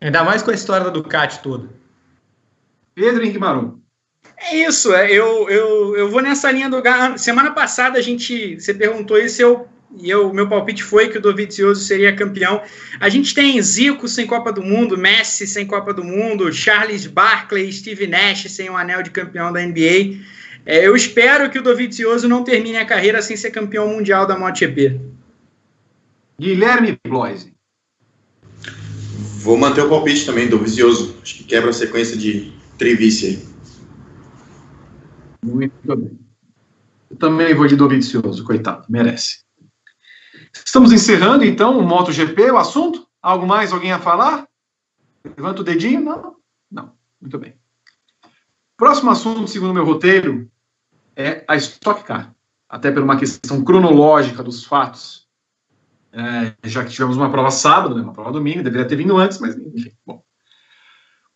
Ainda 0.00 0.24
mais 0.24 0.42
com 0.42 0.50
a 0.50 0.54
história 0.54 0.84
da 0.84 0.90
Ducati 0.90 1.42
toda. 1.42 1.68
Pedro 2.94 3.22
Henrique 3.22 3.38
Marum. 3.38 3.78
É 4.36 4.56
isso, 4.56 4.92
é, 4.92 5.10
eu, 5.10 5.48
eu, 5.48 5.96
eu 5.96 6.10
vou 6.10 6.20
nessa 6.20 6.50
linha 6.50 6.68
do. 6.68 6.82
Semana 7.16 7.52
passada 7.52 7.98
a 7.98 8.02
gente. 8.02 8.60
Você 8.60 8.74
perguntou 8.74 9.18
isso 9.18 9.40
eu, 9.40 9.68
e 9.96 10.10
eu, 10.10 10.32
meu 10.32 10.48
palpite 10.48 10.82
foi 10.82 11.08
que 11.08 11.18
o 11.18 11.20
Dovizioso 11.20 11.82
seria 11.82 12.14
campeão. 12.14 12.62
A 13.00 13.08
gente 13.08 13.34
tem 13.34 13.60
Zico 13.62 14.08
sem 14.08 14.26
Copa 14.26 14.52
do 14.52 14.62
Mundo, 14.62 14.98
Messi 14.98 15.46
sem 15.46 15.66
Copa 15.66 15.94
do 15.94 16.02
Mundo, 16.02 16.52
Charles 16.52 17.06
Barkley, 17.06 17.72
Steve 17.72 18.06
Nash 18.06 18.50
sem 18.50 18.68
o 18.68 18.72
um 18.72 18.76
anel 18.76 19.02
de 19.02 19.10
campeão 19.10 19.52
da 19.52 19.64
NBA. 19.64 20.18
É, 20.66 20.86
eu 20.86 20.96
espero 20.96 21.50
que 21.50 21.58
o 21.58 21.62
Dovizioso 21.62 22.28
não 22.28 22.42
termine 22.42 22.78
a 22.78 22.86
carreira 22.86 23.22
sem 23.22 23.36
ser 23.36 23.50
campeão 23.50 23.88
mundial 23.88 24.26
da 24.26 24.36
MotoGP. 24.36 25.00
Guilherme 26.40 26.98
Bloise. 27.06 27.53
Vou 29.44 29.58
manter 29.58 29.82
o 29.82 29.90
palpite 29.90 30.24
também 30.24 30.48
do 30.48 30.58
Vicioso. 30.58 31.18
Acho 31.22 31.34
que 31.34 31.44
quebra 31.44 31.68
a 31.68 31.72
sequência 31.74 32.16
de 32.16 32.50
trivice 32.78 33.26
aí. 33.26 33.48
Muito 35.44 35.74
bem. 35.96 36.18
Eu 37.10 37.16
também 37.18 37.54
vou 37.54 37.66
de 37.66 37.76
Dovizioso, 37.76 38.42
coitado, 38.42 38.86
merece. 38.88 39.44
Estamos 40.64 40.92
encerrando 40.92 41.44
então 41.44 41.78
o 41.78 41.82
MotoGP, 41.82 42.52
o 42.52 42.56
assunto? 42.56 43.06
Algo 43.20 43.46
mais? 43.46 43.70
Alguém 43.70 43.92
a 43.92 43.98
falar? 43.98 44.48
Levanta 45.22 45.60
o 45.60 45.64
dedinho? 45.64 46.00
Não? 46.00 46.36
Não. 46.70 46.92
Muito 47.20 47.38
bem. 47.38 47.54
Próximo 48.78 49.10
assunto, 49.10 49.46
segundo 49.46 49.74
meu 49.74 49.84
roteiro, 49.84 50.50
é 51.14 51.44
a 51.46 51.54
Stock 51.56 52.02
Car. 52.02 52.34
até 52.66 52.90
por 52.90 53.02
uma 53.02 53.18
questão 53.18 53.62
cronológica 53.62 54.42
dos 54.42 54.64
fatos, 54.64 55.23
é, 56.14 56.54
já 56.64 56.84
que 56.84 56.90
tivemos 56.90 57.16
uma 57.16 57.30
prova 57.30 57.50
sábado, 57.50 57.94
né, 57.94 58.02
uma 58.02 58.12
prova 58.12 58.32
domingo, 58.32 58.62
deveria 58.62 58.86
ter 58.86 58.96
vindo 58.96 59.16
antes, 59.16 59.38
mas 59.38 59.56
enfim, 59.56 59.90
bom. 60.06 60.22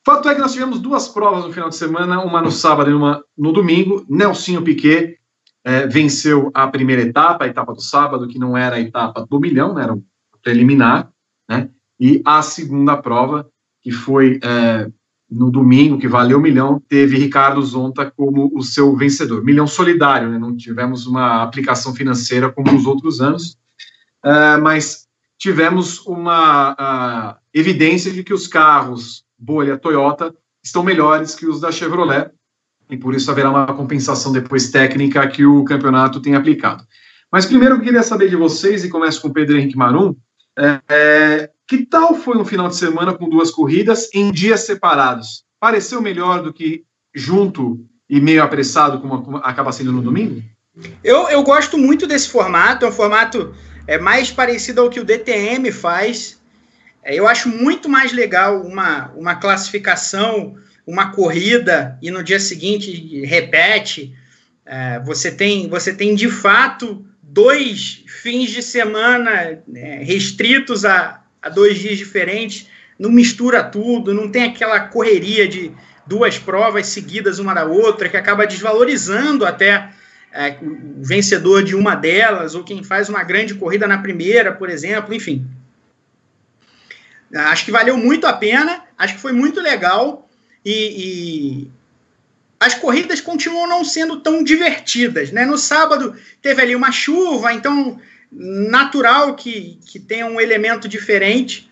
Fato 0.04 0.28
é 0.28 0.34
que 0.34 0.40
nós 0.40 0.52
tivemos 0.52 0.80
duas 0.80 1.08
provas 1.08 1.44
no 1.44 1.52
final 1.52 1.68
de 1.68 1.76
semana, 1.76 2.22
uma 2.22 2.40
no 2.40 2.50
sábado 2.50 2.90
e 2.90 2.94
uma 2.94 3.22
no 3.36 3.52
domingo. 3.52 4.06
Nelsinho 4.08 4.62
Piquet 4.62 5.18
é, 5.64 5.86
venceu 5.86 6.50
a 6.54 6.66
primeira 6.68 7.02
etapa, 7.02 7.44
a 7.44 7.48
etapa 7.48 7.74
do 7.74 7.82
sábado, 7.82 8.28
que 8.28 8.38
não 8.38 8.56
era 8.56 8.76
a 8.76 8.80
etapa 8.80 9.26
do 9.28 9.38
milhão, 9.38 9.74
né, 9.74 9.82
era 9.82 9.92
um 9.92 10.02
preliminar, 10.42 11.10
né? 11.48 11.68
E 12.00 12.22
a 12.24 12.40
segunda 12.42 12.96
prova, 12.96 13.50
que 13.82 13.90
foi 13.90 14.38
é, 14.42 14.88
no 15.30 15.50
domingo, 15.50 15.98
que 15.98 16.08
valeu 16.08 16.38
um 16.38 16.42
milhão, 16.42 16.80
teve 16.88 17.18
Ricardo 17.18 17.60
Zonta 17.62 18.10
como 18.10 18.50
o 18.54 18.62
seu 18.62 18.96
vencedor. 18.96 19.44
Milhão 19.44 19.66
solidário, 19.66 20.30
né? 20.30 20.38
não 20.38 20.56
tivemos 20.56 21.06
uma 21.06 21.42
aplicação 21.42 21.94
financeira 21.94 22.50
como 22.50 22.72
nos 22.72 22.86
outros 22.86 23.20
anos, 23.20 23.58
é, 24.24 24.56
mas 24.56 25.06
tivemos 25.38 26.04
uma 26.06 27.38
evidência 27.54 28.12
de 28.12 28.22
que 28.24 28.34
os 28.34 28.46
carros 28.46 29.24
bolha 29.38 29.78
Toyota 29.78 30.34
estão 30.62 30.82
melhores 30.82 31.34
que 31.34 31.46
os 31.46 31.60
da 31.60 31.70
Chevrolet, 31.70 32.30
e 32.90 32.96
por 32.96 33.14
isso 33.14 33.30
haverá 33.30 33.50
uma 33.50 33.66
compensação 33.66 34.32
depois 34.32 34.70
técnica 34.70 35.26
que 35.28 35.44
o 35.44 35.64
campeonato 35.64 36.20
tem 36.20 36.34
aplicado. 36.34 36.84
Mas 37.30 37.46
primeiro 37.46 37.76
eu 37.76 37.80
queria 37.80 38.02
saber 38.02 38.28
de 38.28 38.36
vocês, 38.36 38.84
e 38.84 38.88
começo 38.88 39.20
com 39.20 39.28
o 39.28 39.32
Pedro 39.32 39.56
Henrique 39.56 39.76
Marum, 39.76 40.16
é, 40.88 41.50
que 41.66 41.86
tal 41.86 42.14
foi 42.14 42.36
um 42.36 42.44
final 42.44 42.68
de 42.68 42.76
semana 42.76 43.14
com 43.14 43.28
duas 43.28 43.50
corridas 43.50 44.08
em 44.12 44.32
dias 44.32 44.60
separados? 44.60 45.44
Pareceu 45.60 46.00
melhor 46.00 46.42
do 46.42 46.52
que 46.52 46.84
junto 47.14 47.84
e 48.08 48.20
meio 48.20 48.42
apressado, 48.42 49.00
como 49.00 49.36
acaba 49.38 49.70
sendo 49.70 49.92
no 49.92 50.02
domingo? 50.02 50.42
Eu, 51.04 51.28
eu 51.28 51.42
gosto 51.42 51.76
muito 51.76 52.06
desse 52.06 52.30
formato, 52.30 52.84
é 52.84 52.88
um 52.88 52.92
formato 52.92 53.54
é, 53.88 53.98
mais 53.98 54.30
parecido 54.30 54.82
ao 54.82 54.90
que 54.90 55.00
o 55.00 55.04
DTM 55.04 55.72
faz. 55.72 56.38
É, 57.02 57.14
eu 57.14 57.26
acho 57.26 57.48
muito 57.48 57.88
mais 57.88 58.12
legal 58.12 58.60
uma, 58.60 59.10
uma 59.16 59.34
classificação 59.34 60.56
uma 60.86 61.12
corrida 61.12 61.98
e 62.00 62.10
no 62.10 62.22
dia 62.22 62.40
seguinte 62.40 63.22
repete. 63.24 64.14
É, 64.64 65.00
você 65.00 65.30
tem 65.30 65.68
você 65.68 65.92
tem 65.92 66.14
de 66.14 66.30
fato 66.30 67.04
dois 67.22 68.04
fins 68.22 68.50
de 68.50 68.62
semana 68.62 69.58
é, 69.74 70.02
restritos 70.02 70.84
a, 70.84 71.22
a 71.42 71.48
dois 71.48 71.78
dias 71.78 71.98
diferentes, 71.98 72.66
não 72.98 73.10
mistura 73.10 73.62
tudo, 73.62 74.14
não 74.14 74.30
tem 74.30 74.44
aquela 74.44 74.80
correria 74.80 75.46
de 75.46 75.72
duas 76.06 76.38
provas 76.38 76.86
seguidas 76.86 77.38
uma 77.38 77.54
da 77.54 77.64
outra 77.64 78.08
que 78.08 78.16
acaba 78.16 78.46
desvalorizando 78.46 79.44
até 79.44 79.90
é, 80.32 80.56
o 80.60 81.02
vencedor 81.02 81.62
de 81.64 81.74
uma 81.74 81.94
delas 81.94 82.54
ou 82.54 82.64
quem 82.64 82.84
faz 82.84 83.08
uma 83.08 83.22
grande 83.22 83.54
corrida 83.54 83.86
na 83.86 83.98
primeira, 83.98 84.52
por 84.52 84.68
exemplo, 84.68 85.14
enfim. 85.14 85.46
Acho 87.34 87.64
que 87.64 87.70
valeu 87.70 87.96
muito 87.96 88.26
a 88.26 88.32
pena, 88.32 88.82
acho 88.96 89.14
que 89.14 89.20
foi 89.20 89.32
muito 89.32 89.60
legal 89.60 90.28
e, 90.64 90.72
e, 90.72 91.70
as 92.58 92.74
corridas 92.74 93.20
continuam 93.20 93.66
não 93.66 93.84
sendo 93.84 94.20
tão 94.20 94.42
divertidas. 94.42 95.30
Né? 95.30 95.44
No 95.44 95.58
sábado 95.58 96.16
teve 96.42 96.62
ali 96.62 96.74
uma 96.74 96.90
chuva, 96.90 97.52
então 97.52 98.00
natural 98.30 99.34
que, 99.34 99.78
que 99.86 99.98
tenha 99.98 100.26
um 100.26 100.40
elemento 100.40 100.88
diferente. 100.88 101.70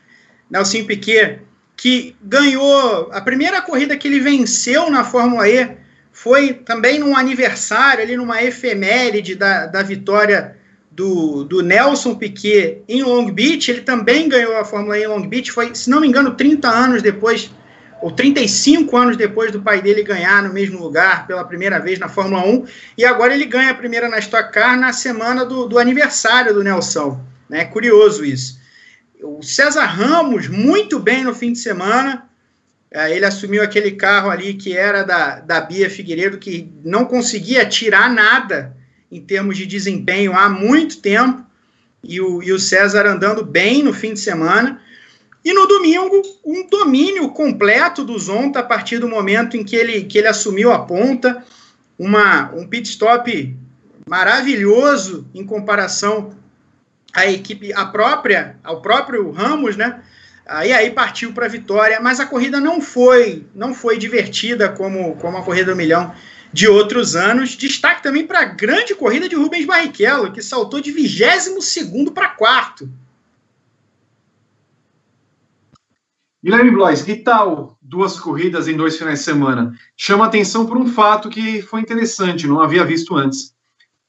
Nelson 0.50 0.84
Piquet, 0.84 1.40
que 1.76 2.14
ganhou 2.22 3.11
a 3.12 3.20
primeira 3.20 3.61
corrida 3.61 3.96
que 3.96 4.09
ele 4.09 4.20
venceu 4.20 4.90
na 4.90 5.04
Fórmula 5.04 5.48
E, 5.48 5.76
foi 6.16 6.54
também 6.54 6.98
num 6.98 7.14
aniversário, 7.14 8.02
ali 8.02 8.16
numa 8.16 8.42
efeméride 8.42 9.34
da, 9.34 9.66
da 9.66 9.82
vitória 9.82 10.56
do, 10.90 11.44
do 11.44 11.60
Nelson 11.60 12.14
Piquet 12.14 12.82
em 12.88 13.02
Long 13.02 13.30
Beach. 13.30 13.70
Ele 13.70 13.82
também 13.82 14.26
ganhou 14.26 14.56
a 14.56 14.64
Fórmula 14.64 14.98
E 14.98 15.02
em 15.02 15.06
Long 15.06 15.28
Beach, 15.28 15.52
foi, 15.52 15.74
se 15.74 15.90
não 15.90 16.00
me 16.00 16.08
engano, 16.08 16.34
30 16.34 16.70
anos 16.70 17.02
depois 17.02 17.50
ou 18.00 18.10
35 18.10 18.96
anos 18.96 19.16
depois 19.18 19.52
do 19.52 19.60
pai 19.60 19.82
dele 19.82 20.02
ganhar 20.02 20.42
no 20.42 20.54
mesmo 20.54 20.78
lugar 20.80 21.26
pela 21.26 21.44
primeira 21.44 21.78
vez 21.78 21.98
na 21.98 22.08
Fórmula 22.08 22.46
1, 22.46 22.64
e 22.96 23.04
agora 23.04 23.34
ele 23.34 23.44
ganha 23.44 23.72
a 23.72 23.74
primeira 23.74 24.08
na 24.08 24.18
Stock 24.18 24.50
Car 24.52 24.78
na 24.78 24.94
semana 24.94 25.44
do, 25.44 25.66
do 25.66 25.78
aniversário 25.78 26.54
do 26.54 26.64
Nelson. 26.64 27.22
Né? 27.46 27.66
Curioso 27.66 28.24
isso. 28.24 28.58
O 29.22 29.42
César 29.42 29.84
Ramos, 29.84 30.48
muito 30.48 30.98
bem 30.98 31.24
no 31.24 31.34
fim 31.34 31.52
de 31.52 31.58
semana, 31.58 32.26
ele 32.91 33.24
assumiu 33.24 33.62
aquele 33.62 33.93
carro 33.93 34.30
ali 34.30 34.55
que 34.55 34.76
era 34.76 35.03
da, 35.03 35.41
da 35.41 35.61
Bia 35.61 35.91
Figueiredo, 35.91 36.39
que 36.39 36.70
não 36.84 37.05
conseguia 37.05 37.66
tirar 37.66 38.12
nada 38.12 38.76
em 39.11 39.20
termos 39.20 39.57
de 39.57 39.66
desempenho 39.66 40.32
há 40.32 40.49
muito 40.49 40.99
tempo, 41.01 41.45
e 42.03 42.20
o, 42.20 42.43
e 42.43 42.53
o 42.53 42.59
César 42.59 43.07
andando 43.07 43.45
bem 43.45 43.82
no 43.82 43.93
fim 43.93 44.14
de 44.14 44.20
semana. 44.20 44.80
E 45.45 45.53
no 45.53 45.66
domingo, 45.66 46.22
um 46.45 46.66
domínio 46.66 47.28
completo 47.30 48.05
do 48.05 48.18
Zonta 48.18 48.61
a 48.61 48.64
partir 48.64 48.99
do 48.99 49.09
momento 49.09 49.57
em 49.57 49.64
que 49.64 49.76
ele, 49.76 50.05
que 50.05 50.18
ele 50.18 50.28
assumiu 50.28 50.72
a 50.72 50.80
ponta, 50.80 51.45
uma, 51.99 52.53
um 52.53 52.66
pit 52.66 52.89
stop 52.89 53.57
maravilhoso 54.09 55.26
em 55.34 55.45
comparação 55.45 56.34
à 57.12 57.26
equipe, 57.26 57.72
a 57.72 57.87
própria, 57.87 58.59
ao 58.62 58.80
próprio 58.80 59.30
Ramos, 59.30 59.76
né? 59.76 60.03
Aí 60.47 60.72
aí 60.72 60.90
partiu 60.90 61.32
para 61.32 61.47
a 61.47 61.49
vitória, 61.49 62.01
mas 62.01 62.20
a 62.20 62.26
corrida 62.26 62.61
não 62.61 62.80
foi, 62.80 63.47
não 63.53 63.74
foi 63.74 63.99
divertida 63.99 64.68
como, 64.68 65.16
como 65.16 65.36
a 65.36 65.42
corrida 65.42 65.72
do 65.72 65.76
milhão 65.76 66.14
de 66.53 66.68
outros 66.68 67.16
anos. 67.16 67.57
Destaque 67.57 68.03
também 68.03 68.24
para 68.24 68.40
a 68.40 68.44
grande 68.44 68.94
corrida 68.94 69.28
de 69.28 69.34
Rubens 69.34 69.66
Barrichello, 69.66 70.32
que 70.32 70.40
saltou 70.40 70.80
de 70.80 70.92
22 70.92 71.64
segundo 71.64 72.12
para 72.12 72.28
quarto. 72.28 72.88
Guilherme 76.42 76.70
Blois, 76.70 77.03
que 77.03 77.16
tal 77.16 77.76
duas 77.82 78.20
corridas 78.20 78.68
em 78.68 78.76
dois 78.76 78.97
finais 78.97 79.18
de 79.18 79.24
semana? 79.24 79.76
Chama 79.97 80.26
atenção 80.26 80.64
por 80.64 80.76
um 80.76 80.86
fato 80.86 81.28
que 81.28 81.61
foi 81.61 81.80
interessante, 81.80 82.47
não 82.47 82.61
havia 82.61 82.84
visto 82.84 83.16
antes. 83.16 83.53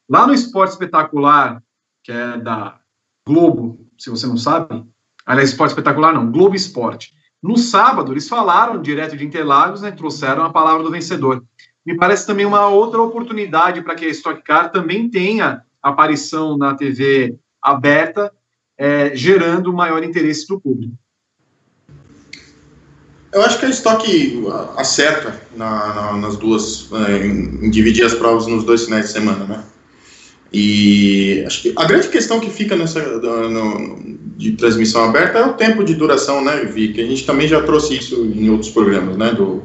Lá 0.08 0.28
no 0.28 0.36
Esporte 0.36 0.74
Espetacular, 0.74 1.64
que 2.04 2.12
é 2.12 2.38
da 2.38 2.80
Globo, 3.26 3.88
se 3.98 4.12
você 4.12 4.28
não 4.28 4.38
sabe, 4.38 4.86
aliás, 5.28 5.50
Esporte 5.50 5.72
Espetacular 5.72 6.14
não, 6.14 6.32
Globo 6.32 6.56
Esporte. 6.56 7.14
No 7.44 7.58
sábado, 7.58 8.12
eles 8.12 8.28
falaram 8.28 8.82
direto 8.82 9.16
de 9.16 9.26
Interlagos, 9.26 9.82
né, 9.82 9.92
trouxeram 9.92 10.44
a 10.44 10.50
palavra 10.50 10.82
do 10.84 10.90
vencedor. 10.90 11.44
Me 11.86 11.96
parece 11.96 12.26
também 12.26 12.46
uma 12.46 12.68
outra 12.68 13.02
oportunidade 13.02 13.82
para 13.82 13.96
que 13.96 14.06
a 14.06 14.10
Stock 14.10 14.42
Car 14.42 14.72
também 14.72 15.10
tenha 15.10 15.62
aparição 15.82 16.58
na 16.58 16.74
TV 16.74 17.38
aberta, 17.62 18.32
é, 18.78 19.16
gerando 19.16 19.74
maior 19.74 20.04
interesse 20.04 20.48
do 20.48 20.60
público. 20.60 20.94
Eu 23.32 23.42
acho 23.44 23.60
que 23.60 23.66
a 23.66 23.70
Stock 23.70 24.44
acerta 24.78 25.42
na, 25.56 25.94
na, 25.94 26.14
nas 26.14 26.38
duas, 26.38 26.90
é, 26.92 27.26
em, 27.26 27.70
dividir 27.70 28.06
as 28.06 28.14
provas 28.14 28.48
nos 28.48 28.64
dois 28.64 28.86
finais 28.86 29.08
de 29.08 29.12
semana, 29.12 29.46
né? 29.46 29.64
E 30.52 31.44
acho 31.46 31.62
que 31.62 31.74
a 31.76 31.86
grande 31.86 32.08
questão 32.08 32.40
que 32.40 32.50
fica 32.50 32.76
nessa 32.76 33.02
no, 33.20 34.18
de 34.38 34.52
transmissão 34.52 35.04
aberta 35.04 35.40
é 35.40 35.46
o 35.46 35.54
tempo 35.54 35.84
de 35.84 35.96
duração, 35.96 36.44
né, 36.44 36.64
Vi? 36.64 36.94
Que 36.94 37.02
a 37.02 37.06
gente 37.06 37.26
também 37.26 37.48
já 37.48 37.62
trouxe 37.64 37.98
isso 37.98 38.24
em 38.24 38.50
outros 38.52 38.70
programas, 38.70 39.18
né? 39.18 39.34
Do 39.34 39.64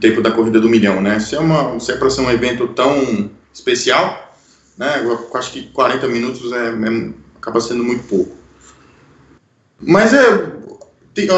tempo 0.00 0.22
da 0.22 0.30
corrida 0.30 0.60
do 0.60 0.68
milhão, 0.68 1.00
né? 1.00 1.18
Se 1.18 1.34
é 1.34 1.40
uma, 1.40 1.76
é 1.76 1.92
para 1.96 2.08
ser 2.08 2.20
um 2.20 2.30
evento 2.30 2.68
tão 2.68 3.30
especial, 3.52 4.38
né? 4.78 5.02
Eu 5.04 5.28
acho 5.34 5.52
que 5.52 5.64
40 5.64 6.06
minutos 6.06 6.52
é, 6.52 6.68
é 6.68 7.10
acaba 7.36 7.60
sendo 7.60 7.82
muito 7.82 8.04
pouco. 8.04 8.36
Mas 9.80 10.14
é 10.14 10.62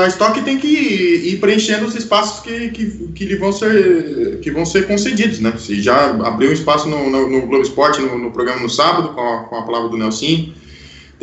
a 0.00 0.06
estoque 0.06 0.42
tem 0.42 0.56
que 0.56 0.68
ir 0.68 1.40
preenchendo 1.40 1.84
os 1.86 1.96
espaços 1.96 2.40
que, 2.40 2.68
que, 2.68 3.08
que 3.08 3.24
lhe 3.24 3.36
vão 3.36 3.52
ser, 3.52 4.38
que 4.40 4.50
vão 4.52 4.64
ser 4.64 4.86
concedidos, 4.86 5.40
né? 5.40 5.52
Se 5.58 5.82
já 5.82 6.10
abriu 6.10 6.50
um 6.50 6.52
espaço 6.52 6.88
no, 6.88 7.10
no, 7.10 7.28
no 7.28 7.46
Globo 7.46 7.62
Esporte, 7.62 8.00
no, 8.00 8.16
no, 8.16 8.30
programa 8.30 8.60
no 8.60 8.70
sábado, 8.70 9.08
com 9.08 9.20
a, 9.20 9.44
com 9.44 9.56
a 9.56 9.62
palavra 9.62 9.88
do 9.88 9.96
Nelson, 9.96 10.52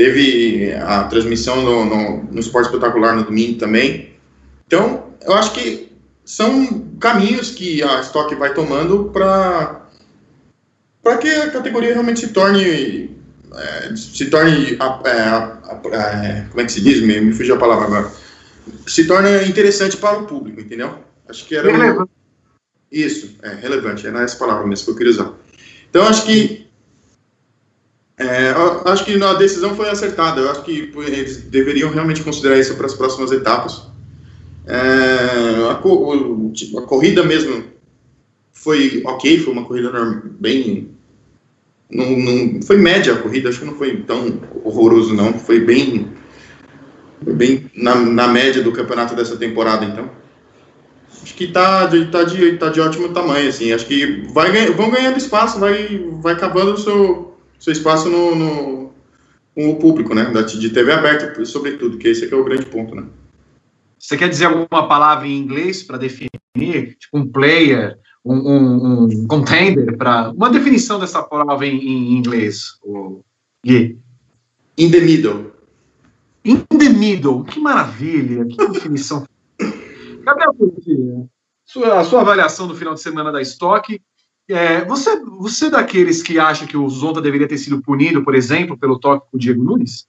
teve 0.02 0.74
a 0.74 1.04
transmissão 1.04 1.62
no, 1.62 1.86
no, 1.86 2.24
no 2.24 2.40
Esporte 2.40 2.68
Espetacular 2.68 3.16
no 3.16 3.24
domingo 3.24 3.60
também. 3.60 4.14
Então, 4.66 5.12
eu 5.24 5.34
acho 5.34 5.54
que 5.54 5.92
são 6.26 6.88
caminhos 7.00 7.52
que 7.52 7.84
a 7.84 8.00
estoque 8.00 8.36
vai 8.36 8.54
tomando 8.54 9.06
para 9.06 9.80
para 11.04 11.18
que 11.18 11.28
a 11.28 11.50
categoria 11.50 11.94
realmente 11.94 12.20
se 12.20 12.28
torne 12.30 13.18
é, 13.56 13.96
se 13.96 14.26
torne 14.30 14.78
é, 15.06 15.98
é, 15.98 16.46
como 16.50 16.62
é 16.62 16.66
que 16.66 16.72
se 16.72 16.82
diz? 16.82 17.02
Me, 17.02 17.20
me 17.20 17.34
fugiu 17.34 17.56
a 17.56 17.60
palavra 17.60 17.86
agora 17.86 18.12
se 18.88 19.06
torna 19.06 19.44
interessante 19.44 19.98
para 19.98 20.20
o 20.20 20.26
público, 20.26 20.62
entendeu? 20.62 21.00
Acho 21.28 21.46
que 21.46 21.56
era. 21.56 21.72
Relevante. 21.72 22.12
Isso, 22.92 23.38
é 23.42 23.56
relevante, 23.56 24.06
é 24.06 24.10
essa 24.10 24.38
palavra 24.38 24.68
mesmo 24.68 24.86
que 24.86 24.92
eu 24.92 24.96
queria 24.96 25.12
usar. 25.12 25.34
Então, 25.90 26.04
acho 26.04 26.26
que. 26.26 26.68
É, 28.22 28.54
acho 28.86 29.04
que 29.04 29.22
a 29.22 29.34
decisão 29.34 29.76
foi 29.76 29.90
acertada. 29.90 30.42
Eu 30.42 30.52
acho 30.52 30.64
que 30.64 30.92
eles 30.96 31.38
deveriam 31.44 31.90
realmente 31.90 32.22
considerar 32.22 32.60
isso 32.60 32.76
para 32.76 32.86
as 32.86 32.94
próximas 32.94 33.32
etapas. 33.32 33.84
É, 34.68 35.70
a, 35.70 35.72
a, 35.72 36.82
corrida 36.86 37.24
mesmo 37.24 37.64
foi 38.52 39.02
ok, 39.06 39.40
foi 39.40 39.54
uma 39.54 39.66
corrida 39.66 39.92
bem 40.40 40.92
não, 41.90 42.10
não, 42.12 42.62
foi 42.62 42.78
média 42.78 43.14
a 43.14 43.18
corrida, 43.18 43.50
acho 43.50 43.60
que 43.60 43.66
não 43.66 43.76
foi 43.76 43.98
tão 43.98 44.40
horroroso, 44.64 45.14
não. 45.14 45.34
Foi 45.34 45.60
bem, 45.60 46.08
foi 47.24 47.34
bem 47.34 47.66
na, 47.76 47.96
na 47.96 48.28
média 48.30 48.64
do 48.64 48.72
campeonato 48.72 49.14
dessa 49.14 49.36
temporada, 49.36 49.84
então. 49.84 50.10
Acho 51.22 51.36
que 51.36 51.48
tá 51.48 51.86
de, 51.88 52.06
tá, 52.06 52.24
de, 52.24 52.54
tá 52.54 52.70
de 52.70 52.80
ótimo 52.80 53.10
tamanho, 53.10 53.50
assim. 53.50 53.74
Acho 53.74 53.86
que 53.86 54.26
vai, 54.34 54.68
vão 54.68 54.90
ganhando 54.90 55.18
espaço, 55.18 55.60
vai, 55.60 56.02
vai 56.22 56.34
acabando 56.34 56.74
o 56.74 56.78
seu, 56.78 57.31
seu 57.62 57.72
espaço 57.72 58.10
no, 58.10 58.36
no, 58.36 58.92
com 59.54 59.70
o 59.70 59.76
público, 59.78 60.16
né? 60.16 60.26
De 60.44 60.70
TV 60.72 60.92
aberta, 60.92 61.46
sobretudo, 61.46 61.98
que 61.98 62.08
esse 62.08 62.26
aqui 62.26 62.34
é 62.34 62.38
o 62.38 62.44
grande 62.44 62.66
ponto, 62.66 62.96
né? 62.96 63.06
Você 64.00 64.18
quer 64.18 64.28
dizer 64.28 64.46
alguma 64.46 64.88
palavra 64.88 65.28
em 65.28 65.38
inglês 65.38 65.84
para 65.84 66.00
definir? 66.00 66.32
Tipo 66.56 67.20
um 67.20 67.28
player, 67.28 68.00
um, 68.26 68.36
um, 68.36 69.04
um 69.04 69.28
contender 69.28 69.96
para 69.96 70.32
uma 70.32 70.50
definição 70.50 71.00
dessa 71.00 71.22
palavra 71.22 71.68
em, 71.68 71.78
em 71.78 72.14
inglês, 72.18 72.80
o 72.82 73.22
Gui. 73.64 74.00
In 74.78 74.90
the 74.90 75.00
middle. 75.00 75.52
In 76.44 76.58
the 76.58 76.90
middle, 76.90 77.44
que 77.44 77.60
maravilha, 77.60 78.44
que 78.46 78.58
definição. 78.74 79.24
Gabriel, 80.24 80.56
sua, 81.64 82.00
a 82.00 82.04
sua 82.04 82.22
avaliação 82.22 82.68
do 82.68 82.76
final 82.76 82.96
de 82.96 83.02
semana 83.02 83.32
da 83.32 83.40
estoque. 83.40 84.02
É, 84.54 84.84
você, 84.86 85.20
você 85.20 85.68
é 85.68 85.70
daqueles 85.70 86.22
que 86.22 86.40
acha 86.40 86.66
que 86.66 86.78
o 86.78 86.90
Zonta 86.90 87.22
deveria 87.22 87.48
ter 87.48 87.58
sido 87.58 87.82
punido, 87.82 88.24
por 88.24 88.36
exemplo, 88.36 88.78
pelo 88.78 89.00
toque 89.00 89.28
com 89.30 89.38
o 89.38 89.40
Diego 89.40 89.64
Nunes? 89.64 90.08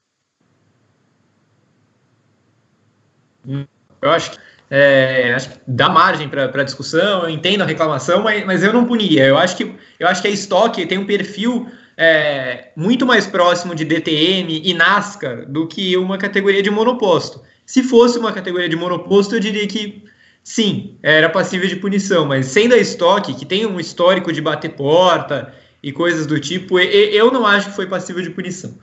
Eu 3.46 4.10
acho 4.10 4.32
que 4.32 4.38
é, 4.74 5.34
acho 5.34 5.50
que 5.50 5.58
dá 5.68 5.90
margem 5.90 6.30
para 6.30 6.64
discussão, 6.64 7.24
eu 7.24 7.28
entendo 7.28 7.60
a 7.60 7.66
reclamação, 7.66 8.22
mas, 8.22 8.42
mas 8.46 8.62
eu 8.62 8.72
não 8.72 8.86
punia. 8.86 9.26
Eu 9.26 9.36
acho 9.36 9.54
que, 9.54 9.70
eu 10.00 10.08
acho 10.08 10.22
que 10.22 10.28
a 10.28 10.30
estoque 10.30 10.86
tem 10.86 10.96
um 10.96 11.04
perfil 11.04 11.70
é, 11.94 12.70
muito 12.74 13.04
mais 13.04 13.26
próximo 13.26 13.74
de 13.74 13.84
DTM 13.84 14.62
e 14.64 14.72
NASCAR 14.72 15.44
do 15.46 15.66
que 15.66 15.94
uma 15.98 16.16
categoria 16.16 16.62
de 16.62 16.70
monoposto. 16.70 17.42
Se 17.66 17.82
fosse 17.82 18.18
uma 18.18 18.32
categoria 18.32 18.66
de 18.66 18.74
monoposto, 18.74 19.34
eu 19.34 19.40
diria 19.40 19.66
que 19.66 20.04
sim, 20.42 20.96
era 21.02 21.28
passível 21.28 21.68
de 21.68 21.76
punição, 21.76 22.26
mas 22.26 22.46
sendo 22.46 22.74
a 22.74 22.78
estoque, 22.78 23.34
que 23.34 23.46
tem 23.46 23.66
um 23.66 23.78
histórico 23.78 24.32
de 24.32 24.40
bater 24.40 24.70
porta 24.70 25.54
e 25.82 25.92
coisas 25.92 26.26
do 26.26 26.38
tipo, 26.38 26.78
eu 26.78 27.30
não 27.30 27.46
acho 27.46 27.70
que 27.70 27.76
foi 27.76 27.86
passível 27.86 28.22
de 28.22 28.30
punição. 28.30 28.74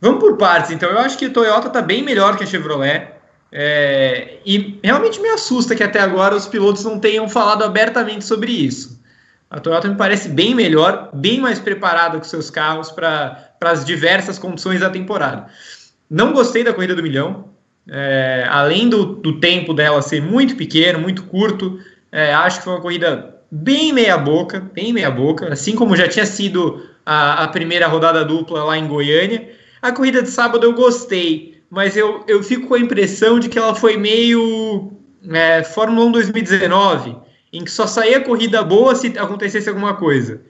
Vamos 0.00 0.20
por 0.20 0.36
partes, 0.36 0.70
então. 0.70 0.88
Eu 0.88 0.98
acho 0.98 1.18
que 1.18 1.26
a 1.26 1.30
Toyota 1.30 1.68
está 1.68 1.82
bem 1.82 2.02
melhor 2.02 2.36
que 2.36 2.44
a 2.44 2.46
Chevrolet. 2.46 3.12
É, 3.50 4.38
e 4.44 4.78
realmente 4.84 5.20
me 5.20 5.28
assusta 5.30 5.74
que 5.74 5.82
até 5.82 5.98
agora 6.00 6.36
os 6.36 6.46
pilotos 6.46 6.84
não 6.84 6.98
tenham 6.98 7.28
falado 7.28 7.64
abertamente 7.64 8.24
sobre 8.24 8.52
isso. 8.52 9.00
A 9.50 9.58
Toyota 9.58 9.88
me 9.88 9.96
parece 9.96 10.28
bem 10.28 10.54
melhor, 10.54 11.10
bem 11.14 11.40
mais 11.40 11.58
preparada 11.58 12.18
com 12.18 12.24
seus 12.24 12.50
carros 12.50 12.90
para 12.90 13.50
as 13.62 13.84
diversas 13.84 14.38
condições 14.38 14.80
da 14.80 14.90
temporada. 14.90 15.46
Não 16.10 16.32
gostei 16.32 16.62
da 16.62 16.74
corrida 16.74 16.94
do 16.94 17.02
milhão, 17.02 17.48
é, 17.90 18.46
além 18.50 18.88
do, 18.88 19.04
do, 19.06 19.40
tempo 19.40 19.72
dela 19.72 20.02
ser 20.02 20.20
muito 20.20 20.56
pequeno, 20.56 20.98
muito 20.98 21.24
curto, 21.24 21.80
é, 22.12 22.34
acho 22.34 22.58
que 22.58 22.64
foi 22.64 22.74
uma 22.74 22.82
corrida 22.82 23.42
bem 23.50 23.92
meia-boca, 23.92 24.60
bem 24.74 24.92
meia-boca, 24.92 25.52
assim 25.52 25.74
como 25.74 25.96
já 25.96 26.06
tinha 26.06 26.26
sido 26.26 26.82
a, 27.04 27.44
a 27.44 27.48
primeira 27.48 27.86
rodada 27.86 28.24
dupla 28.24 28.62
lá 28.62 28.76
em 28.76 28.86
Goiânia. 28.86 29.48
A 29.80 29.90
corrida 29.92 30.22
de 30.22 30.28
sábado 30.28 30.64
eu 30.64 30.74
gostei, 30.74 31.62
mas 31.70 31.96
eu, 31.96 32.24
eu 32.28 32.42
fico 32.42 32.68
com 32.68 32.74
a 32.74 32.78
impressão 32.78 33.38
de 33.38 33.48
que 33.48 33.58
ela 33.58 33.74
foi 33.74 33.96
meio 33.96 34.92
é, 35.30 35.62
Fórmula 35.62 36.06
1 36.06 36.12
2019, 36.12 37.16
em 37.52 37.64
que 37.64 37.70
só 37.70 37.86
saía 37.86 38.20
corrida 38.20 38.62
boa 38.62 38.94
se 38.94 39.18
acontecesse 39.18 39.68
alguma 39.68 39.94
coisa. 39.94 40.42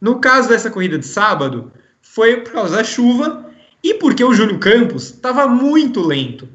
No 0.00 0.20
caso 0.20 0.48
dessa 0.48 0.70
corrida 0.70 0.98
de 0.98 1.06
sábado, 1.06 1.72
foi 2.00 2.36
por 2.36 2.52
causa 2.52 2.76
da 2.76 2.84
chuva 2.84 3.50
e 3.82 3.94
porque 3.94 4.22
o 4.22 4.32
Júlio 4.32 4.58
Campos 4.58 5.06
estava 5.06 5.48
muito 5.48 6.00
lento. 6.00 6.48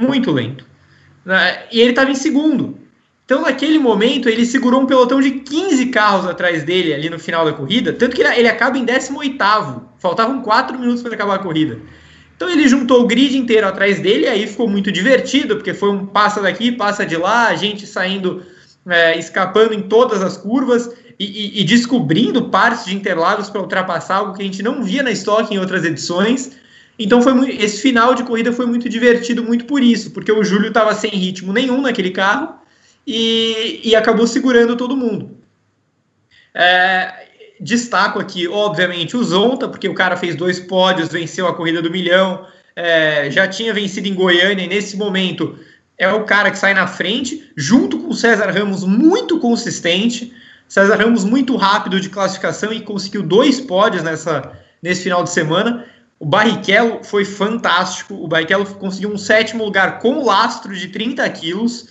Muito 0.00 0.30
lento. 0.30 0.64
Né, 1.24 1.64
e 1.72 1.80
ele 1.80 1.90
estava 1.90 2.10
em 2.10 2.14
segundo. 2.14 2.78
Então, 3.24 3.42
naquele 3.42 3.78
momento, 3.78 4.28
ele 4.28 4.46
segurou 4.46 4.80
um 4.80 4.86
pelotão 4.86 5.20
de 5.20 5.32
15 5.32 5.86
carros 5.86 6.26
atrás 6.26 6.62
dele 6.62 6.94
ali 6.94 7.10
no 7.10 7.18
final 7.18 7.44
da 7.44 7.52
corrida, 7.52 7.92
tanto 7.92 8.14
que 8.14 8.22
ele, 8.22 8.48
acaba 8.48 8.78
em 8.78 8.84
18. 8.84 9.36
Faltavam 9.98 10.42
4 10.42 10.78
minutos 10.78 11.02
para 11.02 11.14
acabar 11.14 11.34
a 11.34 11.38
corrida. 11.40 11.80
Então 12.36 12.50
ele 12.50 12.68
juntou 12.68 13.02
o 13.02 13.06
grid 13.06 13.36
inteiro 13.36 13.66
atrás 13.66 13.98
dele, 13.98 14.28
aí 14.28 14.46
ficou 14.46 14.68
muito 14.68 14.92
divertido, 14.92 15.56
porque 15.56 15.72
foi 15.72 15.90
um 15.90 16.06
passa 16.06 16.40
daqui, 16.40 16.70
passa 16.70 17.04
de 17.04 17.16
lá, 17.16 17.48
a 17.48 17.56
gente 17.56 17.86
saindo, 17.86 18.42
é, 18.86 19.18
escapando 19.18 19.72
em 19.72 19.82
todas 19.82 20.22
as 20.22 20.36
curvas 20.36 20.90
e, 21.18 21.24
e, 21.24 21.60
e 21.62 21.64
descobrindo 21.64 22.50
partes 22.50 22.84
de 22.84 22.94
Interlagos 22.94 23.48
para 23.48 23.62
ultrapassar 23.62 24.16
algo 24.16 24.34
que 24.34 24.42
a 24.42 24.44
gente 24.44 24.62
não 24.62 24.82
via 24.82 25.02
na 25.02 25.10
estoque 25.10 25.54
em 25.54 25.58
outras 25.58 25.82
edições. 25.84 26.52
Então 26.98 27.20
foi 27.20 27.34
muito, 27.34 27.62
esse 27.62 27.80
final 27.80 28.14
de 28.14 28.22
corrida 28.22 28.52
foi 28.52 28.66
muito 28.66 28.88
divertido, 28.88 29.44
muito 29.44 29.66
por 29.66 29.82
isso, 29.82 30.10
porque 30.12 30.32
o 30.32 30.42
Júlio 30.42 30.68
estava 30.68 30.94
sem 30.94 31.10
ritmo 31.10 31.52
nenhum 31.52 31.80
naquele 31.80 32.10
carro 32.10 32.54
e, 33.06 33.80
e 33.84 33.94
acabou 33.94 34.26
segurando 34.26 34.76
todo 34.76 34.96
mundo. 34.96 35.36
É, 36.54 37.26
destaco 37.60 38.18
aqui, 38.18 38.48
obviamente, 38.48 39.16
o 39.16 39.22
Zonta, 39.22 39.68
porque 39.68 39.88
o 39.88 39.94
cara 39.94 40.16
fez 40.16 40.34
dois 40.34 40.58
pódios, 40.58 41.08
venceu 41.08 41.46
a 41.46 41.54
corrida 41.54 41.82
do 41.82 41.90
milhão, 41.90 42.46
é, 42.74 43.30
já 43.30 43.46
tinha 43.46 43.72
vencido 43.74 44.08
em 44.08 44.14
Goiânia 44.14 44.64
e 44.64 44.68
nesse 44.68 44.96
momento 44.96 45.58
é 45.98 46.08
o 46.08 46.24
cara 46.24 46.50
que 46.50 46.58
sai 46.58 46.74
na 46.74 46.86
frente, 46.86 47.50
junto 47.56 47.98
com 47.98 48.08
o 48.08 48.14
César 48.14 48.50
Ramos, 48.50 48.84
muito 48.84 49.38
consistente. 49.38 50.32
César 50.68 50.96
Ramos 50.96 51.24
muito 51.24 51.56
rápido 51.56 52.00
de 52.00 52.10
classificação 52.10 52.72
e 52.72 52.80
conseguiu 52.80 53.22
dois 53.22 53.60
pódios 53.60 54.02
nessa, 54.02 54.52
nesse 54.82 55.04
final 55.04 55.24
de 55.24 55.30
semana. 55.30 55.86
O 56.18 56.26
Barrichello 56.26 57.04
foi 57.04 57.24
fantástico. 57.24 58.14
O 58.14 58.26
Barrichello 58.26 58.66
conseguiu 58.76 59.12
um 59.12 59.18
sétimo 59.18 59.64
lugar 59.64 59.98
com 59.98 60.24
lastro 60.24 60.74
de 60.74 60.88
30 60.88 61.28
quilos. 61.30 61.88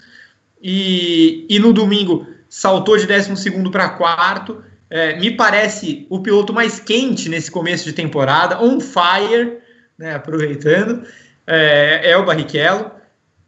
E, 0.62 1.46
e 1.50 1.60
no 1.60 1.72
domingo 1.72 2.28
saltou 2.50 2.98
de 2.98 3.06
12 3.06 3.70
para 3.70 3.90
quarto 3.90 4.64
é, 4.90 5.20
me 5.20 5.32
parece 5.32 6.06
o 6.10 6.20
piloto 6.20 6.54
mais 6.54 6.80
quente 6.80 7.28
nesse 7.28 7.50
começo 7.50 7.86
de 7.86 7.94
temporada, 7.94 8.62
on 8.62 8.80
fire, 8.80 9.58
né, 9.98 10.16
aproveitando, 10.16 11.04
é, 11.48 12.12
é, 12.12 12.18
o 12.18 12.26
Barrichello. 12.26 12.92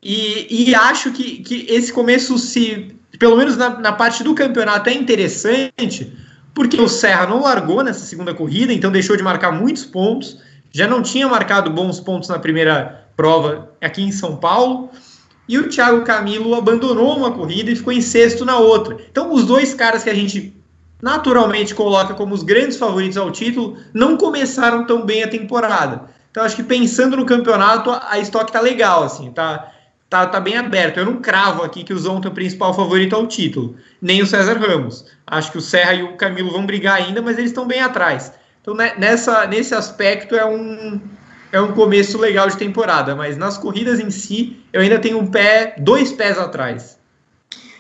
E, 0.02 0.70
e 0.70 0.76
acho 0.76 1.12
que, 1.12 1.38
que 1.38 1.66
esse 1.70 1.92
começo, 1.92 2.38
se 2.38 2.96
pelo 3.20 3.38
menos 3.38 3.58
na, 3.58 3.80
na 3.80 3.92
parte 3.92 4.24
do 4.24 4.36
campeonato, 4.36 4.90
é 4.90 4.94
interessante, 4.94 6.12
porque 6.54 6.80
o 6.80 6.88
Serra 6.88 7.28
não 7.28 7.42
largou 7.42 7.84
nessa 7.84 8.06
segunda 8.06 8.34
corrida, 8.34 8.74
então 8.74 8.92
deixou 8.92 9.16
de 9.16 9.24
marcar 9.24 9.52
muitos 9.52 9.86
pontos, 9.86 10.40
já 10.72 10.88
não 10.88 11.02
tinha 11.02 11.28
marcado 11.28 11.70
bons 11.70 12.00
pontos 12.00 12.30
na 12.30 12.40
primeira 12.40 13.08
prova 13.16 13.70
aqui 13.82 14.02
em 14.02 14.12
São 14.12 14.36
Paulo. 14.36 14.90
E 15.50 15.58
o 15.58 15.70
Thiago 15.70 16.04
Camilo 16.04 16.54
abandonou 16.56 17.16
uma 17.16 17.32
corrida 17.32 17.72
e 17.72 17.76
ficou 17.76 17.94
em 17.94 18.02
sexto 18.02 18.44
na 18.44 18.58
outra. 18.58 18.98
Então, 19.10 19.34
os 19.34 19.46
dois 19.46 19.74
caras 19.74 20.04
que 20.04 20.10
a 20.10 20.14
gente 20.14 20.54
naturalmente 21.02 21.76
coloca 21.76 22.14
como 22.14 22.34
os 22.34 22.44
grandes 22.44 22.78
favoritos 22.78 23.18
ao 23.18 23.32
título, 23.32 23.78
não 23.94 24.18
começaram 24.18 24.86
tão 24.86 25.06
bem 25.06 25.24
a 25.24 25.28
temporada. 25.28 26.10
Então 26.32 26.44
acho 26.44 26.56
que 26.56 26.64
pensando 26.64 27.18
no 27.18 27.26
campeonato, 27.26 27.92
a 27.92 28.20
estoque 28.20 28.52
tá 28.52 28.60
legal, 28.60 29.04
assim, 29.04 29.32
tá, 29.32 29.72
tá, 30.10 30.26
tá 30.26 30.40
bem 30.40 30.58
aberto. 30.58 30.98
Eu 30.98 31.06
não 31.06 31.18
cravo 31.18 31.64
aqui 31.64 31.84
que 31.84 31.94
o 31.94 32.00
Zonta 32.00 32.28
é 32.28 32.32
o 32.32 32.34
principal 32.34 32.74
favorito 32.74 33.16
ao 33.16 33.28
título, 33.28 33.76
nem 34.02 34.22
o 34.22 34.28
César 34.28 34.58
Ramos. 34.58 35.06
Acho 35.26 35.52
que 35.52 35.58
o 35.58 35.62
Serra 35.62 35.94
e 35.94 36.04
o 36.04 36.18
Camilo 36.18 36.52
vão 36.52 36.66
brigar 36.66 36.96
ainda, 36.96 37.22
mas 37.22 37.38
eles 37.38 37.52
estão 37.52 37.66
bem 37.66 37.80
atrás. 37.80 38.34
Então 38.68 38.76
né, 38.76 38.96
nessa, 38.98 39.48
nesse 39.48 39.74
aspecto 39.74 40.36
é 40.36 40.46
um, 40.46 41.00
é 41.54 41.62
um 41.62 41.72
começo 41.72 42.18
legal 42.18 42.50
de 42.50 42.58
temporada, 42.58 43.16
mas 43.16 43.38
nas 43.38 43.58
corridas 43.58 43.98
em 43.98 44.12
si 44.12 44.62
eu 44.74 44.82
ainda 44.82 45.00
tenho 45.00 45.18
um 45.20 45.26
pé, 45.26 45.74
dois 45.78 46.12
pés 46.12 46.38
atrás. 46.38 47.00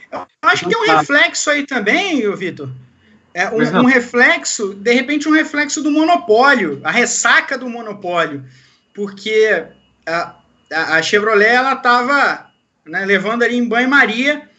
Eu 0.09 0.25
acho 0.43 0.63
que 0.63 0.73
tem 0.73 0.81
um 0.81 0.97
reflexo 0.97 1.49
aí 1.49 1.65
também, 1.65 2.33
Vitor, 2.33 2.69
é 3.33 3.49
um, 3.49 3.81
um, 3.81 3.85
reflexo, 3.85 4.73
de 4.75 4.93
repente, 4.93 5.27
um 5.27 5.33
reflexo 5.33 5.83
do 5.83 5.91
monopólio, 5.91 6.79
a 6.85 6.89
ressaca 6.89 7.57
do 7.57 7.67
monopólio, 7.67 8.45
porque 8.95 9.65
a, 10.07 10.37
a, 10.71 11.01
Chevrolet 11.01 11.49
ela 11.49 11.73
estava 11.73 12.49
né, 12.85 13.03
levando 13.03 13.43
ali 13.43 13.57
em 13.57 13.67
banho-maria, 13.67 14.49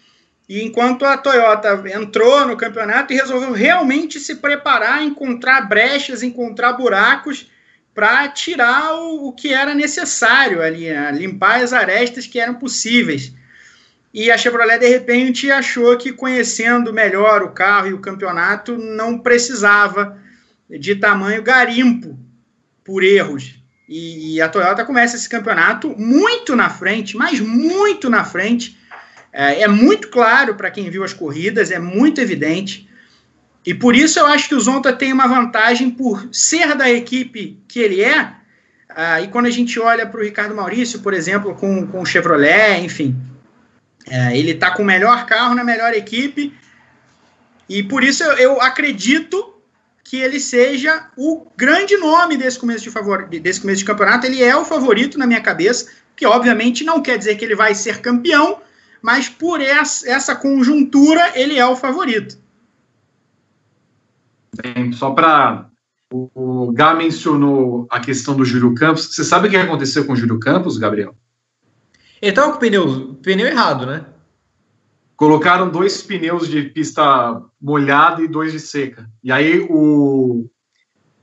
e 0.49 0.65
enquanto 0.65 1.05
a 1.05 1.19
Toyota 1.19 1.83
entrou 1.95 2.47
no 2.47 2.57
campeonato 2.57 3.13
e 3.13 3.17
resolveu 3.17 3.53
realmente 3.53 4.19
se 4.19 4.37
preparar, 4.37 5.03
encontrar 5.03 5.69
brechas, 5.69 6.23
encontrar 6.23 6.73
buracos 6.73 7.51
para 7.95 8.29
tirar 8.29 8.95
o, 8.95 9.29
o, 9.29 9.33
que 9.33 9.53
era 9.53 9.75
necessário 9.75 10.63
ali, 10.63 10.89
né, 10.89 11.11
limpar 11.13 11.61
as 11.61 11.73
arestas 11.73 12.27
que 12.27 12.41
eram 12.41 12.55
possíveis. 12.55 13.33
E 14.15 14.31
a 14.31 14.39
Chevrolet, 14.39 14.79
de 14.79 14.89
repente, 14.89 15.51
achou 15.51 15.97
que 15.99 16.13
conhecendo 16.13 16.95
melhor 16.95 17.43
o 17.43 17.51
carro 17.51 17.89
e 17.89 17.93
o 17.93 18.01
campeonato, 18.01 18.79
não 18.79 19.19
precisava 19.19 20.19
de 20.71 20.97
tamanho 20.97 21.43
garimpo 21.43 22.19
por 22.83 23.05
erros. 23.05 23.59
E, 23.89 24.41
a 24.41 24.49
Toyota 24.49 24.85
começa 24.85 25.17
esse 25.17 25.29
campeonato 25.29 25.95
muito 25.97 26.55
na 26.55 26.69
frente, 26.69 27.17
mas 27.17 27.41
muito 27.41 28.11
na 28.11 28.23
frente. 28.23 28.79
É, 29.33 29.63
é 29.63 29.69
muito 29.69 30.09
claro 30.09 30.55
para 30.55 30.71
quem 30.71 30.91
viu 30.91 31.05
as 31.05 31.13
corridas, 31.13 31.71
é 31.71 31.79
muito 31.79 32.21
evidente. 32.21 32.89
E 33.65 33.75
por 33.75 33.95
isso 33.95 34.19
eu 34.19 34.27
acho 34.27 34.49
que 34.49 34.55
o 34.55 34.61
Zonta 34.61 34.93
tem 34.93 35.13
uma 35.13 35.27
vantagem 35.27 35.91
por 35.91 36.29
ser 36.33 36.75
da 36.75 36.91
equipe 36.91 37.63
que 37.69 37.81
ele 37.81 38.03
é. 38.03 38.33
Uh, 38.91 39.25
e 39.25 39.29
quando 39.29 39.47
a 39.47 39.51
gente 39.51 39.79
olha 39.79 40.07
para 40.07 40.21
o 40.21 40.25
Ricardo 40.25 40.55
Maurício, 40.55 41.01
por 41.01 41.13
exemplo, 41.13 41.55
com, 41.55 41.87
com 41.87 42.01
o 42.01 42.07
Chevrolet, 42.07 42.81
enfim, 42.81 43.15
uh, 44.07 44.31
ele 44.33 44.53
está 44.53 44.71
com 44.71 44.83
o 44.83 44.87
melhor 44.87 45.27
carro 45.27 45.55
na 45.55 45.63
melhor 45.63 45.93
equipe. 45.93 46.55
E 47.69 47.83
por 47.83 48.03
isso 48.03 48.25
eu, 48.25 48.33
eu, 48.39 48.63
acredito 48.63 49.55
que 50.03 50.17
ele 50.17 50.41
seja 50.41 51.11
o 51.15 51.47
grande 51.55 51.97
nome 51.99 52.39
desse 52.39 52.59
começo 52.59 52.85
de 52.85 52.91
favor, 52.91 53.29
desse 53.29 53.61
começo 53.61 53.81
de 53.81 53.85
campeonato. 53.85 54.27
Ele 54.27 54.43
é 54.43 54.57
o 54.57 54.65
favorito 54.65 55.19
na 55.19 55.27
minha 55.27 55.43
cabeça, 55.43 55.91
que 56.17 56.25
obviamente 56.25 56.83
não 56.83 57.03
quer 57.03 57.19
dizer 57.19 57.37
que 57.37 57.45
ele 57.45 57.55
vai 57.55 57.75
ser 57.75 58.01
campeão, 58.01 58.63
mas 59.03 59.29
por 59.29 59.61
essa, 59.61 60.09
essa 60.09 60.37
conjuntura 60.37 61.39
ele 61.39 61.59
é 61.59 61.67
o 61.67 61.77
favorito. 61.77 62.39
Bem, 64.63 64.93
só 64.93 65.11
para. 65.11 65.69
O, 66.11 66.73
Gá 66.73 66.95
mencionou 66.95 67.87
a 67.91 68.01
questão 68.01 68.35
do 68.35 68.45
Júlio 68.45 68.75
Campos. 68.75 69.15
Você 69.15 69.23
sabe 69.23 69.47
o 69.47 69.51
que 69.51 69.57
aconteceu 69.57 70.07
com 70.07 70.15
o 70.15 70.17
Júlio 70.17 70.41
Campos, 70.41 70.79
Gabriel? 70.79 71.15
Ele 72.21 72.31
estava 72.31 72.51
com 72.51 72.57
o 72.57 72.61
pneu, 72.61 73.15
pneu 73.23 73.47
errado, 73.47 73.85
né? 73.85 74.07
Colocaram 75.17 75.69
dois 75.69 76.03
pneus 76.03 76.49
de 76.49 76.63
pista 76.63 77.43
molhada 77.61 78.23
e 78.23 78.29
dois 78.29 78.53
de 78.53 78.61
seca. 78.61 79.09
E 79.23 79.31
aí 79.31 79.67
o, 79.69 80.49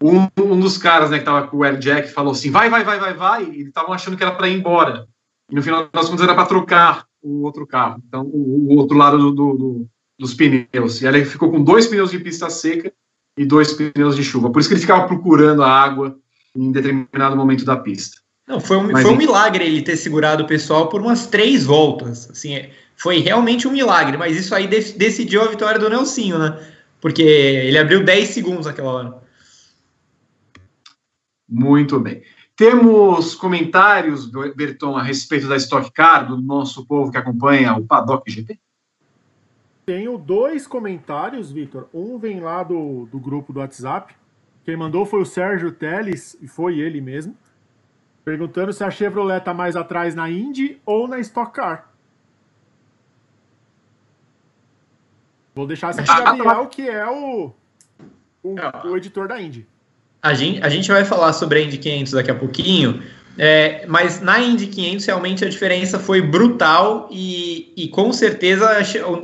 um, 0.01 0.27
um 0.37 0.59
dos 0.59 0.77
caras 0.77 1.09
né, 1.09 1.17
que 1.17 1.23
estava 1.23 1.47
com 1.47 1.57
o 1.57 1.63
Air 1.63 1.77
Jack 1.77 2.11
falou 2.11 2.33
assim: 2.33 2.51
vai, 2.51 2.69
vai, 2.69 2.83
vai, 2.83 2.99
vai, 2.99 3.13
vai. 3.13 3.43
E 3.43 3.55
eles 3.55 3.67
estavam 3.67 3.93
achando 3.93 4.15
que 4.15 4.23
era 4.23 4.33
para 4.33 4.47
ir 4.47 4.57
embora. 4.57 5.07
E 5.49 5.55
no 5.55 5.63
final 5.63 5.89
das 5.91 6.09
contas 6.09 6.23
era 6.23 6.35
para 6.35 6.45
trocar 6.45 7.05
o 7.25 7.41
outro 7.43 7.65
carro. 7.65 8.01
Então, 8.07 8.23
o, 8.25 8.73
o 8.73 8.77
outro 8.77 8.95
lado 8.95 9.17
do, 9.17 9.31
do, 9.31 9.53
do, 9.57 9.87
dos 10.19 10.33
pneus. 10.33 11.01
E 11.01 11.07
ele 11.07 11.25
ficou 11.25 11.49
com 11.49 11.63
dois 11.63 11.87
pneus 11.87 12.11
de 12.11 12.19
pista 12.19 12.49
seca 12.49 12.93
e 13.37 13.45
dois 13.45 13.73
pneus 13.73 14.15
de 14.15 14.23
chuva. 14.23 14.51
Por 14.51 14.59
isso 14.59 14.69
que 14.69 14.75
ele 14.75 14.81
ficava 14.81 15.07
procurando 15.07 15.63
a 15.63 15.69
água 15.69 16.17
em 16.55 16.71
determinado 16.71 17.35
momento 17.35 17.65
da 17.65 17.75
pista. 17.75 18.17
Não, 18.47 18.59
foi 18.59 18.77
um, 18.77 18.91
foi 18.91 19.11
um 19.11 19.17
milagre 19.17 19.65
ele 19.65 19.81
ter 19.81 19.97
segurado 19.97 20.43
o 20.43 20.47
pessoal 20.47 20.87
por 20.87 21.01
umas 21.01 21.25
três 21.25 21.65
voltas. 21.65 22.29
Assim, 22.29 22.53
é, 22.53 22.69
foi 22.95 23.17
realmente 23.17 23.67
um 23.67 23.71
milagre, 23.71 24.17
mas 24.17 24.37
isso 24.37 24.53
aí 24.53 24.67
de, 24.67 24.93
decidiu 24.93 25.41
a 25.41 25.47
vitória 25.47 25.79
do 25.79 25.89
Nelsinho, 25.89 26.37
né? 26.37 26.59
Porque 27.01 27.23
ele 27.23 27.77
abriu 27.77 28.03
10 28.03 28.29
segundos 28.29 28.67
naquela 28.67 28.91
hora. 28.91 29.21
Muito 31.49 31.99
bem. 31.99 32.23
Temos 32.55 33.35
comentários, 33.35 34.25
Berton, 34.55 34.95
a 34.95 35.03
respeito 35.03 35.47
da 35.47 35.57
Stock 35.57 35.91
Car, 35.91 36.27
do 36.27 36.41
nosso 36.41 36.85
povo 36.85 37.11
que 37.11 37.17
acompanha 37.17 37.75
o 37.75 37.85
Paddock 37.85 38.31
GP? 38.31 38.57
Tenho 39.85 40.17
dois 40.17 40.65
comentários, 40.65 41.51
Vitor. 41.51 41.87
Um 41.93 42.17
vem 42.17 42.39
lá 42.39 42.63
do, 42.63 43.05
do 43.07 43.19
grupo 43.19 43.51
do 43.51 43.59
WhatsApp. 43.59 44.15
Quem 44.63 44.75
mandou 44.75 45.05
foi 45.05 45.21
o 45.21 45.25
Sérgio 45.25 45.71
Teles, 45.71 46.35
e 46.41 46.47
foi 46.47 46.79
ele 46.79 46.99
mesmo, 47.01 47.37
perguntando 48.23 48.73
se 48.73 48.83
a 48.83 48.89
Chevrolet 48.89 49.37
está 49.37 49.53
mais 49.53 49.75
atrás 49.75 50.15
na 50.15 50.29
Indy 50.29 50.81
ou 50.85 51.07
na 51.07 51.19
Stock 51.19 51.51
Car. 51.51 51.91
Vou 55.53 55.67
deixar 55.67 55.91
esse 55.91 56.01
Gabriel, 56.01 56.67
que 56.71 56.89
é 56.89 57.05
o, 57.05 57.53
o, 58.41 58.55
o, 58.85 58.97
editor 58.97 59.27
da 59.27 59.39
Indy. 59.39 59.67
A 60.25 60.33
gente, 60.33 60.59
a 60.63 60.69
gente 60.69 60.91
vai 60.91 61.05
falar 61.05 61.33
sobre 61.33 61.59
a 61.59 61.61
Indy 61.61 61.77
500 61.77 62.13
daqui 62.13 62.31
a 62.31 62.35
pouquinho, 62.35 62.99
é, 63.37 63.85
mas 63.87 64.21
na 64.21 64.39
Indy 64.39 64.65
500 64.65 65.05
realmente 65.05 65.45
a 65.45 65.49
diferença 65.49 65.99
foi 65.99 66.19
brutal 66.19 67.07
e, 67.11 67.71
e 67.77 67.87
com 67.89 68.11
certeza 68.11 68.67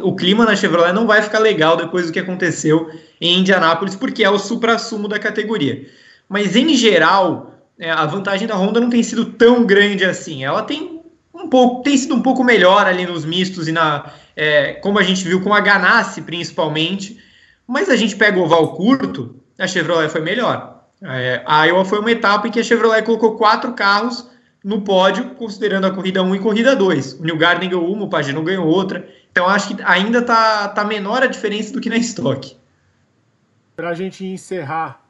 o, 0.03 0.15
clima 0.15 0.45
na 0.45 0.55
Chevrolet 0.55 0.93
não 0.93 1.07
vai 1.07 1.23
ficar 1.23 1.39
legal 1.39 1.75
depois 1.75 2.05
do 2.05 2.11
que 2.11 2.19
aconteceu 2.19 2.91
em 3.19 3.39
Indianápolis, 3.39 3.95
porque 3.95 4.23
é 4.23 4.29
o 4.29 4.37
supra-sumo 4.37 5.07
da 5.07 5.17
categoria. 5.17 5.87
Mas 6.29 6.55
em 6.55 6.75
geral, 6.75 7.51
é, 7.79 7.89
a 7.89 8.05
vantagem 8.05 8.47
da 8.47 8.55
Honda 8.55 8.79
não 8.79 8.91
tem 8.91 9.01
sido 9.01 9.25
tão 9.25 9.65
grande 9.65 10.05
assim. 10.05 10.43
Ela 10.43 10.61
tem 10.61 11.01
um 11.33 11.49
pouco, 11.49 11.81
tem 11.81 11.97
sido 11.97 12.13
um 12.13 12.21
pouco 12.21 12.43
melhor 12.43 12.85
ali 12.85 13.07
nos 13.07 13.25
mistos 13.25 13.67
e 13.67 13.71
na, 13.71 14.11
é, 14.35 14.73
como 14.73 14.99
a 14.99 15.03
gente 15.03 15.23
viu 15.23 15.41
com 15.41 15.51
a 15.51 15.61
Ganassi 15.61 16.21
principalmente. 16.21 17.17
Mas 17.65 17.89
a 17.89 17.95
gente 17.95 18.15
pega 18.15 18.37
o 18.37 18.43
oval 18.43 18.75
curto, 18.75 19.35
a 19.57 19.65
Chevrolet 19.65 20.09
foi 20.09 20.21
melhor. 20.21 20.70
É, 21.03 21.41
a 21.47 21.65
Iowa 21.65 21.83
foi 21.83 21.99
uma 21.99 22.11
etapa 22.11 22.47
em 22.47 22.51
que 22.51 22.59
a 22.59 22.63
Chevrolet 22.63 23.01
colocou 23.03 23.35
quatro 23.35 23.73
carros 23.73 24.29
no 24.63 24.81
pódio, 24.81 25.33
considerando 25.35 25.87
a 25.87 25.91
corrida 25.91 26.21
1 26.21 26.35
e 26.35 26.39
corrida 26.39 26.75
2. 26.75 27.13
O 27.13 27.23
New 27.23 27.37
Garden 27.37 27.69
ganhou 27.69 27.91
uma, 27.91 28.05
o 28.05 28.09
Pagano 28.09 28.43
ganhou 28.43 28.67
outra. 28.67 29.07
Então 29.31 29.47
acho 29.47 29.75
que 29.75 29.81
ainda 29.83 30.21
tá, 30.21 30.67
tá 30.69 30.85
menor 30.85 31.23
a 31.23 31.27
diferença 31.27 31.73
do 31.73 31.81
que 31.81 31.89
na 31.89 31.97
estoque. 31.97 32.55
Para 33.75 33.89
a 33.89 33.93
gente 33.95 34.23
encerrar 34.23 35.03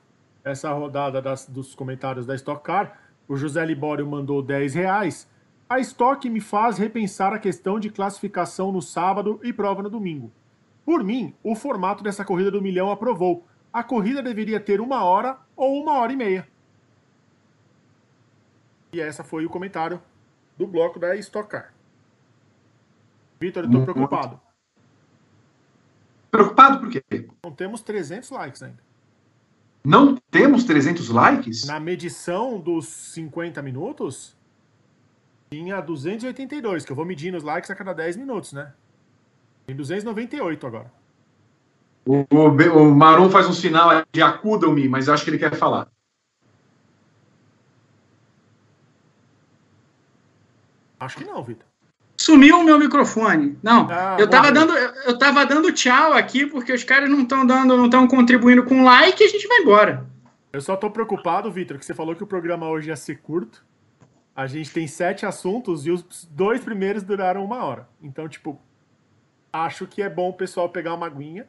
essa 0.43 0.71
rodada 0.71 1.21
das, 1.21 1.45
dos 1.45 1.75
comentários 1.75 2.25
da 2.25 2.35
Stock 2.35 2.63
Car, 2.63 2.97
o 3.27 3.35
José 3.35 3.65
Libório 3.65 4.07
mandou 4.07 4.41
10 4.41 4.73
reais. 4.73 5.27
A 5.69 5.79
Stock 5.79 6.29
me 6.29 6.39
faz 6.39 6.77
repensar 6.77 7.33
a 7.33 7.39
questão 7.39 7.79
de 7.79 7.89
classificação 7.89 8.71
no 8.71 8.81
sábado 8.81 9.39
e 9.43 9.51
prova 9.51 9.83
no 9.83 9.89
domingo. 9.89 10.31
Por 10.85 11.03
mim, 11.03 11.33
o 11.43 11.53
formato 11.53 12.03
dessa 12.03 12.23
corrida 12.23 12.51
do 12.51 12.61
milhão 12.61 12.91
aprovou 12.91 13.45
a 13.74 13.84
corrida 13.84 14.22
deveria 14.22 14.59
ter 14.59 14.82
uma 14.82 15.03
hora 15.03 15.38
ou 15.55 15.82
uma 15.82 15.93
hora 15.93 16.11
e 16.11 16.15
meia. 16.15 16.47
E 18.93 18.99
essa 18.99 19.24
foi 19.24 19.45
o 19.45 19.49
comentário 19.49 20.01
do 20.57 20.67
bloco 20.67 20.99
da 20.99 21.15
Stock 21.15 21.49
Car. 21.49 21.74
Vitor, 23.39 23.63
eu 23.63 23.69
estou 23.69 23.84
preocupado. 23.84 24.39
Preocupado 26.30 26.80
por 26.80 26.89
quê? 26.89 27.03
Não 27.43 27.51
temos 27.51 27.82
300 27.82 28.30
likes 28.30 28.61
ainda. 28.61 28.80
Não 29.84 30.15
temos 30.30 30.63
300 30.63 31.09
likes? 31.09 31.65
Na 31.65 31.80
medição 31.80 32.59
dos 32.59 32.88
50 32.88 33.61
minutos, 33.61 34.38
tinha 35.49 35.82
282, 35.82 36.86
que 36.86 36.91
eu 36.91 36.95
vou 36.95 37.03
medindo 37.03 37.38
os 37.38 37.43
likes 37.43 37.72
a 37.72 37.76
cada 37.76 37.93
10 37.93 38.17
minutos, 38.17 38.53
né? 38.53 38.74
Tem 39.65 39.76
298 39.76 40.67
agora. 40.67 40.91
O, 42.06 42.26
o, 42.30 42.80
o 42.80 42.95
Marum 42.95 43.30
faz 43.30 43.47
um 43.47 43.54
sinal 43.54 44.04
de 44.12 44.22
acudam-me, 44.22 44.88
mas 44.88 45.08
acho 45.08 45.24
que 45.24 45.30
ele 45.30 45.38
quer 45.38 45.56
falar. 45.56 45.88
Acho 50.99 51.18
que 51.18 51.24
não, 51.26 51.43
Vitor. 51.43 51.66
Sumiu 52.18 52.60
o 52.60 52.64
meu 52.64 52.78
microfone. 52.78 53.58
Não, 53.64 53.88
ah, 53.89 54.16
eu 54.20 54.30
tava 54.30 54.52
dando, 54.52 54.74
eu 54.74 55.18
tava 55.18 55.43
dando 55.45 55.72
tchau 55.72 56.14
aqui 56.14 56.45
porque 56.45 56.72
os 56.72 56.84
caras 56.84 57.10
não 57.10 57.24
estão 57.24 57.45
dando, 57.45 57.76
não 57.76 57.86
estão 57.86 58.08
contribuindo 58.08 58.64
com 58.64 58.84
like 58.84 59.22
e 59.22 59.26
a 59.26 59.30
gente 59.30 59.47
vai 59.47 59.58
embora. 59.60 60.06
Eu 60.54 60.62
só 60.62 60.76
tô 60.76 60.91
preocupado, 60.91 61.52
Vitor, 61.52 61.80
que 61.80 61.86
você 61.86 61.93
falou 61.93 62.16
que 62.16 62.24
o 62.24 62.28
programa 62.28 62.70
hoje 62.70 62.89
ia 62.89 62.95
ser 62.95 63.22
curto. 63.22 63.66
A 64.36 64.45
gente 64.45 64.72
tem 64.72 64.86
sete 64.86 65.26
assuntos 65.26 65.88
e 65.88 65.91
os 65.91 66.28
dois 66.32 66.62
primeiros 66.64 67.02
duraram 67.02 67.43
uma 67.43 67.64
hora. 67.64 67.89
Então, 68.02 68.30
tipo, 68.30 68.62
acho 69.52 69.88
que 69.88 70.04
é 70.04 70.10
bom 70.10 70.30
o 70.30 70.34
pessoal 70.34 70.70
pegar 70.70 70.93
uma 70.93 71.08
aguinha 71.08 71.47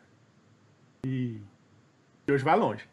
e, 1.05 1.41
hoje 2.31 2.45
vai 2.45 2.57
longe. 2.57 2.85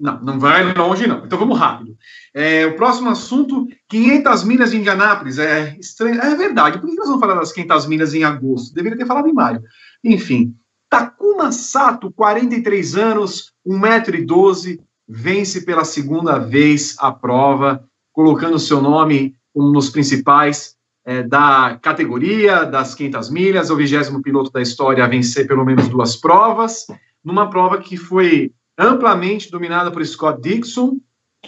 Não, 0.00 0.20
não 0.22 0.38
vai 0.38 0.72
longe, 0.72 1.06
não. 1.06 1.24
Então 1.24 1.38
vamos 1.38 1.58
rápido. 1.58 1.96
É, 2.32 2.64
o 2.66 2.76
próximo 2.76 3.10
assunto: 3.10 3.66
500 3.88 4.44
milhas 4.44 4.70
de 4.70 4.78
Indianápolis. 4.78 5.38
É 5.38 5.76
estranho. 5.78 6.20
É 6.20 6.34
verdade. 6.34 6.78
Por 6.78 6.88
que 6.88 6.96
nós 6.96 7.06
vamos 7.06 7.20
falar 7.20 7.34
das 7.34 7.52
500 7.52 7.86
milhas 7.86 8.14
em 8.14 8.24
agosto? 8.24 8.74
Deveria 8.74 8.96
ter 8.96 9.06
falado 9.06 9.28
em 9.28 9.34
maio. 9.34 9.62
Enfim, 10.02 10.54
Takuma 10.88 11.52
Sato, 11.52 12.10
43 12.10 12.96
anos, 12.96 13.52
1,12m, 13.66 14.80
vence 15.06 15.64
pela 15.64 15.84
segunda 15.84 16.38
vez 16.38 16.96
a 16.98 17.12
prova, 17.12 17.86
colocando 18.12 18.58
seu 18.58 18.80
nome 18.80 19.34
um 19.54 19.72
dos 19.72 19.90
principais 19.90 20.74
é, 21.04 21.22
da 21.22 21.78
categoria 21.82 22.64
das 22.64 22.94
500 22.94 23.30
milhas, 23.30 23.70
o 23.70 23.76
vigésimo 23.76 24.22
piloto 24.22 24.50
da 24.50 24.62
história 24.62 25.04
a 25.04 25.08
vencer 25.08 25.46
pelo 25.46 25.64
menos 25.64 25.88
duas 25.88 26.16
provas 26.16 26.86
numa 27.26 27.50
prova 27.50 27.78
que 27.78 27.96
foi 27.96 28.52
amplamente 28.78 29.50
dominada 29.50 29.90
por 29.90 30.06
Scott 30.06 30.40
Dixon 30.40 30.98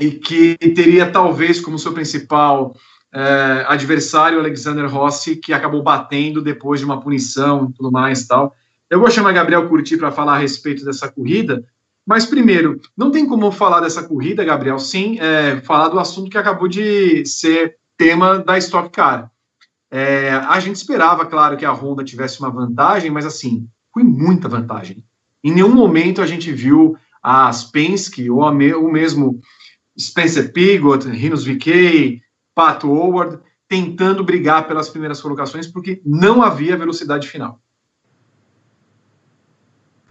e 0.01 0.11
que 0.11 0.57
teria 0.75 1.09
talvez 1.09 1.61
como 1.61 1.79
seu 1.79 1.93
principal 1.93 2.75
é, 3.15 3.65
adversário 3.69 4.41
Alexander 4.41 4.91
Rossi, 4.91 5.37
que 5.37 5.53
acabou 5.53 5.81
batendo 5.81 6.43
depois 6.43 6.81
de 6.81 6.85
uma 6.85 7.01
punição 7.01 7.69
e 7.71 7.75
tudo 7.75 7.93
mais 7.93 8.27
tal. 8.27 8.57
Eu 8.91 8.99
vou 8.99 9.09
chamar 9.09 9.33
Gabriel 9.33 9.69
Curti 9.69 9.97
para 9.97 10.11
falar 10.11 10.35
a 10.35 10.39
respeito 10.39 10.85
dessa 10.85 11.09
corrida, 11.09 11.65
mas 12.05 12.27
primeiro, 12.27 12.81
não 12.97 13.13
tem 13.13 13.25
como 13.25 13.53
falar 13.53 13.81
dessa 13.81 14.03
corrida, 14.03 14.45
Gabriel, 14.45 14.81
sem 14.81 15.21
é, 15.21 15.61
falar 15.61 15.89
do 15.89 16.01
assunto 16.01 16.31
que 16.31 16.39
acabou 16.39 16.67
de 16.67 17.25
ser 17.25 17.77
tema 17.97 18.39
da 18.39 18.59
Stock 18.59 18.91
Car. 18.91 19.31
É, 19.91 20.33
a 20.33 20.59
gente 20.59 20.77
esperava, 20.77 21.25
claro, 21.25 21.57
que 21.57 21.65
a 21.65 21.73
Honda 21.73 22.03
tivesse 22.03 22.41
uma 22.41 22.51
vantagem, 22.51 23.11
mas 23.13 23.25
assim, 23.25 23.69
foi 23.93 24.03
muita 24.03 24.49
vantagem. 24.49 25.05
Em 25.49 25.53
nenhum 25.53 25.75
momento 25.75 26.21
a 26.21 26.27
gente 26.27 26.53
viu 26.53 26.95
as 27.23 27.65
Penske 27.65 28.29
ou 28.29 28.43
o 28.43 28.93
mesmo 28.93 29.41
Spencer 29.99 30.53
Pigot, 30.53 31.09
Rinos 31.09 31.43
VK, 31.43 32.21
Pat 32.55 32.85
Howard 32.85 33.39
tentando 33.67 34.23
brigar 34.23 34.69
pelas 34.69 34.91
primeiras 34.91 35.23
colocações 35.23 35.67
porque 35.67 36.03
não 36.05 36.43
havia 36.43 36.77
velocidade 36.77 37.27
final. 37.27 37.59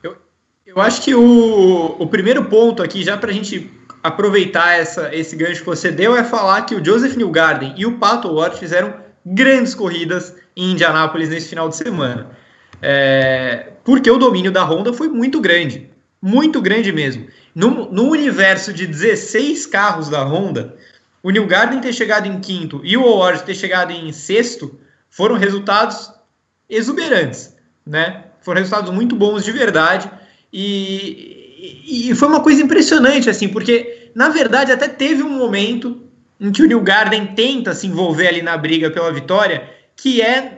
Eu, 0.02 0.18
Eu 0.66 0.82
acho 0.82 1.04
que 1.04 1.14
o, 1.14 1.96
o 2.00 2.08
primeiro 2.08 2.46
ponto 2.46 2.82
aqui, 2.82 3.04
já 3.04 3.16
para 3.16 3.30
a 3.30 3.34
gente 3.34 3.72
aproveitar 4.02 4.74
essa, 4.74 5.14
esse 5.16 5.36
gancho 5.36 5.60
que 5.60 5.68
você 5.68 5.92
deu, 5.92 6.18
é 6.18 6.24
falar 6.24 6.64
que 6.64 6.74
o 6.74 6.84
Joseph 6.84 7.16
Newgarden 7.16 7.76
e 7.78 7.86
o 7.86 8.00
Pato 8.00 8.34
Ward 8.34 8.58
fizeram 8.58 8.96
grandes 9.24 9.76
corridas 9.76 10.36
em 10.56 10.72
Indianápolis 10.72 11.30
nesse 11.30 11.50
final 11.50 11.70
de 11.70 11.76
semana. 11.76 12.37
É, 12.82 13.74
porque 13.84 14.10
o 14.10 14.18
domínio 14.18 14.52
da 14.52 14.64
Honda 14.64 14.94
foi 14.94 15.08
muito 15.08 15.40
grande. 15.40 15.90
Muito 16.22 16.62
grande 16.62 16.92
mesmo. 16.92 17.28
No, 17.54 17.92
no 17.92 18.10
universo 18.10 18.74
de 18.74 18.86
16 18.86 19.66
carros 19.68 20.10
da 20.10 20.24
Honda, 20.24 20.76
o 21.22 21.30
Newgarden 21.30 21.80
ter 21.80 21.94
chegado 21.94 22.28
em 22.28 22.40
quinto 22.40 22.82
e 22.84 22.96
o 22.96 23.18
Ward 23.18 23.44
ter 23.44 23.56
chegado 23.56 23.92
em 23.92 24.12
sexto 24.12 24.80
foram 25.10 25.36
resultados 25.36 26.12
exuberantes, 26.70 27.56
né? 27.86 28.26
Foram 28.42 28.60
resultados 28.60 28.94
muito 28.94 29.16
bons 29.16 29.44
de 29.44 29.52
verdade. 29.52 30.10
E, 30.54 31.84
e, 31.86 32.10
e, 32.10 32.16
foi 32.16 32.28
uma 32.28 32.42
coisa 32.42 32.62
impressionante, 32.62 33.30
assim, 33.30 33.48
porque 33.48 34.12
na 34.16 34.30
verdade 34.30 34.72
até 34.72 34.88
teve 34.88 35.24
um 35.24 35.38
momento 35.38 36.02
em 36.40 36.52
que 36.52 36.62
o 36.62 36.68
New 36.68 36.82
Garden 36.82 37.28
tenta 37.28 37.74
se 37.74 37.88
envolver 37.88 38.28
ali 38.28 38.42
na 38.42 38.56
briga 38.58 38.92
pela 38.92 39.12
vitória, 39.12 39.70
que 39.96 40.22
é 40.22 40.57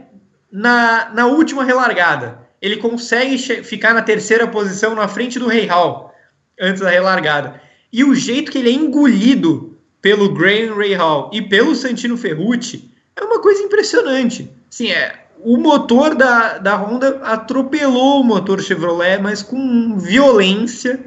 na, 0.51 1.09
na 1.13 1.27
última 1.27 1.63
relargada. 1.63 2.39
Ele 2.61 2.77
consegue 2.77 3.37
ficar 3.63 3.93
na 3.93 4.01
terceira 4.01 4.47
posição 4.47 4.95
na 4.95 5.07
frente 5.07 5.39
do 5.39 5.47
Rei 5.47 5.65
Hall 5.65 6.13
antes 6.59 6.81
da 6.81 6.89
relargada. 6.89 7.61
E 7.91 8.03
o 8.03 8.13
jeito 8.13 8.51
que 8.51 8.57
ele 8.57 8.69
é 8.69 8.73
engolido 8.73 9.77
pelo 10.01 10.33
Graham 10.33 10.75
Ray 10.75 10.93
Hall 10.93 11.29
e 11.33 11.41
pelo 11.41 11.75
Santino 11.75 12.17
Ferrucci 12.17 12.89
é 13.15 13.23
uma 13.23 13.39
coisa 13.39 13.61
impressionante. 13.61 14.51
Sim, 14.69 14.91
é, 14.91 15.25
o 15.41 15.57
motor 15.57 16.15
da, 16.15 16.57
da 16.57 16.75
Honda 16.75 17.19
atropelou 17.23 18.21
o 18.21 18.23
motor 18.23 18.61
Chevrolet, 18.61 19.19
mas 19.21 19.41
com 19.41 19.97
violência. 19.97 20.99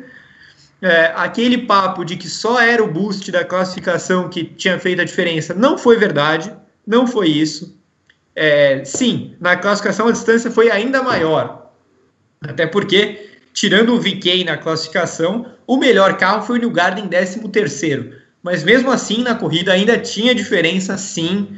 É, 0.81 1.13
aquele 1.15 1.59
papo 1.59 2.05
de 2.05 2.17
que 2.17 2.29
só 2.29 2.61
era 2.61 2.83
o 2.83 2.91
boost 2.91 3.31
da 3.31 3.45
classificação 3.45 4.29
que 4.29 4.43
tinha 4.43 4.81
feito 4.81 5.01
a 5.01 5.05
diferença 5.05 5.55
não 5.55 5.79
foi 5.79 5.97
verdade, 5.97 6.53
não 6.85 7.07
foi 7.07 7.29
isso. 7.29 7.81
É, 8.35 8.85
sim, 8.85 9.35
na 9.41 9.57
classificação 9.57 10.09
a 10.09 10.13
distância 10.13 10.51
foi 10.51 10.71
ainda 10.71 11.03
maior, 11.03 11.71
até 12.41 12.67
porque, 12.67 13.31
tirando 13.53 13.95
o 13.95 14.01
VK 14.01 14.45
na 14.45 14.57
classificação, 14.57 15.47
o 15.67 15.77
melhor 15.77 16.17
carro 16.17 16.43
foi 16.43 16.59
o 16.59 16.61
New 16.61 16.71
Garden 16.71 17.09
13 17.09 17.47
terceiro, 17.49 18.15
mas 18.43 18.65
mesmo 18.65 18.91
assim 18.91 19.23
na 19.23 19.35
corrida 19.35 19.73
ainda 19.73 19.99
tinha 19.99 20.35
diferença, 20.35 20.97
sim. 20.97 21.49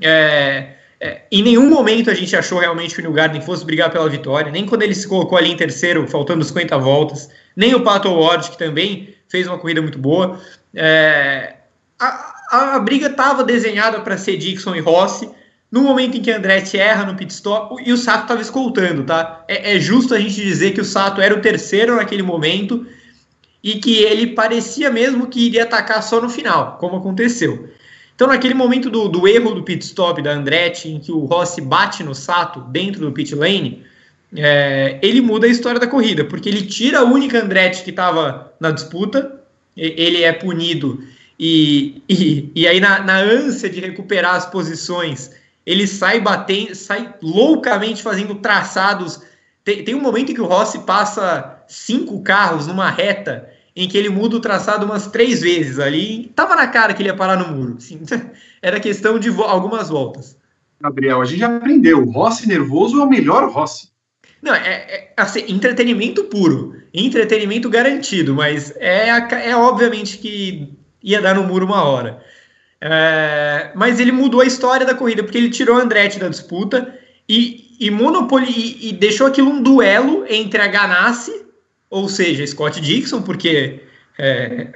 É, 0.00 0.74
é, 1.00 1.22
em 1.32 1.42
nenhum 1.42 1.68
momento 1.68 2.10
a 2.10 2.14
gente 2.14 2.36
achou 2.36 2.58
realmente 2.58 2.94
que 2.94 3.00
o 3.00 3.04
New 3.04 3.12
Garden 3.12 3.40
fosse 3.40 3.64
brigar 3.64 3.90
pela 3.90 4.08
vitória, 4.08 4.52
nem 4.52 4.66
quando 4.66 4.82
ele 4.82 4.94
se 4.94 5.08
colocou 5.08 5.36
ali 5.36 5.50
em 5.50 5.56
terceiro, 5.56 6.06
faltando 6.06 6.44
50 6.44 6.78
voltas, 6.78 7.28
nem 7.56 7.74
o 7.74 7.82
Pato 7.82 8.08
Ward, 8.10 8.50
que 8.50 8.58
também 8.58 9.14
fez 9.28 9.46
uma 9.46 9.58
corrida 9.58 9.80
muito 9.80 9.98
boa. 9.98 10.40
É, 10.74 11.54
a, 11.98 12.34
a, 12.50 12.76
a, 12.76 12.78
briga 12.78 13.06
estava 13.06 13.42
desenhada 13.42 14.00
para 14.00 14.18
ser 14.18 14.36
Dixon 14.36 14.74
e 14.74 14.80
Rossi. 14.80 15.30
No 15.70 15.82
momento 15.82 16.16
em 16.16 16.22
que 16.22 16.30
Andretti 16.32 16.76
erra 16.76 17.04
no 17.04 17.16
pit 17.16 17.32
stop, 17.32 17.80
e 17.86 17.92
o 17.92 17.96
Sato 17.96 18.22
estava 18.22 18.42
escoltando, 18.42 19.04
tá? 19.04 19.44
É, 19.46 19.76
é 19.76 19.80
justo 19.80 20.14
a 20.14 20.18
gente 20.18 20.34
dizer 20.34 20.72
que 20.72 20.80
o 20.80 20.84
Sato 20.84 21.20
era 21.20 21.34
o 21.34 21.40
terceiro 21.40 21.96
naquele 21.96 22.22
momento 22.22 22.86
e 23.62 23.74
que 23.74 23.98
ele 23.98 24.28
parecia 24.28 24.90
mesmo 24.90 25.28
que 25.28 25.46
iria 25.46 25.62
atacar 25.62 26.02
só 26.02 26.20
no 26.20 26.28
final, 26.28 26.76
como 26.78 26.96
aconteceu. 26.96 27.68
Então, 28.14 28.26
naquele 28.28 28.54
momento 28.54 28.90
do, 28.90 29.08
do 29.08 29.28
erro 29.28 29.54
do 29.54 29.62
pit 29.62 29.84
stop 29.84 30.20
da 30.20 30.32
Andretti, 30.32 30.88
em 30.88 30.98
que 30.98 31.12
o 31.12 31.24
Rossi 31.24 31.60
bate 31.60 32.02
no 32.02 32.14
Sato 32.14 32.60
dentro 32.60 33.00
do 33.00 33.12
pit 33.12 33.34
lane, 33.34 33.84
é, 34.36 34.98
ele 35.02 35.20
muda 35.20 35.46
a 35.46 35.50
história 35.50 35.80
da 35.80 35.86
corrida, 35.86 36.24
porque 36.24 36.48
ele 36.48 36.62
tira 36.62 36.98
a 36.98 37.04
única 37.04 37.42
Andretti 37.42 37.82
que 37.82 37.90
estava 37.90 38.52
na 38.60 38.70
disputa, 38.70 39.40
ele 39.76 40.22
é 40.22 40.32
punido, 40.32 41.02
e, 41.38 42.02
e, 42.08 42.50
e 42.54 42.68
aí 42.68 42.80
na, 42.80 43.02
na 43.02 43.18
ânsia 43.18 43.70
de 43.70 43.80
recuperar 43.80 44.34
as 44.34 44.46
posições, 44.46 45.30
ele 45.70 45.86
sai 45.86 46.20
batendo, 46.20 46.74
sai 46.74 47.14
loucamente 47.22 48.02
fazendo 48.02 48.34
traçados. 48.34 49.22
Tem, 49.62 49.84
tem 49.84 49.94
um 49.94 50.00
momento 50.00 50.32
em 50.32 50.34
que 50.34 50.40
o 50.40 50.46
Rossi 50.46 50.80
passa 50.80 51.62
cinco 51.68 52.22
carros 52.22 52.66
numa 52.66 52.90
reta 52.90 53.48
em 53.76 53.88
que 53.88 53.96
ele 53.96 54.08
muda 54.08 54.36
o 54.36 54.40
traçado 54.40 54.84
umas 54.84 55.06
três 55.06 55.42
vezes 55.42 55.78
ali. 55.78 56.32
Tava 56.34 56.56
na 56.56 56.66
cara 56.66 56.92
que 56.92 57.02
ele 57.02 57.08
ia 57.08 57.16
parar 57.16 57.36
no 57.36 57.54
muro. 57.54 57.76
Assim, 57.78 58.00
era 58.60 58.80
questão 58.80 59.16
de 59.18 59.30
vo 59.30 59.44
algumas 59.44 59.88
voltas. 59.88 60.36
Gabriel, 60.80 61.22
a 61.22 61.24
gente 61.24 61.38
já 61.38 61.56
aprendeu. 61.56 62.02
O 62.02 62.10
Rossi 62.10 62.48
nervoso 62.48 63.00
é 63.00 63.04
o 63.04 63.08
melhor 63.08 63.48
Rossi. 63.48 63.90
Não, 64.42 64.54
é, 64.54 64.68
é 64.68 65.12
assim, 65.16 65.44
entretenimento 65.46 66.24
puro. 66.24 66.74
Entretenimento 66.92 67.70
garantido, 67.70 68.34
mas 68.34 68.74
é, 68.76 69.08
é 69.08 69.54
obviamente 69.54 70.18
que 70.18 70.74
ia 71.00 71.22
dar 71.22 71.34
no 71.34 71.44
muro 71.44 71.64
uma 71.64 71.84
hora. 71.84 72.20
É, 72.80 73.72
mas 73.74 74.00
ele 74.00 74.12
mudou 74.12 74.40
a 74.40 74.46
história 74.46 74.86
da 74.86 74.94
corrida, 74.94 75.22
porque 75.22 75.36
ele 75.36 75.50
tirou 75.50 75.76
Andretti 75.76 76.18
da 76.18 76.28
disputa 76.28 76.98
e, 77.28 77.76
e, 77.78 77.90
monopoli, 77.90 78.50
e, 78.50 78.88
e 78.88 78.92
deixou 78.92 79.26
aquilo 79.26 79.50
um 79.50 79.62
duelo 79.62 80.24
entre 80.28 80.62
a 80.62 80.66
Ganassi 80.66 81.50
ou 81.90 82.08
seja, 82.08 82.46
Scott 82.46 82.80
Dixon, 82.80 83.20
porque 83.20 83.82
é, 84.16 84.68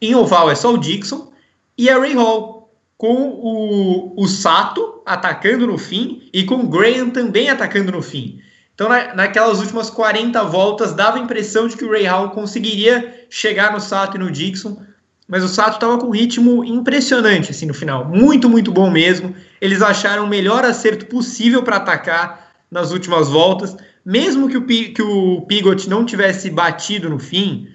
em 0.00 0.14
oval 0.14 0.50
é 0.50 0.54
só 0.54 0.72
o 0.72 0.78
Dixon, 0.78 1.32
e 1.76 1.90
a 1.90 1.98
Ray 1.98 2.14
Hall, 2.14 2.72
com 2.96 3.12
o, 3.28 4.14
o 4.16 4.28
Sato 4.28 5.02
atacando 5.04 5.66
no 5.66 5.76
fim 5.76 6.30
e 6.32 6.44
com 6.44 6.54
o 6.54 6.68
Graham 6.68 7.10
também 7.10 7.50
atacando 7.50 7.90
no 7.90 8.00
fim. 8.00 8.40
Então, 8.72 8.88
na, 8.88 9.14
naquelas 9.14 9.58
últimas 9.58 9.90
40 9.90 10.42
voltas, 10.44 10.94
dava 10.94 11.18
a 11.18 11.20
impressão 11.20 11.66
de 11.66 11.76
que 11.76 11.84
o 11.84 11.90
Ray 11.90 12.04
Hall 12.04 12.30
conseguiria 12.30 13.26
chegar 13.28 13.72
no 13.72 13.80
Sato 13.80 14.16
e 14.16 14.20
no 14.20 14.30
Dixon, 14.30 14.80
mas 15.26 15.42
o 15.42 15.48
Sato 15.48 15.74
estava 15.74 15.98
com 15.98 16.08
um 16.08 16.10
ritmo 16.10 16.64
impressionante 16.64 17.50
assim 17.50 17.66
no 17.66 17.74
final, 17.74 18.04
muito, 18.04 18.48
muito 18.48 18.70
bom 18.70 18.90
mesmo. 18.90 19.34
Eles 19.60 19.82
acharam 19.82 20.24
o 20.24 20.28
melhor 20.28 20.64
acerto 20.64 21.06
possível 21.06 21.62
para 21.62 21.76
atacar 21.76 22.52
nas 22.70 22.92
últimas 22.92 23.28
voltas 23.28 23.76
mesmo 24.04 24.48
que 24.48 24.56
o, 24.56 24.66
que 24.66 25.02
o 25.02 25.40
Pigot 25.42 25.88
não 25.88 26.04
tivesse 26.04 26.50
batido 26.50 27.08
no 27.08 27.18
fim, 27.18 27.68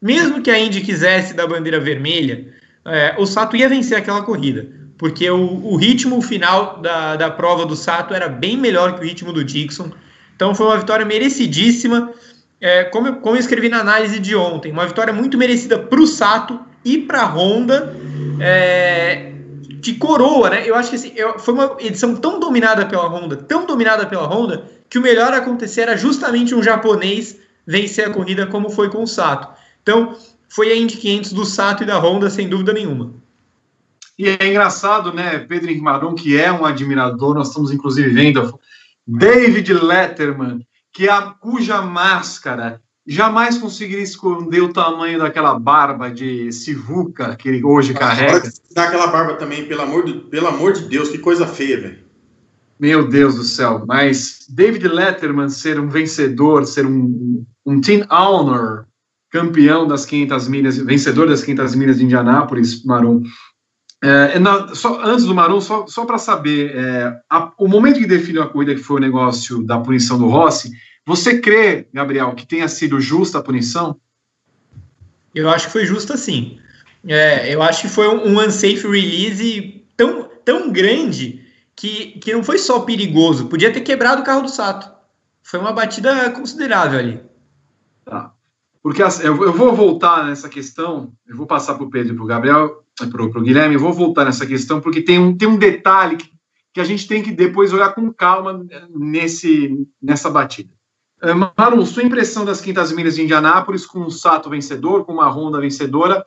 mesmo 0.00 0.40
que 0.40 0.50
a 0.50 0.58
Indy 0.58 0.80
quisesse 0.80 1.34
da 1.34 1.46
bandeira 1.46 1.80
vermelha, 1.80 2.52
é, 2.84 3.14
o 3.18 3.26
Sato 3.26 3.56
ia 3.56 3.68
vencer 3.68 3.98
aquela 3.98 4.22
corrida, 4.22 4.68
porque 4.96 5.28
o, 5.28 5.66
o, 5.66 5.76
ritmo 5.76 6.20
final 6.22 6.80
da, 6.80 7.16
da 7.16 7.30
prova 7.30 7.66
do 7.66 7.74
Sato 7.74 8.14
era 8.14 8.28
bem 8.28 8.56
melhor 8.56 8.94
que 8.94 9.00
o 9.00 9.04
ritmo 9.04 9.32
do 9.32 9.44
Dixon. 9.44 9.90
Então 10.36 10.54
foi 10.54 10.66
uma 10.66 10.78
vitória 10.78 11.04
merecidíssima. 11.04 12.12
É, 12.60 12.84
como, 12.84 13.16
como 13.16 13.34
eu 13.34 13.40
escrevi 13.40 13.68
na 13.68 13.80
análise 13.80 14.20
de 14.20 14.36
ontem, 14.36 14.70
uma 14.70 14.86
vitória 14.86 15.12
muito 15.12 15.36
merecida 15.36 15.78
para 15.78 16.00
o 16.00 16.06
Sato 16.06 16.60
e 16.84 16.98
para 16.98 17.22
a 17.22 17.26
Honda. 17.26 17.96
É, 18.40 19.32
de 19.82 19.94
coroa, 19.94 20.48
né? 20.48 20.62
Eu 20.64 20.76
acho 20.76 20.90
que 20.90 20.96
assim, 20.96 21.12
foi 21.40 21.54
uma 21.54 21.76
edição 21.80 22.14
tão 22.14 22.38
dominada 22.38 22.86
pela 22.86 23.08
Honda, 23.08 23.36
tão 23.36 23.66
dominada 23.66 24.06
pela 24.06 24.28
Honda, 24.28 24.64
que 24.88 24.96
o 24.96 25.02
melhor 25.02 25.34
acontecer 25.34 25.82
era 25.82 25.96
justamente 25.96 26.54
um 26.54 26.62
japonês 26.62 27.36
vencer 27.66 28.06
a 28.06 28.12
corrida, 28.12 28.46
como 28.46 28.70
foi 28.70 28.88
com 28.88 29.02
o 29.02 29.06
Sato. 29.08 29.48
Então, 29.82 30.16
foi 30.48 30.70
a 30.70 30.76
Indy 30.76 30.96
500 30.96 31.32
do 31.32 31.44
Sato 31.44 31.82
e 31.82 31.86
da 31.86 31.98
Honda, 31.98 32.30
sem 32.30 32.48
dúvida 32.48 32.72
nenhuma. 32.72 33.12
E 34.16 34.28
é 34.28 34.46
engraçado, 34.46 35.12
né, 35.12 35.40
Pedro 35.40 35.70
Henrique 35.70 36.22
que 36.22 36.40
é 36.40 36.52
um 36.52 36.64
admirador, 36.64 37.34
nós 37.34 37.48
estamos 37.48 37.72
inclusive 37.72 38.10
vendo 38.10 38.60
David 39.04 39.72
Letterman, 39.72 40.64
que 40.92 41.08
é 41.08 41.10
a, 41.10 41.22
cuja 41.22 41.82
máscara 41.82 42.80
jamais 43.06 43.58
conseguiria 43.58 44.02
esconder 44.02 44.62
o 44.62 44.72
tamanho 44.72 45.18
daquela 45.18 45.58
barba 45.58 46.10
de 46.10 46.52
sivuca 46.52 47.36
que 47.36 47.48
ele 47.48 47.64
hoje 47.64 47.94
carrega. 47.94 48.50
Dá 48.74 48.84
aquela 48.84 49.08
barba 49.08 49.34
também, 49.34 49.66
pelo 49.66 49.82
amor 49.82 50.04
de, 50.04 50.14
pelo 50.14 50.48
amor 50.48 50.72
de 50.72 50.82
Deus, 50.84 51.08
que 51.08 51.18
coisa 51.18 51.46
feia, 51.46 51.80
velho. 51.80 51.98
Meu 52.78 53.08
Deus 53.08 53.36
do 53.36 53.44
céu, 53.44 53.84
mas 53.86 54.46
David 54.48 54.88
Letterman 54.88 55.48
ser 55.48 55.78
um 55.78 55.88
vencedor, 55.88 56.66
ser 56.66 56.84
um, 56.84 57.44
um 57.64 57.80
team 57.80 58.04
owner, 58.10 58.86
campeão 59.30 59.86
das 59.86 60.04
500 60.04 60.48
milhas, 60.48 60.76
vencedor 60.78 61.28
das 61.28 61.44
500 61.44 61.74
milhas 61.76 61.98
de 61.98 62.04
Indianápolis, 62.04 62.84
Marum. 62.84 63.22
É, 64.02 64.36
na, 64.40 64.74
só, 64.74 65.00
antes 65.04 65.24
do 65.24 65.34
Marum, 65.34 65.60
só, 65.60 65.86
só 65.86 66.04
para 66.04 66.18
saber, 66.18 66.74
é, 66.74 67.20
a, 67.30 67.52
o 67.56 67.68
momento 67.68 68.00
que 68.00 68.06
define 68.06 68.40
a 68.40 68.46
corrida, 68.46 68.74
que 68.74 68.82
foi 68.82 68.96
o 68.96 69.00
negócio 69.00 69.62
da 69.62 69.78
punição 69.78 70.18
do 70.18 70.26
Rossi, 70.26 70.72
você 71.04 71.40
crê, 71.40 71.88
Gabriel, 71.92 72.34
que 72.34 72.46
tenha 72.46 72.68
sido 72.68 73.00
justa 73.00 73.38
a 73.38 73.42
punição? 73.42 74.00
Eu 75.34 75.48
acho 75.48 75.66
que 75.66 75.72
foi 75.72 75.84
justa 75.84 76.16
sim. 76.16 76.58
É, 77.06 77.52
eu 77.52 77.62
acho 77.62 77.82
que 77.82 77.88
foi 77.88 78.08
um, 78.08 78.28
um 78.28 78.40
unsafe 78.40 78.86
release 78.86 79.84
tão, 79.96 80.28
tão 80.44 80.70
grande 80.70 81.44
que, 81.74 82.18
que 82.18 82.32
não 82.32 82.44
foi 82.44 82.58
só 82.58 82.80
perigoso, 82.80 83.48
podia 83.48 83.72
ter 83.72 83.80
quebrado 83.80 84.22
o 84.22 84.24
carro 84.24 84.42
do 84.42 84.48
Sato. 84.48 84.90
Foi 85.42 85.58
uma 85.58 85.72
batida 85.72 86.30
considerável 86.30 86.98
ali. 86.98 87.20
Tá. 88.04 88.32
Porque 88.82 89.02
assim, 89.02 89.24
eu, 89.24 89.52
vou 89.52 89.74
voltar 89.74 90.26
nessa 90.26 90.48
questão, 90.48 91.12
eu 91.26 91.36
vou 91.36 91.46
passar 91.46 91.74
para 91.74 91.84
o 91.84 91.90
Pedro 91.90 92.12
e 92.12 92.16
para 92.16 92.24
o 92.24 92.28
Gabriel, 92.28 92.84
para 92.96 93.22
o 93.22 93.42
Guilherme, 93.42 93.74
eu 93.74 93.80
vou 93.80 93.92
voltar 93.92 94.24
nessa 94.24 94.46
questão, 94.46 94.80
porque 94.80 95.00
tem 95.00 95.18
um, 95.18 95.36
tem 95.36 95.48
um 95.48 95.56
detalhe 95.56 96.16
que, 96.16 96.30
que 96.74 96.80
a 96.80 96.84
gente 96.84 97.06
tem 97.06 97.22
que 97.22 97.32
depois 97.32 97.72
olhar 97.72 97.94
com 97.94 98.12
calma 98.12 98.64
nesse, 98.90 99.86
nessa 100.00 100.30
batida. 100.30 100.72
Uh, 101.22 101.52
Maru, 101.56 101.86
sua 101.86 102.02
impressão 102.02 102.44
das 102.44 102.60
quintas 102.60 102.90
milhas 102.92 103.14
de 103.14 103.22
Indianápolis 103.22 103.86
com 103.86 104.00
o 104.00 104.10
Sato 104.10 104.50
vencedor, 104.50 105.04
com 105.04 105.12
uma 105.12 105.30
Honda 105.30 105.60
vencedora, 105.60 106.26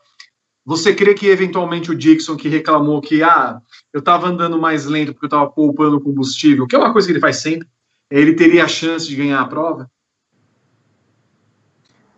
você 0.66 0.96
crê 0.96 1.14
que 1.14 1.28
eventualmente 1.28 1.92
o 1.92 1.96
Dixon, 1.96 2.36
que 2.36 2.50
reclamou 2.50 3.00
que 3.02 3.22
ah, 3.22 3.62
eu 3.94 4.00
estava 4.00 4.28
andando 4.28 4.58
mais 4.58 4.86
lento 4.86 5.14
porque 5.14 5.26
eu 5.26 5.28
estava 5.28 5.48
poupando 5.48 6.02
combustível, 6.02 6.66
que 6.66 6.76
é 6.76 6.80
uma 6.80 6.92
coisa 6.92 7.08
que 7.08 7.12
ele 7.12 7.20
faz 7.20 7.38
sempre, 7.38 7.68
ele 8.10 8.34
teria 8.34 8.64
a 8.66 8.68
chance 8.68 9.08
de 9.08 9.16
ganhar 9.16 9.42
a 9.42 9.48
prova? 9.48 9.92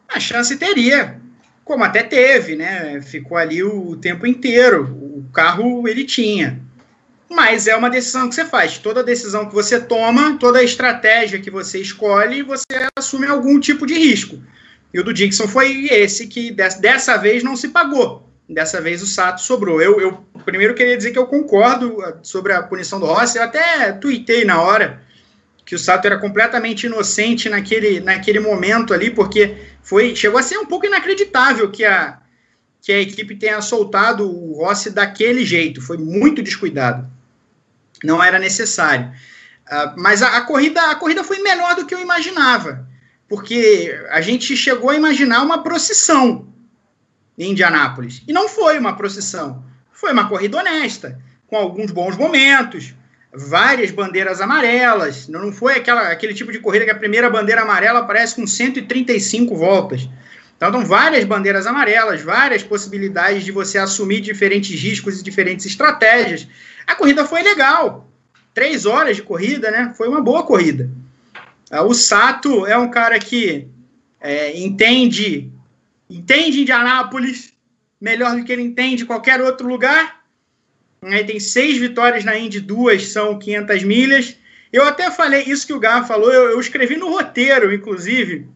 A 0.08 0.20
chance 0.20 0.56
teria, 0.58 1.20
como 1.66 1.84
até 1.84 2.04
teve, 2.04 2.56
né? 2.56 3.02
Ficou 3.02 3.38
ali 3.38 3.62
o 3.64 3.98
tempo 3.98 4.26
inteiro. 4.26 4.86
O 4.86 5.26
carro 5.34 5.88
ele 5.88 6.06
tinha. 6.06 6.66
Mas 7.30 7.68
é 7.68 7.76
uma 7.76 7.90
decisão 7.90 8.30
que 8.30 8.36
você 8.36 8.46
faz. 8.46 8.78
Toda 8.78 9.04
decisão 9.04 9.48
que 9.48 9.54
você 9.54 9.80
toma, 9.80 10.38
toda 10.40 10.64
estratégia 10.64 11.40
que 11.40 11.52
você 11.52 11.80
escolhe, 11.80 12.42
você 12.42 12.66
assume 12.98 13.28
algum 13.28 13.60
tipo 13.60 13.86
de 13.86 13.96
risco. 13.96 14.42
E 14.94 15.00
o 15.00 15.04
do 15.04 15.14
Dixon 15.14 15.48
foi 15.48 15.88
esse 15.88 16.28
que 16.28 16.52
dessa 16.52 17.18
vez 17.18 17.44
não 17.44 17.56
se 17.56 17.70
pagou. 17.70 18.28
Dessa 18.50 18.80
vez 18.80 19.02
o 19.02 19.06
Sato 19.06 19.42
sobrou. 19.42 19.82
Eu, 19.82 20.00
eu 20.00 20.26
primeiro 20.46 20.74
queria 20.74 20.96
dizer 20.96 21.12
que 21.12 21.20
eu 21.20 21.28
concordo 21.28 22.00
uh, 22.00 22.18
sobre 22.24 22.54
a 22.54 22.64
punição 22.64 22.98
do 23.00 23.06
Rossi. 23.06 23.38
Eu 23.38 23.44
até 23.44 23.92
tuitei 23.92 24.46
na 24.46 24.62
hora 24.62 25.02
que 25.66 25.76
o 25.76 25.80
Sato 25.80 26.06
era 26.06 26.18
completamente 26.18 26.86
inocente 26.86 27.50
naquele, 27.50 28.00
naquele 28.00 28.40
momento 28.40 28.94
ali, 28.94 29.12
porque 29.12 29.58
foi 29.84 30.16
chegou 30.16 30.40
a 30.40 30.44
ser 30.44 30.58
um 30.58 30.66
pouco 30.66 30.86
inacreditável 30.86 31.70
que 31.70 31.84
a, 31.84 32.20
que 32.82 32.94
a 32.94 33.02
equipe 33.02 33.36
tenha 33.36 33.62
soltado 33.62 34.26
o 34.26 34.54
Rossi 34.54 34.92
daquele 34.92 35.44
jeito. 35.44 35.82
Foi 35.82 35.98
muito 35.98 36.42
descuidado. 36.42 37.17
Não 38.04 38.24
era 38.24 38.40
necessário. 38.40 39.12
Uh, 39.68 39.94
mas 39.98 40.22
a, 40.22 40.38
a, 40.38 40.42
corrida, 40.42 40.92
a 40.92 40.96
corrida 40.96 41.24
foi 41.24 41.40
melhor 41.40 41.76
do 41.76 41.86
que 41.86 41.94
eu 41.94 42.00
imaginava, 42.00 42.88
porque 43.28 43.94
a 44.10 44.22
gente 44.22 44.56
chegou 44.56 44.90
a 44.90 44.96
imaginar 44.96 45.42
uma 45.42 45.62
procissão 45.64 46.48
em 47.38 47.52
Indianápolis. 47.52 48.24
E 48.28 48.34
não 48.34 48.48
foi 48.48 48.80
uma 48.80 48.96
procissão. 48.96 49.64
Foi 49.92 50.12
uma 50.12 50.30
corrida 50.30 50.58
honesta, 50.58 51.20
com 51.48 51.58
alguns 51.58 51.92
bons 51.92 52.16
momentos, 52.16 52.94
várias 53.34 53.92
bandeiras 53.92 54.42
amarelas. 54.42 55.28
Não 55.28 55.52
foi 55.52 55.76
aquela, 55.76 56.10
aquele 56.10 56.34
tipo 56.34 56.52
de 56.52 56.60
corrida 56.60 56.86
que 56.86 56.92
a 56.92 56.96
primeira 56.96 57.30
bandeira 57.30 57.62
amarela 57.62 58.00
aparece 58.00 58.36
com 58.36 58.48
135 58.48 59.56
voltas. 59.56 60.10
Então, 60.56 60.70
então, 60.70 60.86
várias 60.86 61.24
bandeiras 61.24 61.68
amarelas, 61.68 62.22
várias 62.24 62.64
possibilidades 62.64 63.46
de 63.46 63.52
você 63.52 63.78
assumir 63.78 64.22
diferentes 64.22 64.80
riscos 64.82 65.20
e 65.20 65.24
diferentes 65.24 65.68
estratégias. 65.68 66.48
A 66.88 66.96
corrida 66.96 67.26
foi 67.26 67.44
legal. 67.44 68.10
Três 68.54 68.86
horas 68.86 69.18
de 69.18 69.22
corrida, 69.22 69.70
né? 69.70 69.94
Foi 69.96 70.08
uma 70.08 70.22
boa 70.22 70.44
corrida. 70.44 70.90
Ah, 71.70 71.84
o 71.84 71.94
Sato 71.94 72.66
é 72.66 72.78
um 72.78 72.90
cara 72.90 73.20
que 73.20 73.68
é, 74.20 74.58
entende 74.58 75.52
entende 76.10 76.62
Indianápolis 76.62 77.54
melhor 78.00 78.36
do 78.36 78.44
que 78.44 78.52
ele 78.52 78.62
entende 78.62 79.06
qualquer 79.06 79.42
outro 79.42 79.68
lugar. 79.68 80.24
Aí 81.02 81.24
tem 81.26 81.40
seis 81.40 81.78
vitórias 81.78 82.24
na 82.24 82.38
Indy, 82.38 82.60
duas 82.60 83.08
são 83.08 83.38
500 83.38 83.84
milhas. 83.84 84.38
Eu 84.72 84.84
até 84.84 85.10
falei 85.12 85.44
isso 85.44 85.66
que 85.66 85.74
o 85.74 85.80
Gá 85.80 86.04
falou, 86.04 86.32
eu, 86.32 86.52
eu, 86.52 86.60
escrevi 86.60 86.98
no 86.98 87.10
roteiro, 87.10 87.74
inclusive. 87.74 88.48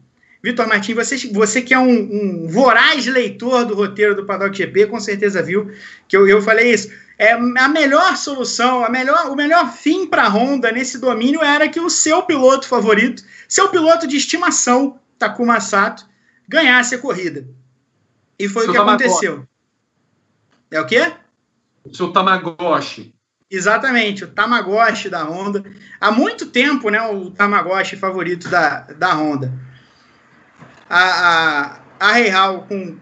Vitor 0.42 0.66
Martins, 0.66 0.96
você, 0.96 1.16
você 1.28 1.62
que 1.62 1.72
é 1.72 1.78
um, 1.78 1.88
um, 1.88 2.48
voraz 2.48 3.06
leitor 3.06 3.64
do 3.64 3.74
roteiro 3.74 4.16
do 4.16 4.26
Paddock 4.26 4.56
GP, 4.56 4.86
com 4.86 4.98
certeza 4.98 5.40
viu 5.40 5.70
que 6.08 6.16
eu, 6.16 6.26
eu 6.26 6.42
falei 6.42 6.72
isso. 6.74 6.90
É, 7.16 7.32
a 7.32 7.68
melhor 7.68 8.16
solução, 8.16 8.84
a 8.84 8.90
melhor, 8.90 9.30
o 9.30 9.36
melhor 9.36 9.72
fim 9.72 10.06
para 10.06 10.24
a 10.24 10.28
Honda 10.28 10.72
nesse 10.72 10.98
domínio 10.98 11.40
era 11.40 11.68
que 11.68 11.78
o 11.78 11.88
seu 11.88 12.22
piloto 12.22 12.66
favorito, 12.66 13.22
seu 13.46 13.68
piloto 13.68 14.06
de 14.08 14.16
estimação, 14.16 14.98
Takuma 15.16 15.60
Sato, 15.60 16.08
ganhasse 16.48 16.96
a 16.96 16.98
corrida. 16.98 17.46
E 18.36 18.48
foi 18.48 18.64
o 18.64 18.72
que 18.72 18.76
Tamagotchi. 18.76 19.04
aconteceu. 19.04 19.48
É 20.72 20.80
o 20.80 20.86
quê? 20.86 21.12
O 21.84 21.94
seu 21.94 22.12
Tamagotchi. 22.12 23.14
Exatamente, 23.48 24.24
o 24.24 24.28
Tamagotchi 24.28 25.08
da 25.08 25.22
Honda. 25.22 25.62
Há 26.00 26.10
muito 26.10 26.46
tempo, 26.46 26.90
né, 26.90 27.00
o 27.02 27.30
Tamagotchi 27.30 27.94
favorito 27.94 28.48
da, 28.48 28.80
da 28.80 29.14
Honda. 29.14 29.52
A, 30.92 31.80
a, 32.00 32.08
a 32.08 32.12
Real 32.12 32.66
com 32.68 32.98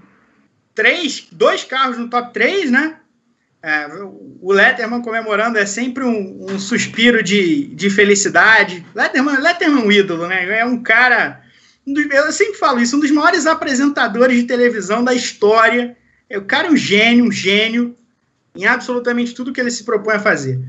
três, 0.74 1.26
dois 1.32 1.64
carros 1.64 1.98
no 1.98 2.08
top 2.08 2.32
3, 2.32 2.70
né? 2.70 2.96
É, 3.62 3.86
o 4.40 4.52
Letterman 4.52 5.02
comemorando 5.02 5.58
é 5.58 5.66
sempre 5.66 6.04
um, 6.04 6.46
um, 6.48 6.58
suspiro 6.58 7.22
de, 7.22 7.66
de 7.74 7.90
felicidade. 7.90 8.86
Letterman, 8.94 9.40
Letterman 9.40 9.82
é 9.82 9.84
um 9.84 9.92
ídolo, 9.92 10.26
né? 10.26 10.60
É 10.60 10.64
um 10.64 10.82
cara 10.82 11.42
eu 11.86 12.32
sempre 12.32 12.54
falo 12.54 12.80
isso, 12.80 12.96
um 12.96 13.00
dos 13.00 13.10
maiores 13.10 13.46
apresentadores 13.46 14.36
de 14.36 14.44
televisão 14.44 15.02
da 15.02 15.14
história. 15.14 15.96
O 16.30 16.42
cara 16.42 16.68
é 16.68 16.70
um 16.70 16.76
gênio, 16.76 17.24
um 17.24 17.32
gênio 17.32 17.96
em 18.54 18.66
absolutamente 18.66 19.34
tudo 19.34 19.52
que 19.52 19.60
ele 19.60 19.70
se 19.70 19.84
propõe 19.84 20.14
a 20.14 20.20
fazer. 20.20 20.60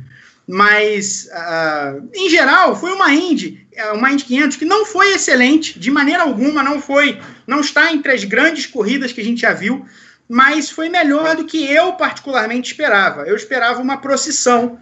Mas, 0.47 1.29
uh, 1.31 2.09
em 2.13 2.29
geral, 2.29 2.75
foi 2.75 2.91
uma 2.91 3.13
Indy, 3.13 3.65
é, 3.73 3.91
uma 3.91 4.11
Indy 4.11 4.25
500 4.25 4.57
que 4.57 4.65
não 4.65 4.85
foi 4.85 5.13
excelente, 5.13 5.79
de 5.79 5.89
maneira 5.89 6.23
alguma, 6.23 6.61
não 6.63 6.81
foi, 6.81 7.21
não 7.47 7.61
está 7.61 7.93
entre 7.93 8.11
as 8.11 8.23
grandes 8.23 8.65
corridas 8.65 9.13
que 9.13 9.21
a 9.21 9.23
gente 9.23 9.41
já 9.41 9.53
viu, 9.53 9.85
mas 10.27 10.69
foi 10.69 10.89
melhor 10.89 11.35
do 11.35 11.45
que 11.45 11.63
eu 11.63 11.93
particularmente 11.93 12.71
esperava. 12.71 13.23
Eu 13.23 13.35
esperava 13.35 13.81
uma 13.81 13.97
procissão. 13.97 14.79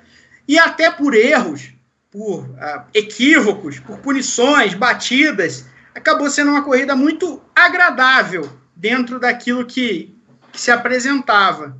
E 0.48 0.58
até 0.58 0.90
por 0.90 1.14
erros, 1.14 1.72
por 2.12 2.46
uh, 2.46 2.82
equívocos, 2.94 3.80
por 3.80 3.98
punições, 4.00 4.74
batidas, 4.74 5.66
acabou 5.94 6.30
sendo 6.30 6.52
uma 6.52 6.64
corrida 6.64 6.96
muito 6.96 7.42
agradável 7.56 8.50
dentro 8.76 9.20
daquilo 9.20 9.66
que, 9.66 10.16
que 10.52 10.60
se 10.60 10.72
apresentava. 10.72 11.78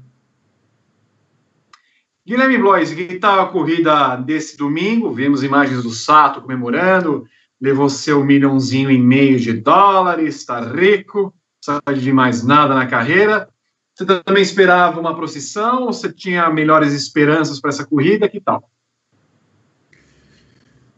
Guilherme 2.30 2.60
Blois, 2.60 2.94
que 2.94 3.18
tal 3.18 3.40
a 3.40 3.48
corrida 3.48 4.16
desse 4.18 4.56
domingo? 4.56 5.12
Vimos 5.12 5.42
imagens 5.42 5.82
do 5.82 5.90
Sato 5.90 6.44
comemorando, 6.44 7.26
levou 7.60 7.90
seu 7.90 8.24
milhãozinho 8.24 8.92
e 8.92 9.00
meio 9.00 9.40
de 9.40 9.52
dólares, 9.52 10.36
está 10.36 10.60
rico, 10.60 11.34
não 11.68 11.82
sabe 11.84 12.00
de 12.00 12.14
mais 12.14 12.44
nada 12.44 12.76
na 12.76 12.86
carreira. 12.86 13.50
Você 13.96 14.06
também 14.06 14.44
esperava 14.44 15.00
uma 15.00 15.16
procissão 15.16 15.86
ou 15.86 15.92
você 15.92 16.14
tinha 16.14 16.48
melhores 16.52 16.94
esperanças 16.94 17.60
para 17.60 17.72
essa 17.72 17.84
corrida? 17.84 18.30
Que 18.30 18.40
tal? 18.40 18.70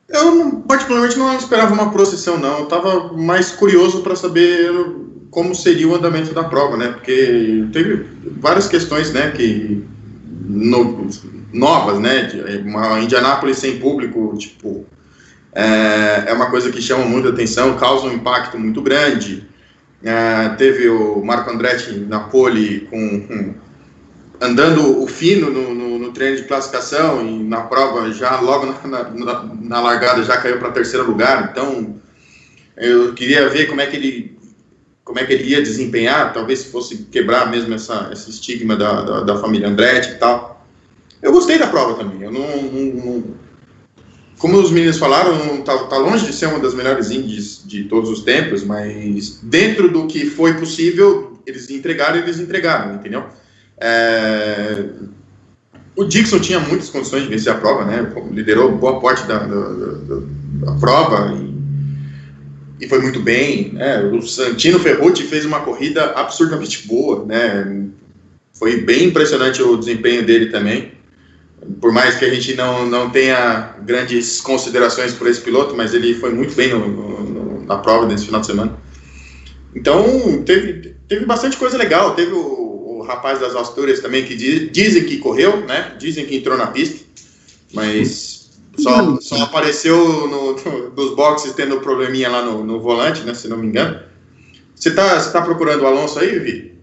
Eu, 0.09 0.61
particularmente, 0.67 1.17
não 1.17 1.33
esperava 1.37 1.73
uma 1.73 1.93
procissão, 1.93 2.37
não. 2.37 2.57
Eu 2.57 2.63
estava 2.65 3.13
mais 3.13 3.51
curioso 3.51 4.01
para 4.01 4.17
saber 4.17 4.69
como 5.29 5.55
seria 5.55 5.87
o 5.87 5.95
andamento 5.95 6.33
da 6.33 6.43
prova, 6.43 6.75
né? 6.75 6.89
Porque 6.89 7.69
teve 7.71 8.05
várias 8.37 8.67
questões, 8.67 9.13
né, 9.13 9.31
que 9.31 9.89
no, 10.51 11.07
novas, 11.53 11.99
né? 11.99 12.29
Uma 12.65 12.99
Indianápolis 12.99 13.57
sem 13.57 13.79
público, 13.79 14.35
tipo, 14.37 14.85
é, 15.53 16.25
é, 16.27 16.33
uma 16.33 16.49
coisa 16.49 16.71
que 16.71 16.81
chama 16.81 17.05
muita 17.05 17.29
atenção, 17.29 17.77
causa 17.77 18.07
um 18.07 18.13
impacto 18.13 18.57
muito 18.57 18.81
grande. 18.81 19.43
É, 20.03 20.49
teve 20.57 20.89
o 20.89 21.23
Marco 21.23 21.51
Andretti 21.51 21.91
na 21.91 22.21
pole 22.21 22.87
com, 22.89 23.27
com 23.27 23.53
andando 24.41 25.03
o 25.03 25.07
fino 25.07 25.51
no, 25.51 25.75
no, 25.75 25.99
no, 25.99 26.11
treino 26.11 26.37
de 26.37 26.43
classificação 26.43 27.23
e 27.23 27.43
na 27.43 27.61
prova 27.61 28.11
já 28.11 28.39
logo 28.39 28.65
na, 28.65 29.03
na, 29.03 29.43
na 29.61 29.79
largada 29.79 30.23
já 30.23 30.37
caiu 30.37 30.57
para 30.57 30.71
terceiro 30.71 31.05
lugar. 31.05 31.49
Então 31.51 31.95
eu 32.75 33.13
queria 33.13 33.47
ver 33.49 33.67
como 33.67 33.81
é 33.81 33.85
que 33.85 33.95
ele 33.95 34.30
como 35.03 35.19
é 35.19 35.25
que 35.25 35.33
ele 35.33 35.43
ia 35.49 35.61
desempenhar, 35.61 36.33
talvez 36.33 36.63
fosse 36.65 37.03
quebrar 37.11 37.49
mesmo 37.49 37.73
essa, 37.73 38.09
esse 38.13 38.29
estigma 38.29 38.75
da, 38.75 39.01
da, 39.01 39.19
da 39.21 39.37
família 39.37 39.67
Andretti 39.67 40.11
e 40.11 40.15
tal. 40.15 40.65
Eu 41.21 41.31
gostei 41.31 41.57
da 41.57 41.67
prova 41.67 41.95
também. 41.95 42.21
Eu 42.21 42.31
não, 42.31 42.61
não, 42.61 42.85
não 42.93 43.23
como 44.41 44.59
os 44.59 44.71
meninos 44.71 44.97
falaram, 44.97 45.61
tá, 45.61 45.77
tá, 45.83 45.97
longe 45.97 46.25
de 46.25 46.33
ser 46.33 46.47
uma 46.47 46.59
das 46.59 46.73
melhores 46.73 47.11
indies 47.11 47.61
de 47.63 47.83
todos 47.83 48.09
os 48.09 48.23
tempos, 48.23 48.63
mas 48.63 49.39
dentro 49.43 49.87
do 49.87 50.07
que 50.07 50.25
foi 50.25 50.55
possível, 50.55 51.37
eles 51.45 51.69
entregaram, 51.69 52.17
eles 52.17 52.39
entregaram, 52.39 52.95
entendeu? 52.95 53.25
É... 53.79 54.85
O 55.95 56.05
Dixon 56.05 56.39
tinha 56.39 56.59
muitas 56.59 56.89
condições 56.89 57.23
de 57.23 57.29
vencer 57.29 57.53
a 57.53 57.55
prova, 57.55 57.85
né? 57.85 58.11
Liderou 58.31 58.71
boa 58.71 58.99
parte 58.99 59.27
da, 59.27 59.39
da, 59.39 59.45
da, 59.45 60.21
da 60.65 60.71
prova 60.79 61.37
e, 62.81 62.87
foi 62.87 62.99
muito 62.99 63.19
bem. 63.19 63.73
Né? 63.73 64.01
O 64.01 64.21
Santino 64.21 64.79
Ferrucci 64.79 65.23
fez 65.23 65.45
uma 65.45 65.61
corrida 65.61 66.11
absurdamente 66.11 66.87
boa, 66.87 67.25
né? 67.25 67.87
Foi 68.53 68.81
bem 68.81 69.05
impressionante 69.05 69.61
o 69.61 69.77
desempenho 69.77 70.25
dele 70.25 70.47
também. 70.47 70.91
Por 71.79 71.91
mais 71.91 72.15
que 72.15 72.25
a 72.25 72.33
gente 72.33 72.55
não, 72.55 72.85
não 72.87 73.09
tenha 73.09 73.75
grandes 73.83 74.41
considerações 74.41 75.13
por 75.13 75.27
esse 75.27 75.41
piloto, 75.41 75.75
mas 75.75 75.93
ele 75.93 76.15
foi 76.15 76.33
muito 76.33 76.55
bem 76.55 76.69
no, 76.69 76.87
no, 76.87 77.65
na 77.65 77.77
prova 77.77 78.05
desse 78.05 78.25
final 78.25 78.41
de 78.41 78.47
semana. 78.47 78.77
Então, 79.75 80.43
teve, 80.43 80.95
teve 81.07 81.25
bastante 81.25 81.57
coisa 81.57 81.77
legal. 81.77 82.15
Teve 82.15 82.33
o 82.33 82.61
rapaz 83.07 83.39
das 83.39 83.55
Astúrias 83.55 83.99
também 83.99 84.25
que 84.25 84.35
diz, 84.35 84.71
dizem 84.71 85.03
que 85.03 85.17
correu, 85.17 85.65
né? 85.65 85.95
Dizem 85.99 86.25
que 86.25 86.35
entrou 86.35 86.57
na 86.57 86.67
pista, 86.67 87.03
mas 87.73 88.40
Só, 88.77 89.19
só 89.19 89.43
apareceu 89.43 90.27
no, 90.27 90.55
no, 90.55 90.89
nos 90.91 91.15
boxes 91.15 91.53
tendo 91.53 91.81
probleminha 91.81 92.29
lá 92.29 92.41
no, 92.41 92.63
no 92.63 92.79
volante, 92.79 93.23
né? 93.23 93.33
Se 93.33 93.47
não 93.47 93.57
me 93.57 93.67
engano. 93.67 94.01
Você 94.75 94.93
tá, 94.93 95.19
você 95.19 95.31
tá 95.31 95.41
procurando 95.41 95.81
o 95.83 95.87
Alonso 95.87 96.19
aí, 96.19 96.39
Vi? 96.39 96.81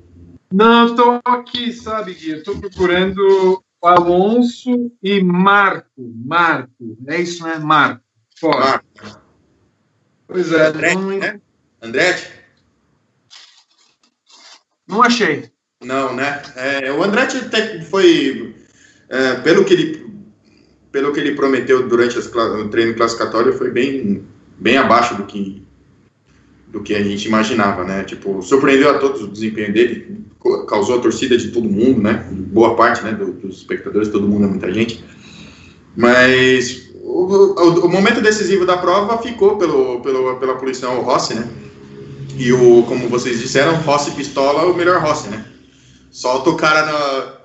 Não, 0.53 0.87
estou 0.87 1.21
aqui, 1.25 1.73
sabe, 1.73 2.15
Gui? 2.15 2.33
Estou 2.33 2.59
procurando 2.59 3.63
o 3.83 3.87
Alonso 3.87 4.93
e 5.03 5.23
Marco. 5.23 5.89
Marco. 5.99 6.71
É 7.07 7.21
isso, 7.21 7.45
né? 7.45 7.59
Marco. 7.59 8.03
Fora. 8.39 8.59
Marco. 8.59 9.21
Pois 10.27 10.53
é. 10.53 10.69
Andretti, 10.69 10.97
não... 10.97 11.19
né? 11.19 11.41
Andretti? 11.83 12.31
Não 14.87 15.03
achei. 15.03 15.51
Não, 15.83 16.15
né? 16.15 16.43
É, 16.57 16.93
o 16.93 17.03
Andretti 17.03 17.39
foi, 17.91 18.55
é, 19.09 19.35
pelo 19.37 19.65
que 19.65 19.75
ele 19.75 20.09
pelo 20.91 21.13
que 21.13 21.21
ele 21.21 21.35
prometeu 21.35 21.89
durante 21.89 22.19
as, 22.19 22.27
o 22.27 22.69
treino 22.69 22.95
classificatório, 22.95 23.53
foi 23.53 23.71
bem, 23.71 24.25
bem 24.59 24.77
abaixo 24.77 25.17
do 25.17 25.25
que 25.25 25.67
do 26.69 26.83
que 26.83 26.95
a 26.95 27.03
gente 27.03 27.27
imaginava, 27.27 27.83
né? 27.83 28.05
Tipo, 28.05 28.43
surpreendeu 28.43 28.91
a 28.91 28.99
todos 28.99 29.23
o 29.23 29.29
desempenho 29.29 29.73
dele, 29.73 30.23
causou 30.69 30.99
a 30.99 31.01
torcida 31.01 31.37
de 31.37 31.49
todo 31.49 31.69
mundo, 31.69 32.03
né? 32.03 32.27
Boa 32.31 32.77
parte, 32.77 33.03
né, 33.03 33.13
do, 33.13 33.33
dos 33.33 33.57
espectadores, 33.57 34.09
todo 34.09 34.29
mundo 34.29 34.45
é 34.45 34.49
muita 34.49 34.73
gente. 34.73 35.03
Mas 35.97 36.91
o, 37.03 37.25
o, 37.25 37.87
o, 37.87 37.89
momento 37.89 38.21
decisivo 38.21 38.67
da 38.67 38.77
prova 38.77 39.17
ficou 39.23 39.57
pelo, 39.57 40.01
pelo, 40.01 40.37
pela 40.37 40.57
poluição 40.57 41.01
Rossi, 41.01 41.35
né? 41.35 41.49
E 42.37 42.53
o, 42.53 42.83
como 42.83 43.09
vocês 43.09 43.41
disseram, 43.41 43.75
Rossi 43.77 44.11
pistola 44.11 44.71
o 44.71 44.77
melhor 44.77 45.01
Rossi, 45.01 45.29
né? 45.29 45.45
Solta 46.11 46.51
o 46.51 46.57
cara 46.57 46.85
na, 46.85 47.38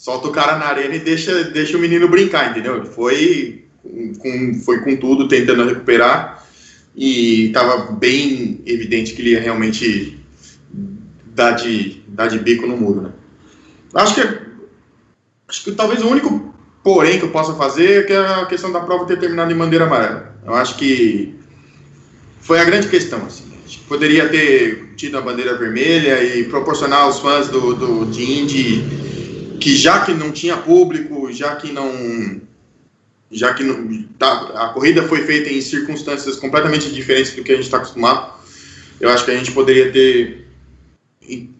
solta 0.00 0.28
o 0.28 0.32
cara 0.32 0.56
na 0.56 0.64
arena 0.64 0.94
e 0.94 0.98
deixa, 0.98 1.44
deixa 1.44 1.76
o 1.76 1.80
menino 1.80 2.08
brincar, 2.08 2.50
entendeu? 2.50 2.76
Ele 2.76 2.86
foi 2.86 3.66
com, 4.18 4.54
foi 4.64 4.80
com 4.80 4.96
tudo 4.96 5.28
tentando 5.28 5.62
recuperar 5.62 6.42
e 6.96 7.48
estava 7.48 7.92
bem 7.92 8.62
evidente 8.64 9.12
que 9.12 9.20
ele 9.20 9.32
ia 9.32 9.40
realmente 9.40 10.18
dar 11.26 11.50
de, 11.50 12.02
dar 12.08 12.28
de 12.28 12.38
bico 12.38 12.66
no 12.66 12.78
muro, 12.78 13.02
né? 13.02 13.10
Acho 13.92 14.14
que, 14.14 14.20
acho 15.46 15.64
que 15.64 15.72
talvez 15.72 16.02
o 16.02 16.08
único 16.08 16.54
porém 16.82 17.18
que 17.18 17.26
eu 17.26 17.30
possa 17.30 17.52
fazer 17.52 18.00
é 18.00 18.02
que 18.04 18.14
a 18.14 18.46
questão 18.46 18.72
da 18.72 18.80
prova 18.80 19.04
ter 19.04 19.18
terminado 19.18 19.52
em 19.52 19.56
bandeira 19.56 19.84
amarela. 19.84 20.34
Eu 20.46 20.54
acho 20.54 20.76
que 20.76 21.34
foi 22.40 22.58
a 22.58 22.64
grande 22.64 22.88
questão, 22.88 23.26
assim. 23.26 23.44
Poderia 23.86 24.30
ter 24.30 24.94
tido 24.96 25.18
a 25.18 25.20
bandeira 25.20 25.58
vermelha 25.58 26.24
e 26.24 26.44
proporcionar 26.44 27.00
aos 27.00 27.18
fãs 27.18 27.48
do, 27.48 27.74
do 27.74 28.06
de 28.06 28.22
Indy 28.22 29.09
que 29.60 29.76
já 29.76 30.04
que 30.04 30.12
não 30.12 30.32
tinha 30.32 30.56
público, 30.56 31.30
já 31.32 31.54
que 31.56 31.70
não 31.70 32.40
já 33.30 33.54
que 33.54 33.62
não, 33.62 34.02
tá, 34.18 34.50
a 34.56 34.68
corrida 34.70 35.04
foi 35.04 35.22
feita 35.22 35.48
em 35.50 35.60
circunstâncias 35.60 36.36
completamente 36.36 36.92
diferentes 36.92 37.32
do 37.32 37.44
que 37.44 37.52
a 37.52 37.54
gente 37.54 37.66
está 37.66 37.76
acostumado, 37.76 38.32
eu 39.00 39.08
acho 39.08 39.24
que 39.24 39.30
a 39.30 39.36
gente 39.36 39.52
poderia 39.52 39.92
ter 39.92 40.48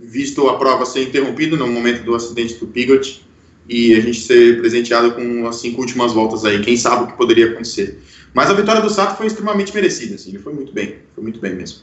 visto 0.01 0.49
a 0.49 0.59
prova 0.59 0.85
ser 0.85 1.05
interrompida 1.05 1.57
no 1.57 1.69
momento 1.69 2.03
do 2.03 2.15
acidente 2.17 2.55
do 2.55 2.67
Pigot 2.67 3.25
e 3.69 3.95
a 3.95 4.01
gente 4.01 4.21
ser 4.21 4.59
presenteado 4.59 5.13
com 5.13 5.47
as 5.47 5.57
cinco 5.61 5.81
últimas 5.81 6.13
voltas 6.13 6.45
aí. 6.45 6.61
Quem 6.61 6.77
sabe 6.77 7.05
o 7.05 7.07
que 7.07 7.13
poderia 7.13 7.53
acontecer. 7.53 8.03
Mas 8.35 8.51
a 8.51 8.55
vitória 8.55 8.81
do 8.81 8.91
Sato 8.91 9.17
foi 9.17 9.27
extremamente 9.27 9.73
merecida, 9.73 10.17
assim, 10.17 10.31
ele 10.31 10.41
foi 10.41 10.53
muito 10.53 10.73
bem, 10.73 10.97
foi 11.15 11.23
muito 11.23 11.39
bem 11.39 11.55
mesmo. 11.55 11.83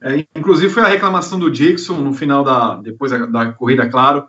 É, 0.00 0.24
inclusive 0.36 0.72
foi 0.72 0.82
a 0.82 0.88
reclamação 0.88 1.38
do 1.38 1.50
Dixon 1.50 1.96
no 2.02 2.12
final 2.12 2.44
da 2.44 2.76
depois 2.76 3.10
da, 3.10 3.26
da 3.26 3.52
corrida, 3.52 3.88
claro, 3.88 4.28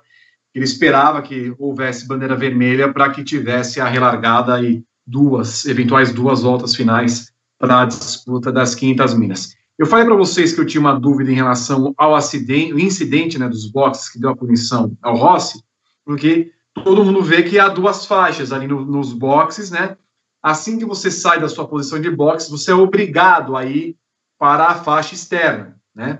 ele 0.53 0.65
esperava 0.65 1.21
que 1.21 1.53
houvesse 1.57 2.07
bandeira 2.07 2.35
vermelha 2.35 2.91
para 2.91 3.09
que 3.09 3.23
tivesse 3.23 3.80
a 3.80 3.88
relargada 3.88 4.61
e 4.63 4.84
duas, 5.05 5.65
eventuais 5.65 6.11
duas 6.11 6.41
voltas 6.41 6.76
finais 6.76 7.31
para 7.57 7.81
a 7.81 7.85
disputa 7.85 8.51
das 8.51 8.73
500 8.76 9.13
minas. 9.15 9.55
Eu 9.77 9.85
falei 9.85 10.05
para 10.05 10.15
vocês 10.15 10.53
que 10.53 10.59
eu 10.59 10.65
tinha 10.65 10.81
uma 10.81 10.99
dúvida 10.99 11.31
em 11.31 11.35
relação 11.35 11.93
ao 11.97 12.13
acidente, 12.13 12.73
o 12.73 12.80
incidente 12.80 13.39
né, 13.39 13.47
dos 13.47 13.69
boxes 13.71 14.09
que 14.09 14.19
deu 14.19 14.30
a 14.30 14.35
punição 14.35 14.97
ao 15.01 15.15
Rossi, 15.15 15.63
porque 16.03 16.51
todo 16.84 17.03
mundo 17.03 17.21
vê 17.21 17.43
que 17.43 17.57
há 17.57 17.69
duas 17.69 18.05
faixas 18.05 18.51
ali 18.51 18.67
no, 18.67 18.85
nos 18.85 19.13
boxes, 19.13 19.71
né? 19.71 19.95
Assim 20.41 20.77
que 20.77 20.85
você 20.85 21.11
sai 21.11 21.39
da 21.39 21.49
sua 21.49 21.67
posição 21.67 21.99
de 21.99 22.09
boxe, 22.09 22.49
você 22.49 22.71
é 22.71 22.76
obrigado 22.76 23.55
a 23.55 23.65
ir 23.65 23.95
para 24.38 24.67
a 24.67 24.76
faixa 24.76 25.13
externa, 25.13 25.77
né? 25.93 26.19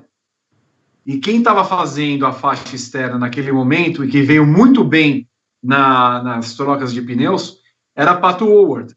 E 1.10 1.18
quem 1.18 1.40
estava 1.40 1.66
fazendo 1.66 2.24
a 2.28 2.32
faixa 2.32 2.76
externa 2.76 3.18
naquele 3.18 3.52
momento 3.52 4.06
e 4.06 4.08
que 4.08 4.22
veio 4.22 4.46
muito 4.46 4.84
bem 4.84 5.28
na, 5.62 6.22
nas 6.22 6.54
trocas 6.54 6.94
de 6.94 7.02
pneus 7.02 7.58
era 7.96 8.16
Pato 8.16 8.46
Howard. 8.46 8.96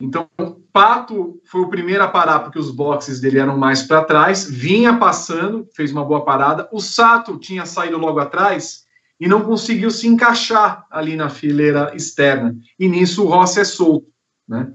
Então, 0.00 0.28
Pato 0.72 1.40
foi 1.44 1.60
o 1.60 1.68
primeiro 1.68 2.02
a 2.02 2.08
parar 2.08 2.40
porque 2.40 2.58
os 2.58 2.72
boxes 2.72 3.20
dele 3.20 3.38
eram 3.38 3.56
mais 3.56 3.84
para 3.84 4.02
trás, 4.02 4.50
vinha 4.50 4.96
passando, 4.96 5.64
fez 5.72 5.92
uma 5.92 6.04
boa 6.04 6.24
parada. 6.24 6.68
O 6.72 6.80
Sato 6.80 7.38
tinha 7.38 7.64
saído 7.64 7.96
logo 7.96 8.18
atrás 8.18 8.82
e 9.20 9.28
não 9.28 9.42
conseguiu 9.42 9.92
se 9.92 10.08
encaixar 10.08 10.84
ali 10.90 11.14
na 11.14 11.28
fileira 11.28 11.92
externa. 11.94 12.56
E 12.76 12.88
nisso 12.88 13.24
o 13.24 13.28
Rossi 13.28 13.60
é 13.60 13.64
solto, 13.64 14.08
né? 14.48 14.72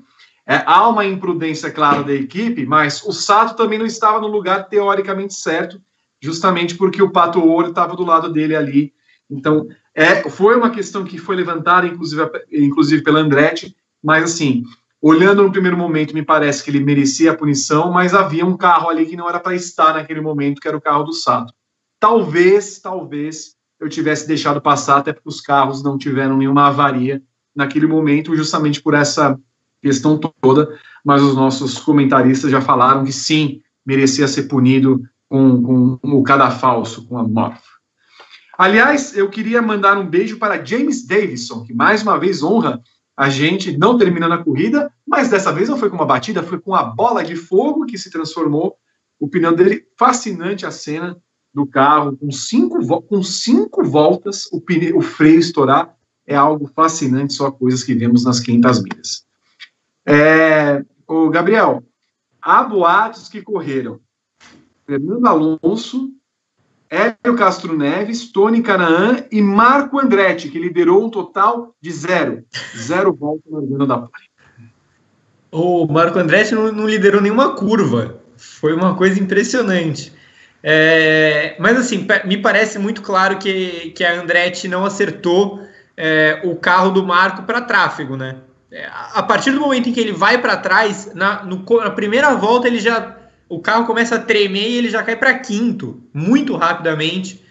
É, 0.47 0.63
há 0.65 0.87
uma 0.87 1.03
imprudência 1.03 1.69
clara 1.69 2.01
da 2.01 2.13
equipe, 2.13 2.65
mas 2.65 3.03
o 3.03 3.11
Sato 3.11 3.57
também 3.57 3.77
não 3.77 3.85
estava 3.85 4.21
no 4.21 4.27
lugar 4.27 4.69
teoricamente 4.69 5.33
certo 5.33 5.81
justamente 6.21 6.75
porque 6.75 7.01
o 7.01 7.11
Pato 7.11 7.39
Ouro 7.39 7.69
estava 7.69 7.95
do 7.95 8.05
lado 8.05 8.31
dele 8.31 8.55
ali. 8.55 8.93
Então, 9.29 9.67
é, 9.93 10.29
foi 10.29 10.55
uma 10.55 10.69
questão 10.69 11.03
que 11.03 11.17
foi 11.17 11.35
levantada, 11.35 11.87
inclusive, 11.87 12.21
inclusive 12.51 13.03
pela 13.03 13.19
Andretti, 13.19 13.75
mas 14.03 14.23
assim, 14.23 14.63
olhando 15.01 15.43
no 15.43 15.51
primeiro 15.51 15.77
momento, 15.77 16.13
me 16.13 16.23
parece 16.23 16.63
que 16.63 16.69
ele 16.69 16.79
merecia 16.79 17.31
a 17.31 17.35
punição, 17.35 17.91
mas 17.91 18.13
havia 18.13 18.45
um 18.45 18.55
carro 18.55 18.89
ali 18.89 19.05
que 19.05 19.15
não 19.15 19.27
era 19.27 19.39
para 19.39 19.55
estar 19.55 19.93
naquele 19.93 20.21
momento, 20.21 20.61
que 20.61 20.67
era 20.67 20.77
o 20.77 20.81
carro 20.81 21.03
do 21.03 21.13
Sato. 21.13 21.53
Talvez, 21.99 22.79
talvez 22.79 23.55
eu 23.79 23.89
tivesse 23.89 24.27
deixado 24.27 24.61
passar, 24.61 24.97
até 24.97 25.13
porque 25.13 25.29
os 25.29 25.41
carros 25.41 25.83
não 25.83 25.97
tiveram 25.97 26.37
nenhuma 26.37 26.67
avaria 26.67 27.21
naquele 27.55 27.87
momento, 27.87 28.35
justamente 28.35 28.81
por 28.81 28.93
essa 28.93 29.39
questão 29.81 30.17
toda, 30.17 30.77
mas 31.03 31.21
os 31.21 31.35
nossos 31.35 31.79
comentaristas 31.79 32.51
já 32.51 32.61
falaram 32.61 33.03
que 33.03 33.11
sim, 33.11 33.61
merecia 33.85 34.27
ser 34.27 34.43
punido 34.43 35.01
com, 35.29 35.97
com 35.97 36.11
o 36.11 36.23
cadafalso, 36.23 37.05
com 37.07 37.17
a 37.17 37.23
Morph. 37.23 37.77
Aliás, 38.57 39.15
eu 39.15 39.29
queria 39.29 39.61
mandar 39.61 39.97
um 39.97 40.07
beijo 40.07 40.39
para 40.39 40.63
James 40.63 41.05
Davison, 41.05 41.63
que 41.63 41.73
mais 41.73 42.01
uma 42.01 42.17
vez 42.17 42.41
honra 42.41 42.81
a 43.15 43.29
gente, 43.29 43.77
não 43.77 43.97
terminando 43.97 44.33
a 44.33 44.43
corrida, 44.43 44.91
mas 45.05 45.29
dessa 45.29 45.51
vez 45.51 45.69
não 45.69 45.77
foi 45.77 45.89
com 45.89 45.95
uma 45.95 46.05
batida, 46.05 46.43
foi 46.43 46.59
com 46.59 46.73
a 46.73 46.83
bola 46.83 47.23
de 47.23 47.35
fogo 47.35 47.85
que 47.85 47.97
se 47.97 48.11
transformou. 48.11 48.77
O 49.19 49.27
pneu 49.27 49.55
dele, 49.55 49.87
fascinante 49.97 50.65
a 50.65 50.71
cena 50.71 51.17
do 51.53 51.65
carro, 51.65 52.15
com 52.15 52.31
cinco, 52.31 53.01
com 53.01 53.23
cinco 53.23 53.83
voltas, 53.83 54.47
o, 54.51 54.61
pneu, 54.61 54.97
o 54.97 55.01
freio 55.01 55.39
estourar, 55.39 55.95
é 56.25 56.35
algo 56.35 56.67
fascinante, 56.67 57.33
só 57.33 57.49
coisas 57.49 57.83
que 57.83 57.95
vemos 57.95 58.23
nas 58.23 58.39
500 58.39 58.83
milhas. 58.83 59.25
É, 60.05 60.83
o 61.07 61.29
Gabriel, 61.29 61.83
há 62.41 62.63
boatos 62.63 63.29
que 63.29 63.41
correram 63.41 63.99
Fernando 64.87 65.27
Alonso, 65.27 66.13
Hélio 66.89 67.35
Castro 67.37 67.77
Neves, 67.77 68.31
Tony 68.31 68.61
Canaan 68.61 69.25
e 69.29 69.41
Marco 69.41 69.99
Andretti, 69.99 70.47
que 70.49 70.57
liderou 70.57 71.05
um 71.05 71.09
total 71.09 71.75
de 71.81 71.91
zero. 71.91 72.45
Zero 72.75 73.13
volta 73.13 73.43
no 73.49 73.85
da 73.85 73.97
pole. 73.97 74.11
O 75.51 75.85
Marco 75.87 76.17
Andretti 76.17 76.55
não, 76.55 76.71
não, 76.71 76.87
liderou 76.87 77.21
nenhuma 77.21 77.53
curva. 77.55 78.21
Foi 78.37 78.73
uma 78.73 78.95
coisa 78.95 79.21
impressionante. 79.21 80.13
É, 80.63 81.57
mas 81.59 81.77
assim, 81.77 82.07
me 82.25 82.37
parece 82.37 82.79
muito 82.79 83.01
claro 83.01 83.37
que, 83.37 83.91
que 83.91 84.03
a 84.05 84.21
Andretti 84.21 84.67
não 84.69 84.85
acertou 84.85 85.61
é, 85.95 86.41
o 86.45 86.55
carro 86.55 86.91
do 86.91 87.05
Marco 87.05 87.43
para 87.43 87.61
tráfego, 87.61 88.15
né? 88.15 88.37
É, 88.71 88.89
a 89.13 89.23
partir 89.23 89.51
do 89.51 89.59
momento 89.59 89.89
em 89.89 89.93
que 89.93 89.99
ele 89.99 90.11
vai 90.11 90.37
para 90.37 90.57
trás, 90.57 91.13
na, 91.13 91.43
no, 91.43 91.63
na 91.81 91.89
primeira 91.89 92.33
volta 92.35 92.67
ele 92.67 92.79
já 92.79 93.16
o 93.49 93.59
carro 93.59 93.85
começa 93.85 94.15
a 94.15 94.19
tremer 94.19 94.69
e 94.69 94.77
ele 94.77 94.89
já 94.89 95.03
cai 95.03 95.15
para 95.15 95.39
quinto, 95.39 96.01
muito 96.13 96.55
rapidamente. 96.55 97.41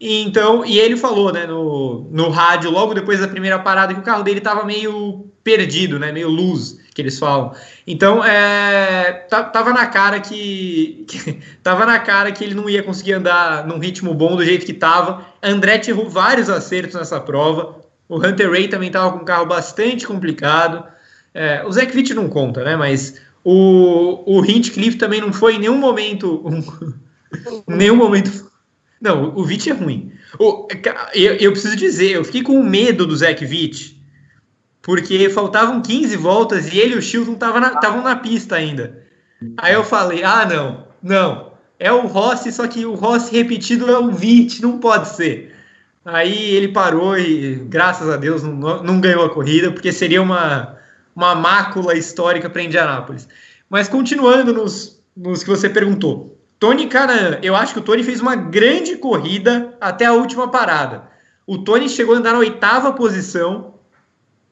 E 0.00 0.22
então, 0.22 0.64
e 0.64 0.78
ele 0.78 0.96
falou, 0.96 1.32
né, 1.32 1.46
no, 1.46 2.08
no 2.10 2.30
rádio, 2.30 2.70
logo 2.70 2.94
depois 2.94 3.20
da 3.20 3.28
primeira 3.28 3.58
parada, 3.58 3.92
que 3.92 4.00
o 4.00 4.04
carro 4.04 4.22
dele 4.22 4.38
estava 4.38 4.64
meio 4.64 5.26
perdido, 5.44 5.98
né, 5.98 6.12
meio 6.12 6.28
luz, 6.28 6.78
que 6.94 7.02
eles 7.02 7.18
falam. 7.18 7.52
Então, 7.86 8.24
é, 8.24 9.26
tava 9.28 9.72
na 9.72 9.86
cara 9.86 10.20
que, 10.20 11.04
que, 11.08 11.38
tava 11.62 11.84
na 11.84 11.98
cara 11.98 12.32
que 12.32 12.42
ele 12.44 12.54
não 12.54 12.68
ia 12.68 12.82
conseguir 12.82 13.14
andar 13.14 13.66
num 13.66 13.78
ritmo 13.78 14.14
bom 14.14 14.36
do 14.36 14.44
jeito 14.44 14.64
que 14.64 14.72
tava. 14.72 15.26
Andretti 15.42 15.90
errou 15.90 16.08
vários 16.08 16.48
acertos 16.48 16.94
nessa 16.94 17.20
prova. 17.20 17.80
O 18.08 18.16
Hunter 18.16 18.50
Ray 18.50 18.68
também 18.68 18.90
tava 18.90 19.12
com 19.12 19.22
um 19.22 19.24
carro 19.24 19.46
bastante 19.46 20.06
complicado. 20.06 20.84
É, 21.34 21.62
o 21.64 21.70
Zach 21.70 21.94
Witt 21.94 22.12
não 22.14 22.28
conta, 22.28 22.64
né, 22.64 22.74
mas 22.74 23.20
o, 23.44 24.22
o 24.26 24.44
Hinchcliffe 24.44 24.98
também 24.98 25.20
não 25.20 25.32
foi 25.32 25.56
em 25.56 25.58
nenhum 25.58 25.78
momento. 25.78 26.42
Um, 26.46 26.94
nenhum 27.66 27.96
momento. 27.96 28.50
Não, 29.00 29.34
o 29.34 29.42
Witt 29.42 29.70
é 29.70 29.72
ruim. 29.72 30.12
O, 30.38 30.68
eu, 31.14 31.34
eu, 31.34 31.52
preciso 31.52 31.76
dizer, 31.76 32.10
eu 32.10 32.24
fiquei 32.24 32.42
com 32.42 32.62
medo 32.62 33.06
do 33.06 33.16
Zach 33.16 33.44
Witt 33.44 34.00
porque 34.82 35.28
faltavam 35.30 35.80
15 35.80 36.16
voltas 36.16 36.72
e 36.72 36.78
ele 36.78 36.94
e 36.94 36.98
o 36.98 37.02
Chilton 37.02 37.32
estavam 37.32 37.60
na, 37.60 38.02
na 38.02 38.16
pista 38.16 38.56
ainda. 38.56 39.04
Aí 39.56 39.74
eu 39.74 39.84
falei: 39.84 40.22
ah, 40.22 40.46
não, 40.46 40.86
não, 41.02 41.52
é 41.78 41.92
o 41.92 42.06
Rossi, 42.06 42.52
só 42.52 42.66
que 42.66 42.84
o 42.84 42.94
Rossi 42.94 43.34
repetido 43.34 43.90
é 43.90 43.98
o 43.98 44.10
20, 44.10 44.62
não 44.62 44.78
pode 44.78 45.08
ser. 45.08 45.54
Aí 46.04 46.54
ele 46.54 46.68
parou 46.68 47.18
e, 47.18 47.56
graças 47.68 48.08
a 48.08 48.16
Deus, 48.16 48.42
não, 48.42 48.82
não 48.82 49.00
ganhou 49.00 49.24
a 49.24 49.30
corrida, 49.30 49.70
porque 49.70 49.92
seria 49.92 50.22
uma, 50.22 50.76
uma 51.14 51.34
mácula 51.34 51.96
histórica 51.96 52.48
para 52.48 52.62
Indianápolis. 52.62 53.28
Mas 53.68 53.88
continuando 53.88 54.52
nos, 54.52 55.00
nos 55.16 55.42
que 55.42 55.48
você 55.48 55.68
perguntou. 55.68 56.38
Tony 56.58 56.88
Canan, 56.88 57.38
eu 57.42 57.56
acho 57.56 57.72
que 57.72 57.78
o 57.78 57.82
Tony 57.82 58.04
fez 58.04 58.20
uma 58.20 58.36
grande 58.36 58.96
corrida 58.96 59.74
até 59.80 60.04
a 60.04 60.12
última 60.12 60.48
parada. 60.48 61.04
O 61.46 61.58
Tony 61.58 61.88
chegou 61.88 62.14
a 62.14 62.18
andar 62.18 62.34
na 62.34 62.38
oitava 62.38 62.92
posição, 62.92 63.74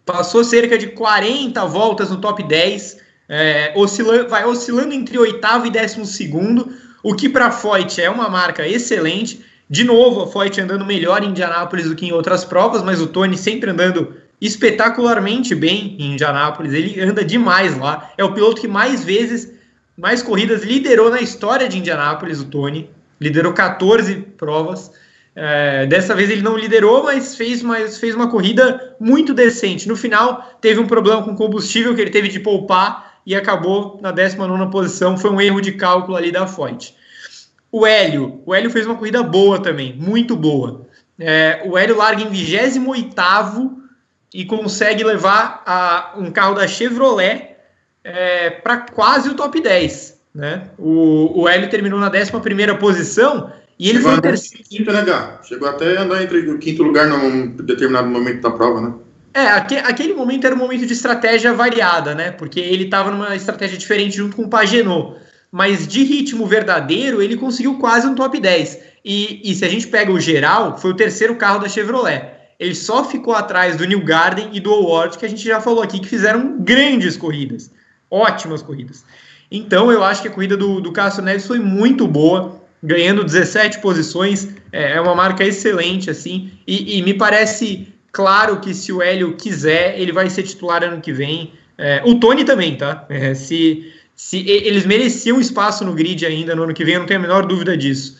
passou 0.07 0.43
cerca 0.43 0.79
de 0.79 0.89
40 0.89 1.65
voltas 1.67 2.11
no 2.11 2.17
top 2.17 2.43
10, 2.43 2.99
é, 3.29 3.73
oscilando, 3.77 4.29
vai 4.29 4.45
oscilando 4.47 4.95
entre 4.95 5.19
oitavo 5.19 5.67
e 5.67 5.71
décimo 5.71 6.07
segundo, 6.07 6.73
o 7.03 7.15
que 7.15 7.29
para 7.29 7.49
a 7.49 7.51
Foyt 7.51 8.01
é 8.01 8.09
uma 8.09 8.29
marca 8.29 8.67
excelente. 8.67 9.45
De 9.69 9.85
novo, 9.85 10.23
a 10.23 10.27
Foyt 10.27 10.59
andando 10.61 10.87
melhor 10.87 11.23
em 11.23 11.29
Indianápolis 11.29 11.89
do 11.89 11.95
que 11.95 12.07
em 12.07 12.13
outras 12.13 12.43
provas, 12.43 12.83
mas 12.83 13.03
o 13.03 13.07
Tony 13.07 13.37
sempre 13.37 13.71
andando 13.71 14.17
espetacularmente 14.41 15.55
bem 15.55 15.97
em 15.99 16.13
Indianápolis. 16.13 16.73
Ele 16.73 17.01
anda 17.01 17.25
demais 17.25 17.77
lá. 17.77 18.11
É 18.17 18.25
o 18.25 18.33
piloto 18.33 18.61
que 18.61 18.69
mais 18.69 19.05
vezes, 19.05 19.53
mais 19.97 20.23
corridas 20.23 20.63
liderou 20.63 21.11
na 21.11 21.21
história 21.21 21.69
de 21.69 21.79
Indianápolis, 21.79 22.41
o 22.41 22.45
Tony. 22.45 22.91
Liderou 23.21 23.53
14 23.53 24.17
provas. 24.37 24.93
É, 25.35 25.87
dessa 25.87 26.15
vez 26.15 26.31
ele 26.31 26.43
não 26.43 26.57
liderou, 26.57 27.05
mas 27.05 27.37
fez, 27.37 27.63
mas 27.63 27.99
fez 27.99 28.15
uma 28.15 28.29
corrida 28.29 28.97
muito 28.99 29.35
decente. 29.35 29.89
No 29.89 29.97
final, 29.97 30.57
teve 30.61 30.81
um 30.81 30.87
problema 30.87 31.23
com 31.23 31.35
combustível 31.35 31.95
que 31.95 32.01
ele 32.01 32.11
teve 32.11 32.29
de 32.29 32.41
poupar 32.41 33.21
e 33.25 33.35
acabou 33.35 33.99
na 34.01 34.11
19 34.11 34.71
posição. 34.71 35.17
Foi 35.17 35.31
um 35.31 35.41
erro 35.41 35.61
de 35.61 35.73
cálculo 35.73 36.17
ali 36.17 36.33
da 36.33 36.47
Foyt. 36.47 36.95
O 37.71 37.87
Hélio, 37.87 38.41
o 38.47 38.55
Hélio 38.55 38.71
fez 38.71 38.87
uma 38.87 38.95
corrida 38.95 39.23
boa 39.23 39.61
também, 39.61 39.95
muito 39.95 40.35
boa. 40.35 40.87
É, 41.21 41.63
o 41.67 41.77
Hélio 41.77 41.97
larga 41.97 42.23
em 42.23 42.29
28 42.29 42.81
e 44.33 44.45
consegue 44.45 45.05
levar 45.05 45.63
a, 45.67 46.15
um 46.17 46.31
carro 46.31 46.55
da 46.55 46.67
Chevrolet 46.67 47.57
é, 48.05 48.51
para 48.51 48.79
quase 48.79 49.29
o 49.29 49.35
top 49.35 49.61
10. 49.61 50.19
Né? 50.35 50.69
O, 50.79 51.43
o 51.43 51.49
Hélio 51.49 51.71
terminou 51.71 51.99
na 51.99 52.09
11 52.09 52.31
posição 52.79 53.53
e 53.79 53.89
ele 53.89 53.99
Chegou 53.99 54.11
foi 54.13 54.19
o 54.19 54.23
terceiro. 54.23 54.65
Quinto, 54.69 54.93
né, 54.93 55.39
Chegou 55.43 55.69
até 55.69 55.97
a 55.97 56.03
andar 56.03 56.23
entre 56.23 56.39
o 56.51 56.59
quinto 56.59 56.83
lugar 56.83 57.07
num 57.07 57.49
determinado 57.49 58.09
momento 58.09 58.41
da 58.43 58.51
prova, 58.51 58.81
né? 58.81 58.95
É, 59.35 59.47
aquele 59.49 60.15
momento 60.15 60.47
era 60.47 60.55
um 60.55 60.59
momento 60.59 60.87
de 60.87 60.93
estratégia 60.93 61.53
variada, 61.53 62.15
né? 62.15 62.31
Porque 62.31 62.59
ele 62.59 62.85
estava 62.85 63.11
numa 63.11 63.37
estratégia 63.37 63.79
diferente 63.79 64.17
junto 64.17 64.35
com 64.35 64.43
o 64.43 64.49
Pagenot 64.49 65.17
mas 65.51 65.89
de 65.89 66.05
ritmo 66.05 66.47
verdadeiro, 66.47 67.23
ele 67.23 67.37
conseguiu 67.37 67.79
quase 67.79 68.07
um 68.07 68.15
top 68.15 68.39
10. 68.39 68.81
E, 69.05 69.41
e 69.51 69.55
se 69.55 69.65
a 69.65 69.69
gente 69.69 69.87
pega 69.87 70.13
o 70.13 70.21
geral, 70.21 70.79
foi 70.79 70.91
o 70.91 70.97
terceiro 70.97 71.35
carro 71.37 71.59
da 71.59 71.69
Chevrolet. 71.69 72.38
Ele 72.59 72.75
só 72.75 73.05
ficou 73.05 73.35
atrás 73.35 73.77
do 73.77 73.85
New 73.85 74.03
Garden 74.03 74.51
e 74.53 74.61
do 74.61 74.73
Award, 74.73 75.19
que 75.19 75.25
a 75.25 75.29
gente 75.29 75.45
já 75.45 75.61
falou 75.61 75.83
aqui, 75.83 76.01
que 76.01 76.09
fizeram 76.09 76.59
grandes 76.61 77.17
corridas, 77.17 77.71
ótimas 78.11 78.63
corridas. 78.63 79.05
Então 79.51 79.93
eu 79.93 80.03
acho 80.03 80.23
que 80.23 80.29
a 80.29 80.31
corrida 80.31 80.57
do, 80.57 80.81
do 80.81 80.93
Cássio 80.93 81.23
Neves 81.23 81.47
foi 81.47 81.59
muito 81.59 82.07
boa, 82.07 82.61
ganhando 82.83 83.25
17 83.25 83.81
posições, 83.81 84.49
é, 84.73 84.93
é 84.93 85.01
uma 85.01 85.15
marca 85.15 85.45
excelente, 85.45 86.11
assim, 86.11 86.51
e, 86.67 86.99
e, 86.99 87.03
me 87.03 87.15
parece 87.15 87.93
claro 88.13 88.61
que 88.61 88.75
se 88.75 88.93
o 88.93 89.01
Hélio 89.01 89.35
quiser, 89.37 89.99
ele 89.99 90.13
vai 90.13 90.29
ser 90.29 90.43
titular 90.43 90.85
ano 90.85 91.01
que 91.01 91.13
vem. 91.13 91.53
É, 91.77 92.03
o 92.05 92.17
Tony 92.17 92.45
também, 92.45 92.77
tá? 92.77 93.07
É, 93.09 93.35
se 93.35 93.93
se 94.19 94.39
eles 94.51 94.85
mereciam 94.85 95.41
espaço 95.41 95.85
no 95.85 95.95
grid 95.95 96.27
ainda 96.27 96.53
no 96.53 96.65
ano 96.65 96.75
que 96.75 96.85
vem, 96.85 96.95
eu 96.95 97.01
não 97.01 97.07
tenho 97.07 97.21
a 97.21 97.23
menor 97.23 97.47
dúvida 97.47 97.77
disso. 97.77 98.19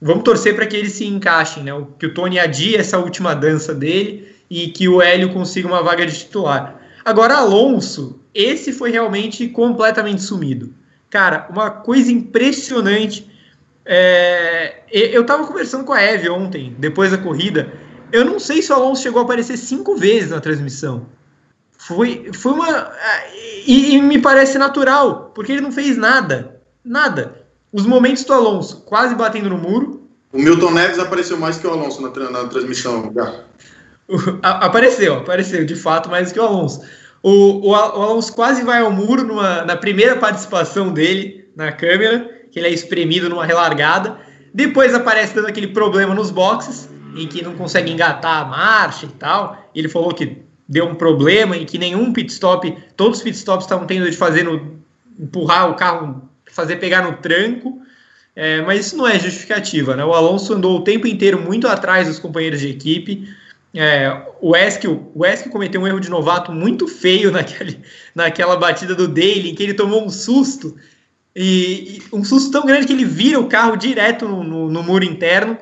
Vamos 0.00 0.22
torcer 0.22 0.54
para 0.54 0.66
que 0.66 0.76
eles 0.76 0.92
se 0.92 1.04
encaixem, 1.04 1.64
né? 1.64 1.72
Que 1.98 2.06
o 2.06 2.14
Tony 2.14 2.38
adie 2.38 2.76
essa 2.76 2.98
última 2.98 3.34
dança 3.34 3.74
dele 3.74 4.34
e 4.48 4.68
que 4.68 4.88
o 4.88 5.02
Hélio 5.02 5.32
consiga 5.32 5.66
uma 5.66 5.82
vaga 5.82 6.06
de 6.06 6.16
titular. 6.16 6.80
Agora, 7.04 7.36
Alonso, 7.36 8.20
esse 8.34 8.72
foi 8.72 8.90
realmente 8.90 9.48
completamente 9.48 10.22
sumido. 10.22 10.72
Cara, 11.10 11.48
uma 11.50 11.70
coisa 11.70 12.12
impressionante. 12.12 13.28
É... 13.84 14.82
Eu 14.90 15.22
estava 15.22 15.46
conversando 15.46 15.84
com 15.84 15.92
a 15.92 16.02
Eve 16.02 16.28
ontem, 16.28 16.74
depois 16.78 17.10
da 17.10 17.18
corrida. 17.18 17.72
Eu 18.12 18.24
não 18.24 18.38
sei 18.38 18.62
se 18.62 18.72
o 18.72 18.74
Alonso 18.74 19.02
chegou 19.02 19.20
a 19.20 19.24
aparecer 19.24 19.56
cinco 19.56 19.96
vezes 19.96 20.30
na 20.30 20.40
transmissão. 20.40 21.06
Foi, 21.76 22.30
foi 22.34 22.52
uma. 22.52 22.92
E, 23.66 23.94
e, 23.94 24.02
me 24.02 24.20
parece 24.20 24.58
natural, 24.58 25.32
porque 25.34 25.52
ele 25.52 25.60
não 25.60 25.72
fez 25.72 25.96
nada. 25.96 26.60
Nada. 26.84 27.46
Os 27.72 27.84
momentos 27.84 28.24
do 28.24 28.32
Alonso 28.32 28.82
quase 28.86 29.14
batendo 29.14 29.50
no 29.50 29.58
muro. 29.58 30.02
O 30.32 30.38
Milton 30.38 30.70
Neves 30.70 30.98
apareceu 30.98 31.38
mais 31.38 31.58
que 31.58 31.66
o 31.66 31.70
Alonso 31.70 32.00
na, 32.02 32.30
na 32.30 32.44
transmissão. 32.48 33.12
apareceu, 34.42 35.16
apareceu, 35.16 35.64
de 35.64 35.74
fato, 35.74 36.08
mais 36.08 36.32
que 36.32 36.38
o 36.38 36.42
Alonso. 36.42 36.82
O, 37.22 37.68
o, 37.68 37.74
Alonso 37.74 38.32
quase 38.32 38.62
vai 38.62 38.80
ao 38.80 38.90
muro 38.90 39.24
numa, 39.24 39.64
na 39.64 39.76
primeira 39.76 40.16
participação 40.16 40.92
dele 40.92 41.48
na 41.56 41.72
câmera, 41.72 42.30
que 42.50 42.58
ele 42.58 42.68
é 42.68 42.72
espremido 42.72 43.28
numa 43.28 43.44
relargada. 43.44 44.18
Depois 44.54 44.94
aparece 44.94 45.34
dando 45.34 45.48
aquele 45.48 45.68
problema 45.68 46.14
nos 46.14 46.30
boxes, 46.30 46.88
em 47.16 47.26
que 47.26 47.42
não 47.42 47.54
consegue 47.54 47.90
engatar 47.90 48.42
a 48.42 48.44
marcha 48.44 49.06
e 49.06 49.10
tal. 49.10 49.58
Ele 49.74 49.88
falou 49.88 50.14
que 50.14 50.42
deu 50.68 50.86
um 50.86 50.94
problema 50.94 51.56
em 51.56 51.64
que 51.64 51.78
nenhum 51.78 52.12
pit 52.12 52.32
stop, 52.32 52.76
todos 52.96 53.18
os 53.18 53.24
pit 53.24 53.36
stops 53.36 53.64
estavam 53.64 53.86
tendo 53.86 54.08
de 54.08 54.16
fazer 54.16 54.44
no, 54.44 54.78
empurrar 55.18 55.70
o 55.70 55.74
carro, 55.74 56.27
fazer 56.50 56.76
pegar 56.76 57.02
no 57.02 57.16
tranco, 57.16 57.80
é, 58.34 58.62
mas 58.62 58.86
isso 58.86 58.96
não 58.96 59.06
é 59.06 59.18
justificativa, 59.18 59.96
né? 59.96 60.04
O 60.04 60.12
Alonso 60.12 60.54
andou 60.54 60.78
o 60.78 60.84
tempo 60.84 61.06
inteiro 61.06 61.40
muito 61.40 61.66
atrás 61.66 62.06
dos 62.06 62.18
companheiros 62.18 62.60
de 62.60 62.68
equipe. 62.68 63.28
É, 63.74 64.22
o 64.40 64.56
Eskel, 64.56 65.10
o 65.14 65.26
Eskel 65.26 65.52
cometeu 65.52 65.80
um 65.80 65.86
erro 65.86 66.00
de 66.00 66.08
novato 66.08 66.52
muito 66.52 66.86
feio 66.86 67.30
naquele, 67.32 67.80
naquela 68.14 68.56
batida 68.56 68.94
do 68.94 69.08
Daly, 69.08 69.50
em 69.50 69.54
que 69.54 69.62
ele 69.62 69.74
tomou 69.74 70.04
um 70.04 70.10
susto 70.10 70.76
e, 71.34 71.98
e 71.98 72.02
um 72.12 72.24
susto 72.24 72.50
tão 72.50 72.66
grande 72.66 72.86
que 72.86 72.92
ele 72.92 73.04
vira 73.04 73.38
o 73.38 73.48
carro 73.48 73.76
direto 73.76 74.26
no, 74.26 74.42
no, 74.42 74.70
no 74.70 74.82
muro 74.82 75.04
interno. 75.04 75.56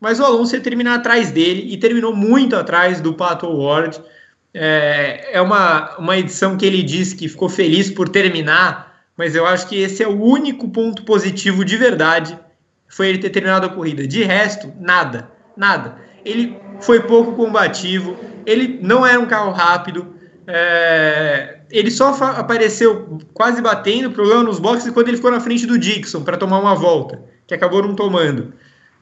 Mas 0.00 0.20
o 0.20 0.24
Alonso 0.24 0.54
ia 0.54 0.60
terminar 0.60 0.94
atrás 0.94 1.30
dele 1.30 1.72
e 1.72 1.76
terminou 1.76 2.14
muito 2.14 2.54
atrás 2.56 3.00
do 3.00 3.12
Pato 3.12 3.46
Ward. 3.46 4.00
É, 4.54 5.30
é 5.32 5.40
uma, 5.40 5.96
uma 5.98 6.16
edição 6.16 6.56
que 6.56 6.64
ele 6.64 6.82
diz 6.82 7.12
que 7.12 7.28
ficou 7.28 7.48
feliz 7.48 7.90
por 7.90 8.08
terminar, 8.08 8.87
mas 9.18 9.34
eu 9.34 9.44
acho 9.44 9.66
que 9.66 9.76
esse 9.76 10.00
é 10.00 10.06
o 10.06 10.22
único 10.22 10.68
ponto 10.68 11.02
positivo 11.02 11.64
de 11.64 11.76
verdade, 11.76 12.38
foi 12.88 13.08
ele 13.08 13.18
ter 13.18 13.30
terminado 13.30 13.66
a 13.66 13.68
corrida. 13.68 14.06
De 14.06 14.22
resto, 14.22 14.72
nada, 14.78 15.28
nada. 15.56 15.96
Ele 16.24 16.56
foi 16.80 17.00
pouco 17.00 17.32
combativo, 17.32 18.16
ele 18.46 18.78
não 18.80 19.04
era 19.04 19.18
um 19.18 19.26
carro 19.26 19.50
rápido, 19.50 20.14
é, 20.46 21.58
ele 21.68 21.90
só 21.90 22.14
apareceu 22.36 23.18
quase 23.34 23.60
batendo, 23.60 24.12
problema 24.12 24.44
nos 24.44 24.60
boxes, 24.60 24.92
quando 24.92 25.08
ele 25.08 25.16
ficou 25.16 25.32
na 25.32 25.40
frente 25.40 25.66
do 25.66 25.76
Dixon 25.76 26.22
para 26.22 26.36
tomar 26.36 26.60
uma 26.60 26.76
volta, 26.76 27.20
que 27.44 27.52
acabou 27.52 27.82
não 27.82 27.96
tomando. 27.96 28.54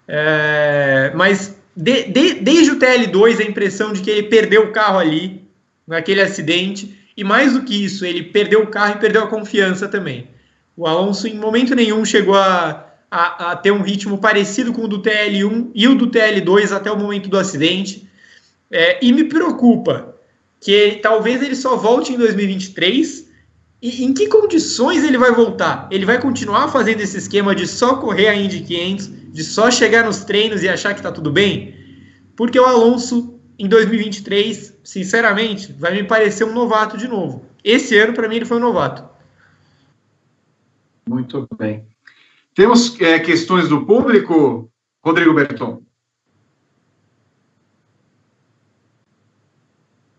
É, 0.08 1.12
mas 1.14 1.60
de, 1.76 2.04
de, 2.04 2.34
desde 2.34 2.70
o 2.70 2.78
TL2 2.78 3.40
a 3.40 3.44
impressão 3.44 3.92
de 3.92 4.00
que 4.00 4.10
ele 4.10 4.28
perdeu 4.28 4.64
o 4.64 4.72
carro 4.72 4.98
ali, 4.98 5.46
naquele 5.86 6.22
acidente, 6.22 6.98
e 7.16 7.24
mais 7.24 7.54
do 7.54 7.62
que 7.62 7.84
isso, 7.84 8.04
ele 8.04 8.24
perdeu 8.24 8.62
o 8.62 8.66
carro 8.66 8.96
e 8.96 9.00
perdeu 9.00 9.22
a 9.22 9.26
confiança 9.26 9.88
também. 9.88 10.28
O 10.76 10.86
Alonso, 10.86 11.26
em 11.26 11.34
momento 11.34 11.74
nenhum, 11.74 12.04
chegou 12.04 12.34
a, 12.34 12.86
a, 13.10 13.52
a 13.52 13.56
ter 13.56 13.70
um 13.70 13.80
ritmo 13.80 14.18
parecido 14.18 14.72
com 14.72 14.82
o 14.82 14.88
do 14.88 15.00
TL1 15.00 15.70
e 15.74 15.88
o 15.88 15.94
do 15.94 16.08
TL2 16.08 16.72
até 16.72 16.90
o 16.90 16.98
momento 16.98 17.30
do 17.30 17.38
acidente. 17.38 18.06
É, 18.70 18.98
e 19.04 19.12
me 19.12 19.24
preocupa 19.24 20.14
que 20.60 20.98
talvez 21.02 21.42
ele 21.42 21.54
só 21.54 21.76
volte 21.76 22.12
em 22.12 22.18
2023. 22.18 23.26
E 23.80 24.04
em 24.04 24.12
que 24.12 24.26
condições 24.26 25.04
ele 25.04 25.16
vai 25.16 25.30
voltar? 25.32 25.88
Ele 25.90 26.04
vai 26.04 26.20
continuar 26.20 26.68
fazendo 26.68 27.00
esse 27.00 27.16
esquema 27.16 27.54
de 27.54 27.66
só 27.66 27.96
correr 27.96 28.28
a 28.28 28.34
Indy 28.34 28.60
500, 28.60 29.10
de 29.32 29.44
só 29.44 29.70
chegar 29.70 30.04
nos 30.04 30.24
treinos 30.24 30.62
e 30.62 30.68
achar 30.68 30.92
que 30.92 31.00
está 31.00 31.12
tudo 31.12 31.30
bem? 31.30 31.74
Porque 32.34 32.58
o 32.58 32.64
Alonso, 32.64 33.35
em 33.58 33.68
2023, 33.68 34.78
sinceramente, 34.84 35.72
vai 35.72 35.92
me 35.94 36.04
parecer 36.04 36.44
um 36.44 36.52
novato 36.52 36.96
de 36.96 37.08
novo. 37.08 37.46
Esse 37.64 37.98
ano, 37.98 38.12
para 38.12 38.28
mim, 38.28 38.36
ele 38.36 38.44
foi 38.44 38.58
um 38.58 38.60
novato. 38.60 39.08
Muito 41.08 41.48
bem. 41.56 41.88
Temos 42.54 43.00
é, 43.00 43.18
questões 43.18 43.68
do 43.68 43.86
público, 43.86 44.70
Rodrigo 45.04 45.32
Berton? 45.34 45.82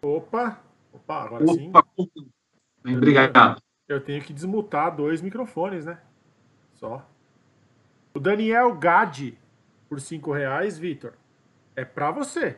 Opa, 0.02 0.62
opa, 0.94 1.24
agora 1.24 1.44
Opa. 1.44 1.84
sim. 1.98 2.96
Obrigado. 2.96 3.62
Eu 3.88 4.02
tenho 4.02 4.22
que 4.22 4.34
desmutar 4.34 4.96
dois 4.96 5.22
microfones, 5.22 5.86
né? 5.86 6.00
Só. 6.76 7.08
O 8.14 8.20
Daniel 8.20 8.74
Gade, 8.76 9.38
por 9.90 10.00
cinco 10.00 10.32
reais, 10.32 10.78
Vitor, 10.78 11.14
é 11.76 11.84
para 11.86 12.12
você. 12.12 12.58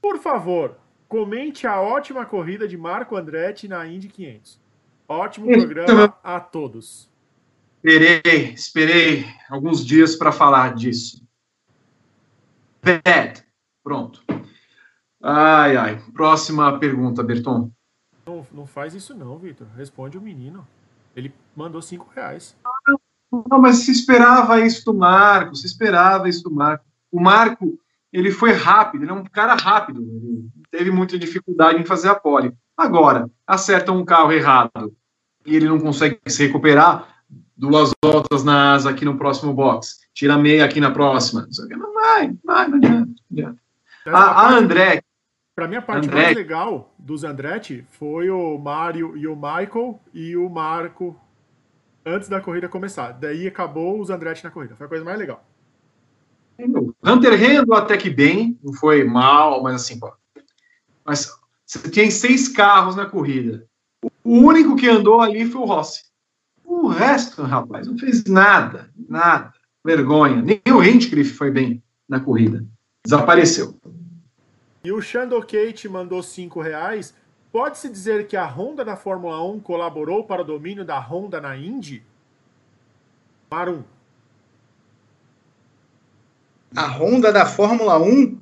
Por 0.00 0.18
favor, 0.18 0.76
comente 1.08 1.66
a 1.66 1.80
ótima 1.80 2.24
corrida 2.26 2.66
de 2.66 2.76
Marco 2.76 3.16
Andretti 3.16 3.68
na 3.68 3.86
Indy 3.86 4.08
500. 4.08 4.60
Ótimo 5.08 5.46
programa 5.46 6.16
a 6.22 6.38
todos. 6.38 7.10
Esperei, 7.82 8.52
esperei 8.52 9.26
alguns 9.48 9.84
dias 9.84 10.14
para 10.14 10.30
falar 10.30 10.74
disso. 10.74 11.26
Bad. 12.82 13.44
Pronto. 13.82 14.22
Ai, 15.22 15.76
ai. 15.76 16.02
Próxima 16.12 16.78
pergunta, 16.78 17.22
Berton. 17.22 17.70
Não, 18.26 18.46
não 18.52 18.66
faz 18.66 18.94
isso 18.94 19.14
não, 19.14 19.38
Vitor. 19.38 19.66
Responde 19.76 20.16
o 20.16 20.20
menino. 20.20 20.66
Ele 21.16 21.34
mandou 21.56 21.82
cinco 21.82 22.08
reais. 22.14 22.56
Não, 23.30 23.60
mas 23.60 23.78
se 23.78 23.92
esperava 23.92 24.60
isso 24.60 24.84
do 24.84 24.94
Marco, 24.94 25.54
se 25.54 25.66
esperava 25.66 26.28
isso 26.28 26.42
do 26.42 26.50
Marco. 26.50 26.84
O 27.10 27.20
Marco, 27.20 27.78
ele 28.12 28.30
foi 28.30 28.52
rápido, 28.52 29.04
ele 29.04 29.10
é 29.10 29.14
um 29.14 29.24
cara 29.24 29.54
rápido. 29.54 30.04
Teve 30.70 30.90
muita 30.90 31.18
dificuldade 31.18 31.80
em 31.80 31.84
fazer 31.84 32.08
a 32.08 32.14
pole. 32.14 32.52
Agora, 32.76 33.30
acerta 33.46 33.92
um 33.92 34.04
carro 34.04 34.32
errado 34.32 34.94
e 35.44 35.56
ele 35.56 35.68
não 35.68 35.78
consegue 35.78 36.18
se 36.26 36.46
recuperar, 36.46 37.08
duas 37.56 37.92
voltas 38.02 38.42
na 38.42 38.72
asa 38.72 38.90
aqui 38.90 39.04
no 39.04 39.18
próximo 39.18 39.52
box, 39.52 40.00
tira 40.14 40.36
meia 40.36 40.64
aqui 40.64 40.80
na 40.80 40.90
próxima. 40.90 41.46
Não 41.70 41.94
vai, 41.94 42.34
vai, 42.44 42.68
não 42.68 42.78
adianta. 42.78 43.06
Não 43.06 43.14
adianta. 43.32 43.60
A, 44.06 44.46
a 44.46 44.54
André, 44.54 45.02
para 45.54 45.68
mim, 45.68 45.76
a 45.76 45.82
parte 45.82 46.08
André... 46.08 46.22
mais 46.22 46.36
legal 46.36 46.94
dos 46.98 47.22
Andretti 47.22 47.84
foi 47.90 48.30
o 48.30 48.56
Mário 48.56 49.14
e 49.16 49.26
o 49.26 49.36
Michael 49.36 50.00
e 50.14 50.34
o 50.34 50.48
Marco 50.48 51.14
antes 52.04 52.30
da 52.30 52.40
corrida 52.40 52.66
começar. 52.66 53.12
Daí 53.12 53.46
acabou 53.46 54.00
os 54.00 54.08
Andretti 54.08 54.42
na 54.42 54.50
corrida. 54.50 54.74
Foi 54.74 54.86
a 54.86 54.88
coisa 54.88 55.04
mais 55.04 55.18
legal. 55.18 55.44
Hunter 57.04 57.38
Rendo 57.38 57.74
até 57.74 57.96
que 57.96 58.10
bem, 58.10 58.58
não 58.62 58.72
foi 58.72 59.04
mal, 59.04 59.62
mas 59.62 59.76
assim, 59.76 59.98
pô. 59.98 60.12
Mas 61.04 61.30
você 61.66 61.90
tem 61.90 62.10
seis 62.10 62.48
carros 62.48 62.96
na 62.96 63.06
corrida. 63.06 63.66
O 64.24 64.38
único 64.38 64.76
que 64.76 64.88
andou 64.88 65.20
ali 65.20 65.46
foi 65.46 65.60
o 65.60 65.64
Rossi. 65.64 66.04
O 66.64 66.88
resto, 66.88 67.42
rapaz, 67.42 67.86
não 67.86 67.98
fez 67.98 68.24
nada, 68.24 68.90
nada. 69.08 69.52
Vergonha. 69.84 70.42
Nem 70.42 70.60
o 70.72 70.82
Hinchcliffe 70.82 71.32
foi 71.32 71.50
bem 71.50 71.82
na 72.08 72.20
corrida. 72.20 72.64
Desapareceu. 73.04 73.74
E 74.84 74.92
o 74.92 75.00
Shando 75.00 75.40
Kate 75.40 75.88
mandou 75.88 76.22
5 76.22 76.60
reais. 76.60 77.14
Pode-se 77.52 77.88
dizer 77.88 78.26
que 78.26 78.36
a 78.36 78.46
Honda 78.46 78.84
da 78.84 78.96
Fórmula 78.96 79.42
1 79.42 79.60
colaborou 79.60 80.24
para 80.24 80.42
o 80.42 80.44
domínio 80.44 80.84
da 80.84 80.98
Honda 80.98 81.40
na 81.40 81.56
Indy? 81.56 82.04
Marum. 83.50 83.82
A 86.74 86.86
Honda 86.86 87.32
da 87.32 87.46
Fórmula 87.46 87.98
1? 87.98 88.38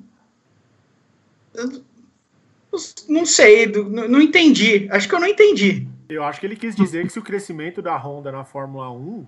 não 3.09 3.27
sei, 3.27 3.67
não 3.67 4.21
entendi. 4.21 4.89
Acho 4.91 5.09
que 5.09 5.15
eu 5.15 5.21
não 5.21 5.27
entendi. 5.27 5.87
Eu 6.09 6.23
acho 6.23 6.41
que 6.41 6.47
ele 6.47 6.57
quis 6.57 6.75
dizer 6.75 7.05
que 7.07 7.13
se 7.13 7.19
o 7.19 7.23
crescimento 7.23 7.83
da 7.83 7.97
Honda 7.97 8.31
na 8.31 8.45
Fórmula 8.45 8.91
1 8.91 9.27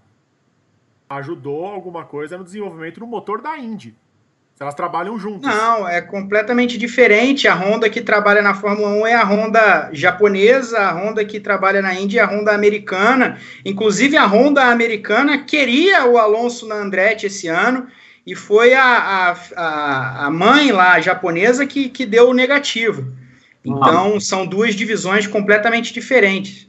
ajudou 1.09 1.66
alguma 1.66 2.05
coisa 2.05 2.39
no 2.39 2.44
desenvolvimento 2.44 3.01
do 3.01 3.06
motor 3.06 3.43
da 3.43 3.59
Indy. 3.59 3.94
Elas 4.59 4.74
trabalham 4.74 5.18
juntas. 5.18 5.55
Não, 5.55 5.89
é 5.89 6.02
completamente 6.02 6.77
diferente. 6.77 7.48
A 7.48 7.55
Honda 7.55 7.89
que 7.89 8.02
trabalha 8.02 8.43
na 8.43 8.52
Fórmula 8.52 8.90
1 8.90 9.06
é 9.06 9.14
a 9.14 9.24
Honda 9.24 9.89
japonesa, 9.90 10.78
a 10.78 10.93
Honda 10.93 11.24
que 11.24 11.40
trabalha 11.40 11.81
na 11.81 11.94
Índia 11.94 12.20
é 12.20 12.24
a 12.24 12.27
Honda 12.27 12.52
americana. 12.52 13.39
Inclusive, 13.64 14.18
a 14.18 14.27
Honda 14.27 14.64
americana 14.64 15.44
queria 15.44 16.05
o 16.05 16.18
Alonso 16.18 16.68
na 16.68 16.74
Andretti 16.74 17.24
esse 17.24 17.48
ano 17.48 17.89
e 18.26 18.34
foi 18.34 18.74
a, 18.74 19.34
a, 19.56 20.26
a 20.26 20.30
mãe 20.30 20.72
lá 20.72 20.94
a 20.94 21.01
japonesa 21.01 21.66
que, 21.66 21.88
que 21.88 22.05
deu 22.05 22.30
o 22.30 22.34
negativo. 22.34 23.12
Então, 23.64 24.16
ah. 24.16 24.20
são 24.20 24.47
duas 24.47 24.74
divisões 24.74 25.26
completamente 25.26 25.92
diferentes. 25.92 26.68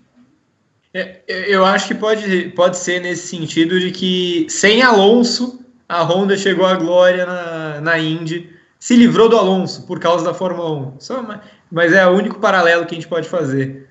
É, 0.94 1.22
eu 1.28 1.64
acho 1.64 1.88
que 1.88 1.96
pode, 1.96 2.50
pode 2.50 2.78
ser 2.78 3.02
nesse 3.02 3.28
sentido 3.28 3.80
de 3.80 3.92
que 3.92 4.46
sem 4.50 4.82
Alonso 4.82 5.64
a 5.88 6.04
Honda 6.04 6.38
chegou 6.38 6.66
à 6.66 6.76
glória 6.76 7.26
na, 7.26 7.82
na 7.82 8.00
Indy, 8.00 8.50
se 8.80 8.96
livrou 8.96 9.28
do 9.28 9.38
Alonso 9.38 9.86
por 9.86 10.00
causa 10.00 10.24
da 10.24 10.34
Fórmula 10.34 10.94
1. 10.96 11.00
Só, 11.00 11.42
mas 11.70 11.94
é 11.94 12.08
o 12.08 12.12
único 12.12 12.40
paralelo 12.40 12.86
que 12.86 12.96
a 12.96 12.98
gente 12.98 13.08
pode 13.08 13.28
fazer. 13.28 13.90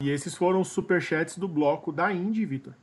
E 0.00 0.10
esses 0.10 0.34
foram 0.34 0.60
os 0.60 0.68
superchats 0.68 1.38
do 1.38 1.48
bloco 1.48 1.92
da 1.92 2.12
Indy, 2.12 2.44
Vitor. 2.44 2.74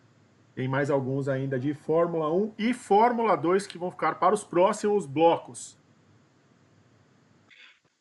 Tem 0.53 0.67
mais 0.67 0.89
alguns 0.89 1.29
ainda 1.29 1.59
de 1.59 1.73
Fórmula 1.73 2.29
1 2.33 2.55
e 2.57 2.73
Fórmula 2.73 3.37
2 3.37 3.67
que 3.67 3.77
vão 3.77 3.89
ficar 3.89 4.15
para 4.15 4.35
os 4.35 4.43
próximos 4.43 5.05
blocos. 5.05 5.79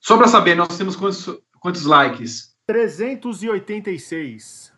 Só 0.01 0.17
para 0.17 0.27
saber, 0.27 0.57
nós 0.57 0.77
temos 0.77 0.97
quantos, 0.97 1.41
quantos 1.61 1.85
likes? 1.85 2.57
386. 2.67 4.73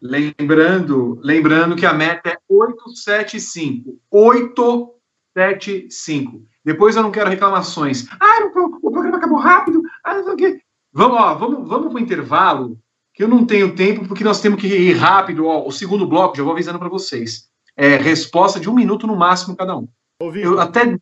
Lembrando, 0.00 1.18
lembrando 1.22 1.74
que 1.76 1.84
a 1.86 1.92
meta 1.92 2.30
é 2.30 2.38
875. 2.48 4.00
875. 4.10 6.42
Depois 6.64 6.96
eu 6.96 7.02
não 7.02 7.10
quero 7.10 7.28
reclamações. 7.30 8.06
Ah, 8.20 8.46
o 8.82 8.90
programa 8.90 9.18
acabou 9.18 9.38
rápido. 9.38 9.82
Ah, 10.04 10.14
não 10.14 10.24
sei 10.24 10.32
o 10.32 10.36
quê. 10.36 10.60
Vamos, 10.92 11.16
ó, 11.16 11.34
vamos, 11.34 11.68
vamos 11.68 11.88
para 11.88 11.96
o 11.96 12.02
intervalo, 12.02 12.78
que 13.14 13.22
eu 13.22 13.28
não 13.28 13.44
tenho 13.44 13.74
tempo, 13.74 14.06
porque 14.06 14.24
nós 14.24 14.40
temos 14.40 14.60
que 14.60 14.66
ir 14.66 14.94
rápido. 14.94 15.46
Ó, 15.46 15.66
o 15.66 15.72
segundo 15.72 16.06
bloco, 16.06 16.36
já 16.36 16.42
vou 16.42 16.52
avisando 16.52 16.78
para 16.78 16.88
vocês. 16.88 17.48
É 17.76 17.96
resposta 17.96 18.58
de 18.58 18.68
um 18.68 18.74
minuto 18.74 19.06
no 19.06 19.16
máximo 19.16 19.56
cada 19.56 19.76
um. 19.76 19.88
Ouvi. 20.20 20.42
Eu 20.42 20.60
até. 20.60 20.96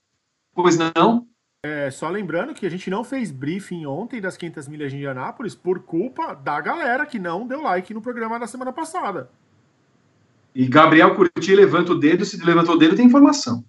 Pois 0.55 0.77
não? 0.77 1.27
É, 1.62 1.91
só 1.91 2.09
lembrando 2.09 2.55
que 2.55 2.65
a 2.65 2.70
gente 2.70 2.89
não 2.89 3.05
fez 3.05 3.31
briefing 3.31 3.85
ontem 3.85 4.20
das 4.20 4.37
500 4.37 4.66
milhas 4.66 4.91
de 4.91 4.97
Indianápolis 4.97 5.55
por 5.55 5.81
culpa 5.81 6.35
da 6.35 6.59
galera 6.61 7.05
que 7.05 7.19
não 7.19 7.47
deu 7.47 7.61
like 7.61 7.93
no 7.93 8.01
programa 8.01 8.39
da 8.39 8.47
semana 8.47 8.73
passada. 8.73 9.28
E 10.55 10.66
Gabriel 10.66 11.15
Curti 11.15 11.55
levanta 11.55 11.93
o 11.93 11.99
dedo, 11.99 12.24
se 12.24 12.43
levantou 12.43 12.74
o 12.74 12.78
dedo 12.78 12.97
tem 12.97 13.07
informação. 13.07 13.62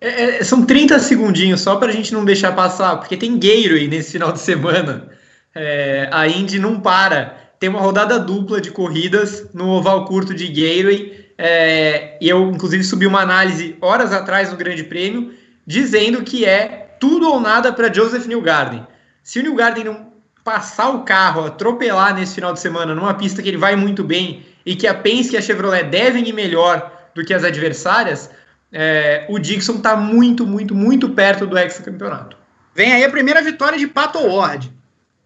É, 0.00 0.38
é 0.38 0.44
são 0.44 0.66
30 0.66 0.98
segundinhos 0.98 1.60
só 1.60 1.76
para 1.76 1.88
a 1.88 1.92
gente 1.92 2.12
não 2.12 2.24
deixar 2.24 2.52
passar, 2.52 2.96
porque 2.96 3.16
tem 3.16 3.38
Gateway 3.38 3.86
nesse 3.88 4.12
final 4.12 4.32
de 4.32 4.40
semana. 4.40 5.08
É, 5.54 6.10
a 6.12 6.28
Indy 6.28 6.58
não 6.58 6.80
para. 6.80 7.45
Tem 7.58 7.68
uma 7.68 7.80
rodada 7.80 8.18
dupla 8.18 8.60
de 8.60 8.70
corridas 8.70 9.48
no 9.52 9.68
oval 9.68 10.04
curto 10.04 10.34
de 10.34 10.46
Gateway. 10.48 11.26
É, 11.38 12.18
e 12.20 12.28
eu, 12.28 12.50
inclusive, 12.50 12.84
subi 12.84 13.06
uma 13.06 13.20
análise 13.20 13.76
horas 13.80 14.12
atrás 14.12 14.50
no 14.50 14.56
Grande 14.56 14.84
Prêmio, 14.84 15.34
dizendo 15.66 16.22
que 16.22 16.44
é 16.44 16.96
tudo 16.98 17.28
ou 17.28 17.40
nada 17.40 17.72
para 17.72 17.92
Joseph 17.92 18.26
Newgarden. 18.26 18.86
Se 19.22 19.40
o 19.40 19.42
Newgarden 19.42 19.84
não 19.84 20.06
passar 20.44 20.90
o 20.90 21.02
carro, 21.02 21.44
atropelar 21.44 22.14
nesse 22.14 22.36
final 22.36 22.52
de 22.52 22.60
semana 22.60 22.94
numa 22.94 23.14
pista 23.14 23.42
que 23.42 23.48
ele 23.48 23.56
vai 23.56 23.74
muito 23.74 24.04
bem 24.04 24.46
e 24.64 24.76
que 24.76 24.86
a 24.86 24.94
Penske 24.94 25.34
e 25.34 25.38
a 25.38 25.42
Chevrolet 25.42 25.84
devem 25.84 26.28
ir 26.28 26.32
melhor 26.32 26.92
do 27.14 27.24
que 27.24 27.34
as 27.34 27.42
adversárias, 27.42 28.30
é, 28.72 29.26
o 29.28 29.38
Dixon 29.38 29.76
está 29.76 29.96
muito, 29.96 30.46
muito, 30.46 30.74
muito 30.74 31.08
perto 31.10 31.46
do 31.46 31.58
ex-campeonato. 31.58 32.36
Vem 32.74 32.92
aí 32.92 33.04
a 33.04 33.10
primeira 33.10 33.42
vitória 33.42 33.78
de 33.78 33.86
Pato 33.86 34.18
Ward. 34.18 34.72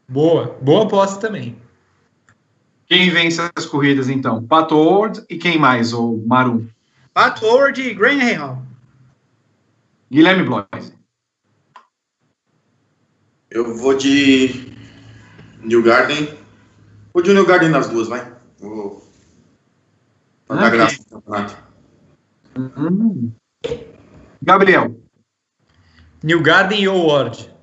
Boa, 0.08 0.56
boa 0.62 0.84
aposta 0.84 1.20
também. 1.20 1.58
Quem 2.90 3.08
vence 3.08 3.40
as 3.54 3.66
corridas 3.66 4.08
então? 4.08 4.44
Pato 4.44 4.76
Ward 4.76 5.24
e 5.30 5.38
quem 5.38 5.56
mais, 5.56 5.92
o 5.92 6.16
Maru? 6.26 6.68
Pato 7.14 7.46
Ward 7.46 7.80
e 7.80 7.94
Graham. 7.94 8.66
Guilherme 10.10 10.42
Blois. 10.42 10.92
Eu 13.48 13.76
vou 13.76 13.96
de 13.96 14.74
New 15.60 15.84
Garden. 15.84 16.36
Vou 17.14 17.22
de 17.22 17.32
New 17.32 17.46
Garden 17.46 17.68
nas 17.68 17.88
duas, 17.88 18.08
vai. 18.08 18.36
Vou. 18.58 19.08
Pra 20.48 20.56
dar 20.56 20.70
graça 20.70 20.98
no 21.12 21.22
campeonato. 21.22 21.62
Uhum. 22.56 23.32
Gabriel. 24.42 25.00
New 26.24 26.42
Garden 26.42 26.88
ou 26.88 27.06
Ward? 27.06 27.54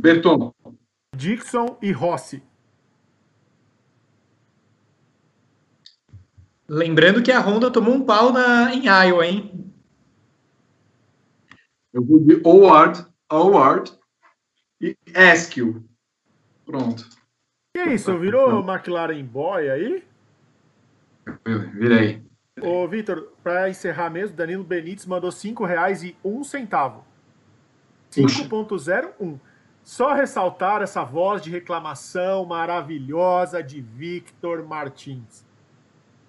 Berton. 0.00 0.54
Dixon 1.14 1.76
e 1.82 1.92
Rossi. 1.92 2.42
Lembrando 6.72 7.20
que 7.20 7.32
a 7.32 7.40
Honda 7.40 7.68
tomou 7.68 7.92
um 7.92 8.04
pau 8.04 8.32
na, 8.32 8.72
em 8.72 8.84
Iowa, 8.86 9.26
hein? 9.26 9.72
Eu 11.92 12.04
vou 12.04 12.20
de 12.20 12.40
Howard 12.46 13.04
Howard 13.28 13.92
e 14.80 14.96
Eskew. 15.12 15.82
Pronto. 16.64 17.04
Que 17.74 17.82
isso? 17.82 18.16
Virou 18.16 18.60
McLaren 18.60 19.24
Boy 19.24 19.68
aí? 19.68 20.04
Virei. 21.74 22.22
Ô, 22.62 22.86
Vitor, 22.86 23.32
para 23.42 23.68
encerrar 23.68 24.08
mesmo, 24.08 24.36
Danilo 24.36 24.62
Benítez 24.62 25.06
mandou 25.06 25.32
cinco 25.32 25.64
reais 25.64 26.04
e 26.04 26.16
um 26.24 26.44
centavo. 26.44 27.04
5.01. 28.12 29.40
Só 29.82 30.12
ressaltar 30.12 30.82
essa 30.82 31.02
voz 31.02 31.42
de 31.42 31.50
reclamação 31.50 32.44
maravilhosa 32.44 33.60
de 33.60 33.80
Victor 33.80 34.64
Martins. 34.64 35.49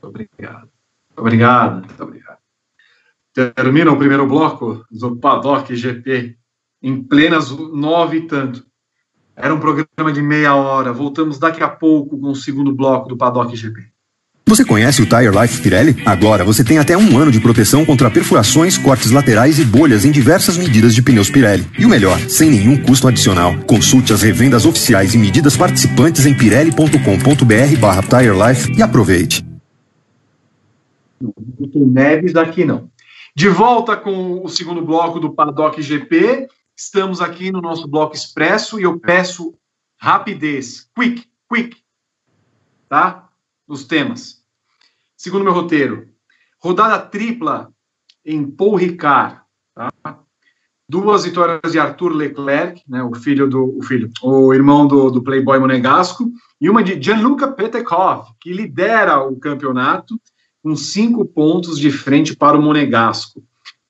Obrigado. 0.01 0.69
Obrigado, 1.15 1.85
muito 1.85 2.03
obrigado. 2.03 2.37
Termina 3.33 3.91
o 3.91 3.97
primeiro 3.97 4.27
bloco 4.27 4.85
do 4.91 5.15
Paddock 5.15 5.75
GP 5.75 6.35
em 6.81 7.01
plenas 7.01 7.51
nove 7.51 8.17
e 8.17 8.27
tanto. 8.27 8.65
Era 9.35 9.53
um 9.53 9.59
programa 9.59 10.11
de 10.11 10.21
meia 10.21 10.55
hora. 10.55 10.91
Voltamos 10.91 11.39
daqui 11.39 11.63
a 11.63 11.69
pouco 11.69 12.19
com 12.19 12.31
o 12.31 12.35
segundo 12.35 12.73
bloco 12.73 13.07
do 13.07 13.17
Paddock 13.17 13.55
GP. 13.55 13.91
Você 14.45 14.65
conhece 14.65 15.01
o 15.01 15.05
Tire 15.05 15.29
Life 15.29 15.61
Pirelli? 15.61 16.03
Agora 16.05 16.43
você 16.43 16.61
tem 16.61 16.77
até 16.77 16.97
um 16.97 17.17
ano 17.17 17.31
de 17.31 17.39
proteção 17.39 17.85
contra 17.85 18.11
perfurações, 18.11 18.77
cortes 18.77 19.11
laterais 19.11 19.59
e 19.59 19.63
bolhas 19.63 20.03
em 20.03 20.11
diversas 20.11 20.57
medidas 20.57 20.93
de 20.93 21.01
pneus 21.01 21.29
Pirelli. 21.29 21.65
E 21.79 21.85
o 21.85 21.89
melhor, 21.89 22.19
sem 22.27 22.49
nenhum 22.49 22.75
custo 22.75 23.07
adicional. 23.07 23.55
Consulte 23.65 24.11
as 24.11 24.21
revendas 24.21 24.65
oficiais 24.65 25.13
e 25.13 25.17
medidas 25.17 25.55
participantes 25.55 26.25
em 26.25 26.35
pirelli.com.br 26.35 27.79
barra 27.79 28.01
Tire 28.01 28.35
Life 28.35 28.73
e 28.77 28.81
aproveite. 28.81 29.50
Não 31.21 31.69
tem 31.69 31.85
Neves 31.85 32.33
daqui 32.33 32.65
não. 32.65 32.89
De 33.35 33.47
volta 33.47 33.95
com 33.95 34.43
o 34.43 34.49
segundo 34.49 34.81
bloco 34.81 35.19
do 35.19 35.33
Paddock 35.33 35.81
GP. 35.81 36.47
Estamos 36.75 37.21
aqui 37.21 37.51
no 37.51 37.61
nosso 37.61 37.87
bloco 37.87 38.15
expresso 38.15 38.79
e 38.79 38.83
eu 38.83 38.99
peço 38.99 39.53
rapidez, 40.01 40.89
quick, 40.95 41.27
quick, 41.47 41.77
tá? 42.89 43.29
Nos 43.67 43.85
temas. 43.85 44.43
Segundo 45.15 45.43
meu 45.43 45.53
roteiro, 45.53 46.09
rodada 46.57 46.97
tripla 46.97 47.71
em 48.25 48.49
Paul 48.49 48.75
Ricard, 48.75 49.41
tá? 49.75 49.91
Duas 50.89 51.23
vitórias 51.23 51.71
de 51.71 51.79
Arthur 51.79 52.09
Leclerc, 52.09 52.83
né, 52.87 53.01
o 53.03 53.13
filho 53.15 53.47
do 53.47 53.77
o 53.77 53.83
filho, 53.83 54.09
o 54.21 54.53
irmão 54.53 54.85
do, 54.85 55.09
do 55.09 55.23
Playboy 55.23 55.57
Monegasco, 55.59 56.29
e 56.59 56.69
uma 56.69 56.83
de 56.83 57.01
Gianluca 57.01 57.49
Petekov, 57.49 58.33
que 58.41 58.51
lidera 58.51 59.23
o 59.23 59.39
campeonato 59.39 60.19
com 60.63 60.75
cinco 60.75 61.25
pontos 61.25 61.79
de 61.79 61.91
frente 61.91 62.35
para 62.35 62.57
o 62.57 62.61
Monegasco 62.61 63.43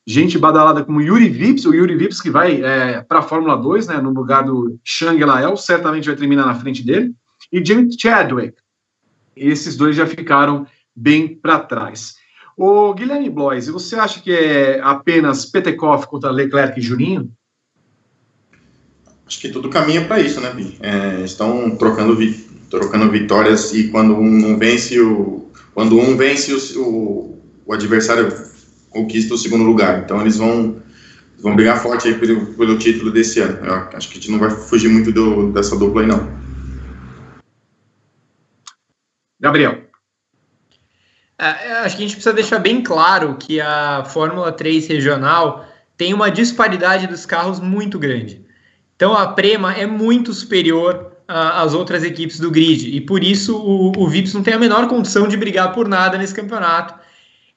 gente 0.06 0.38
badalada 0.38 0.84
como 0.84 1.02
Yuri 1.02 1.30
Vips, 1.30 1.66
o 1.66 1.74
Yuri 1.74 1.96
Vips 1.96 2.22
que 2.22 2.30
vai 2.30 2.62
é, 2.62 3.02
para 3.02 3.20
a 3.20 3.24
Fórmula 3.24 3.56
2, 3.56 3.88
né, 3.88 3.98
no 3.98 4.12
lugar 4.12 4.44
do 4.44 4.80
Shang 4.84 5.24
Lael, 5.24 5.56
certamente 5.56 6.08
vai 6.08 6.16
terminar 6.16 6.46
na 6.46 6.56
frente 6.56 6.84
dele, 6.84 7.14
e 7.52 7.64
Jim 7.64 7.90
Chadwick. 7.98 8.56
Esses 9.36 9.76
dois 9.78 9.96
já 9.96 10.06
ficaram 10.06 10.66
bem 10.96 11.36
para 11.36 11.60
trás. 11.60 12.16
O 12.58 12.94
Guilherme 12.94 13.30
Blois, 13.30 13.68
você 13.68 13.96
acha 13.96 14.20
que 14.20 14.32
é 14.32 14.82
apenas 14.82 15.46
Petekoff 15.46 16.08
contra 16.08 16.30
Leclerc 16.30 16.80
e 16.80 16.84
Juninho? 16.84 17.32
Acho 19.26 19.40
que 19.40 19.50
tudo 19.50 19.70
caminha 19.70 20.06
para 20.06 20.20
isso, 20.20 20.42
né, 20.42 20.54
Bi? 20.54 20.78
É, 20.82 21.24
estão 21.24 21.76
trocando, 21.78 22.16
vi 22.16 22.34
trocando 22.70 23.10
vitórias 23.10 23.74
e 23.74 23.90
quando 23.90 24.16
um 24.16 24.30
não 24.30 24.58
vence 24.58 25.00
o 25.00 25.41
quando 25.74 26.00
um 26.00 26.18
vence 26.18 26.54
o, 26.54 26.82
o, 26.82 27.42
o 27.66 27.74
adversário 27.74 28.32
conquista 28.90 29.34
o 29.34 29.38
segundo 29.38 29.64
lugar. 29.64 30.04
Então 30.04 30.22
eles 30.22 30.38
vão 30.38 30.82
vão 31.40 31.56
brigar 31.56 31.82
forte 31.82 32.08
aí 32.08 32.16
pelo, 32.16 32.54
pelo 32.54 32.78
título 32.78 33.12
desse 33.12 33.40
ano. 33.40 33.66
Eu 33.66 33.74
acho 33.98 34.08
que 34.10 34.18
a 34.18 34.22
gente 34.22 34.32
não 34.32 34.40
vai 34.40 34.52
fugir 34.52 34.90
muito 34.90 35.12
do, 35.12 35.52
dessa 35.52 35.76
dupla 35.76 36.02
aí, 36.02 36.08
não. 36.08 36.40
Gabriel. 39.40 39.84
É, 41.40 41.72
acho 41.80 41.98
que 41.98 42.04
a 42.04 42.06
gente 42.06 42.16
precisa 42.16 42.34
deixar 42.34 42.60
bem 42.60 42.84
claro 42.84 43.36
que 43.36 43.60
a 43.60 44.04
Fórmula 44.06 44.52
3 44.52 44.86
regional 44.86 45.68
tem 45.98 46.14
uma 46.14 46.30
disparidade 46.30 47.08
dos 47.08 47.26
carros 47.26 47.60
muito 47.60 47.98
grande. 47.98 48.46
Então 48.96 49.14
a 49.14 49.30
Prema 49.30 49.74
é 49.74 49.88
muito 49.88 50.32
superior 50.32 51.11
às 51.32 51.74
outras 51.74 52.04
equipes 52.04 52.40
do 52.40 52.52
grid 52.52 52.96
e 52.96 53.02
por 53.02 53.24
isso 53.24 53.58
o, 53.58 53.92
o 53.98 54.08
Vips 54.08 54.34
não 54.34 54.44
tem 54.44 54.54
a 54.54 54.60
menor 54.60 54.88
condição 54.88 55.28
de 55.28 55.38
brigar 55.38 55.74
por 55.74 55.88
nada 55.88 56.18
nesse 56.18 56.34
campeonato 56.34 56.96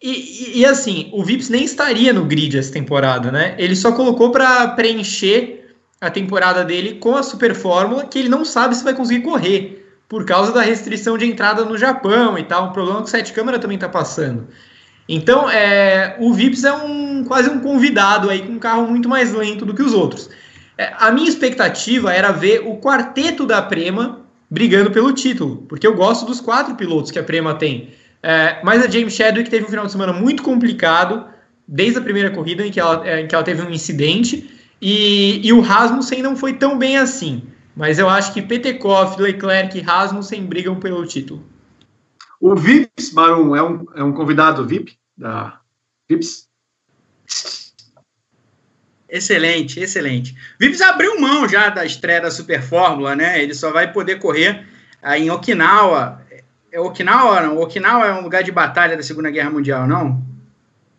e, 0.03 0.11
e, 0.11 0.61
e, 0.61 0.67
assim, 0.67 1.09
o 1.13 1.25
Vips 1.25 1.49
nem 1.49 1.65
estaria 1.65 2.13
no 2.13 2.27
grid 2.27 2.59
essa 2.59 2.71
temporada, 2.71 3.33
né? 3.33 3.55
Ele 3.57 3.75
só 3.75 3.93
colocou 3.93 4.31
para 4.31 4.69
preencher 4.69 5.75
a 5.99 6.11
temporada 6.11 6.63
dele 6.63 6.97
com 6.97 7.17
a 7.17 7.23
Super 7.23 7.55
Fórmula, 7.55 8.05
que 8.05 8.19
ele 8.19 8.29
não 8.29 8.45
sabe 8.45 8.75
se 8.75 8.85
vai 8.85 8.93
conseguir 8.93 9.23
correr, 9.23 9.87
por 10.07 10.27
causa 10.27 10.53
da 10.53 10.61
restrição 10.61 11.17
de 11.17 11.25
entrada 11.25 11.65
no 11.65 11.79
Japão 11.79 12.37
e 12.37 12.45
tal, 12.45 12.69
um 12.69 12.73
problema 12.73 13.01
que 13.01 13.09
o 13.09 13.11
Sete 13.11 13.33
Câmara 13.33 13.59
também 13.59 13.77
está 13.77 13.89
passando. 13.89 14.47
Então, 15.09 15.49
é, 15.51 16.17
o 16.21 16.35
Vips 16.35 16.65
é 16.65 16.73
um 16.75 17.25
quase 17.25 17.49
um 17.49 17.61
convidado 17.61 18.29
aí 18.29 18.43
com 18.43 18.53
um 18.53 18.59
carro 18.59 18.87
muito 18.87 19.09
mais 19.09 19.33
lento 19.33 19.65
do 19.65 19.75
que 19.75 19.83
os 19.83 19.95
outros. 19.95 20.29
É, 20.77 20.93
a 20.99 21.11
minha 21.11 21.29
expectativa 21.29 22.13
era 22.13 22.33
ver 22.33 22.61
o 22.67 22.79
quarteto 22.79 23.47
da 23.47 23.63
Prema 23.63 24.21
brigando 24.51 24.91
pelo 24.91 25.13
título, 25.13 25.65
porque 25.69 25.87
eu 25.87 25.95
gosto 25.95 26.27
dos 26.27 26.41
quatro 26.41 26.75
pilotos 26.75 27.11
que 27.11 27.19
a 27.19 27.23
Prema 27.23 27.55
tem. 27.55 27.91
É, 28.23 28.61
mas 28.65 28.85
a 28.85 28.91
James 28.91 29.15
Chadwick 29.15 29.51
teve 29.51 29.67
um 29.67 29.69
final 29.69 29.87
de 29.87 29.93
semana 29.93 30.13
muito 30.13 30.43
complicado, 30.43 31.27
desde 31.67 31.99
a 31.99 32.03
primeira 32.03 32.31
corrida 32.31 32.67
em 32.67 32.71
que 32.71 32.81
ela, 32.81 33.07
é, 33.07 33.21
em 33.21 33.27
que 33.27 33.35
ela 33.35 33.45
teve 33.45 33.63
um 33.63 33.71
incidente, 33.71 34.51
e, 34.81 35.47
e 35.47 35.53
o 35.53 35.61
Rasmussen 35.61 36.23
não 36.23 36.37
foi 36.37 36.55
tão 36.55 36.79
bem 36.79 36.97
assim. 36.97 37.43
Mas 37.77 37.99
eu 37.99 38.09
acho 38.09 38.33
que 38.33 38.41
Petekoff, 38.41 39.21
Leclerc 39.21 39.77
e 39.77 39.81
Rasmussen 39.81 40.47
brigam 40.47 40.79
pelo 40.79 41.05
título. 41.07 41.45
O 42.41 42.55
Vips, 42.55 43.13
Marum, 43.13 43.57
é 43.57 43.63
um, 43.63 43.87
é 43.95 44.05
um 44.05 44.13
convidado 44.13 44.67
VIP 44.67 44.97
da 45.17 45.61
Vips? 46.09 46.49
Excelente, 49.17 49.81
excelente. 49.81 50.37
Vips 50.59 50.81
abriu 50.81 51.21
mão 51.21 51.49
já 51.49 51.69
da 51.69 51.85
estreia 51.85 52.21
da 52.21 52.31
Super 52.31 52.61
Fórmula, 52.61 53.15
né? 53.15 53.43
Ele 53.43 53.55
só 53.55 53.71
vai 53.71 53.93
poder 53.93 54.19
correr 54.19 54.67
em 55.17 55.31
Okinawa 55.31 56.25
é 56.75 56.81
Okinawa, 56.81 57.41
não? 57.41 57.59
Okinawa 57.59 58.05
é 58.05 58.13
um 58.13 58.23
lugar 58.23 58.43
de 58.43 58.51
batalha 58.51 58.97
da 58.97 59.03
Segunda 59.03 59.31
Guerra 59.31 59.49
Mundial, 59.49 59.87
não? 59.87 60.21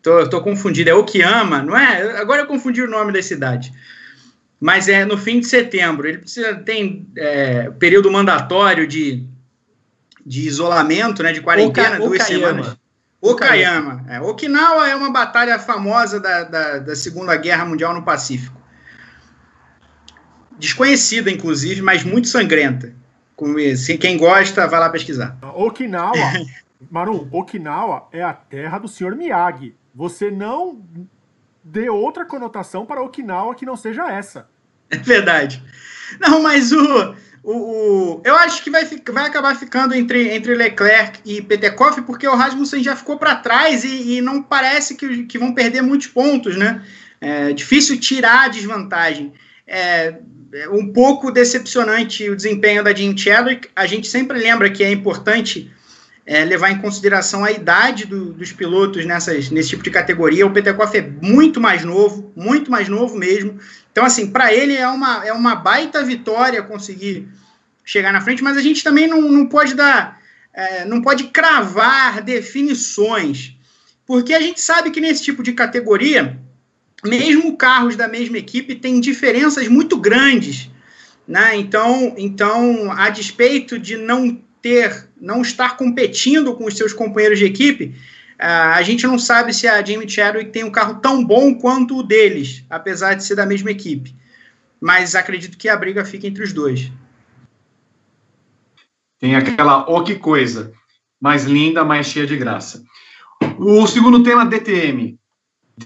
Tô, 0.01 0.25
tô 0.29 0.41
confundido. 0.41 0.89
É 0.89 0.93
Okiyama, 0.93 1.61
não 1.61 1.77
é? 1.77 2.17
Agora 2.17 2.43
eu 2.43 2.47
confundi 2.47 2.81
o 2.81 2.89
nome 2.89 3.11
da 3.11 3.21
cidade. 3.21 3.73
Mas 4.57 4.87
é 4.87 5.03
no 5.03 5.17
fim 5.17 5.41
de 5.41 5.47
setembro. 5.47 6.07
Ele 6.07 6.19
precisa 6.19 6.55
tem 6.55 7.05
é, 7.17 7.69
período 7.71 8.09
mandatório 8.09 8.87
de, 8.87 9.25
de 10.25 10.47
isolamento, 10.47 11.21
né? 11.21 11.33
De 11.33 11.41
quarentena, 11.41 11.97
Oka, 11.97 12.05
duas 12.05 12.21
Okayama. 12.21 12.47
semanas. 12.47 12.77
Okayama. 13.29 14.05
É, 14.07 14.21
Okinawa 14.21 14.87
é 14.87 14.95
uma 14.95 15.11
batalha 15.11 15.57
famosa 15.59 16.19
da, 16.19 16.43
da, 16.43 16.79
da 16.79 16.95
Segunda 16.95 17.35
Guerra 17.35 17.65
Mundial 17.65 17.93
no 17.93 18.03
Pacífico. 18.03 18.55
Desconhecida, 20.57 21.29
inclusive, 21.29 21.81
mas 21.81 22.03
muito 22.03 22.27
sangrenta. 22.27 22.93
Se 23.75 23.97
quem 23.97 24.17
gosta, 24.17 24.67
vai 24.67 24.79
lá 24.79 24.89
pesquisar. 24.89 25.37
Okinawa, 25.41 26.13
Maru, 26.89 27.27
Okinawa 27.31 28.07
é 28.11 28.23
a 28.23 28.33
terra 28.33 28.79
do 28.79 28.87
senhor 28.87 29.15
Miyagi. 29.15 29.75
Você 29.93 30.31
não 30.31 30.81
dê 31.63 31.89
outra 31.89 32.25
conotação 32.25 32.85
para 32.85 33.01
Okinawa 33.01 33.55
que 33.55 33.65
não 33.65 33.75
seja 33.75 34.09
essa. 34.09 34.47
É 34.89 34.97
verdade. 34.97 35.63
Não, 36.19 36.41
mas 36.41 36.71
o, 36.71 37.15
o, 37.45 37.53
o, 37.53 38.21
eu 38.25 38.35
acho 38.37 38.63
que 38.63 38.71
vai, 38.71 38.83
vai 38.85 39.25
acabar 39.27 39.55
ficando 39.55 39.93
entre, 39.93 40.33
entre 40.35 40.55
Leclerc 40.55 41.19
e 41.23 41.43
Petekoff, 41.43 42.01
porque 42.01 42.27
o 42.27 42.35
Rasmussen 42.35 42.81
já 42.81 42.95
ficou 42.95 43.19
para 43.19 43.35
trás 43.35 43.83
e, 43.83 44.17
e, 44.17 44.21
não 44.21 44.41
parece 44.41 44.95
que, 44.95 45.25
que 45.25 45.37
vão 45.37 45.53
perder 45.53 45.83
muitos 45.83 46.07
pontos, 46.07 46.57
né? 46.57 46.83
É 47.21 47.53
difícil 47.53 47.99
tirar 47.99 48.45
a 48.45 48.47
desvantagem. 48.47 49.31
É, 49.67 50.15
é 50.53 50.69
um 50.69 50.91
pouco 50.91 51.31
decepcionante 51.31 52.27
o 52.29 52.35
desempenho 52.35 52.83
da 52.83 52.93
Jim 52.93 53.15
Chadwick. 53.15 53.69
A 53.75 53.85
gente 53.85 54.07
sempre 54.07 54.39
lembra 54.39 54.71
que 54.71 54.83
é 54.83 54.91
importante 54.91 55.71
é, 56.25 56.43
levar 56.43 56.71
em 56.71 56.79
consideração 56.79 57.43
a 57.43 57.51
idade 57.51 58.05
do, 58.05 58.33
dos 58.33 58.51
pilotos 58.51 59.05
nessas, 59.05 59.49
nesse 59.49 59.69
tipo 59.69 59.83
de 59.83 59.91
categoria. 59.91 60.45
O 60.45 60.51
Petekoff 60.51 60.97
é 60.97 61.01
muito 61.21 61.61
mais 61.61 61.83
novo, 61.83 62.31
muito 62.35 62.71
mais 62.71 62.89
novo 62.89 63.15
mesmo. 63.15 63.59
Então, 63.91 64.03
assim, 64.03 64.31
para 64.31 64.53
ele 64.53 64.75
é 64.75 64.87
uma, 64.87 65.25
é 65.25 65.31
uma 65.31 65.55
baita 65.55 66.03
vitória 66.03 66.63
conseguir 66.63 67.27
chegar 67.83 68.11
na 68.11 68.21
frente, 68.21 68.43
mas 68.43 68.57
a 68.57 68.61
gente 68.61 68.83
também 68.83 69.07
não, 69.07 69.21
não 69.21 69.45
pode 69.45 69.75
dar, 69.75 70.19
é, 70.51 70.83
não 70.85 71.01
pode 71.01 71.25
cravar 71.25 72.23
definições, 72.23 73.55
porque 74.05 74.33
a 74.33 74.41
gente 74.41 74.59
sabe 74.59 74.89
que 74.89 74.99
nesse 74.99 75.23
tipo 75.23 75.43
de 75.43 75.53
categoria 75.53 76.39
mesmo 77.03 77.55
carros 77.55 77.95
da 77.95 78.07
mesma 78.07 78.37
equipe 78.37 78.75
têm 78.75 78.99
diferenças 78.99 79.67
muito 79.67 79.97
grandes, 79.97 80.69
né? 81.27 81.55
Então, 81.55 82.15
então, 82.17 82.91
a 82.91 83.09
despeito 83.09 83.77
de 83.77 83.95
não 83.95 84.41
ter, 84.65 85.07
não 85.21 85.43
estar 85.43 85.77
competindo 85.77 86.55
com 86.55 86.65
os 86.65 86.75
seus 86.75 86.91
companheiros 86.91 87.37
de 87.37 87.45
equipe, 87.45 87.93
a 88.39 88.81
gente 88.81 89.05
não 89.05 89.19
sabe 89.19 89.53
se 89.53 89.67
a 89.67 89.85
Jamie 89.85 90.09
Chadwick 90.09 90.49
tem 90.49 90.63
um 90.63 90.71
carro 90.71 90.95
tão 90.95 91.23
bom 91.23 91.53
quanto 91.53 91.99
o 91.99 92.01
deles, 92.01 92.65
apesar 92.67 93.13
de 93.13 93.23
ser 93.23 93.35
da 93.35 93.45
mesma 93.45 93.69
equipe. 93.69 94.15
Mas 94.81 95.13
acredito 95.13 95.55
que 95.55 95.69
a 95.69 95.77
briga 95.77 96.03
fica 96.03 96.25
entre 96.25 96.43
os 96.43 96.51
dois. 96.51 96.91
Tem 99.19 99.35
aquela, 99.35 99.87
oh 99.87 100.03
que 100.03 100.15
coisa, 100.15 100.73
mais 101.21 101.45
linda, 101.45 101.85
mais 101.85 102.07
cheia 102.07 102.25
de 102.25 102.35
graça. 102.35 102.83
O 103.59 103.85
segundo 103.85 104.23
tema, 104.23 104.47
DTM. 104.47 105.19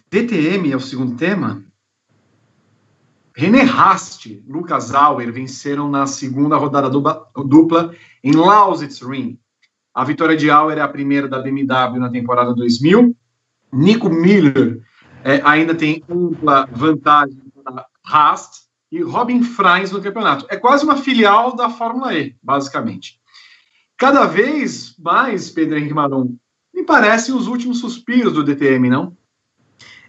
DTM 0.10 0.72
é 0.72 0.78
o 0.78 0.80
segundo 0.80 1.18
tema? 1.18 1.62
René 3.40 3.62
Rast, 3.62 4.44
Lucas 4.46 4.94
Auer 4.94 5.32
venceram 5.32 5.90
na 5.90 6.06
segunda 6.06 6.58
rodada 6.58 6.90
dupla 6.90 7.96
em 8.22 8.34
Lausitz 8.34 9.02
Ring. 9.02 9.40
A 9.94 10.04
vitória 10.04 10.36
de 10.36 10.52
Auer 10.52 10.78
é 10.78 10.82
a 10.82 10.90
primeira 10.90 11.26
da 11.26 11.40
BMW 11.42 12.00
na 12.00 12.10
temporada 12.10 12.54
2000. 12.54 13.16
Nico 13.72 14.10
Miller 14.10 14.82
é, 15.24 15.40
ainda 15.46 15.74
tem 15.74 16.04
ampla 16.10 16.68
vantagem 16.70 17.42
Haas 18.06 18.68
e 18.92 19.02
Robin 19.02 19.42
Freins 19.42 19.94
no 19.94 20.02
campeonato. 20.02 20.46
É 20.50 20.58
quase 20.58 20.84
uma 20.84 20.98
filial 20.98 21.56
da 21.56 21.70
Fórmula 21.70 22.14
E, 22.14 22.36
basicamente. 22.44 23.22
Cada 23.96 24.26
vez 24.26 24.96
mais, 25.00 25.50
Pedro 25.50 25.78
Henrique 25.78 25.94
Maron, 25.94 26.36
me 26.74 26.84
parecem 26.84 27.34
os 27.34 27.48
últimos 27.48 27.80
suspiros 27.80 28.34
do 28.34 28.44
DTM, 28.44 28.90
não? 28.90 29.16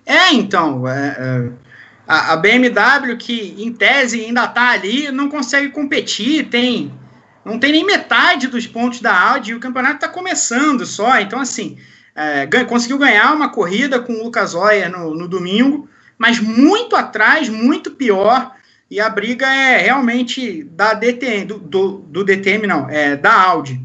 É, 0.05 0.33
então, 0.33 0.89
é, 0.89 1.17
é, 1.17 1.70
a, 2.11 2.33
a, 2.33 2.37
BMW, 2.37 3.17
que 3.17 3.55
em 3.57 3.73
tese 3.73 4.25
ainda 4.25 4.45
está 4.45 4.71
ali, 4.71 5.13
não 5.13 5.29
consegue 5.29 5.69
competir, 5.69 6.49
tem 6.49 6.93
não 7.45 7.57
tem 7.57 7.71
nem 7.71 7.87
metade 7.87 8.49
dos 8.49 8.67
pontos 8.67 9.01
da 9.01 9.17
Audi 9.17 9.53
e 9.53 9.55
o 9.55 9.61
campeonato 9.61 9.95
está 9.95 10.09
começando 10.09 10.85
só. 10.85 11.21
Então, 11.21 11.39
assim, 11.39 11.79
é, 12.15 12.47
conseguiu 12.65 12.99
ganhar 12.99 13.33
uma 13.33 13.49
corrida 13.49 14.01
com 14.01 14.13
o 14.13 14.25
Lucas 14.25 14.55
Oyer 14.55 14.91
no, 14.91 15.15
no 15.15 15.29
domingo, 15.29 15.89
mas 16.19 16.41
muito 16.41 16.97
atrás, 16.97 17.49
muito 17.49 17.93
pior. 17.93 18.57
E 18.91 18.99
a 19.01 19.09
briga 19.09 19.47
é 19.47 19.79
realmente 19.79 20.65
da 20.65 20.95
DTM, 20.95 21.45
do, 21.45 21.59
do, 21.61 21.99
do 21.99 22.25
DTM, 22.25 22.67
não, 22.67 22.91
é 22.91 23.17
da 23.17 23.33
Audi, 23.33 23.81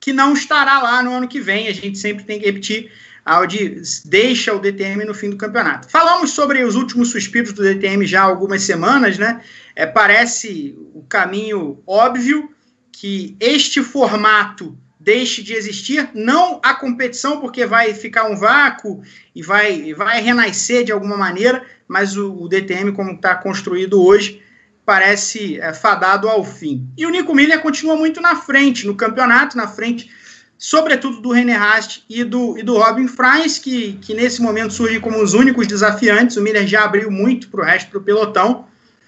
que 0.00 0.10
não 0.10 0.32
estará 0.32 0.80
lá 0.80 1.02
no 1.02 1.12
ano 1.12 1.28
que 1.28 1.38
vem. 1.38 1.68
A 1.68 1.74
gente 1.74 1.98
sempre 1.98 2.24
tem 2.24 2.40
que 2.40 2.46
repetir 2.46 2.90
Audi 3.26 3.82
deixa 4.04 4.54
o 4.54 4.60
DTM 4.60 5.04
no 5.04 5.12
fim 5.12 5.30
do 5.30 5.36
campeonato. 5.36 5.90
Falamos 5.90 6.30
sobre 6.30 6.62
os 6.62 6.76
últimos 6.76 7.10
suspiros 7.10 7.52
do 7.52 7.62
DTM 7.64 8.06
já 8.06 8.20
há 8.20 8.24
algumas 8.24 8.62
semanas, 8.62 9.18
né? 9.18 9.42
É, 9.74 9.84
parece 9.84 10.78
o 10.94 11.02
caminho 11.02 11.82
óbvio, 11.84 12.48
que 12.92 13.36
este 13.40 13.82
formato 13.82 14.78
deixe 14.98 15.42
de 15.42 15.52
existir, 15.52 16.08
não 16.14 16.60
a 16.62 16.72
competição, 16.72 17.40
porque 17.40 17.66
vai 17.66 17.92
ficar 17.92 18.30
um 18.30 18.36
vácuo 18.36 19.02
e 19.34 19.42
vai, 19.42 19.92
vai 19.92 20.22
renascer 20.22 20.84
de 20.84 20.92
alguma 20.92 21.16
maneira, 21.16 21.64
mas 21.86 22.16
o, 22.16 22.32
o 22.32 22.48
DTM, 22.48 22.92
como 22.92 23.10
está 23.12 23.34
construído 23.34 24.02
hoje, 24.02 24.40
parece 24.84 25.60
é, 25.60 25.74
fadado 25.74 26.28
ao 26.28 26.44
fim. 26.44 26.88
E 26.96 27.04
o 27.04 27.10
Nico 27.10 27.34
Miller 27.34 27.60
continua 27.60 27.96
muito 27.96 28.20
na 28.20 28.36
frente, 28.36 28.86
no 28.86 28.94
campeonato, 28.94 29.56
na 29.56 29.66
frente, 29.66 30.10
sobretudo 30.58 31.20
do 31.20 31.30
René 31.30 31.54
Rast 31.54 32.02
e 32.08 32.24
do, 32.24 32.58
e 32.58 32.62
do 32.62 32.78
Robin 32.78 33.08
Fries, 33.08 33.58
que, 33.58 33.94
que 33.94 34.14
nesse 34.14 34.40
momento 34.40 34.72
surgem 34.72 35.00
como 35.00 35.22
os 35.22 35.34
únicos 35.34 35.66
desafiantes. 35.66 36.36
O 36.36 36.42
Miller 36.42 36.66
já 36.66 36.84
abriu 36.84 37.10
muito 37.10 37.48
para 37.48 37.60
o 37.60 37.64
resto 37.64 37.92
do 37.92 38.00
pelotão. 38.00 38.66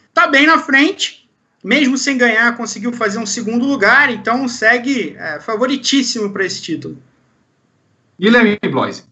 Está 0.09 0.27
bem 0.27 0.47
na 0.47 0.59
frente, 0.59 1.29
mesmo 1.62 1.97
sem 1.97 2.19
ganhar, 2.19 2.57
conseguiu 2.57 2.93
fazer 2.93 3.19
um 3.19 3.27
segundo 3.27 3.66
lugar, 3.66 4.11
então 4.11 4.47
segue 4.49 5.16
é, 5.19 5.41
favoritíssimo 5.41 6.33
para 6.33 6.45
esse 6.45 6.61
título. 6.61 6.99
Guilherme 8.20 8.59
Bloise. 8.70 9.05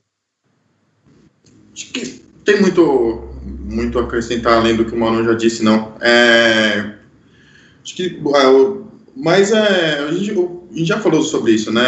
Acho 1.73 1.93
que 1.93 2.23
tem 2.45 2.61
muito, 2.61 3.31
muito 3.45 3.99
a 3.99 4.03
acrescentar 4.03 4.55
além 4.55 4.77
do 4.77 4.85
que 4.85 4.95
o 4.95 4.99
Manu 4.99 5.25
já 5.25 5.35
disse, 5.35 5.63
não. 5.63 5.97
É, 6.01 6.95
acho 7.83 7.95
que, 7.95 8.21
é, 8.35 8.87
mas 9.15 9.53
é, 9.53 10.01
a, 10.01 10.13
gente, 10.13 10.35
gente 10.79 10.89
já 10.89 10.99
falou 10.99 11.23
sobre 11.23 11.53
isso, 11.53 11.73
né? 11.73 11.83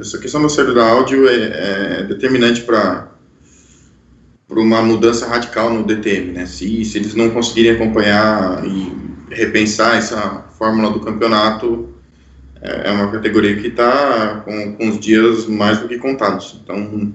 Essa 0.00 0.18
questão 0.18 0.44
do 0.46 0.74
da 0.74 0.88
áudio 0.88 1.28
é, 1.28 2.00
é 2.00 2.02
determinante 2.04 2.62
para 2.62 3.12
para 4.48 4.60
uma 4.60 4.82
mudança 4.82 5.26
radical 5.26 5.72
no 5.72 5.82
DTM, 5.82 6.32
né? 6.32 6.44
Se, 6.44 6.84
se 6.84 6.98
eles 6.98 7.14
não 7.14 7.30
conseguirem 7.30 7.72
acompanhar 7.72 8.62
e 8.66 8.92
repensar 9.30 9.96
essa 9.96 10.44
fórmula 10.58 10.90
do 10.90 11.00
campeonato, 11.00 11.88
é, 12.60 12.90
é 12.90 12.92
uma 12.92 13.10
categoria 13.10 13.56
que 13.56 13.68
está 13.68 14.42
com, 14.44 14.74
com, 14.74 14.90
os 14.90 15.00
dias 15.00 15.46
mais 15.46 15.78
do 15.78 15.88
que 15.88 15.96
contados. 15.96 16.60
Então, 16.62 17.14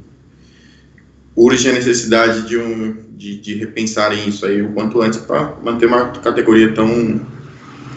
urge 1.35 1.69
a 1.69 1.73
necessidade 1.73 2.47
de, 2.47 2.57
um, 2.57 2.97
de, 3.15 3.39
de 3.39 3.53
repensarem 3.53 4.27
isso 4.27 4.43
aí 4.43 4.63
o 4.63 4.73
quanto 4.73 4.99
antes 4.99 5.19
para 5.19 5.53
manter 5.63 5.85
uma 5.85 6.07
categoria 6.07 6.73
tão, 6.73 7.21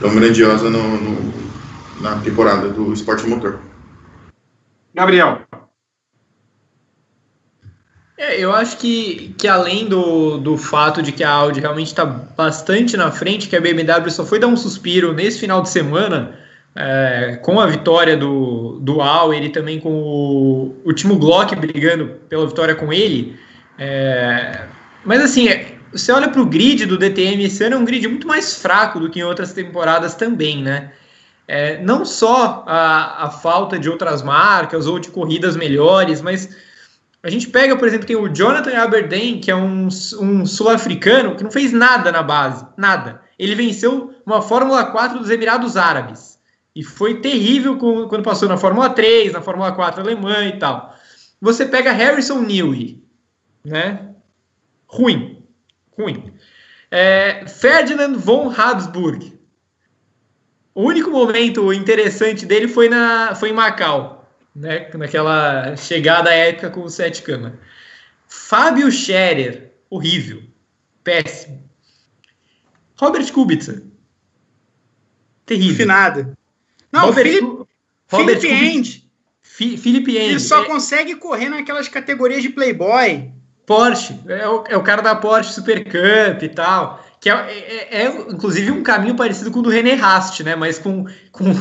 tão 0.00 0.14
grandiosa 0.14 0.68
no, 0.68 1.00
no, 1.00 1.39
na 2.00 2.16
temporada 2.20 2.68
do 2.68 2.92
esporte 2.92 3.26
motor. 3.26 3.60
Gabriel. 4.94 5.42
É, 8.18 8.38
eu 8.38 8.54
acho 8.54 8.76
que, 8.76 9.34
que 9.38 9.48
além 9.48 9.88
do, 9.88 10.36
do 10.36 10.58
fato 10.58 11.00
de 11.00 11.10
que 11.10 11.24
a 11.24 11.30
Audi 11.30 11.60
realmente 11.60 11.86
está 11.86 12.04
bastante 12.04 12.94
na 12.96 13.10
frente, 13.10 13.48
que 13.48 13.56
a 13.56 13.60
BMW 13.60 14.10
só 14.10 14.26
foi 14.26 14.38
dar 14.38 14.46
um 14.46 14.56
suspiro 14.56 15.14
nesse 15.14 15.38
final 15.38 15.62
de 15.62 15.70
semana, 15.70 16.38
é, 16.74 17.38
com 17.42 17.58
a 17.58 17.66
vitória 17.66 18.16
do, 18.16 18.78
do 18.80 19.00
Auer 19.00 19.42
e 19.42 19.48
também 19.48 19.80
com 19.80 19.90
o, 19.90 20.76
o 20.84 20.92
Timo 20.92 21.16
Glock 21.16 21.56
brigando 21.56 22.08
pela 22.28 22.46
vitória 22.46 22.74
com 22.74 22.92
ele. 22.92 23.38
É, 23.78 24.66
mas 25.02 25.22
assim, 25.22 25.48
é, 25.48 25.78
você 25.90 26.12
olha 26.12 26.28
para 26.28 26.42
o 26.42 26.46
grid 26.46 26.84
do 26.84 26.98
DTM 26.98 27.42
esse 27.44 27.64
ano, 27.64 27.76
é 27.76 27.78
um 27.78 27.84
grid 27.84 28.06
muito 28.06 28.28
mais 28.28 28.54
fraco 28.54 29.00
do 29.00 29.08
que 29.08 29.20
em 29.20 29.24
outras 29.24 29.54
temporadas 29.54 30.14
também, 30.14 30.62
né? 30.62 30.92
É, 31.52 31.82
não 31.82 32.04
só 32.04 32.62
a, 32.64 33.24
a 33.24 33.30
falta 33.32 33.76
de 33.76 33.90
outras 33.90 34.22
marcas 34.22 34.86
ou 34.86 35.00
de 35.00 35.10
corridas 35.10 35.56
melhores, 35.56 36.22
mas 36.22 36.56
a 37.20 37.28
gente 37.28 37.48
pega, 37.48 37.76
por 37.76 37.88
exemplo, 37.88 38.06
tem 38.06 38.14
o 38.14 38.28
Jonathan 38.28 38.78
Aberdeen, 38.78 39.40
que 39.40 39.50
é 39.50 39.56
um, 39.56 39.88
um 40.20 40.46
sul-africano 40.46 41.34
que 41.34 41.42
não 41.42 41.50
fez 41.50 41.72
nada 41.72 42.12
na 42.12 42.22
base, 42.22 42.64
nada. 42.76 43.22
Ele 43.36 43.56
venceu 43.56 44.14
uma 44.24 44.40
Fórmula 44.40 44.92
4 44.92 45.18
dos 45.18 45.28
Emirados 45.28 45.76
Árabes. 45.76 46.38
E 46.72 46.84
foi 46.84 47.20
terrível 47.20 47.76
com, 47.78 48.06
quando 48.06 48.22
passou 48.22 48.48
na 48.48 48.56
Fórmula 48.56 48.88
3, 48.90 49.32
na 49.32 49.42
Fórmula 49.42 49.72
4 49.72 50.02
alemã 50.02 50.44
e 50.44 50.56
tal. 50.56 50.94
Você 51.40 51.66
pega 51.66 51.90
Harrison 51.90 52.42
Newey, 52.42 53.02
né? 53.64 54.10
Ruim. 54.86 55.42
Ruim. 55.98 56.32
É, 56.92 57.44
Ferdinand 57.48 58.14
von 58.14 58.54
Habsburg. 58.56 59.39
O 60.80 60.84
único 60.84 61.10
momento 61.10 61.70
interessante 61.74 62.46
dele 62.46 62.66
foi, 62.66 62.88
na, 62.88 63.34
foi 63.34 63.50
em 63.50 63.52
Macau 63.52 64.26
né, 64.56 64.88
naquela 64.94 65.76
chegada 65.76 66.32
épica 66.32 66.70
com 66.70 66.80
o 66.80 66.88
Sete 66.88 67.20
Câmara. 67.20 67.60
Fábio 68.26 68.90
Scherer, 68.90 69.72
horrível, 69.90 70.42
péssimo. 71.04 71.62
Robert 72.96 73.30
Kubica, 73.30 73.82
terrível. 75.44 75.76
Finado. 75.76 76.34
Não, 76.90 77.02
Robert, 77.02 77.26
Felipe, 77.26 77.66
Robert 78.10 78.40
Felipe 78.40 78.64
End. 78.64 79.10
Felipe 79.42 80.16
End. 80.16 80.30
Ele 80.30 80.40
só 80.40 80.62
é, 80.62 80.64
consegue 80.64 81.14
correr 81.16 81.50
naquelas 81.50 81.88
categorias 81.88 82.40
de 82.40 82.48
Playboy. 82.48 83.30
Porsche, 83.66 84.18
é 84.26 84.48
o, 84.48 84.64
é 84.66 84.76
o 84.78 84.82
cara 84.82 85.02
da 85.02 85.14
Porsche 85.14 85.52
Super 85.52 85.84
Cup 85.84 86.42
e 86.42 86.48
tal 86.48 87.09
que 87.20 87.28
é, 87.28 87.34
é, 87.34 88.04
é, 88.04 88.06
inclusive 88.30 88.70
um 88.70 88.82
caminho 88.82 89.14
parecido 89.14 89.50
com 89.50 89.58
o 89.58 89.62
do 89.62 89.68
René 89.68 89.92
Rast, 89.92 90.42
né? 90.42 90.56
Mas 90.56 90.78
com, 90.78 91.04
com 91.30 91.52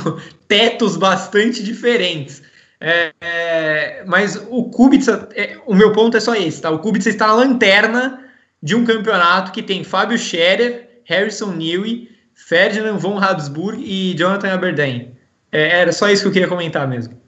tetos 0.48 0.96
bastante 0.96 1.62
diferentes. 1.62 2.42
É, 2.80 3.12
é, 3.20 4.04
mas 4.08 4.42
o 4.50 4.70
Kubica, 4.70 5.28
é, 5.36 5.58
o 5.66 5.76
meu 5.76 5.92
ponto 5.92 6.16
é 6.16 6.20
só 6.20 6.34
esse, 6.34 6.62
tá? 6.62 6.70
O 6.72 6.80
Kubica 6.80 7.10
está 7.10 7.28
na 7.28 7.34
lanterna 7.34 8.26
de 8.64 8.74
um 8.74 8.86
campeonato 8.86 9.52
que 9.52 9.62
tem 9.62 9.84
Fábio 9.84 10.18
Scherer, 10.18 11.02
Harrison 11.04 11.52
Newey, 11.52 12.10
Ferdinand 12.34 12.98
von 12.98 13.22
Habsburg 13.22 13.84
e 13.84 14.14
Jonathan 14.16 14.54
Aberdeen. 14.54 15.14
É, 15.52 15.82
era 15.82 15.92
só 15.92 16.10
isso 16.10 16.22
que 16.22 16.30
eu 16.30 16.34
queria 16.34 16.48
comentar 16.48 16.88
mesmo. 16.88 17.20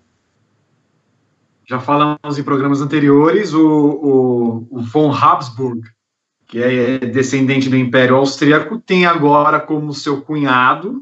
Já 1.67 1.79
falamos 1.79 2.37
em 2.37 2.43
programas 2.43 2.81
anteriores, 2.81 3.53
o, 3.53 4.67
o, 4.71 4.77
o 4.77 4.81
von 4.81 5.13
Habsburg, 5.13 5.81
que 6.51 6.61
é 6.61 6.97
descendente 6.99 7.69
do 7.69 7.77
Império 7.77 8.17
Austríaco, 8.17 8.77
tem 8.77 9.05
agora 9.05 9.57
como 9.57 9.93
seu 9.93 10.21
cunhado 10.21 11.01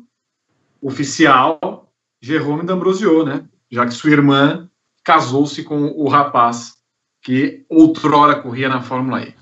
oficial 0.80 1.92
Jerome 2.22 2.64
D'Ambrosio, 2.64 3.26
né? 3.26 3.44
já 3.72 3.84
que 3.84 3.94
sua 3.96 4.12
irmã 4.12 4.70
casou-se 5.04 5.64
com 5.64 5.88
o 5.88 6.08
rapaz 6.08 6.76
que 7.24 7.66
outrora 7.68 8.40
corria 8.40 8.70
na 8.70 8.84
Fórmula 8.84 9.24
E. 9.24 9.34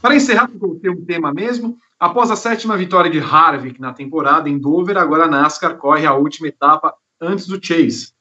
Para 0.00 0.16
encerrar, 0.16 0.48
vou 0.54 0.76
ter 0.76 0.88
um 0.88 1.04
tema 1.04 1.30
mesmo. 1.30 1.76
Após 2.00 2.30
a 2.30 2.36
sétima 2.36 2.74
vitória 2.78 3.10
de 3.10 3.20
Harvick 3.20 3.78
na 3.78 3.92
temporada 3.92 4.48
em 4.48 4.58
Dover, 4.58 4.96
agora 4.96 5.24
a 5.24 5.28
NASCAR 5.28 5.76
corre 5.76 6.06
a 6.06 6.14
última 6.14 6.48
etapa 6.48 6.94
antes 7.20 7.46
do 7.46 7.62
Chase. 7.62 8.14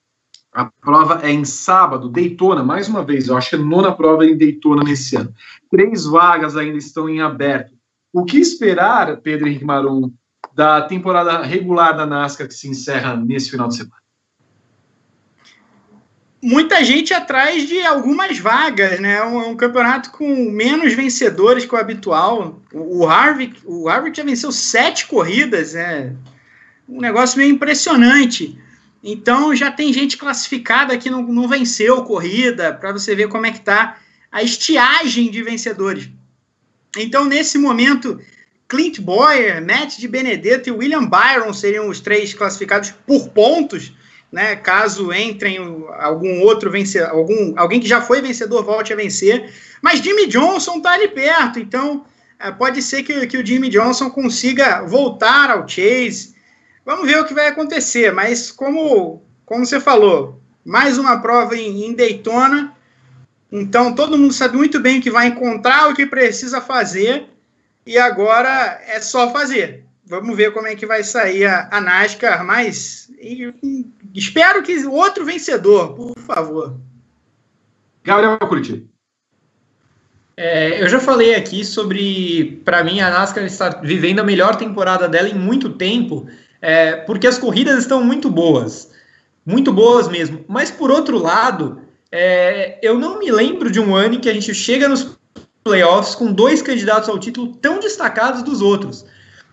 A 0.58 0.66
prova 0.82 1.20
é 1.22 1.30
em 1.30 1.46
sábado, 1.46 2.10
Daytona, 2.10 2.64
mais 2.64 2.88
uma 2.88 3.04
vez, 3.04 3.28
eu 3.28 3.38
acho 3.38 3.52
que 3.52 3.56
é 3.56 3.60
a 3.60 3.62
nona 3.62 3.92
prova 3.92 4.26
em 4.26 4.36
Daytona 4.36 4.84
nesse 4.84 5.16
ano. 5.16 5.32
Três 5.70 6.06
vagas 6.06 6.58
ainda 6.58 6.80
estão 6.80 7.08
em 7.08 7.22
aberto. 7.22 7.76
O 8.12 8.26
que 8.26 8.40
esperar, 8.40 9.18
Pedro 9.18 9.48
Henrique 9.48 9.64
Maron, 9.64 10.12
da 10.56 10.82
temporada 10.82 11.44
regular 11.44 11.96
da 11.96 12.08
NASCAR 12.08 12.48
que 12.48 12.56
se 12.56 12.68
encerra 12.68 13.16
nesse 13.16 13.52
final 13.52 13.68
de 13.68 13.76
semana? 13.76 14.02
muita 16.42 16.84
gente 16.84 17.14
atrás 17.14 17.68
de 17.68 17.82
algumas 17.82 18.40
vagas, 18.40 19.00
né? 19.00 19.22
Um, 19.24 19.50
um, 19.50 19.56
campeonato 19.56 20.12
com 20.12 20.50
menos 20.52 20.94
vencedores 20.94 21.66
que 21.66 21.76
o 21.76 21.78
habitual. 21.78 22.62
O, 22.74 23.00
o 23.00 23.08
Harvick, 23.08 23.60
o 23.66 23.90
Harvick 23.90 24.16
já 24.16 24.24
venceu 24.24 24.52
sete 24.52 25.08
corridas, 25.08 25.76
é 25.76 26.14
um 26.88 27.02
negócio 27.02 27.38
meio 27.38 27.54
impressionante. 27.54 28.58
Então 29.04 29.56
já 29.56 29.72
tem 29.72 29.94
gente 29.94 30.18
classificada 30.18 30.98
que 30.98 31.10
não, 31.10 31.22
não 31.22 31.48
venceu 31.48 32.04
corrida, 32.04 32.74
para 32.74 32.92
você 32.92 33.16
ver 33.16 33.28
como 33.30 33.46
é 33.46 33.52
que 33.52 33.62
tá 33.62 33.98
a 34.32 34.44
estiagem 34.44 35.32
de 35.32 35.42
vencedores. 35.44 36.10
Então, 36.96 37.26
nesse 37.26 37.58
momento, 37.58 38.20
Clint 38.68 39.00
Boyer, 39.00 39.66
Matt 39.66 39.98
de 39.98 40.08
Benedetto 40.08 40.70
e 40.70 40.72
William 40.72 41.06
Byron 41.06 41.54
seriam 41.54 41.90
os 41.90 42.00
três 42.00 42.34
classificados 42.34 42.92
por 43.06 43.30
pontos, 43.30 43.94
né? 44.32 44.56
Caso 44.56 45.14
entrem 45.14 45.58
algum 46.00 46.42
outro 46.42 46.70
vencedor, 46.70 47.10
algum, 47.10 47.54
alguém 47.56 47.80
que 47.80 47.88
já 47.88 48.02
foi 48.02 48.22
vencedor 48.22 48.64
volte 48.64 48.92
a 48.92 48.96
vencer. 48.96 49.54
Mas 49.82 50.02
Jimmy 50.02 50.28
Johnson 50.28 50.78
está 50.78 50.94
ali 50.94 51.08
perto, 51.08 51.60
então 51.60 52.06
é, 52.40 52.52
pode 52.52 52.82
ser 52.82 53.04
que, 53.04 53.26
que 53.28 53.38
o 53.38 53.46
Jimmy 53.46 53.70
Johnson 53.70 54.10
consiga 54.10 54.82
voltar 54.84 55.50
ao 55.50 55.68
Chase. 55.68 56.36
Vamos 56.88 57.06
ver 57.06 57.20
o 57.20 57.26
que 57.26 57.34
vai 57.34 57.48
acontecer, 57.48 58.14
mas 58.14 58.50
como, 58.50 59.22
como 59.46 59.66
você 59.66 59.78
falou, 59.78 60.40
mais 60.64 60.98
uma 60.98 61.20
prova 61.22 61.54
em, 61.54 61.84
em 61.84 61.94
Daytona, 61.94 62.74
então 63.52 63.94
todo 63.94 64.18
mundo 64.18 64.32
sabe 64.32 64.56
muito 64.56 64.80
bem 64.80 65.02
que 65.02 65.12
vai 65.12 65.28
encontrar 65.28 65.90
o 65.90 65.94
que 65.94 66.06
precisa 66.06 66.62
fazer 66.62 67.26
e 67.86 67.98
agora 67.98 68.82
é 68.88 69.02
só 69.02 69.30
fazer. 69.34 69.84
Vamos 70.06 70.38
ver 70.38 70.54
como 70.54 70.66
é 70.66 70.78
que 70.78 70.86
vai 70.86 71.04
sair 71.04 71.46
a, 71.46 71.68
a 71.70 71.82
NASCAR, 71.82 72.46
mas 72.46 73.12
e, 73.20 73.54
espero 74.16 74.64
que 74.64 74.86
outro 74.86 75.26
vencedor, 75.26 75.94
por 75.94 76.18
favor. 76.20 76.80
Gabriel 78.02 78.40
Curitiba. 78.40 78.88
É, 80.38 80.82
eu 80.82 80.88
já 80.88 81.02
falei 81.02 81.36
aqui 81.36 81.66
sobre, 81.66 82.62
para 82.64 82.82
mim, 82.82 83.02
a 83.02 83.10
NASCAR 83.10 83.44
está 83.44 83.70
vivendo 83.70 84.20
a 84.20 84.24
melhor 84.24 84.56
temporada 84.56 85.10
dela 85.10 85.28
em 85.28 85.34
muito 85.34 85.72
tempo, 85.72 86.30
é, 86.68 86.98
porque 86.98 87.26
as 87.26 87.38
corridas 87.38 87.80
estão 87.80 88.04
muito 88.04 88.30
boas, 88.30 88.92
muito 89.46 89.72
boas 89.72 90.10
mesmo. 90.10 90.44
Mas 90.50 90.70
por 90.70 90.92
outro 90.92 91.18
lado, 91.18 91.82
é, 92.12 92.78
eu 92.82 93.00
não 93.00 93.18
me 93.20 93.32
lembro 93.32 93.72
de 93.72 93.80
um 93.80 93.96
ano 93.96 94.16
em 94.16 94.20
que 94.20 94.30
a 94.30 94.34
gente 94.34 94.54
chega 94.54 94.90
nos 94.90 95.18
playoffs 95.64 96.14
com 96.14 96.30
dois 96.30 96.62
candidatos 96.62 97.08
ao 97.08 97.18
título 97.18 97.56
tão 97.56 97.80
destacados 97.80 98.44
dos 98.44 98.62
outros. 98.62 99.06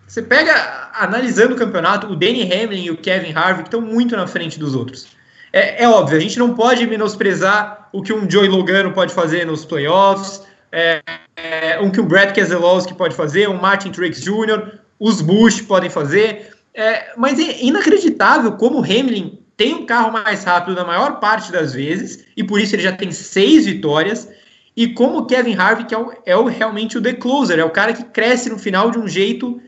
Você 0.05 0.21
pega, 0.21 0.91
analisando 0.93 1.53
o 1.53 1.57
campeonato, 1.57 2.07
o 2.07 2.17
Danny 2.17 2.43
Hamlin 2.51 2.83
e 2.83 2.91
o 2.91 2.97
Kevin 2.97 3.31
Harvick 3.31 3.69
estão 3.69 3.79
muito 3.79 4.13
na 4.17 4.27
frente 4.27 4.59
dos 4.59 4.75
outros. 4.75 5.07
É, 5.53 5.83
é, 5.83 5.87
óbvio, 5.87 6.17
a 6.17 6.21
gente 6.21 6.37
não 6.37 6.53
pode 6.53 6.85
menosprezar 6.85 7.87
o 7.93 8.03
que 8.03 8.11
um 8.11 8.29
Joey 8.29 8.49
Logano 8.49 8.91
pode 8.91 9.13
fazer 9.13 9.45
nos 9.45 9.63
playoffs, 9.63 10.41
é, 10.69 11.01
é, 11.37 11.79
um 11.79 11.89
que 11.89 12.01
o 12.01 12.05
Brad 12.05 12.33
Keselowski 12.33 12.93
pode 12.93 13.15
fazer, 13.15 13.47
um 13.47 13.57
Martin 13.57 13.91
Truex 13.91 14.19
Jr., 14.19 14.79
os 14.99 15.21
Bush 15.21 15.61
podem 15.61 15.89
fazer, 15.89 16.55
é, 16.75 17.13
mas 17.17 17.39
é 17.39 17.63
inacreditável 17.63 18.51
como 18.53 18.79
o 18.79 18.83
Hamlin 18.83 19.39
tem 19.57 19.73
um 19.73 19.85
carro 19.85 20.11
mais 20.11 20.43
rápido 20.43 20.75
na 20.75 20.83
maior 20.83 21.19
parte 21.19 21.51
das 21.51 21.73
vezes, 21.73 22.25
e 22.35 22.43
por 22.43 22.59
isso 22.59 22.75
ele 22.75 22.83
já 22.83 22.91
tem 22.91 23.11
seis 23.11 23.65
vitórias, 23.65 24.29
e 24.75 24.89
como 24.89 25.19
o 25.19 25.25
Kevin 25.25 25.55
Harvick 25.55 25.93
é, 25.93 25.97
o, 25.97 26.13
é 26.25 26.35
o, 26.35 26.45
realmente 26.45 26.97
o 26.97 27.01
The 27.01 27.13
Closer, 27.13 27.57
é 27.59 27.63
o 27.63 27.69
cara 27.69 27.93
que 27.93 28.03
cresce 28.03 28.49
no 28.49 28.59
final 28.59 28.91
de 28.91 28.99
um 28.99 29.07
jeito 29.07 29.61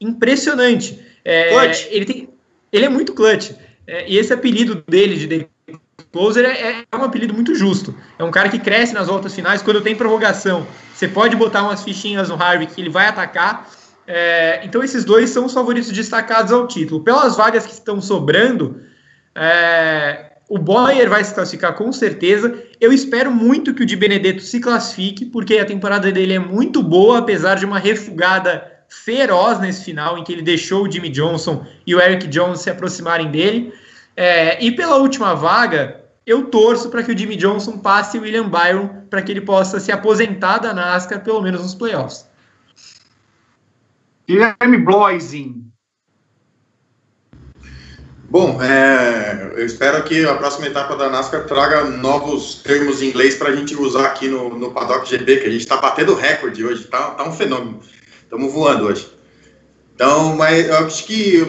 impressionante. 0.00 0.98
É, 1.24 1.54
ele, 1.90 2.04
tem, 2.04 2.28
ele 2.72 2.84
é 2.84 2.88
muito 2.88 3.12
clutch. 3.12 3.52
É, 3.86 4.10
e 4.10 4.18
esse 4.18 4.32
apelido 4.32 4.82
dele 4.88 5.16
de 5.16 5.28
The 5.28 5.48
Closer 6.12 6.44
é, 6.44 6.84
é, 6.90 6.96
um 6.96 7.04
apelido 7.04 7.32
muito 7.32 7.54
justo. 7.54 7.94
É 8.18 8.24
um 8.24 8.30
cara 8.32 8.48
que 8.48 8.58
cresce 8.58 8.92
nas 8.92 9.06
voltas 9.06 9.32
finais. 9.32 9.62
Quando 9.62 9.80
tem 9.80 9.94
prorrogação, 9.94 10.66
você 10.92 11.06
pode 11.06 11.36
botar 11.36 11.62
umas 11.62 11.84
fichinhas 11.84 12.28
no 12.28 12.34
Harvick 12.34 12.74
que 12.74 12.80
ele 12.80 12.90
vai 12.90 13.06
atacar. 13.06 13.70
É, 14.10 14.62
então 14.64 14.82
esses 14.82 15.04
dois 15.04 15.28
são 15.28 15.44
os 15.44 15.52
favoritos 15.52 15.92
destacados 15.92 16.50
ao 16.50 16.66
título. 16.66 17.04
Pelas 17.04 17.36
vagas 17.36 17.66
que 17.66 17.72
estão 17.74 18.00
sobrando, 18.00 18.80
é, 19.34 20.32
o 20.48 20.58
Boyer 20.58 21.10
vai 21.10 21.22
se 21.22 21.34
classificar 21.34 21.74
com 21.74 21.92
certeza. 21.92 22.58
Eu 22.80 22.90
espero 22.90 23.30
muito 23.30 23.74
que 23.74 23.82
o 23.82 23.86
de 23.86 23.94
Benedetto 23.94 24.40
se 24.40 24.60
classifique, 24.60 25.26
porque 25.26 25.58
a 25.58 25.66
temporada 25.66 26.10
dele 26.10 26.32
é 26.32 26.38
muito 26.38 26.82
boa, 26.82 27.18
apesar 27.18 27.56
de 27.56 27.66
uma 27.66 27.78
refugada 27.78 28.72
feroz 28.88 29.60
nesse 29.60 29.84
final, 29.84 30.16
em 30.16 30.24
que 30.24 30.32
ele 30.32 30.40
deixou 30.40 30.86
o 30.86 30.90
Jimmy 30.90 31.10
Johnson 31.10 31.66
e 31.86 31.94
o 31.94 32.00
Eric 32.00 32.26
Jones 32.28 32.60
se 32.60 32.70
aproximarem 32.70 33.30
dele. 33.30 33.74
É, 34.16 34.64
e 34.64 34.72
pela 34.72 34.96
última 34.96 35.34
vaga, 35.34 36.00
eu 36.26 36.46
torço 36.46 36.88
para 36.88 37.02
que 37.02 37.12
o 37.12 37.18
Jimmy 37.18 37.36
Johnson 37.36 37.76
passe 37.76 38.16
o 38.16 38.22
William 38.22 38.48
Byron 38.48 38.88
para 39.10 39.20
que 39.20 39.30
ele 39.30 39.42
possa 39.42 39.78
se 39.78 39.92
aposentar 39.92 40.56
da 40.58 40.72
NASCAR, 40.72 41.22
pelo 41.22 41.42
menos 41.42 41.60
nos 41.60 41.74
playoffs. 41.74 42.26
Guilherme 44.28 44.76
Bloising, 44.76 45.64
Bom, 48.30 48.62
é, 48.62 49.54
eu 49.56 49.64
espero 49.64 50.04
que 50.04 50.22
a 50.26 50.34
próxima 50.34 50.66
etapa 50.66 50.94
da 50.94 51.08
NASCAR 51.08 51.46
traga 51.46 51.84
novos 51.84 52.56
termos 52.56 53.00
em 53.00 53.08
inglês 53.08 53.36
para 53.36 53.48
a 53.48 53.56
gente 53.56 53.74
usar 53.74 54.04
aqui 54.04 54.28
no, 54.28 54.50
no 54.50 54.70
Paddock 54.70 55.08
GP, 55.08 55.38
que 55.38 55.46
a 55.46 55.50
gente 55.50 55.62
está 55.62 55.78
batendo 55.78 56.14
recorde 56.14 56.62
hoje, 56.62 56.84
tá, 56.84 57.12
tá 57.12 57.26
um 57.26 57.32
fenômeno. 57.32 57.80
Estamos 58.22 58.52
voando 58.52 58.84
hoje. 58.84 59.08
Então, 59.94 60.36
mas 60.36 60.68
eu 60.68 60.76
acho 60.76 61.06
que 61.06 61.42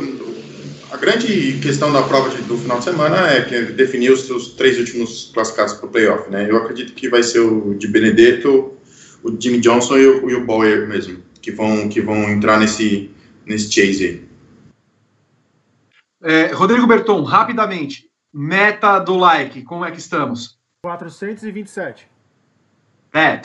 a 0.90 0.96
grande 0.96 1.60
questão 1.62 1.92
da 1.92 2.02
prova 2.04 2.30
de, 2.30 2.42
do 2.44 2.58
final 2.58 2.78
de 2.78 2.86
semana 2.86 3.30
é 3.30 3.42
que 3.42 3.74
definir 3.74 4.14
os 4.14 4.22
seus 4.22 4.54
três 4.54 4.80
últimos 4.80 5.32
classificados 5.34 5.74
para 5.74 5.86
o 5.86 5.92
playoff, 5.92 6.32
né? 6.32 6.48
Eu 6.50 6.56
acredito 6.56 6.94
que 6.94 7.10
vai 7.10 7.24
ser 7.24 7.40
o 7.40 7.74
de 7.74 7.90
Benedetto, 7.90 8.72
o 9.22 9.36
Jimmy 9.38 9.60
Johnson 9.60 9.98
e 9.98 10.08
o, 10.08 10.30
e 10.30 10.36
o 10.36 10.46
Boyer 10.46 10.88
mesmo, 10.88 11.22
que 11.50 11.56
vão, 11.56 11.90
que 11.90 12.02
vão 12.02 12.30
entrar 12.30 12.60
nesse, 12.60 13.14
nesse 13.46 13.72
chase 13.72 14.06
aí. 14.06 14.30
É, 16.22 16.54
Rodrigo 16.54 16.86
Berton, 16.86 17.24
rapidamente, 17.24 18.10
meta 18.32 19.00
do 19.00 19.16
like, 19.16 19.64
como 19.64 19.86
é 19.86 19.92
que 19.92 20.00
estamos? 20.00 20.60
427. 20.84 22.08
É, 23.14 23.42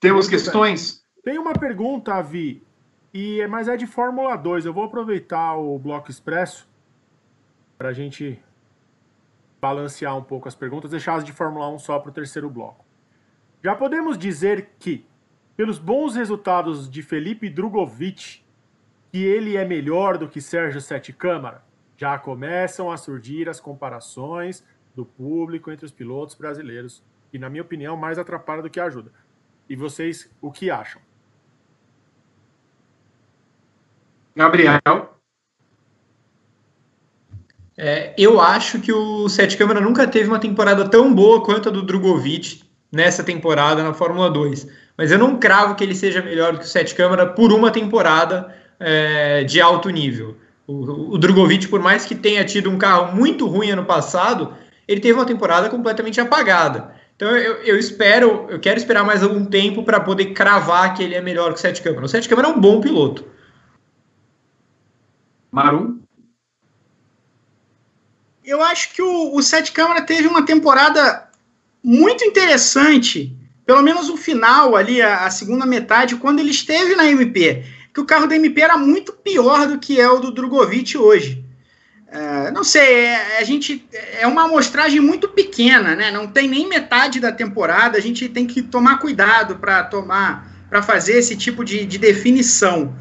temos 0.00 0.28
questões? 0.28 1.02
Tem 1.22 1.38
uma 1.38 1.52
pergunta, 1.52 2.20
Vi, 2.22 2.62
e, 3.14 3.46
mas 3.46 3.68
é 3.68 3.76
de 3.76 3.86
Fórmula 3.86 4.36
2. 4.36 4.66
Eu 4.66 4.72
vou 4.72 4.84
aproveitar 4.84 5.54
o 5.54 5.78
bloco 5.78 6.10
expresso 6.10 6.68
para 7.78 7.90
a 7.90 7.92
gente 7.92 8.40
balancear 9.60 10.16
um 10.16 10.24
pouco 10.24 10.48
as 10.48 10.54
perguntas, 10.56 10.90
deixar 10.90 11.14
as 11.14 11.24
de 11.24 11.32
Fórmula 11.32 11.68
1 11.68 11.78
só 11.78 11.98
para 12.00 12.10
o 12.10 12.12
terceiro 12.12 12.50
bloco. 12.50 12.84
Já 13.62 13.76
podemos 13.76 14.18
dizer 14.18 14.70
que, 14.80 15.06
pelos 15.56 15.78
bons 15.78 16.14
resultados 16.14 16.90
de 16.90 17.02
Felipe 17.02 17.48
Drogovic, 17.48 18.42
que 19.10 19.24
ele 19.24 19.56
é 19.56 19.64
melhor 19.64 20.18
do 20.18 20.28
que 20.28 20.40
Sérgio 20.40 20.80
Sete 20.80 21.12
Câmara? 21.12 21.62
já 22.02 22.18
começam 22.18 22.90
a 22.90 22.96
surgir 22.96 23.48
as 23.48 23.60
comparações 23.60 24.64
do 24.92 25.04
público 25.04 25.70
entre 25.70 25.86
os 25.86 25.92
pilotos 25.92 26.34
brasileiros, 26.34 27.00
e 27.32 27.38
na 27.38 27.48
minha 27.48 27.62
opinião 27.62 27.96
mais 27.96 28.18
atrapalha 28.18 28.60
do 28.60 28.68
que 28.68 28.80
ajuda. 28.80 29.12
E 29.68 29.76
vocês, 29.76 30.28
o 30.40 30.50
que 30.50 30.68
acham? 30.68 31.00
Gabriel? 34.34 34.80
É, 37.76 38.12
eu 38.18 38.40
acho 38.40 38.80
que 38.80 38.92
o 38.92 39.28
Sete 39.28 39.56
Câmara 39.56 39.80
nunca 39.80 40.04
teve 40.08 40.28
uma 40.28 40.40
temporada 40.40 40.88
tão 40.88 41.14
boa 41.14 41.40
quanto 41.44 41.68
a 41.68 41.72
do 41.72 41.82
Drogovic 41.82 42.64
nessa 42.90 43.22
temporada 43.22 43.84
na 43.84 43.94
Fórmula 43.94 44.28
2. 44.28 44.66
Mas 44.96 45.10
eu 45.10 45.18
não 45.18 45.38
cravo 45.38 45.74
que 45.74 45.82
ele 45.82 45.94
seja 45.94 46.22
melhor 46.22 46.52
do 46.52 46.58
que 46.58 46.64
o 46.64 46.68
Sete 46.68 46.94
Câmara 46.94 47.26
por 47.26 47.52
uma 47.52 47.70
temporada 47.70 48.54
é, 48.78 49.44
de 49.44 49.60
alto 49.60 49.88
nível. 49.90 50.36
O, 50.66 51.14
o 51.14 51.18
Drogovic, 51.18 51.68
por 51.68 51.80
mais 51.80 52.04
que 52.04 52.14
tenha 52.14 52.44
tido 52.44 52.70
um 52.70 52.78
carro 52.78 53.14
muito 53.14 53.46
ruim 53.46 53.70
ano 53.70 53.84
passado, 53.84 54.54
ele 54.86 55.00
teve 55.00 55.14
uma 55.14 55.26
temporada 55.26 55.68
completamente 55.68 56.20
apagada. 56.20 56.94
Então 57.16 57.36
eu, 57.36 57.54
eu 57.62 57.78
espero, 57.78 58.46
eu 58.48 58.58
quero 58.58 58.78
esperar 58.78 59.04
mais 59.04 59.22
algum 59.22 59.44
tempo 59.44 59.82
para 59.84 60.00
poder 60.00 60.32
cravar 60.32 60.94
que 60.94 61.02
ele 61.02 61.14
é 61.14 61.20
melhor 61.20 61.52
que 61.52 61.58
o 61.58 61.62
Sete 61.62 61.80
Câmara. 61.82 62.04
O 62.04 62.08
Sete 62.08 62.28
Câmara 62.28 62.48
é 62.48 62.50
um 62.50 62.60
bom 62.60 62.80
piloto. 62.80 63.24
Marum? 65.50 66.00
Eu 68.44 68.60
acho 68.62 68.92
que 68.92 69.00
o, 69.02 69.36
o 69.36 69.42
Sete 69.42 69.70
Câmara 69.70 70.02
teve 70.02 70.26
uma 70.26 70.44
temporada 70.44 71.28
muito 71.82 72.24
interessante, 72.24 73.36
pelo 73.64 73.82
menos 73.82 74.08
o 74.08 74.16
final 74.16 74.76
ali, 74.76 75.00
a, 75.00 75.26
a 75.26 75.30
segunda 75.30 75.64
metade, 75.66 76.16
quando 76.16 76.40
ele 76.40 76.50
esteve 76.50 76.94
na 76.94 77.06
MP 77.06 77.64
que 77.92 78.00
o 78.00 78.06
carro 78.06 78.26
da 78.26 78.36
MP 78.36 78.60
era 78.60 78.76
muito 78.76 79.12
pior 79.12 79.66
do 79.66 79.78
que 79.78 80.00
é 80.00 80.08
o 80.08 80.18
do 80.18 80.32
Drogovic 80.32 80.96
hoje. 80.96 81.44
É, 82.08 82.50
não 82.50 82.64
sei, 82.64 83.04
é, 83.04 83.38
a 83.38 83.44
gente 83.44 83.86
é 84.18 84.26
uma 84.26 84.44
amostragem 84.44 85.00
muito 85.00 85.28
pequena, 85.28 85.94
né? 85.94 86.10
Não 86.10 86.26
tem 86.26 86.48
nem 86.48 86.68
metade 86.68 87.20
da 87.20 87.32
temporada. 87.32 87.98
A 87.98 88.00
gente 88.00 88.28
tem 88.28 88.46
que 88.46 88.62
tomar 88.62 88.98
cuidado 88.98 89.56
para 89.56 89.82
tomar, 89.84 90.66
para 90.68 90.82
fazer 90.82 91.18
esse 91.18 91.36
tipo 91.36 91.64
de, 91.64 91.84
de 91.84 91.98
definição. 91.98 92.96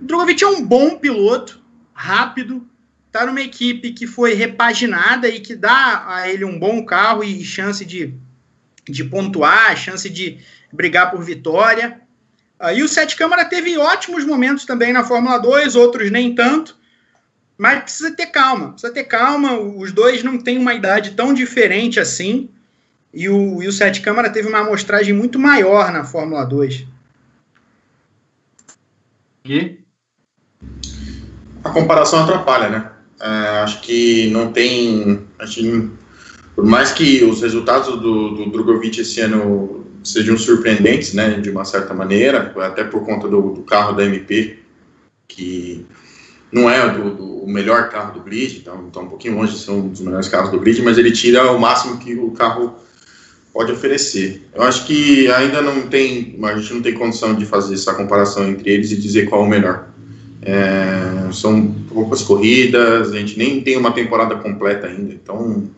O 0.00 0.04
Drogovic 0.04 0.42
é 0.42 0.48
um 0.48 0.64
bom 0.64 0.96
piloto, 0.96 1.60
rápido, 1.92 2.66
está 3.06 3.24
numa 3.26 3.40
equipe 3.40 3.92
que 3.92 4.06
foi 4.06 4.34
repaginada 4.34 5.28
e 5.28 5.40
que 5.40 5.56
dá 5.56 6.04
a 6.06 6.28
ele 6.28 6.44
um 6.44 6.58
bom 6.58 6.84
carro 6.84 7.24
e 7.24 7.42
chance 7.44 7.84
de, 7.84 8.14
de 8.88 9.04
pontuar, 9.04 9.76
chance 9.76 10.08
de 10.08 10.38
brigar 10.72 11.10
por 11.10 11.22
vitória. 11.22 12.00
Aí 12.58 12.82
o 12.82 12.88
Sete 12.88 13.16
Câmara 13.16 13.44
teve 13.44 13.76
ótimos 13.76 14.24
momentos 14.24 14.64
também 14.64 14.92
na 14.92 15.04
Fórmula 15.04 15.38
2, 15.38 15.76
outros 15.76 16.10
nem 16.10 16.34
tanto, 16.34 16.76
mas 17.58 17.82
precisa 17.82 18.14
ter 18.14 18.26
calma, 18.26 18.72
precisa 18.72 18.92
ter 18.92 19.04
calma, 19.04 19.58
os 19.58 19.92
dois 19.92 20.22
não 20.22 20.38
têm 20.38 20.58
uma 20.58 20.74
idade 20.74 21.12
tão 21.12 21.34
diferente 21.34 22.00
assim, 22.00 22.48
e 23.12 23.28
o, 23.28 23.62
e 23.62 23.68
o 23.68 23.72
Sete 23.72 24.00
Câmara 24.00 24.30
teve 24.30 24.48
uma 24.48 24.58
amostragem 24.58 25.14
muito 25.14 25.38
maior 25.38 25.90
na 25.92 26.04
Fórmula 26.04 26.44
2. 26.44 26.86
Gui? 29.44 29.84
A 31.64 31.70
comparação 31.70 32.22
atrapalha, 32.22 32.68
né? 32.68 32.90
É, 33.20 33.58
acho 33.60 33.80
que 33.80 34.30
não 34.30 34.52
tem. 34.52 35.26
Acho 35.38 35.60
que, 35.60 35.90
por 36.56 36.64
mais 36.64 36.90
que 36.90 37.22
os 37.22 37.42
resultados 37.42 38.00
do, 38.00 38.30
do 38.30 38.50
Drogovic 38.50 38.98
esse 38.98 39.20
ano 39.20 39.84
sejam 40.02 40.38
surpreendentes, 40.38 41.12
né, 41.12 41.38
de 41.38 41.50
uma 41.50 41.66
certa 41.66 41.92
maneira, 41.92 42.54
até 42.62 42.82
por 42.82 43.04
conta 43.04 43.28
do, 43.28 43.50
do 43.50 43.62
carro 43.62 43.92
da 43.92 44.04
MP, 44.04 44.58
que 45.28 45.84
não 46.50 46.70
é 46.70 46.88
do, 46.88 47.14
do, 47.14 47.24
o 47.42 47.48
melhor 47.48 47.90
carro 47.90 48.14
do 48.14 48.20
grid, 48.20 48.58
então 48.58 48.86
está 48.86 49.00
um 49.00 49.08
pouquinho 49.08 49.36
longe 49.36 49.52
de 49.52 49.58
ser 49.58 49.72
um 49.72 49.88
dos 49.88 50.00
melhores 50.00 50.28
carros 50.28 50.50
do 50.50 50.58
grid, 50.58 50.80
mas 50.80 50.96
ele 50.96 51.12
tira 51.12 51.52
o 51.52 51.60
máximo 51.60 51.98
que 51.98 52.14
o 52.14 52.30
carro 52.30 52.76
pode 53.52 53.72
oferecer. 53.72 54.48
Eu 54.54 54.62
acho 54.62 54.86
que 54.86 55.30
ainda 55.32 55.60
não 55.60 55.82
tem, 55.88 56.38
a 56.42 56.56
gente 56.56 56.72
não 56.72 56.80
tem 56.80 56.94
condição 56.94 57.34
de 57.34 57.44
fazer 57.44 57.74
essa 57.74 57.92
comparação 57.92 58.48
entre 58.48 58.70
eles 58.70 58.92
e 58.92 58.96
dizer 58.96 59.28
qual 59.28 59.42
é 59.42 59.44
o 59.44 59.48
melhor. 59.48 59.88
É, 60.40 61.30
são 61.32 61.74
poucas 61.92 62.22
corridas, 62.22 63.12
a 63.12 63.18
gente 63.18 63.36
nem 63.36 63.60
tem 63.60 63.76
uma 63.76 63.92
temporada 63.92 64.36
completa 64.36 64.86
ainda, 64.86 65.12
então 65.12 65.68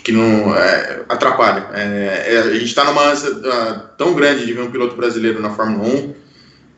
que 0.00 0.12
não 0.12 0.56
é, 0.56 1.04
atrapalha. 1.08 1.68
É, 1.74 2.34
é 2.34 2.38
a 2.38 2.52
gente 2.54 2.66
está 2.66 2.84
numa 2.84 3.10
ânsia 3.10 3.30
uh, 3.30 3.96
tão 3.96 4.14
grande 4.14 4.46
de 4.46 4.52
ver 4.52 4.62
um 4.62 4.70
piloto 4.70 4.96
brasileiro 4.96 5.40
na 5.40 5.50
Fórmula 5.50 5.88
1 5.88 6.14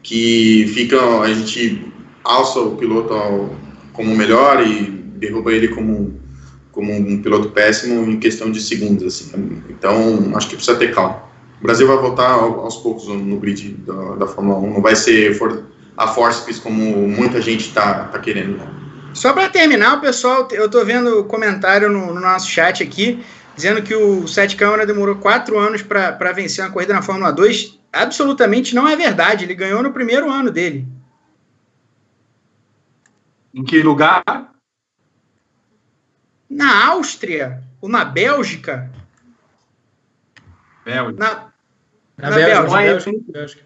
que 0.02 0.70
fica 0.74 1.00
a 1.20 1.32
gente 1.32 1.92
alça 2.22 2.58
o 2.60 2.76
piloto 2.76 3.14
ao, 3.14 3.56
como 3.92 4.14
melhor 4.14 4.66
e 4.66 4.82
derruba 5.16 5.52
ele 5.52 5.68
como 5.68 6.22
como 6.70 6.92
um 6.92 7.22
piloto 7.22 7.50
péssimo 7.50 8.10
em 8.10 8.18
questão 8.18 8.50
de 8.50 8.60
segundos 8.60 9.04
assim. 9.04 9.62
Então 9.70 10.32
acho 10.34 10.48
que 10.48 10.56
precisa 10.56 10.76
ter 10.76 10.92
calma. 10.92 11.22
O 11.60 11.62
Brasil 11.62 11.86
vai 11.86 11.96
voltar 11.96 12.32
aos 12.32 12.76
poucos 12.76 13.06
no 13.06 13.38
grid 13.38 13.76
da, 13.86 14.16
da 14.16 14.26
Fórmula 14.26 14.58
1, 14.58 14.74
não 14.74 14.82
vai 14.82 14.96
ser 14.96 15.38
a 15.96 16.08
forceps 16.08 16.58
como 16.58 17.08
muita 17.08 17.40
gente 17.40 17.68
está 17.68 18.04
tá 18.04 18.18
querendo. 18.18 18.60
Só 19.14 19.32
para 19.32 19.48
terminar, 19.48 20.00
pessoal, 20.00 20.48
eu 20.50 20.66
estou 20.66 20.84
vendo 20.84 21.24
comentário 21.24 21.88
no, 21.88 22.12
no, 22.12 22.20
nosso 22.20 22.48
chat 22.48 22.82
aqui, 22.82 23.24
dizendo 23.54 23.80
que 23.80 23.94
o 23.94 24.26
Sete 24.26 24.56
Câmara 24.56 24.84
demorou 24.84 25.16
quatro 25.16 25.56
anos 25.56 25.82
para 25.82 26.32
vencer 26.32 26.64
uma 26.64 26.72
corrida 26.72 26.92
na 26.92 27.00
Fórmula 27.00 27.32
2. 27.32 27.78
Absolutamente 27.92 28.74
não 28.74 28.88
é 28.88 28.96
verdade. 28.96 29.44
Ele 29.44 29.54
ganhou 29.54 29.82
no 29.82 29.92
primeiro 29.92 30.28
ano 30.28 30.50
dele. 30.50 30.86
Em 33.54 33.62
que 33.62 33.80
lugar? 33.82 34.24
Na 36.50 36.86
Áustria 36.88 37.62
ou 37.80 37.88
na 37.88 38.04
Bélgica? 38.04 38.90
Bélgica. 40.84 41.18
Na, 41.18 41.52
na, 42.18 42.30
na 42.30 42.36
Bélgica, 42.36 42.76
Bélgica, 42.76 43.32
Bélgica. 43.32 43.62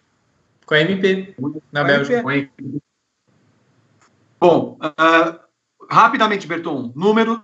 Com 0.67 0.75
a 0.75 0.81
MP. 0.81 1.35
Na 1.73 1.85
Bélgica. 1.85 2.23
Bom, 4.41 4.79
uh, 4.83 5.39
rapidamente, 5.91 6.47
Berton, 6.47 6.93
número 6.95 7.41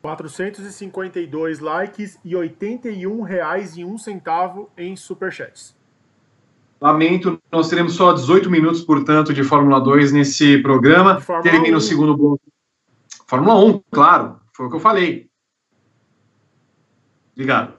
452 0.00 1.58
likes 1.58 2.18
e 2.24 2.34
R$ 2.34 2.48
81,01 2.48 4.68
em 4.78 4.96
superchats. 4.96 5.76
Lamento, 6.80 7.42
nós 7.50 7.68
teremos 7.68 7.94
só 7.94 8.12
18 8.12 8.48
minutos, 8.48 8.82
portanto, 8.82 9.34
de 9.34 9.42
Fórmula 9.42 9.80
2 9.80 10.12
nesse 10.12 10.58
programa. 10.62 11.20
Termina 11.42 11.76
1. 11.76 11.78
o 11.78 11.80
segundo 11.80 12.16
bloco. 12.16 12.40
Fórmula 13.26 13.56
1, 13.56 13.82
claro, 13.90 14.40
foi 14.54 14.66
o 14.66 14.70
que 14.70 14.76
eu 14.76 14.80
falei. 14.80 15.28
Obrigado. 17.32 17.74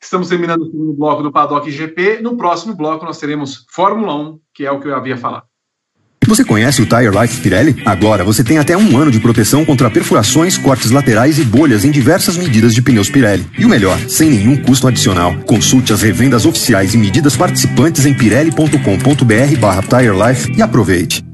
Estamos 0.00 0.28
terminando 0.28 0.62
o 0.62 0.70
segundo 0.70 0.92
bloco 0.92 1.22
do 1.22 1.30
Paddock 1.30 1.70
GP. 1.70 2.20
No 2.20 2.36
próximo 2.36 2.74
bloco, 2.74 3.04
nós 3.04 3.18
teremos 3.18 3.66
Fórmula 3.70 4.14
1, 4.14 4.40
que 4.54 4.64
é 4.64 4.70
o 4.70 4.80
que 4.80 4.88
eu 4.88 4.96
havia 4.96 5.16
falado. 5.16 5.46
Você 6.26 6.44
conhece 6.44 6.80
o 6.80 6.86
Tire 6.86 7.10
Life 7.10 7.40
Pirelli? 7.42 7.82
Agora 7.84 8.24
você 8.24 8.44
tem 8.44 8.56
até 8.56 8.76
um 8.76 8.96
ano 8.96 9.10
de 9.10 9.20
proteção 9.20 9.64
contra 9.64 9.90
perfurações, 9.90 10.56
cortes 10.56 10.90
laterais 10.90 11.38
e 11.38 11.44
bolhas 11.44 11.84
em 11.84 11.90
diversas 11.90 12.36
medidas 12.36 12.72
de 12.74 12.80
pneus 12.80 13.10
Pirelli. 13.10 13.46
E 13.58 13.64
o 13.64 13.68
melhor, 13.68 13.98
sem 14.08 14.30
nenhum 14.30 14.56
custo 14.62 14.86
adicional. 14.86 15.36
Consulte 15.42 15.92
as 15.92 16.00
revendas 16.00 16.46
oficiais 16.46 16.94
e 16.94 16.96
medidas 16.96 17.36
participantes 17.36 18.06
em 18.06 18.16
pirelli.com.br 18.16 19.60
barra 19.60 19.82
Tire 19.82 20.56
e 20.56 20.62
aproveite. 20.62 21.24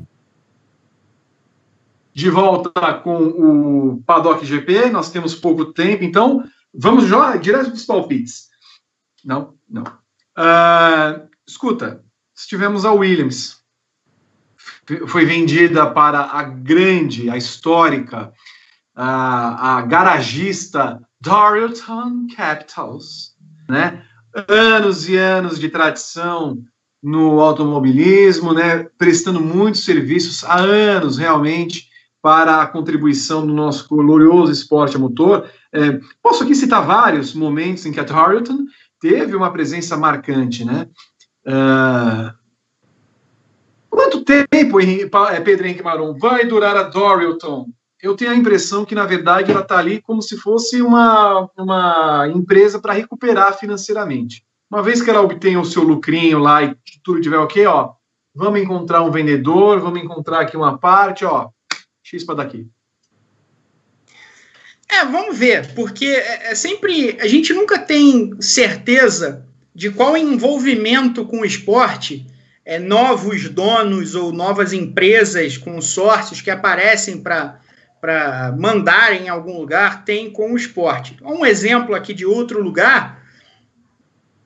De 2.15 2.31
volta 2.31 2.95
com 2.95 3.17
o 3.23 4.03
Paddock 4.05 4.45
GP, 4.45 4.91
nós 4.91 5.13
temos 5.13 5.35
pouco 5.35 5.67
tempo, 5.67 6.03
então 6.03 6.43
vamos 6.75 7.07
já 7.07 7.37
direto 7.37 7.71
dos 7.71 7.85
palpites. 7.85 8.49
Não, 9.25 9.55
não. 9.71 9.85
Uh, 10.37 11.29
escuta, 11.47 12.03
tivemos 12.49 12.85
a 12.85 12.93
Williams 12.93 13.58
foi 15.07 15.25
vendida 15.25 15.91
para 15.91 16.21
a 16.21 16.43
grande, 16.43 17.29
a 17.29 17.37
histórica, 17.37 18.33
a, 18.95 19.77
a 19.77 19.83
garagista 19.83 21.01
Doralton 21.21 22.27
Capitals, 22.35 23.35
né? 23.69 24.05
Anos 24.49 25.09
e 25.09 25.17
anos 25.17 25.59
de 25.59 25.69
tradição 25.69 26.59
no 27.03 27.41
automobilismo, 27.41 28.53
né? 28.53 28.87
Prestando 28.97 29.41
muitos 29.41 29.85
serviços 29.85 30.45
há 30.45 30.59
anos 30.59 31.19
realmente 31.19 31.89
para 32.23 32.63
a 32.63 32.67
contribuição 32.67 33.47
do 33.47 33.53
nosso 33.53 33.89
glorioso 33.89 34.51
esporte 34.51 34.97
a 34.97 34.99
motor. 34.99 35.51
É, 35.73 36.01
posso 36.23 36.45
aqui 36.45 36.55
citar 36.55 36.85
vários 36.85 37.35
momentos 37.35 37.85
em 37.87 37.93
que 37.93 38.01
a 38.01 38.05
Doralton 38.05 38.65
teve 39.01 39.37
uma 39.37 39.53
presença 39.53 39.97
marcante, 39.97 40.65
né? 40.65 40.89
Uh, 41.47 42.38
Quanto 43.99 44.23
tempo, 44.23 44.79
é, 44.79 45.41
Pedro 45.41 45.67
Henrique 45.67 45.83
Maron, 45.83 46.17
vai 46.17 46.47
durar 46.47 46.77
a 46.77 46.85
Dorilton? 46.85 47.67
Eu 48.01 48.15
tenho 48.15 48.31
a 48.31 48.37
impressão 48.37 48.85
que, 48.85 48.95
na 48.95 49.05
verdade, 49.05 49.51
ela 49.51 49.63
está 49.63 49.77
ali 49.77 50.01
como 50.01 50.23
se 50.23 50.37
fosse 50.37 50.81
uma, 50.81 51.51
uma 51.59 52.29
empresa 52.33 52.79
para 52.79 52.93
recuperar 52.93 53.59
financeiramente. 53.59 54.45
Uma 54.71 54.85
vez 54.85 55.03
que 55.03 55.11
ela 55.11 55.21
obtém 55.21 55.57
o 55.57 55.65
seu 55.65 55.83
lucrinho 55.83 56.39
lá 56.39 56.63
e 56.63 56.77
tudo 57.03 57.21
tiver 57.21 57.39
ok, 57.39 57.67
ó, 57.67 57.95
vamos 58.33 58.61
encontrar 58.61 59.03
um 59.03 59.11
vendedor, 59.11 59.81
vamos 59.81 60.01
encontrar 60.01 60.43
aqui 60.43 60.57
uma 60.57 60.79
parte, 60.79 61.25
ó, 61.25 61.49
chispa 62.01 62.37
daqui. 62.37 62.69
É, 64.89 65.05
vamos 65.05 65.37
ver, 65.37 65.75
porque 65.75 66.07
é, 66.07 66.53
é 66.53 66.55
sempre. 66.55 67.19
A 67.21 67.27
gente 67.27 67.53
nunca 67.53 67.81
tem 67.81 68.41
certeza 68.41 69.45
de 69.75 69.91
qual 69.91 70.17
envolvimento 70.17 71.25
com 71.25 71.41
o 71.41 71.45
esporte 71.45 72.25
é, 72.69 72.79
novos 72.79 73.49
donos 73.49 74.15
ou 74.15 74.31
novas 74.31 74.75
empresas, 74.75 75.57
consórcios 75.57 76.43
que 76.43 76.51
aparecem 76.51 77.23
para 77.23 77.59
para 77.99 78.55
mandar 78.57 79.13
em 79.13 79.29
algum 79.29 79.59
lugar 79.59 80.05
tem 80.05 80.31
com 80.31 80.53
o 80.53 80.57
esporte. 80.57 81.17
Um 81.21 81.45
exemplo 81.45 81.97
aqui 81.97 82.15
de 82.15 82.25
outro 82.25 82.63
lugar, 82.63 83.25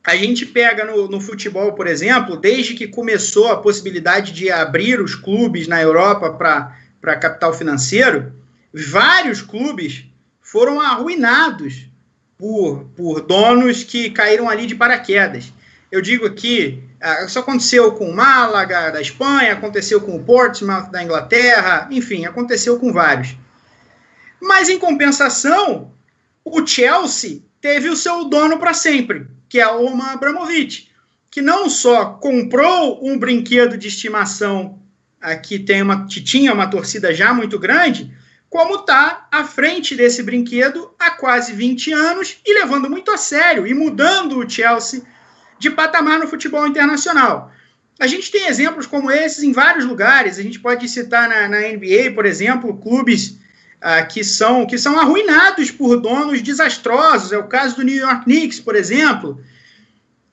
a 0.02 0.16
gente 0.16 0.46
pega 0.46 0.86
no, 0.86 1.06
no, 1.06 1.20
futebol, 1.20 1.74
por 1.74 1.86
exemplo, 1.86 2.38
desde 2.38 2.72
que 2.72 2.88
começou 2.88 3.48
a 3.48 3.60
possibilidade 3.60 4.32
de 4.32 4.50
abrir 4.50 5.02
os 5.02 5.14
clubes 5.14 5.68
na 5.68 5.82
Europa 5.82 6.30
para 6.30 7.16
capital 7.16 7.52
financeiro, 7.52 8.32
vários 8.72 9.42
clubes 9.42 10.06
foram 10.40 10.80
arruinados 10.80 11.90
por, 12.38 12.84
por 12.96 13.20
donos 13.20 13.84
que 13.84 14.08
caíram 14.08 14.48
ali 14.48 14.66
de 14.66 14.74
paraquedas. 14.74 15.52
Eu 15.90 16.00
digo 16.00 16.24
aqui 16.24 16.82
isso 17.24 17.38
aconteceu 17.38 17.92
com 17.92 18.10
o 18.10 18.14
Málaga 18.14 18.90
da 18.90 19.00
Espanha, 19.00 19.52
aconteceu 19.52 20.00
com 20.00 20.16
o 20.16 20.22
Portsmouth 20.22 20.90
da 20.90 21.02
Inglaterra, 21.02 21.88
enfim, 21.90 22.24
aconteceu 22.24 22.78
com 22.78 22.92
vários. 22.92 23.36
Mas 24.40 24.68
em 24.68 24.78
compensação, 24.78 25.92
o 26.44 26.64
Chelsea 26.66 27.42
teve 27.60 27.88
o 27.88 27.96
seu 27.96 28.24
dono 28.24 28.58
para 28.58 28.74
sempre, 28.74 29.26
que 29.48 29.60
é 29.60 29.68
o 29.68 29.86
Roman 29.86 30.12
Abramovich, 30.12 30.90
que 31.30 31.40
não 31.40 31.68
só 31.68 32.14
comprou 32.14 33.04
um 33.04 33.18
brinquedo 33.18 33.76
de 33.76 33.88
estimação 33.88 34.80
uh, 35.22 35.40
que, 35.42 35.58
tem 35.58 35.82
uma, 35.82 36.06
que 36.06 36.20
tinha 36.20 36.52
uma 36.52 36.68
torcida 36.68 37.14
já 37.14 37.32
muito 37.32 37.58
grande, 37.58 38.12
como 38.50 38.76
está 38.76 39.26
à 39.30 39.44
frente 39.44 39.96
desse 39.96 40.22
brinquedo 40.22 40.92
há 40.98 41.12
quase 41.12 41.52
20 41.52 41.92
anos 41.92 42.36
e 42.44 42.52
levando 42.52 42.90
muito 42.90 43.10
a 43.10 43.16
sério 43.16 43.66
e 43.66 43.72
mudando 43.72 44.38
o 44.38 44.48
Chelsea 44.48 45.02
de 45.62 45.70
patamar 45.70 46.18
no 46.18 46.26
futebol 46.26 46.66
internacional. 46.66 47.52
A 48.00 48.06
gente 48.08 48.32
tem 48.32 48.48
exemplos 48.48 48.84
como 48.84 49.12
esses 49.12 49.44
em 49.44 49.52
vários 49.52 49.84
lugares. 49.84 50.36
A 50.38 50.42
gente 50.42 50.58
pode 50.58 50.88
citar 50.88 51.28
na, 51.28 51.48
na 51.48 51.60
NBA, 51.60 52.12
por 52.14 52.26
exemplo, 52.26 52.76
clubes 52.76 53.36
ah, 53.80 54.02
que, 54.02 54.24
são, 54.24 54.66
que 54.66 54.76
são 54.76 54.98
arruinados 54.98 55.70
por 55.70 56.00
donos 56.00 56.42
desastrosos. 56.42 57.30
É 57.30 57.38
o 57.38 57.46
caso 57.46 57.76
do 57.76 57.84
New 57.84 57.96
York 57.96 58.24
Knicks, 58.24 58.58
por 58.58 58.74
exemplo. 58.74 59.40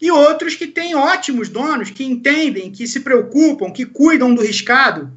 E 0.01 0.10
outros 0.10 0.56
que 0.56 0.65
têm 0.65 0.95
ótimos 0.95 1.47
donos, 1.47 1.91
que 1.91 2.03
entendem, 2.03 2.72
que 2.72 2.88
se 2.88 3.01
preocupam, 3.01 3.72
que 3.72 3.85
cuidam 3.85 4.34
do 4.34 4.41
riscado. 4.41 5.11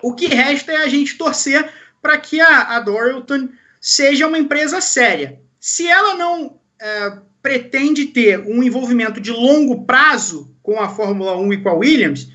O 0.00 0.14
que 0.14 0.26
resta 0.26 0.70
é 0.70 0.84
a 0.84 0.88
gente 0.88 1.18
torcer 1.18 1.68
para 2.00 2.18
que 2.18 2.40
a, 2.40 2.76
a 2.76 2.80
Dorilton 2.80 3.48
seja 3.80 4.28
uma 4.28 4.38
empresa 4.38 4.80
séria. 4.80 5.40
Se 5.58 5.88
ela 5.88 6.14
não 6.14 6.60
é, 6.80 7.18
pretende 7.44 8.06
ter 8.06 8.40
um 8.40 8.62
envolvimento 8.62 9.20
de 9.20 9.30
longo 9.30 9.84
prazo 9.84 10.56
com 10.62 10.80
a 10.80 10.88
Fórmula 10.88 11.36
1 11.36 11.52
e 11.52 11.56
com 11.58 11.68
a 11.68 11.74
Williams, 11.74 12.32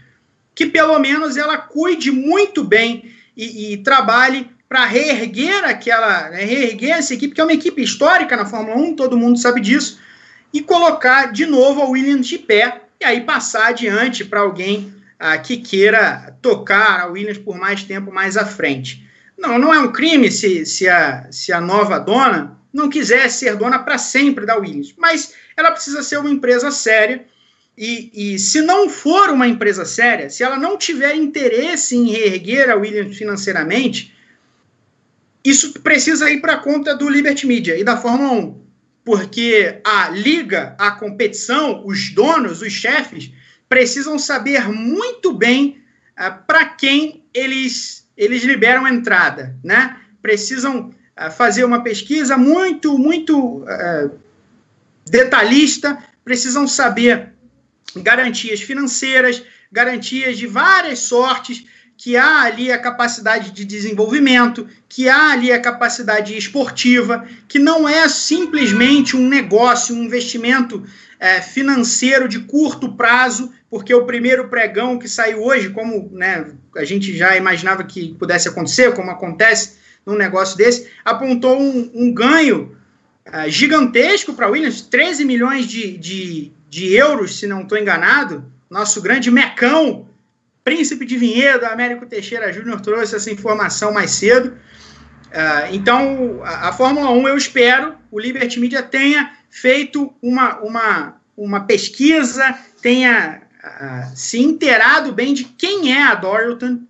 que 0.54 0.68
pelo 0.68 1.00
menos 1.00 1.36
ela 1.36 1.58
cuide 1.58 2.12
muito 2.12 2.64
bem 2.64 3.12
e, 3.36 3.74
e 3.74 3.78
trabalhe 3.78 4.48
para 4.70 4.86
reerguer 4.86 5.66
aquela, 5.66 6.30
né, 6.30 6.44
reerguer 6.44 6.92
essa 6.92 7.16
equipe, 7.16 7.34
que 7.34 7.42
é 7.42 7.44
uma 7.44 7.54
equipe 7.54 7.82
histórica 7.82 8.38
na 8.38 8.46
Fórmula 8.46 8.78
1, 8.78 8.96
todo 8.96 9.18
mundo 9.18 9.40
sabe 9.40 9.62
disso, 9.62 10.00
e 10.54 10.62
colocar 10.62 11.32
de 11.32 11.48
novo 11.48 11.82
a 11.82 11.90
Williams 11.90 12.28
de 12.28 12.38
pé, 12.38 12.84
e 13.02 13.04
aí 13.04 13.22
passar 13.22 13.70
adiante 13.70 14.24
para 14.24 14.42
alguém 14.42 14.94
ah, 15.18 15.40
que 15.40 15.58
queira 15.58 16.38
tocar 16.40 17.00
a 17.00 17.08
Williams 17.08 17.40
por 17.40 17.58
mais 17.58 17.82
tempo 17.82 18.14
mais 18.14 18.38
à 18.38 18.46
frente. 18.46 19.10
Não, 19.36 19.58
não 19.58 19.74
é 19.74 19.80
um 19.80 19.92
crime 19.92 20.32
se, 20.32 20.68
se, 20.68 20.88
a, 20.88 21.26
se 21.32 21.52
a 21.52 21.60
nova 21.60 21.98
dona 21.98 22.59
não 22.74 22.90
quiser 22.90 23.30
ser 23.30 23.56
dona 23.56 23.80
para 23.80 23.98
sempre 23.98 24.46
da 24.46 24.56
Williams, 24.56 24.94
mas 24.98 25.34
ela 25.58 25.72
precisa 25.72 26.04
ser 26.04 26.18
uma 26.18 26.30
empresa 26.30 26.72
séria. 26.72 27.26
E, 27.78 28.34
e, 28.34 28.40
se 28.40 28.62
não 28.62 28.90
for 28.90 29.30
uma 29.30 29.48
empresa 29.48 29.86
séria, 29.86 30.30
se 30.30 30.44
ela 30.44 30.58
não 30.58 30.78
tiver 30.78 31.16
interesse 31.16 31.96
em 31.96 32.10
reerguer 32.10 32.70
a 32.70 32.76
Williams 32.76 33.18
financeiramente, 33.18 34.14
isso 35.44 35.80
precisa 35.80 36.30
ir 36.30 36.42
para 36.42 36.54
a 36.54 36.60
conta 36.60 36.96
do 36.96 37.10
Liberty 37.10 37.48
Media 37.48 37.78
e 37.78 37.84
da 37.84 37.98
Fórmula 37.98 38.34
1. 38.34 38.60
Porque 39.06 39.80
a 39.84 40.10
liga, 40.10 40.76
a 40.78 40.92
competição, 40.92 41.84
os 41.86 42.10
donos, 42.14 42.62
os 42.62 42.74
chefes, 42.74 43.32
precisam 43.68 44.20
saber 44.20 44.68
muito 44.68 45.34
bem 45.34 45.82
ah, 46.18 46.32
para 46.32 46.66
quem 46.66 47.24
eles, 47.34 48.08
eles 48.18 48.44
liberam 48.44 48.88
entrada. 48.88 49.56
Né? 49.64 49.98
Precisam 50.22 50.94
fazer 51.30 51.64
uma 51.64 51.84
pesquisa 51.84 52.38
muito, 52.38 52.98
muito 52.98 53.64
uh, 53.64 54.12
detalhista, 55.06 55.98
precisam 56.24 56.68
saber 56.68 57.34
garantias 57.96 58.62
financeiras, 58.62 59.44
garantias 59.72 60.38
de 60.38 60.48
várias 60.48 61.00
sortes, 61.00 61.66
que 61.98 62.16
há 62.16 62.44
ali 62.44 62.72
a 62.72 62.80
capacidade 62.80 63.52
de 63.52 63.66
desenvolvimento, 63.66 64.66
que 64.88 65.10
há 65.10 65.32
ali 65.32 65.52
a 65.52 65.60
capacidade 65.60 66.38
esportiva, 66.38 67.28
que 67.46 67.60
não 67.60 67.90
é 67.90 68.08
simplesmente 68.08 69.18
um 69.18 69.28
negócio, 69.28 69.94
um 69.94 70.04
investimento 70.04 70.86
é, 71.20 71.42
financeiro 71.42 72.30
de 72.30 72.40
curto 72.40 72.96
prazo, 72.96 73.52
porque 73.70 73.94
o 73.94 74.06
primeiro 74.06 74.48
pregão 74.48 74.98
que 74.98 75.10
saiu 75.10 75.44
hoje, 75.44 75.72
como 75.72 76.10
né, 76.14 76.54
a 76.78 76.86
gente 76.86 77.16
já 77.18 77.36
imaginava 77.36 77.84
que 77.84 78.16
pudesse 78.18 78.48
acontecer, 78.48 78.94
como 78.94 79.12
acontece 79.12 79.79
num 80.06 80.16
negócio 80.16 80.58
desse, 80.58 80.90
apontou 81.04 81.60
um, 81.60 81.92
um 81.94 82.14
ganho 82.14 82.76
é, 83.26 83.50
gigantesco 83.50 84.34
para 84.34 84.48
a 84.48 84.50
Williams, 84.50 84.82
13 84.82 85.26
milhões 85.26 85.68
de, 85.68 85.98
de, 85.98 86.52
de 86.70 86.94
euros, 86.94 87.38
se 87.38 87.46
não 87.46 87.62
estou 87.62 87.78
enganado, 87.78 88.52
nosso 88.70 89.02
grande 89.02 89.30
mecão 89.30 90.08
Príncipe 90.64 91.06
de 91.06 91.18
Vinhedo, 91.18 91.66
Américo 91.66 92.06
Teixeira 92.06 92.54
Júnior 92.54 92.80
trouxe 92.82 93.16
essa 93.16 93.32
informação 93.32 93.92
mais 93.92 94.12
cedo. 94.12 94.50
Uh, 94.50 95.74
então, 95.74 96.42
a, 96.44 96.70
a, 96.70 96.74
Fórmula 96.74 97.10
1, 97.10 97.28
eu 97.28 97.38
espero, 97.38 97.96
o 98.12 98.20
Liberty 98.20 98.60
Media 98.60 98.84
tenha 98.84 99.34
feito 99.50 100.14
uma, 100.22 100.60
uma, 100.60 101.16
uma 101.36 101.62
pesquisa, 101.62 102.56
tenha 102.82 103.42
uh, 103.64 104.16
se 104.16 104.40
inteirado 104.40 105.12
bem 105.12 105.34
de 105.34 105.44
quem 105.44 105.92
é 105.96 106.04
a 106.04 106.14
Dorilton 106.14 106.82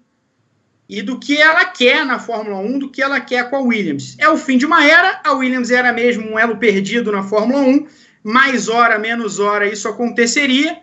e 0.89 1.03
do 1.03 1.19
que 1.19 1.37
ela 1.37 1.65
quer 1.65 2.03
na 2.03 2.17
Fórmula 2.17 2.57
1, 2.57 2.79
do 2.79 2.89
que 2.89 3.01
ela 3.01 3.19
quer 3.19 3.47
com 3.47 3.57
a 3.57 3.61
Williams. 3.61 4.15
É 4.17 4.27
o 4.27 4.35
fim 4.35 4.57
de 4.57 4.65
uma 4.65 4.83
era, 4.83 5.21
a 5.23 5.33
Williams 5.33 5.69
era 5.69 5.93
mesmo 5.93 6.31
um 6.31 6.39
elo 6.39 6.57
perdido 6.57 7.11
na 7.11 7.21
Fórmula 7.21 7.61
1, 7.61 7.85
mais 8.23 8.67
hora, 8.67 8.97
menos 8.97 9.37
hora 9.39 9.71
isso 9.71 9.87
aconteceria, 9.87 10.79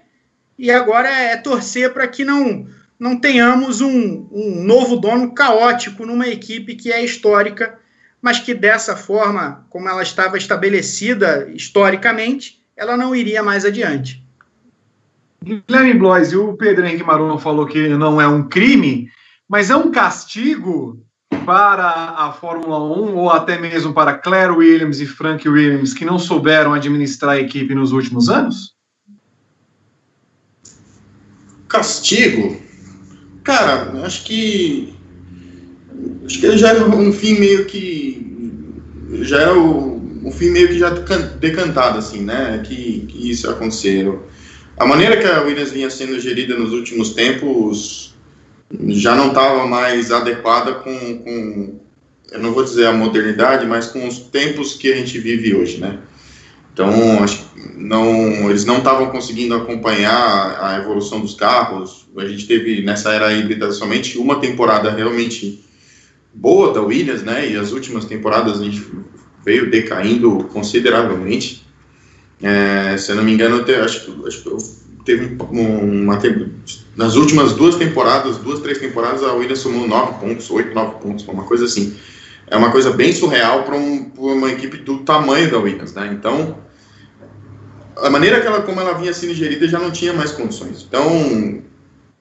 e 0.57 0.70
agora 0.70 1.09
é 1.09 1.37
torcer 1.37 1.93
para 1.93 2.07
que 2.07 2.24
não 2.24 2.66
não 2.99 3.20
tenhamos 3.20 3.83
um, 3.83 4.27
um 4.33 4.65
novo 4.65 4.97
dono 4.97 5.35
caótico 5.35 6.07
numa 6.07 6.28
equipe 6.28 6.74
que 6.74 6.91
é 6.91 7.05
histórica, 7.05 7.78
mas 8.23 8.39
que 8.39 8.55
dessa 8.55 8.97
forma, 8.97 9.66
como 9.69 9.87
ela 9.87 10.03
estava 10.03 10.39
estabelecida 10.39 11.47
historicamente, 11.55 12.59
ela 12.74 12.97
não 12.97 13.15
iria 13.15 13.43
mais 13.43 13.66
adiante. 13.66 14.24
Guilherme 15.45 15.93
Blois 15.93 16.33
o 16.33 16.55
Pedro 16.55 16.87
Henrique 16.87 17.05
Maron 17.05 17.37
falou 17.39 17.66
que 17.66 17.87
não 17.89 18.19
é 18.19 18.27
um 18.27 18.49
crime, 18.49 19.11
mas 19.48 19.70
é 19.70 19.77
um 19.77 19.90
castigo 19.90 21.05
para 21.44 22.14
a 22.16 22.32
Fórmula 22.32 22.78
1 22.78 23.16
ou 23.16 23.31
até 23.31 23.59
mesmo 23.59 23.93
para 23.93 24.14
Claire 24.14 24.52
Williams 24.52 25.01
e 25.01 25.06
Frank 25.06 25.48
Williams 25.48 25.94
que 25.94 26.05
não 26.05 26.18
souberam 26.18 26.74
administrar 26.74 27.36
a 27.36 27.40
equipe 27.40 27.74
nos 27.74 27.93
últimos 27.93 28.28
anos? 28.28 28.74
Castigo? 31.68 32.60
Cara, 33.44 33.93
acho 34.05 34.24
que. 34.24 34.94
Acho 36.24 36.40
que 36.40 36.59
já 36.59 36.70
era 36.70 36.85
um 36.85 37.12
fim 37.12 37.39
meio 37.39 37.64
que. 37.66 38.27
Já 39.23 39.43
era 39.43 39.55
o, 39.56 39.97
um 40.27 40.32
fim 40.32 40.51
meio 40.51 40.68
que 40.68 40.78
já 40.78 40.90
decantado, 40.90 41.98
assim, 41.98 42.23
né? 42.23 42.62
Que, 42.66 43.06
que 43.06 43.31
isso 43.31 43.48
aconteceu. 43.48 44.27
A 44.77 44.85
maneira 44.85 45.16
que 45.16 45.27
a 45.27 45.43
Williams 45.43 45.70
vinha 45.70 45.89
sendo 45.89 46.18
gerida 46.18 46.56
nos 46.56 46.73
últimos 46.73 47.10
tempos 47.10 48.16
já 48.89 49.15
não 49.15 49.29
estava 49.29 49.67
mais 49.67 50.11
adequada 50.11 50.75
com, 50.75 51.19
com, 51.19 51.81
eu 52.33 52.41
não 52.41 52.53
vou 52.53 52.65
dizer 52.65 52.87
a 52.87 52.93
modernidade, 52.93 53.67
mas 53.67 53.87
com 53.87 54.07
os 54.07 54.19
tempos 54.19 54.75
que 54.75 54.93
a 54.93 54.97
gente 54.97 55.19
vive 55.19 55.55
hoje, 55.55 55.79
né? 55.79 55.99
Então, 56.73 57.23
acho 57.23 57.47
não, 57.77 58.51
eles 58.51 58.65
não 58.65 58.79
estavam 58.79 59.11
conseguindo 59.11 59.55
acompanhar 59.55 60.59
a 60.61 60.79
evolução 60.79 61.21
dos 61.21 61.35
carros. 61.35 62.07
A 62.17 62.27
gente 62.27 62.47
teve 62.47 62.83
nessa 62.83 63.13
era 63.13 63.33
híbrida 63.33 63.71
somente 63.71 64.19
uma 64.19 64.41
temporada 64.41 64.91
realmente 64.91 65.63
boa 66.35 66.73
da 66.73 66.81
Williams, 66.81 67.23
né? 67.23 67.51
E 67.51 67.57
as 67.57 67.73
últimas 67.73 68.07
temporadas 68.07 68.61
a 68.61 68.65
gente 68.65 68.83
veio 69.45 69.71
decaindo 69.71 70.45
consideravelmente. 70.53 71.65
É, 72.43 72.97
se 72.97 73.13
eu 73.13 73.17
não 73.17 73.25
me 73.25 73.33
engano, 73.33 73.65
te, 73.65 73.75
acho, 73.75 74.27
acho 74.27 74.43
que 74.43 74.49
teve 75.07 75.37
uma, 75.51 76.19
nas 76.97 77.15
últimas 77.15 77.55
duas 77.55 77.77
temporadas, 77.77 78.37
duas, 78.39 78.61
três 78.61 78.78
temporadas, 78.78 79.23
a 79.23 79.33
Williams 79.33 79.61
somou 79.61 79.87
nove 79.87 80.19
pontos, 80.20 80.51
oito, 80.51 80.74
nove 80.74 81.01
pontos, 81.01 81.27
uma 81.28 81.45
coisa 81.45 81.65
assim. 81.65 81.97
É 82.49 82.57
uma 82.57 82.70
coisa 82.70 82.91
bem 82.91 83.12
surreal 83.12 83.62
para 83.62 83.77
um, 83.77 84.11
uma 84.19 84.51
equipe 84.51 84.78
do 84.78 84.99
tamanho 84.99 85.51
da 85.51 85.59
Williams, 85.59 85.95
né? 85.95 86.11
Então, 86.12 86.59
a 87.97 88.11
maneira 88.11 88.41
que 88.41 88.47
ela, 88.47 88.62
como 88.62 88.81
ela 88.81 88.93
vinha 88.95 89.12
sendo 89.12 89.35
gerida 89.35 89.66
já 89.66 89.78
não 89.78 89.91
tinha 89.91 90.12
mais 90.12 90.33
condições. 90.33 90.85
Então, 90.87 91.62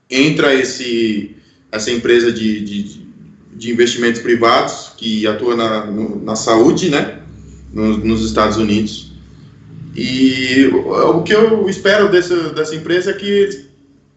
entra 0.10 0.54
esse, 0.54 1.36
essa 1.72 1.92
empresa 1.92 2.32
de, 2.32 2.62
de, 2.62 3.08
de 3.56 3.72
investimentos 3.72 4.22
privados 4.22 4.94
que 4.98 5.28
atua 5.28 5.56
na, 5.56 5.86
na 5.86 6.36
saúde, 6.36 6.90
né, 6.90 7.20
nos, 7.74 7.98
nos, 8.04 8.26
Estados 8.26 8.58
Unidos. 8.58 9.05
E 9.96 10.68
o, 10.68 11.24
que 11.24 11.34
eu 11.34 11.70
espero 11.70 12.10
dessa, 12.10 12.50
dessa 12.50 12.76
empresa 12.76 13.12
é 13.12 13.14
que, 13.14 13.66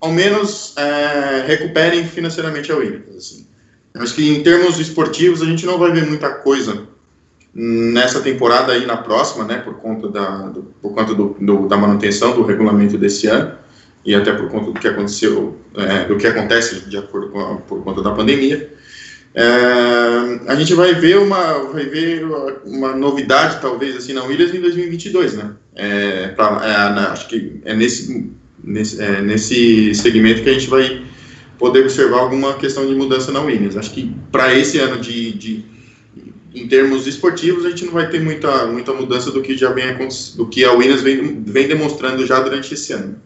ao 0.01 0.11
menos, 0.11 0.77
é, 0.77 1.45
recuperem 1.47 2.05
financeiramente 2.05 2.73
a 2.73 2.77
Williams. 2.77 3.17
Assim. 3.17 3.47
Acho 3.95 4.15
que 4.15 4.29
em 4.29 4.43
termos 4.43 4.79
esportivos 4.79 5.41
a 5.41 5.45
gente 5.45 5.65
não 5.65 5.79
vai 5.79 5.93
ver 5.93 6.07
muita 6.07 6.31
coisa 6.31 6.87
nessa 7.55 8.21
temporada 8.21 8.77
e 8.77 8.87
na 8.87 8.97
próxima, 8.97 9.45
né, 9.45 9.59
por 9.59 9.75
conta 9.75 10.09
da, 10.09 10.49
do, 10.49 10.63
por 10.83 10.95
conta 10.95 11.15
do, 11.15 11.37
do, 11.41 11.67
da 11.67 11.77
manutenção 11.77 12.35
do 12.35 12.45
regulamento 12.45 12.99
desse 12.99 13.27
ano 13.27 13.57
e 14.05 14.15
até 14.15 14.33
por 14.33 14.49
conta 14.49 14.73
do 14.73 14.79
que 14.79 14.87
aconteceu, 14.87 15.57
é, 15.75 16.05
do 16.05 16.17
que 16.17 16.27
acontece 16.27 16.89
de 16.89 16.97
acordo 16.97 17.31
com 17.31 17.41
a, 17.41 17.57
por 17.57 17.83
conta 17.83 18.03
da 18.03 18.13
pandemia. 18.13 18.73
É, 19.35 20.51
a 20.51 20.55
gente 20.55 20.75
vai 20.75 20.95
ver 20.95 21.19
uma, 21.19 21.71
vai 21.73 21.85
ver 21.85 22.25
uma 22.65 22.95
novidade 22.95 23.61
talvez 23.61 23.97
assim 23.97 24.13
na 24.13 24.25
Williams 24.25 24.55
em 24.55 24.61
2022, 24.61 25.35
né? 25.35 25.53
É, 25.75 26.29
pra, 26.29 26.61
é, 26.65 26.95
na, 26.95 27.13
acho 27.13 27.29
que 27.29 27.61
é 27.65 27.75
nesse 27.75 28.33
nesse, 28.63 29.01
é, 29.01 29.21
nesse 29.21 29.95
segmento 29.95 30.43
que 30.43 30.51
a 30.51 30.53
gente 30.53 30.69
vai 30.69 31.05
poder 31.59 31.81
observar 31.81 32.21
alguma 32.21 32.55
questão 32.55 32.87
de 32.87 32.95
mudança 32.95 33.33
na 33.33 33.41
Williams. 33.41 33.77
Acho 33.77 33.93
que 33.93 34.15
para 34.31 34.55
esse 34.55 34.79
ano 34.79 35.01
de, 35.01 35.33
de 35.33 35.65
em 36.55 36.67
termos 36.67 37.07
esportivos, 37.07 37.65
a 37.65 37.71
gente 37.71 37.85
não 37.85 37.93
vai 37.93 38.09
ter 38.09 38.21
muita, 38.21 38.67
muita 38.67 38.93
mudança 38.93 39.31
do 39.31 39.43
que 39.43 39.57
já 39.57 39.71
vem 39.71 39.87
do 40.37 40.47
que 40.47 40.65
a 40.65 40.73
Williams 40.73 41.03
vem, 41.03 41.43
vem 41.45 41.69
demonstrando 41.69 42.27
já 42.27 42.41
durante 42.41 42.75
esse 42.75 42.93
ano. 42.93 43.21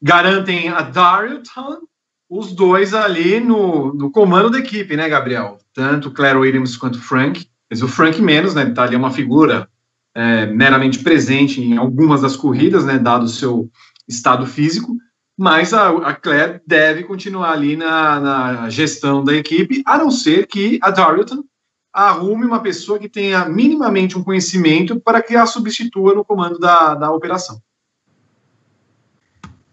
Garantem 0.00 0.68
a 0.68 0.82
Darlington 0.82 1.80
os 2.28 2.52
dois 2.52 2.92
ali 2.92 3.40
no, 3.40 3.94
no 3.94 4.10
comando 4.10 4.50
da 4.50 4.58
equipe, 4.58 4.96
né, 4.96 5.08
Gabriel? 5.08 5.58
Tanto 5.72 6.10
Claire 6.10 6.38
Williams 6.38 6.76
quanto 6.76 7.00
Frank. 7.00 7.46
Mas 7.70 7.82
o 7.82 7.88
Frank 7.88 8.20
menos, 8.20 8.54
né? 8.54 8.62
Ele 8.62 8.74
tá 8.74 8.84
ali 8.84 8.94
é 8.94 8.98
uma 8.98 9.10
figura 9.10 9.68
é, 10.14 10.46
meramente 10.46 11.00
presente 11.00 11.60
em 11.60 11.76
algumas 11.76 12.22
das 12.22 12.36
corridas, 12.36 12.84
né? 12.84 12.98
Dado 12.98 13.24
o 13.24 13.28
seu 13.28 13.70
estado 14.08 14.46
físico. 14.46 14.96
Mas 15.38 15.74
a, 15.74 15.90
a 15.90 16.14
Claire 16.14 16.62
deve 16.66 17.04
continuar 17.04 17.52
ali 17.52 17.76
na, 17.76 18.20
na, 18.20 18.70
gestão 18.70 19.22
da 19.22 19.34
equipe, 19.34 19.82
a 19.84 19.98
não 19.98 20.10
ser 20.10 20.46
que 20.46 20.78
a 20.80 20.90
Darlington 20.90 21.44
arrume 21.92 22.46
uma 22.46 22.60
pessoa 22.60 22.98
que 22.98 23.08
tenha 23.08 23.46
minimamente 23.46 24.16
um 24.16 24.24
conhecimento 24.24 24.98
para 24.98 25.22
que 25.22 25.36
a 25.36 25.44
substitua 25.44 26.14
no 26.14 26.24
comando 26.24 26.58
da, 26.58 26.94
da 26.94 27.10
operação. 27.10 27.60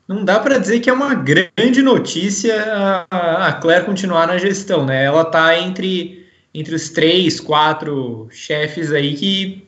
Não 0.07 0.25
dá 0.25 0.39
para 0.39 0.57
dizer 0.57 0.79
que 0.79 0.89
é 0.89 0.93
uma 0.93 1.13
grande 1.13 1.81
notícia 1.81 3.05
a, 3.09 3.53
Claire 3.53 3.85
continuar 3.85 4.27
na 4.27 4.37
gestão, 4.37 4.85
né? 4.85 5.05
Ela 5.05 5.21
está 5.21 5.57
entre, 5.57 6.27
entre 6.53 6.75
os 6.75 6.89
três, 6.89 7.39
quatro 7.39 8.27
chefes 8.31 8.91
aí 8.91 9.15
que 9.15 9.67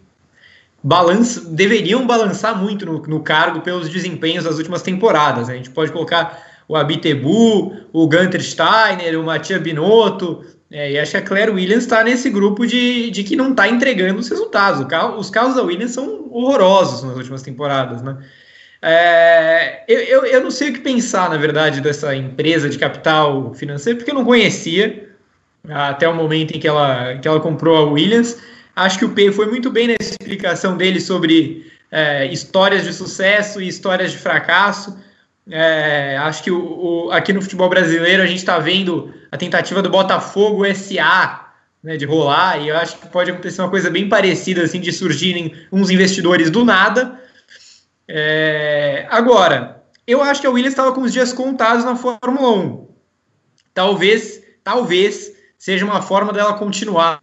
balança, 0.84 1.42
deveriam 1.50 2.06
balançar 2.06 2.58
muito 2.58 2.86
no, 2.86 3.02
no 3.02 3.22
cargo 3.22 3.62
pelos 3.62 3.90
desempenhos 3.90 4.44
das 4.44 4.58
últimas 4.58 4.82
temporadas. 4.82 5.48
Né? 5.48 5.56
A 5.56 5.58
gente 5.58 5.72
pode 5.72 5.92
colocar 5.92 6.44
o 6.68 6.76
Abitebu, 6.76 7.76
o 7.94 8.08
Gunter 8.08 8.44
Steiner, 8.44 9.20
o 9.20 9.24
Matia 9.24 9.60
Binotto, 9.60 10.44
é, 10.70 10.92
e 10.92 11.00
acho 11.00 11.12
que 11.12 11.18
a 11.18 11.22
Claire 11.22 11.52
Williams 11.52 11.84
está 11.84 12.04
nesse 12.04 12.30
grupo 12.30 12.66
de, 12.66 13.10
de 13.10 13.24
que 13.24 13.36
não 13.36 13.52
está 13.52 13.68
entregando 13.68 14.20
os 14.20 14.28
resultados. 14.28 14.86
Carro, 14.88 15.18
os 15.18 15.30
carros 15.30 15.56
da 15.56 15.64
Williams 15.64 15.92
são 15.92 16.28
horrorosos 16.32 17.04
nas 17.04 17.16
últimas 17.16 17.42
temporadas, 17.42 18.02
né? 18.02 18.18
É, 18.88 19.84
eu, 19.88 20.00
eu, 20.00 20.26
eu, 20.26 20.44
não 20.44 20.52
sei 20.52 20.70
o 20.70 20.74
que 20.74 20.80
pensar, 20.80 21.28
na 21.28 21.38
verdade, 21.38 21.82
dessa 21.82 22.16
empresa 22.16 22.70
de 22.70 22.78
capital 22.78 23.52
financeiro, 23.56 23.98
porque 23.98 24.12
eu 24.12 24.16
não 24.16 24.24
conhecia 24.24 25.10
até 25.68 26.08
o 26.08 26.14
momento 26.14 26.56
em 26.56 26.60
que 26.60 26.68
ela, 26.68 27.16
que 27.16 27.28
ela 27.28 27.40
comprou 27.40 27.76
a 27.78 27.92
Williams. 27.92 28.40
Acho 28.76 29.00
que 29.00 29.06
o 29.06 29.10
P 29.10 29.32
foi 29.32 29.48
muito 29.48 29.72
bem 29.72 29.88
nessa 29.88 30.12
explicação 30.12 30.78
dele 30.78 31.02
sobre 31.02 31.66
é, 31.92 32.28
histórias 32.28 32.84
de 32.84 32.94
sucesso 32.94 33.60
e 33.60 33.68
histórias 33.68 34.12
de 34.12 34.20
fracasso. 34.20 34.96
É, 35.50 36.18
acho 36.18 36.44
que 36.44 36.52
o, 36.52 37.08
o, 37.08 37.12
aqui 37.12 37.34
no 37.34 37.42
futebol 37.42 37.70
brasileiro 37.70 38.22
a 38.22 38.28
gente 38.28 38.38
está 38.38 38.60
vendo 38.60 39.12
a 39.32 39.38
tentativa 39.38 39.82
do 39.82 39.90
Botafogo 39.90 40.64
SA 40.76 41.54
né, 41.84 41.98
de 41.98 42.06
rolar, 42.06 42.62
e 42.62 42.68
eu 42.68 42.78
acho 42.78 43.00
que 43.00 43.08
pode 43.08 43.32
acontecer 43.32 43.64
uma 43.64 43.70
coisa 43.70 43.90
bem 43.90 44.08
parecida, 44.08 44.62
assim, 44.62 44.80
de 44.80 44.92
surgirem 44.92 45.56
uns 45.72 45.90
investidores 45.90 46.52
do 46.52 46.64
nada. 46.64 47.25
É, 48.08 49.08
agora, 49.10 49.84
eu 50.06 50.22
acho 50.22 50.42
que 50.42 50.48
a 50.48 50.52
Williams 50.52 50.74
estava 50.74 50.92
com 50.94 51.02
os 51.02 51.12
dias 51.12 51.34
contados 51.34 51.84
na 51.84 51.96
Fórmula 51.96 52.52
1. 52.52 52.88
Talvez, 53.74 54.42
talvez 54.64 55.32
seja 55.58 55.86
uma 55.86 56.02
forma 56.02 56.32
dela 56.32 56.54
continuar 56.54 57.22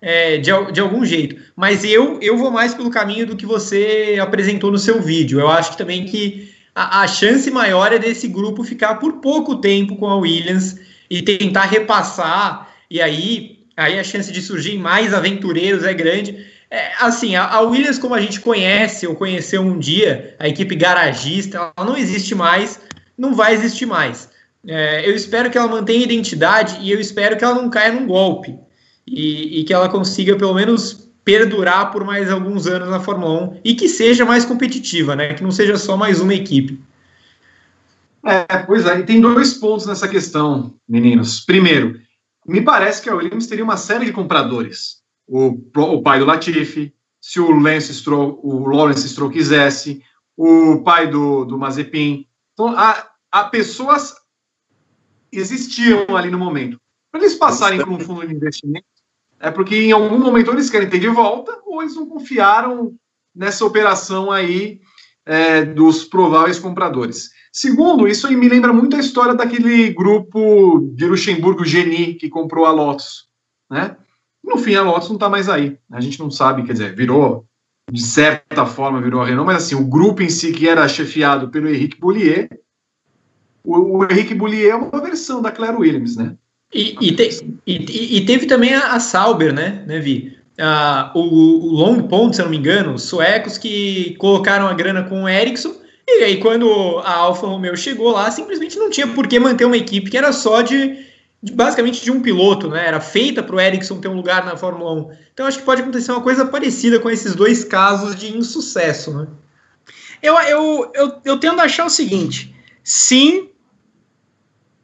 é, 0.00 0.38
de, 0.38 0.50
de 0.72 0.80
algum 0.80 1.04
jeito. 1.04 1.40
Mas 1.56 1.84
eu, 1.84 2.18
eu 2.20 2.36
vou 2.36 2.50
mais 2.50 2.74
pelo 2.74 2.90
caminho 2.90 3.26
do 3.26 3.36
que 3.36 3.46
você 3.46 4.18
apresentou 4.20 4.70
no 4.70 4.78
seu 4.78 5.00
vídeo. 5.00 5.40
Eu 5.40 5.48
acho 5.48 5.72
que 5.72 5.78
também 5.78 6.04
que 6.04 6.52
a, 6.74 7.02
a 7.02 7.08
chance 7.08 7.50
maior 7.50 7.92
é 7.92 7.98
desse 7.98 8.28
grupo 8.28 8.64
ficar 8.64 8.96
por 8.96 9.14
pouco 9.14 9.56
tempo 9.56 9.96
com 9.96 10.06
a 10.06 10.16
Williams 10.16 10.78
e 11.10 11.22
tentar 11.22 11.64
repassar, 11.64 12.72
e 12.90 13.00
aí, 13.00 13.58
aí 13.76 13.98
a 13.98 14.04
chance 14.04 14.32
de 14.32 14.40
surgir 14.40 14.78
mais 14.78 15.12
aventureiros 15.12 15.84
é 15.84 15.92
grande. 15.92 16.51
É, 16.72 16.90
assim, 17.00 17.36
a, 17.36 17.60
Williams, 17.60 17.98
como 17.98 18.14
a 18.14 18.20
gente 18.20 18.40
conhece 18.40 19.06
ou 19.06 19.14
conheceu 19.14 19.60
um 19.60 19.78
dia, 19.78 20.34
a 20.38 20.48
equipe 20.48 20.74
garagista, 20.74 21.70
ela 21.76 21.86
não 21.86 21.94
existe 21.94 22.34
mais, 22.34 22.80
não 23.16 23.34
vai 23.34 23.52
existir 23.52 23.84
mais. 23.84 24.30
É, 24.66 25.06
eu 25.06 25.14
espero 25.14 25.50
que 25.50 25.58
ela 25.58 25.68
mantenha 25.68 26.02
identidade 26.02 26.78
e 26.80 26.90
eu 26.90 26.98
espero 26.98 27.36
que 27.36 27.44
ela 27.44 27.56
não 27.56 27.68
caia 27.68 27.92
num 27.92 28.06
golpe 28.06 28.58
e, 29.06 29.60
e 29.60 29.64
que 29.64 29.74
ela 29.74 29.86
consiga 29.90 30.34
pelo 30.34 30.54
menos 30.54 31.10
perdurar 31.22 31.90
por 31.90 32.04
mais 32.04 32.30
alguns 32.30 32.66
anos 32.66 32.88
na 32.88 33.00
Fórmula 33.00 33.52
1 33.52 33.60
e 33.62 33.74
que 33.74 33.86
seja 33.86 34.24
mais 34.24 34.46
competitiva, 34.46 35.14
né? 35.14 35.34
Que 35.34 35.42
não 35.42 35.50
seja 35.50 35.76
só 35.76 35.94
mais 35.94 36.20
uma 36.20 36.32
equipe. 36.32 36.82
É, 38.24 38.60
pois 38.60 38.86
é, 38.86 38.98
e 38.98 39.02
tem 39.04 39.20
dois 39.20 39.52
pontos 39.52 39.84
nessa 39.84 40.08
questão, 40.08 40.74
meninos. 40.88 41.40
Primeiro, 41.40 42.00
me 42.46 42.62
parece 42.62 43.02
que 43.02 43.10
a 43.10 43.14
Williams 43.14 43.46
teria 43.46 43.62
uma 43.62 43.76
série 43.76 44.06
de 44.06 44.12
compradores. 44.12 45.01
O, 45.26 45.60
o 45.76 46.02
pai 46.02 46.18
do 46.18 46.24
Latifi, 46.24 46.94
se 47.20 47.40
o 47.40 47.50
Lance 47.52 47.94
Stroll, 47.94 48.40
o 48.42 48.66
Lawrence 48.68 49.08
Stroll 49.08 49.30
quisesse, 49.30 50.02
o 50.36 50.82
pai 50.82 51.06
do, 51.08 51.44
do 51.44 51.56
Mazepin. 51.56 52.26
Então, 52.52 52.76
há, 52.76 53.10
há 53.30 53.44
pessoas 53.44 54.14
existiam 55.30 56.16
ali 56.16 56.30
no 56.30 56.38
momento. 56.38 56.78
Para 57.10 57.20
eles 57.20 57.34
passarem 57.34 57.78
por 57.78 57.88
um 57.88 58.00
fundo 58.00 58.26
de 58.26 58.34
investimento, 58.34 58.86
é 59.38 59.50
porque 59.50 59.76
em 59.76 59.92
algum 59.92 60.18
momento 60.18 60.50
eles 60.50 60.70
querem 60.70 60.88
ter 60.88 60.98
de 60.98 61.08
volta 61.08 61.60
ou 61.64 61.82
eles 61.82 61.94
não 61.94 62.06
confiaram 62.06 62.94
nessa 63.34 63.64
operação 63.64 64.30
aí 64.30 64.80
é, 65.24 65.64
dos 65.64 66.04
prováveis 66.04 66.58
compradores. 66.58 67.30
Segundo, 67.52 68.08
isso 68.08 68.26
aí 68.26 68.36
me 68.36 68.48
lembra 68.48 68.72
muito 68.72 68.96
a 68.96 69.00
história 69.00 69.34
daquele 69.34 69.90
grupo 69.92 70.90
de 70.94 71.06
Luxemburgo 71.06 71.64
Geni 71.64 72.14
que 72.14 72.28
comprou 72.28 72.64
a 72.64 72.70
Lotus, 72.70 73.28
né? 73.70 73.96
No 74.42 74.58
fim, 74.58 74.74
a 74.74 74.82
Lotus 74.82 75.08
não 75.08 75.16
está 75.16 75.28
mais 75.28 75.48
aí. 75.48 75.78
A 75.90 76.00
gente 76.00 76.18
não 76.18 76.30
sabe, 76.30 76.64
quer 76.64 76.72
dizer, 76.72 76.94
virou, 76.94 77.46
de 77.90 78.02
certa 78.02 78.66
forma, 78.66 79.00
virou 79.00 79.20
a 79.20 79.26
Renault, 79.26 79.46
mas 79.46 79.64
assim, 79.64 79.74
o 79.74 79.84
grupo 79.84 80.22
em 80.22 80.28
si 80.28 80.52
que 80.52 80.68
era 80.68 80.88
chefiado 80.88 81.48
pelo 81.48 81.68
Henrique 81.68 81.98
Boulier, 81.98 82.48
o, 83.64 83.98
o 83.98 84.04
Henrique 84.04 84.34
Boulier 84.34 84.72
é 84.72 84.74
uma 84.74 85.00
versão 85.00 85.40
da 85.40 85.52
Claire 85.52 85.76
Williams, 85.76 86.16
né? 86.16 86.34
E, 86.74 86.96
e, 87.00 87.12
te, 87.12 87.28
e, 87.66 88.16
e, 88.16 88.24
teve 88.24 88.46
também 88.46 88.74
a, 88.74 88.94
a, 88.94 89.00
Sauber, 89.00 89.52
né, 89.52 89.84
né 89.86 89.98
Vi? 90.00 90.38
Ah, 90.58 91.12
o, 91.14 91.20
o 91.20 91.66
Long 91.70 92.02
Pond, 92.08 92.34
se 92.34 92.40
eu 92.40 92.44
não 92.44 92.50
me 92.50 92.56
engano, 92.56 92.94
os 92.94 93.02
suecos 93.02 93.58
que 93.58 94.16
colocaram 94.18 94.66
a 94.66 94.72
grana 94.72 95.02
com 95.02 95.24
o 95.24 95.28
Ericsson, 95.28 95.74
e 96.08 96.24
aí 96.24 96.38
quando 96.38 96.98
a 97.04 97.14
Alfa 97.14 97.46
Romeo 97.46 97.76
chegou 97.76 98.10
lá, 98.12 98.30
simplesmente 98.30 98.78
não 98.78 98.90
tinha 98.90 99.06
por 99.06 99.26
que 99.26 99.38
manter 99.38 99.66
uma 99.66 99.76
equipe 99.76 100.10
que 100.10 100.16
era 100.16 100.32
só 100.32 100.62
de, 100.62 100.96
de 101.42 101.52
basicamente 101.52 102.04
de 102.04 102.10
um 102.10 102.22
piloto, 102.22 102.68
né? 102.68 102.86
Era 102.86 103.00
feita 103.00 103.42
para 103.42 103.56
o 103.56 103.60
Ericsson 103.60 104.00
ter 104.00 104.08
um 104.08 104.14
lugar 104.14 104.44
na 104.44 104.56
Fórmula 104.56 104.92
1. 104.92 105.12
Então 105.32 105.46
acho 105.46 105.58
que 105.58 105.64
pode 105.64 105.82
acontecer 105.82 106.12
uma 106.12 106.22
coisa 106.22 106.44
parecida 106.46 107.00
com 107.00 107.10
esses 107.10 107.34
dois 107.34 107.64
casos 107.64 108.14
de 108.14 108.36
insucesso, 108.36 109.12
né? 109.16 109.26
Eu, 110.22 110.38
eu, 110.40 110.92
eu, 110.94 111.20
eu 111.24 111.40
tendo 111.40 111.60
a 111.60 111.64
achar 111.64 111.84
o 111.84 111.90
seguinte: 111.90 112.54
sim, 112.84 113.50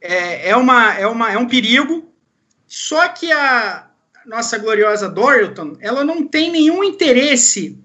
é, 0.01 0.49
é, 0.49 0.55
uma, 0.55 0.93
é, 0.93 1.07
uma, 1.07 1.31
é 1.31 1.37
um 1.37 1.47
perigo, 1.47 2.11
só 2.67 3.07
que 3.07 3.31
a 3.31 3.87
nossa 4.25 4.57
gloriosa 4.57 5.09
Dorilton, 5.09 5.77
ela 5.79 6.03
não 6.03 6.27
tem 6.27 6.51
nenhum 6.51 6.83
interesse, 6.83 7.79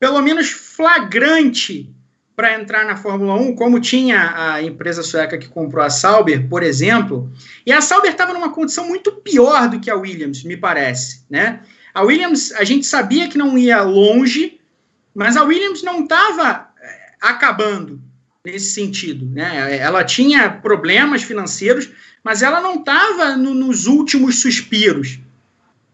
pelo 0.00 0.20
menos 0.20 0.50
flagrante, 0.50 1.94
para 2.36 2.60
entrar 2.60 2.84
na 2.84 2.96
Fórmula 2.96 3.34
1, 3.34 3.56
como 3.56 3.80
tinha 3.80 4.34
a 4.36 4.62
empresa 4.62 5.02
sueca 5.02 5.38
que 5.38 5.48
comprou 5.48 5.82
a 5.82 5.88
Sauber, 5.88 6.46
por 6.46 6.62
exemplo. 6.62 7.32
E 7.64 7.72
a 7.72 7.80
Sauber 7.80 8.10
estava 8.10 8.34
numa 8.34 8.52
condição 8.52 8.86
muito 8.86 9.10
pior 9.10 9.70
do 9.70 9.80
que 9.80 9.90
a 9.90 9.96
Williams, 9.96 10.44
me 10.44 10.56
parece, 10.56 11.24
né? 11.30 11.60
A 11.94 12.02
Williams, 12.02 12.52
a 12.52 12.62
gente 12.62 12.84
sabia 12.84 13.26
que 13.26 13.38
não 13.38 13.56
ia 13.56 13.80
longe, 13.80 14.60
mas 15.14 15.34
a 15.34 15.42
Williams 15.42 15.82
não 15.82 16.02
estava 16.02 16.68
é, 16.78 17.12
acabando 17.22 18.02
nesse 18.44 18.72
sentido. 18.72 19.24
Né? 19.24 19.78
Ela 19.78 20.04
tinha 20.04 20.50
problemas 20.50 21.22
financeiros, 21.22 21.88
mas 22.22 22.42
ela 22.42 22.60
não 22.60 22.80
estava 22.80 23.34
no, 23.34 23.54
nos 23.54 23.86
últimos 23.86 24.40
suspiros. 24.40 25.18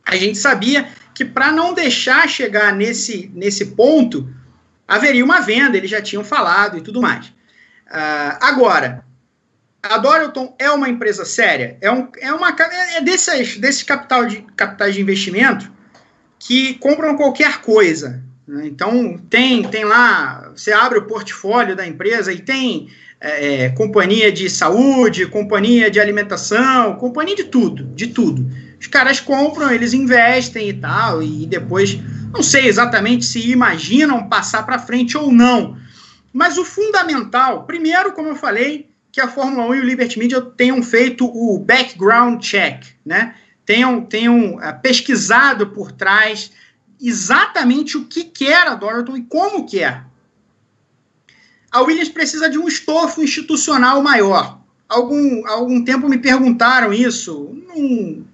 A 0.05 0.17
gente 0.17 0.39
sabia 0.39 0.89
que 1.15 1.25
para 1.25 1.53
não 1.53 1.73
deixar 1.73 2.29
chegar 2.29 2.75
nesse, 2.75 3.31
nesse 3.33 3.67
ponto, 3.67 4.29
haveria 4.87 5.25
uma 5.25 5.41
venda, 5.41 5.77
eles 5.77 5.91
já 5.91 6.01
tinham 6.01 6.25
falado 6.25 6.79
e 6.79 6.81
tudo 6.81 7.01
mais. 7.01 7.27
Uh, 7.27 8.39
agora, 8.41 9.05
a 9.83 9.99
Dorilton 9.99 10.55
é 10.59 10.71
uma 10.71 10.89
empresa 10.89 11.25
séria, 11.25 11.77
é, 11.81 11.91
um, 11.91 12.09
é 12.21 12.33
uma 12.33 12.51
é 12.95 13.01
desses, 13.01 13.59
desses 13.59 13.83
capital 13.83 14.27
de, 14.27 14.43
capitais 14.57 14.95
de 14.95 15.01
investimento 15.01 15.71
que 16.39 16.75
compram 16.75 17.17
qualquer 17.17 17.61
coisa. 17.61 18.23
Né? 18.47 18.67
Então, 18.67 19.19
tem, 19.31 19.63
tem 19.65 19.85
lá, 19.85 20.53
você 20.55 20.73
abre 20.73 20.99
o 20.99 21.07
portfólio 21.07 21.75
da 21.75 21.87
empresa 21.87 22.33
e 22.33 22.41
tem 22.41 22.89
é, 23.21 23.65
é, 23.65 23.69
companhia 23.71 24.33
de 24.33 24.51
saúde, 24.51 25.27
companhia 25.27 25.91
de 25.91 26.01
alimentação, 26.01 26.97
companhia 26.97 27.37
de 27.37 27.45
tudo, 27.45 27.85
de 27.95 28.09
tudo. 28.09 28.51
Os 28.81 28.89
caras 28.89 29.21
compram, 29.21 29.71
eles 29.71 29.95
investem 29.95 30.69
e 30.69 30.73
tal, 30.73 31.23
e 31.23 31.47
depois, 31.47 31.99
não 32.33 32.43
sei 32.43 32.67
exatamente 32.67 33.25
se 33.25 33.51
imaginam 33.51 34.29
passar 34.29 34.65
para 34.65 34.79
frente 34.79 35.17
ou 35.17 35.31
não. 35.31 35.77
Mas 36.33 36.57
o 36.57 36.65
fundamental, 36.65 37.65
primeiro, 37.65 38.13
como 38.13 38.29
eu 38.29 38.37
falei, 38.37 38.91
que 39.11 39.21
a 39.21 39.29
Fórmula 39.29 39.67
1 39.67 39.75
e 39.75 39.81
o 39.81 39.85
Liberty 39.85 40.19
Media 40.19 40.41
tenham 40.41 40.83
feito 40.83 41.27
o 41.27 41.59
background 41.59 42.43
check, 42.43 42.85
né? 43.05 43.35
Tenham, 43.67 44.01
tenham 44.05 44.57
uh, 44.57 44.81
pesquisado 44.81 45.69
por 45.69 45.93
trás 45.93 46.51
exatamente 47.01 47.97
o 47.97 48.07
que 48.07 48.25
quer 48.25 48.67
a 48.67 48.75
Dorilton 48.75 49.17
e 49.17 49.23
como 49.23 49.67
quer. 49.67 50.05
A 51.71 51.83
Williams 51.83 52.09
precisa 52.09 52.49
de 52.49 52.59
um 52.59 52.67
estofo 52.67 53.23
institucional 53.23 54.03
maior. 54.03 54.61
Algum, 54.89 55.47
algum 55.47 55.85
tempo 55.85 56.09
me 56.09 56.19
perguntaram 56.19 56.93
isso 56.93 57.55
num, 57.69 58.25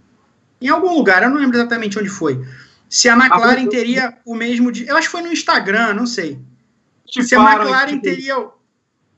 em 0.61 0.69
algum 0.69 0.93
lugar, 0.93 1.23
eu 1.23 1.31
não 1.31 1.39
lembro 1.39 1.57
exatamente 1.57 1.99
onde 1.99 2.09
foi. 2.09 2.45
Se 2.89 3.09
a 3.09 3.15
McLaren 3.15 3.67
ah, 3.67 3.71
teria 3.71 4.19
o 4.25 4.35
mesmo. 4.35 4.73
De, 4.73 4.87
eu 4.87 4.97
acho 4.97 5.09
que 5.09 5.13
foi 5.13 5.23
no 5.23 5.33
Instagram, 5.33 5.95
não 5.95 6.07
sei. 6.07 6.39
Se 7.07 7.35
a 7.35 7.41
McLaren 7.41 7.99
teria. 7.99 8.49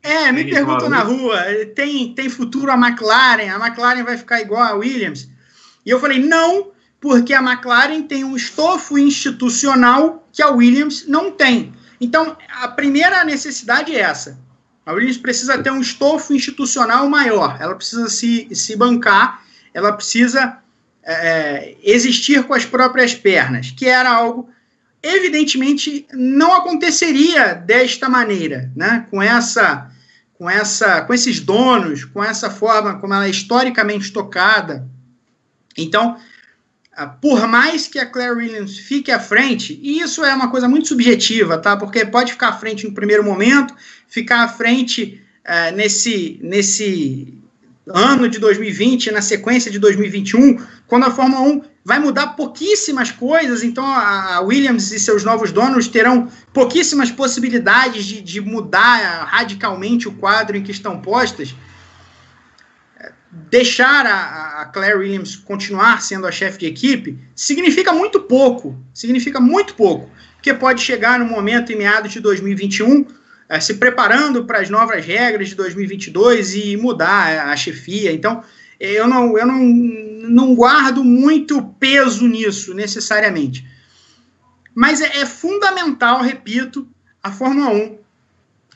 É, 0.03 0.33
me 0.33 0.51
perguntam 0.51 0.89
na 0.89 1.03
rua, 1.03 1.37
tem, 1.75 2.15
tem 2.15 2.31
futuro 2.31 2.73
a 2.73 2.75
McLaren? 2.75 3.51
A 3.51 3.67
McLaren 3.67 4.03
vai 4.03 4.17
ficar 4.17 4.41
igual 4.41 4.63
a 4.63 4.73
Williams? 4.73 5.29
E 5.85 5.91
eu 5.91 6.01
falei, 6.01 6.19
não, 6.19 6.73
porque 6.99 7.35
a 7.35 7.43
McLaren 7.43 8.03
tem 8.03 8.25
um 8.25 8.35
estofo 8.35 8.99
institucional 8.99 10.27
que 10.33 10.43
a 10.43 10.49
Williams 10.49 11.07
não 11.07 11.31
tem. 11.31 11.75
Então, 12.01 12.35
a 12.49 12.69
primeira 12.69 13.25
necessidade 13.25 13.95
é 13.95 14.01
essa. 14.01 14.39
A 14.87 14.93
Williams 14.93 15.19
precisa 15.19 15.63
ter 15.63 15.71
um 15.71 15.81
estofo 15.81 16.33
institucional 16.33 17.09
maior, 17.09 17.59
ela 17.61 17.75
precisa 17.75 18.09
se, 18.09 18.49
se 18.55 18.75
bancar, 18.75 19.43
ela 19.75 19.93
precisa 19.93 20.60
é, 21.03 21.77
existir 21.83 22.43
com 22.45 22.55
as 22.55 22.65
próprias 22.65 23.15
pernas, 23.15 23.71
que 23.71 23.87
era 23.87 24.11
algo 24.11 24.49
evidentemente 25.03 26.07
não 26.13 26.53
aconteceria 26.55 27.55
desta 27.55 28.09
maneira, 28.09 28.71
né? 28.77 29.07
Com 29.11 29.23
essa 29.23 29.91
com 30.35 30.49
essa 30.49 31.03
com 31.03 31.15
esses 31.15 31.41
donos, 31.41 32.05
com 32.05 32.23
essa 32.23 32.51
forma 32.51 32.99
como 32.99 33.15
ela 33.15 33.27
é 33.27 33.31
historicamente 33.31 34.13
tocada. 34.13 34.87
Então, 35.77 36.19
por 37.21 37.47
mais 37.47 37.87
que 37.87 37.99
a 37.99 38.07
Claire 38.07 38.37
Williams 38.37 38.79
fique 38.79 39.11
à 39.11 39.19
frente, 39.19 39.79
e 39.83 40.01
isso 40.01 40.25
é 40.25 40.35
uma 40.35 40.51
coisa 40.51 40.69
muito 40.69 40.89
subjetiva, 40.89 41.57
tá? 41.57 41.77
Porque 41.77 42.05
pode 42.05 42.33
ficar 42.33 42.49
à 42.49 42.53
frente 42.59 42.87
no 42.87 42.93
primeiro 42.93 43.25
momento, 43.25 43.75
ficar 44.07 44.43
à 44.43 44.49
frente 44.49 45.23
uh, 45.47 45.75
nesse, 45.75 46.39
nesse 46.43 47.40
ano 47.87 48.29
de 48.29 48.39
2020, 48.39 49.11
na 49.11 49.23
sequência 49.23 49.71
de 49.71 49.79
2021, 49.79 50.59
quando 50.87 51.05
a 51.05 51.11
Fórmula 51.11 51.41
1 51.43 51.63
vai 51.85 51.99
mudar 51.99 52.29
pouquíssimas 52.29 53.11
coisas, 53.11 53.63
então 53.63 53.85
a 53.85 54.41
Williams 54.41 54.93
e 54.93 55.01
seus 55.01 55.25
novos 55.25 55.51
donos 55.51 55.89
terão 55.89 56.29
pouquíssimas 56.53 57.11
possibilidades 57.11 58.05
de, 58.05 58.21
de 58.21 58.41
mudar 58.41 59.25
radicalmente 59.25 60.07
o 60.07 60.13
quadro 60.13 60.57
em 60.57 60.63
que 60.63 60.71
estão 60.71 61.01
postas. 61.01 61.55
Deixar 63.33 64.07
a, 64.07 64.61
a 64.61 64.65
Claire 64.67 64.99
Williams 64.99 65.37
continuar 65.37 66.03
sendo 66.03 66.27
a 66.27 66.33
chefe 66.33 66.59
de 66.59 66.67
equipe 66.67 67.19
significa 67.35 67.93
muito 67.93 68.21
pouco, 68.21 68.77
significa 68.93 69.41
muito 69.41 69.75
pouco, 69.75 70.11
porque 70.35 70.53
pode 70.53 70.83
chegar 70.83 71.19
no 71.19 71.25
momento 71.25 71.73
em 71.73 71.77
meados 71.77 72.13
de 72.13 72.21
2021 72.21 73.07
é, 73.51 73.59
se 73.59 73.75
preparando 73.75 74.45
para 74.45 74.61
as 74.61 74.71
novas 74.71 75.05
regras 75.05 75.49
de 75.49 75.57
2022 75.57 76.55
e 76.55 76.77
mudar 76.77 77.49
a 77.49 77.57
chefia. 77.57 78.13
Então, 78.13 78.45
eu 78.79 79.09
não, 79.09 79.37
eu 79.37 79.45
não, 79.45 79.59
não 79.59 80.55
guardo 80.55 81.03
muito 81.03 81.61
peso 81.81 82.29
nisso, 82.29 82.73
necessariamente. 82.73 83.69
Mas 84.73 85.01
é, 85.01 85.23
é 85.23 85.27
fundamental, 85.27 86.23
repito, 86.23 86.87
a 87.21 87.33
Fórmula 87.33 87.71
1. 87.71 87.99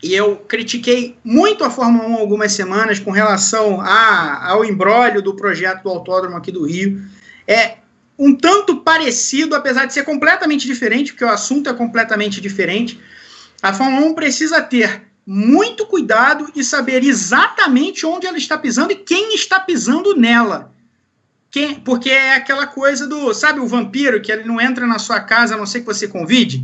E 0.02 0.12
eu 0.12 0.38
critiquei 0.38 1.16
muito 1.22 1.62
a 1.62 1.70
Fórmula 1.70 2.08
1 2.08 2.14
algumas 2.16 2.52
semanas 2.52 2.98
com 2.98 3.12
relação 3.12 3.80
a, 3.80 4.50
ao 4.50 4.64
embrólio 4.64 5.22
do 5.22 5.36
projeto 5.36 5.84
do 5.84 5.88
autódromo 5.88 6.36
aqui 6.36 6.50
do 6.50 6.66
Rio. 6.66 7.00
É 7.46 7.76
um 8.18 8.34
tanto 8.34 8.78
parecido, 8.78 9.54
apesar 9.54 9.86
de 9.86 9.94
ser 9.94 10.02
completamente 10.02 10.66
diferente, 10.66 11.12
porque 11.12 11.24
o 11.24 11.30
assunto 11.30 11.70
é 11.70 11.72
completamente 11.72 12.40
diferente 12.40 13.00
a 13.64 13.72
Fórmula 13.72 14.08
1 14.08 14.14
precisa 14.14 14.60
ter 14.60 15.04
muito 15.26 15.86
cuidado 15.86 16.52
e 16.54 16.62
saber 16.62 17.02
exatamente 17.02 18.04
onde 18.04 18.26
ela 18.26 18.36
está 18.36 18.58
pisando 18.58 18.92
e 18.92 18.96
quem 18.96 19.34
está 19.34 19.58
pisando 19.58 20.14
nela. 20.14 20.70
Quem, 21.50 21.76
porque 21.76 22.10
é 22.10 22.34
aquela 22.34 22.66
coisa 22.66 23.06
do, 23.06 23.32
sabe, 23.32 23.60
o 23.60 23.66
vampiro 23.66 24.20
que 24.20 24.30
ele 24.30 24.44
não 24.44 24.60
entra 24.60 24.86
na 24.86 24.98
sua 24.98 25.18
casa 25.18 25.54
a 25.54 25.56
não 25.56 25.64
ser 25.64 25.80
que 25.80 25.86
você 25.86 26.06
convide. 26.06 26.58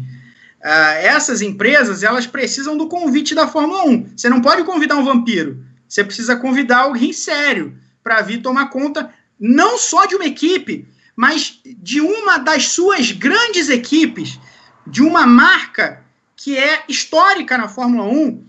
Uh, 0.62 0.92
essas 1.00 1.40
empresas, 1.40 2.02
elas 2.02 2.26
precisam 2.26 2.76
do 2.76 2.86
convite 2.86 3.34
da 3.34 3.48
Fórmula 3.48 3.82
1. 3.84 4.12
Você 4.14 4.28
não 4.28 4.42
pode 4.42 4.62
convidar 4.64 4.96
um 4.96 5.04
vampiro. 5.04 5.64
Você 5.88 6.04
precisa 6.04 6.36
convidar 6.36 6.80
alguém 6.80 7.14
sério 7.14 7.78
para 8.04 8.20
vir 8.20 8.42
tomar 8.42 8.68
conta 8.68 9.08
não 9.40 9.78
só 9.78 10.04
de 10.04 10.16
uma 10.16 10.26
equipe, 10.26 10.86
mas 11.16 11.60
de 11.64 12.02
uma 12.02 12.36
das 12.36 12.66
suas 12.66 13.10
grandes 13.10 13.70
equipes, 13.70 14.38
de 14.86 15.00
uma 15.00 15.26
marca 15.26 16.04
que 16.42 16.56
é 16.56 16.84
histórica 16.88 17.58
na 17.58 17.68
Fórmula 17.68 18.04
1, 18.04 18.42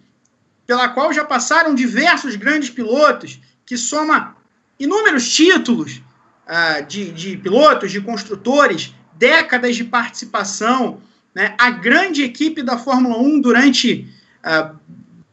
pela 0.66 0.88
qual 0.88 1.12
já 1.12 1.26
passaram 1.26 1.76
diversos 1.76 2.38
grandes 2.38 2.70
pilotos, 2.70 3.42
que 3.66 3.76
soma 3.76 4.38
inúmeros 4.80 5.30
títulos 5.30 6.02
uh, 6.48 6.86
de, 6.88 7.12
de 7.12 7.36
pilotos, 7.36 7.92
de 7.92 8.00
construtores, 8.00 8.96
décadas 9.16 9.76
de 9.76 9.84
participação, 9.84 11.02
né? 11.36 11.54
a 11.58 11.70
grande 11.70 12.24
equipe 12.24 12.64
da 12.64 12.78
Fórmula 12.78 13.18
1 13.18 13.42
durante 13.42 14.08
uh, 14.46 14.74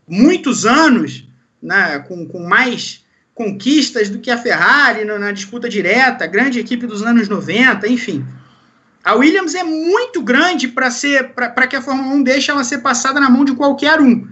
muitos 0.09 0.67
anos, 0.67 1.29
né? 1.63 2.01
com, 2.01 2.27
com 2.27 2.41
mais 2.41 3.05
conquistas 3.37 4.11
do 4.11 4.19
que 4.19 4.33
a 4.33 4.37
Ferrari 4.37 5.05
na, 5.05 5.17
na 5.17 5.31
disputa 5.31 5.69
direta, 5.69 6.25
a 6.25 6.27
grande 6.27 6.59
equipe 6.59 6.89
dos 6.89 7.05
anos 7.05 7.29
90, 7.29 7.87
enfim. 7.87 8.27
A 9.05 9.15
Williams 9.15 9.55
é 9.55 9.63
muito 9.65 10.23
grande 10.23 10.69
para 10.69 10.91
ser 10.91 11.33
para 11.33 11.67
que 11.67 11.77
a 11.77 11.83
Fórmula 11.83 12.15
1 12.15 12.23
deixe 12.23 12.51
ela 12.51 12.65
ser 12.65 12.79
passada 12.79 13.21
na 13.21 13.31
mão 13.31 13.45
de 13.45 13.55
qualquer 13.55 14.01
um. 14.01 14.29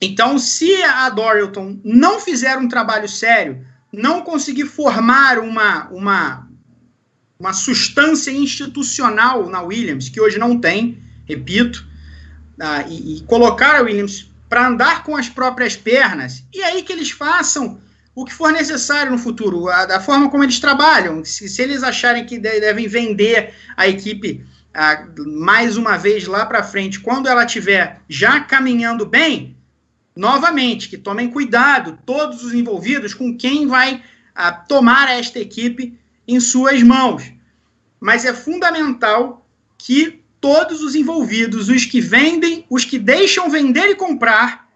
Então, 0.00 0.38
se 0.38 0.82
a 0.82 1.08
Dorilton 1.08 1.78
não 1.84 2.20
fizer 2.20 2.58
um 2.58 2.68
trabalho 2.68 3.08
sério, 3.08 3.64
não 3.92 4.22
conseguir 4.22 4.66
formar 4.66 5.38
uma, 5.38 5.88
uma, 5.88 6.48
uma 7.38 7.52
substância 7.52 8.30
institucional 8.30 9.48
na 9.48 9.62
Williams, 9.62 10.08
que 10.08 10.20
hoje 10.20 10.38
não 10.38 10.58
tem, 10.58 10.98
repito, 11.26 11.86
uh, 12.58 12.88
e, 12.88 13.18
e 13.18 13.20
colocar 13.22 13.76
a 13.76 13.82
Williams 13.82 14.30
para 14.48 14.68
andar 14.68 15.04
com 15.04 15.16
as 15.16 15.28
próprias 15.28 15.76
pernas, 15.76 16.44
e 16.52 16.62
aí 16.62 16.82
que 16.82 16.92
eles 16.92 17.10
façam 17.10 17.80
o 18.14 18.24
que 18.24 18.32
for 18.32 18.52
necessário 18.52 19.10
no 19.10 19.18
futuro, 19.18 19.68
a, 19.68 19.86
da 19.86 20.00
forma 20.00 20.30
como 20.30 20.44
eles 20.44 20.60
trabalham. 20.60 21.24
Se, 21.24 21.48
se 21.48 21.60
eles 21.60 21.82
acharem 21.82 22.24
que 22.24 22.38
de, 22.38 22.60
devem 22.60 22.86
vender 22.86 23.52
a 23.76 23.88
equipe 23.88 24.46
a, 24.72 25.06
mais 25.26 25.76
uma 25.76 25.96
vez 25.96 26.26
lá 26.26 26.46
para 26.46 26.62
frente, 26.62 27.00
quando 27.00 27.28
ela 27.28 27.44
estiver 27.44 28.00
já 28.08 28.40
caminhando 28.40 29.04
bem, 29.04 29.56
novamente, 30.14 30.88
que 30.88 30.96
tomem 30.96 31.28
cuidado, 31.28 31.98
todos 32.06 32.44
os 32.44 32.54
envolvidos, 32.54 33.14
com 33.14 33.36
quem 33.36 33.66
vai 33.66 34.02
a, 34.32 34.52
tomar 34.52 35.10
esta 35.10 35.40
equipe 35.40 35.98
em 36.26 36.38
suas 36.38 36.82
mãos. 36.82 37.32
Mas 37.98 38.24
é 38.24 38.32
fundamental 38.32 39.44
que 39.76 40.22
todos 40.40 40.82
os 40.82 40.94
envolvidos, 40.94 41.68
os 41.68 41.84
que 41.84 42.00
vendem, 42.00 42.64
os 42.70 42.84
que 42.84 42.98
deixam 42.98 43.50
vender 43.50 43.88
e 43.88 43.96
comprar, 43.96 44.68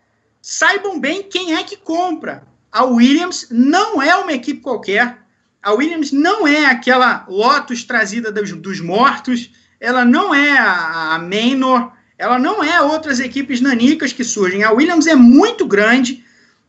saibam 0.42 0.98
bem 0.98 1.22
quem 1.22 1.54
é 1.54 1.62
que 1.62 1.76
compra 1.76 2.47
a 2.70 2.84
Williams 2.84 3.48
não 3.50 4.00
é 4.00 4.14
uma 4.16 4.32
equipe 4.32 4.60
qualquer. 4.60 5.18
A 5.62 5.72
Williams 5.72 6.12
não 6.12 6.46
é 6.46 6.66
aquela 6.66 7.26
Lotus 7.28 7.84
trazida 7.84 8.30
dos, 8.30 8.52
dos 8.52 8.80
mortos. 8.80 9.50
Ela 9.80 10.04
não 10.04 10.34
é 10.34 10.58
a, 10.58 11.16
a. 11.16 11.92
Ela 12.16 12.38
não 12.38 12.62
é 12.62 12.80
outras 12.82 13.20
equipes 13.20 13.60
nanicas 13.60 14.12
que 14.12 14.24
surgem. 14.24 14.64
A 14.64 14.72
Williams 14.72 15.06
é 15.06 15.14
muito 15.14 15.66
grande 15.66 16.24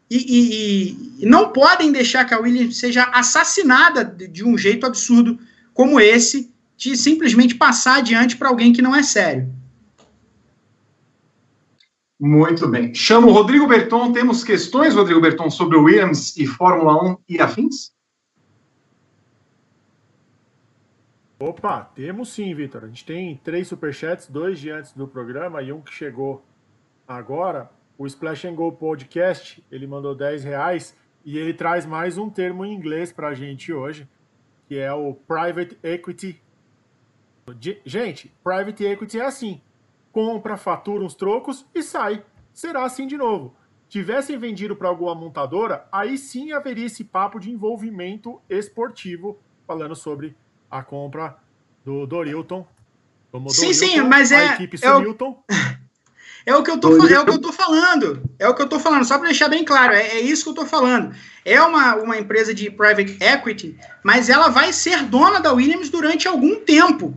e, 0.09 0.17
e, 0.17 1.23
e 1.23 1.25
não 1.25 1.49
podem 1.49 1.91
deixar 1.91 2.25
que 2.25 2.33
a 2.33 2.39
Williams 2.39 2.77
seja 2.77 3.03
assassinada 3.05 4.03
de 4.03 4.43
um 4.43 4.57
jeito 4.57 4.85
absurdo 4.85 5.39
como 5.73 5.99
esse, 5.99 6.51
de 6.77 6.95
simplesmente 6.95 7.55
passar 7.55 7.97
adiante 7.97 8.37
para 8.37 8.49
alguém 8.49 8.73
que 8.73 8.81
não 8.81 8.95
é 8.95 9.03
sério. 9.03 9.49
Muito 12.19 12.67
bem. 12.67 12.93
Chamo 12.93 13.29
o 13.29 13.31
Rodrigo 13.31 13.65
Berton. 13.65 14.11
Temos 14.11 14.43
questões, 14.43 14.93
Rodrigo 14.93 15.21
Berton, 15.21 15.49
sobre 15.49 15.77
Williams 15.77 16.35
e 16.35 16.45
Fórmula 16.45 17.11
1 17.11 17.17
e 17.29 17.39
afins? 17.39 17.93
Opa, 21.39 21.89
temos 21.95 22.27
sim, 22.33 22.53
Vitor. 22.53 22.83
A 22.83 22.87
gente 22.87 23.05
tem 23.05 23.39
três 23.41 23.69
superchats, 23.69 24.27
dois 24.27 24.59
de 24.59 24.69
antes 24.69 24.91
do 24.91 25.07
programa 25.07 25.61
e 25.61 25.71
um 25.71 25.79
que 25.79 25.93
chegou 25.93 26.43
agora. 27.07 27.71
O 27.97 28.05
Splash 28.05 28.43
and 28.45 28.55
Go 28.55 28.69
Podcast, 28.73 29.63
ele 29.71 29.87
mandou 29.87 30.13
10 30.13 30.43
reais 30.43 30.93
e 31.23 31.37
ele 31.37 31.53
traz 31.53 31.85
mais 31.85 32.17
um 32.17 32.29
termo 32.29 32.65
em 32.65 32.73
inglês 32.73 33.13
para 33.13 33.29
a 33.29 33.33
gente 33.33 33.71
hoje, 33.71 34.05
que 34.67 34.77
é 34.77 34.91
o 34.91 35.13
Private 35.13 35.77
Equity. 35.81 36.41
Gente, 37.85 38.29
Private 38.43 38.83
Equity 38.83 39.19
é 39.21 39.25
assim 39.25 39.61
compra, 40.11 40.57
fatura 40.57 41.03
uns 41.03 41.15
trocos 41.15 41.65
e 41.73 41.81
sai. 41.81 42.23
Será 42.53 42.83
assim 42.83 43.07
de 43.07 43.17
novo. 43.17 43.55
Tivessem 43.87 44.37
vendido 44.37 44.75
para 44.75 44.87
alguma 44.87 45.15
montadora, 45.15 45.87
aí 45.91 46.17
sim 46.17 46.51
haveria 46.51 46.85
esse 46.85 47.03
papo 47.03 47.39
de 47.39 47.49
envolvimento 47.49 48.39
esportivo, 48.47 49.39
falando 49.65 49.95
sobre 49.95 50.35
a 50.69 50.83
compra 50.83 51.37
do 51.83 52.05
Dorilton. 52.05 52.67
sim, 53.47 53.73
sim, 53.73 54.01
mas 54.01 54.31
é. 54.31 54.53
equipe 54.53 54.77
é 54.83 54.95
o, 54.95 55.01
é 56.45 56.55
o 56.55 56.63
que 56.63 56.69
eu 56.69 56.79
tô 56.79 56.89
é 57.07 57.19
o 57.19 57.25
que 57.25 57.31
eu 57.31 57.41
tô 57.41 57.51
falando. 57.51 58.21
É 58.37 58.47
o 58.47 58.53
que 58.53 58.61
eu 58.61 58.69
tô 58.69 58.79
falando, 58.79 59.05
só 59.05 59.17
para 59.17 59.27
deixar 59.27 59.49
bem 59.49 59.65
claro, 59.65 59.93
é, 59.93 60.17
é, 60.17 60.19
isso 60.19 60.43
que 60.43 60.49
eu 60.51 60.55
tô 60.55 60.65
falando. 60.65 61.15
É 61.43 61.59
uma, 61.61 61.95
uma 61.95 62.17
empresa 62.17 62.53
de 62.53 62.69
private 62.69 63.17
equity, 63.21 63.75
mas 64.03 64.29
ela 64.29 64.49
vai 64.49 64.71
ser 64.71 65.03
dona 65.03 65.39
da 65.39 65.51
Williams 65.51 65.89
durante 65.89 66.27
algum 66.27 66.59
tempo. 66.59 67.15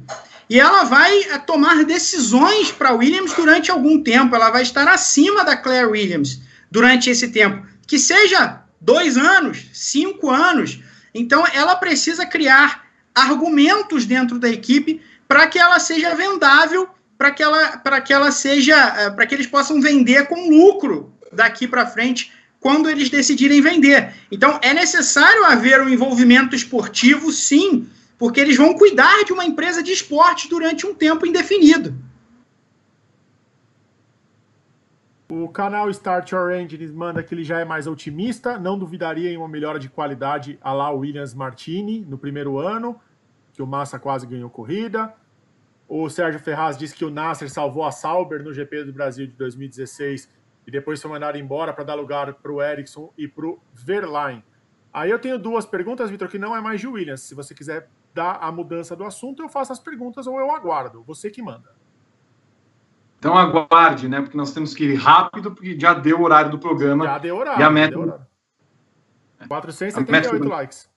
E 0.53 0.61
ela 0.61 0.85
vai 0.85 1.19
eh, 1.19 1.39
tomar 1.39 1.83
decisões 1.83 2.71
para 2.71 2.93
Williams 2.93 3.33
durante 3.33 3.71
algum 3.71 4.03
tempo. 4.03 4.37
Ela 4.37 4.51
vai 4.51 4.61
estar 4.61 4.87
acima 4.87 5.43
da 5.47 5.57
Claire 5.57 5.87
Williams 5.87 6.43
durante 6.71 7.09
esse 7.09 7.29
tempo. 7.29 7.67
Que 7.87 7.99
seja 7.99 8.61
dois 8.79 9.17
anos, 9.17 9.65
cinco 9.73 10.29
anos. 10.29 10.79
Então, 11.15 11.43
ela 11.55 11.75
precisa 11.77 12.27
criar 12.27 12.85
argumentos 13.15 14.05
dentro 14.05 14.39
da 14.39 14.51
equipe 14.51 15.01
para 15.27 15.47
que 15.47 15.59
ela 15.59 15.81
seja 15.81 16.15
vendável, 16.15 16.87
para 17.17 17.31
que 17.31 17.43
ela, 17.43 17.79
para 17.79 18.03
que 18.03 18.13
ela 18.13 18.31
seja, 18.31 18.77
eh, 18.99 19.11
para 19.11 19.25
que 19.25 19.35
eles 19.35 19.47
possam 19.47 19.81
vender 19.81 20.27
com 20.27 20.51
lucro 20.51 21.15
daqui 21.33 21.67
para 21.67 21.87
frente 21.87 22.31
quando 22.61 22.91
eles 22.91 23.09
decidirem 23.09 23.63
vender. 23.63 24.13
Então 24.31 24.61
é 24.63 24.75
necessário 24.75 25.47
haver 25.47 25.81
um 25.81 25.89
envolvimento 25.89 26.55
esportivo, 26.55 27.33
sim, 27.33 27.89
porque 28.23 28.39
eles 28.39 28.57
vão 28.57 28.73
cuidar 28.73 29.25
de 29.25 29.33
uma 29.33 29.45
empresa 29.45 29.83
de 29.83 29.91
esporte 29.91 30.49
durante 30.49 30.87
um 30.87 30.95
tempo 30.95 31.27
indefinido. 31.27 31.93
O 35.29 35.49
canal 35.49 35.91
Start 35.91 36.31
Your 36.31 36.53
Engines 36.53 36.93
manda 36.93 37.21
que 37.21 37.35
ele 37.35 37.43
já 37.43 37.59
é 37.59 37.65
mais 37.65 37.89
otimista, 37.89 38.61
não 38.61 38.79
duvidaria 38.79 39.29
em 39.29 39.37
uma 39.37 39.49
melhora 39.49 39.77
de 39.77 39.89
qualidade 39.89 40.57
a 40.63 40.73
lá 40.73 40.89
Williams 40.91 41.35
Martini 41.35 42.07
no 42.09 42.17
primeiro 42.17 42.61
ano, 42.61 43.01
que 43.53 43.61
o 43.61 43.67
Massa 43.67 43.99
quase 43.99 44.25
ganhou 44.25 44.49
corrida. 44.49 45.13
O 45.89 46.09
Sérgio 46.09 46.39
Ferraz 46.39 46.79
disse 46.79 46.95
que 46.95 47.05
o 47.05 47.11
Nasser 47.11 47.51
salvou 47.51 47.85
a 47.85 47.91
Sauber 47.91 48.45
no 48.45 48.55
GP 48.55 48.85
do 48.85 48.93
Brasil 48.93 49.27
de 49.27 49.33
2016 49.33 50.31
e 50.65 50.71
depois 50.71 51.03
foi 51.03 51.11
mandado 51.11 51.39
embora 51.39 51.73
para 51.73 51.83
dar 51.83 51.95
lugar 51.97 52.35
para 52.35 52.53
o 52.53 52.63
Ericsson 52.63 53.13
e 53.19 53.27
para 53.27 53.47
o 53.47 53.59
Verlaine. 53.75 54.45
Aí 54.93 55.11
eu 55.11 55.19
tenho 55.19 55.41
duas 55.41 55.67
perguntas, 55.67 56.09
Vitor, 56.09 56.29
que 56.29 56.39
não 56.39 56.55
é 56.55 56.61
mais 56.61 56.81
de 56.81 56.87
Williams. 56.87 57.23
Se 57.23 57.35
você 57.35 57.53
quiser 57.53 57.89
dar 58.15 58.39
a 58.41 58.51
mudança 58.53 58.95
do 58.95 59.05
assunto, 59.05 59.43
eu 59.43 59.49
faço 59.49 59.73
as 59.73 59.79
perguntas 59.79 60.27
ou 60.27 60.39
eu 60.39 60.51
aguardo. 60.51 61.03
Você 61.05 61.31
que 61.31 61.43
manda. 61.43 61.71
Então 63.19 63.37
aguarde, 63.37 64.09
né? 64.09 64.21
Porque 64.21 64.37
nós 64.37 64.53
temos 64.53 64.75
que 64.75 64.85
ir 64.85 64.95
rápido, 64.97 65.53
porque 65.53 65.79
já 65.79 65.95
deu 65.95 66.21
o 66.21 66.25
horário 66.25 66.51
do 66.51 66.59
programa. 66.59 67.05
Já 67.05 67.19
deu 67.19 67.37
horário. 67.37 67.61
E 67.61 67.65
a 67.65 67.71
meta. 67.71 67.99
Horário. 67.99 68.27
478 69.47 70.33
meta... 70.33 70.55
likes. 70.55 70.91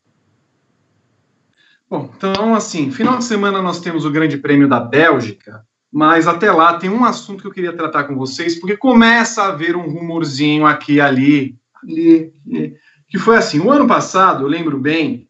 Bom, 1.90 2.12
então, 2.16 2.56
assim, 2.56 2.92
final 2.92 3.18
de 3.18 3.24
semana 3.24 3.62
nós 3.62 3.80
temos 3.80 4.06
o 4.06 4.12
Grande 4.12 4.38
Prêmio 4.38 4.68
da 4.68 4.80
Bélgica, 4.80 5.66
mas 5.92 6.28
até 6.28 6.52
lá 6.52 6.80
tem 6.80 6.90
um 6.90 7.06
assunto 7.06 7.42
que 7.42 7.48
eu 7.48 7.54
queria 7.54 7.78
tratar 7.78 8.06
com 8.06 8.16
vocês, 8.16 8.60
porque 8.60 8.76
começa 8.76 9.44
a 9.44 9.50
haver 9.50 9.76
um 9.76 9.88
rumorzinho 9.88 10.66
aqui, 10.66 11.00
ali, 11.00 11.56
ali, 11.84 12.34
ali 12.48 12.78
que 13.08 13.20
foi 13.20 13.38
assim: 13.38 13.60
o 13.60 13.72
ano 13.72 13.88
passado, 13.88 14.44
eu 14.44 14.48
lembro 14.48 14.80
bem, 14.80 15.30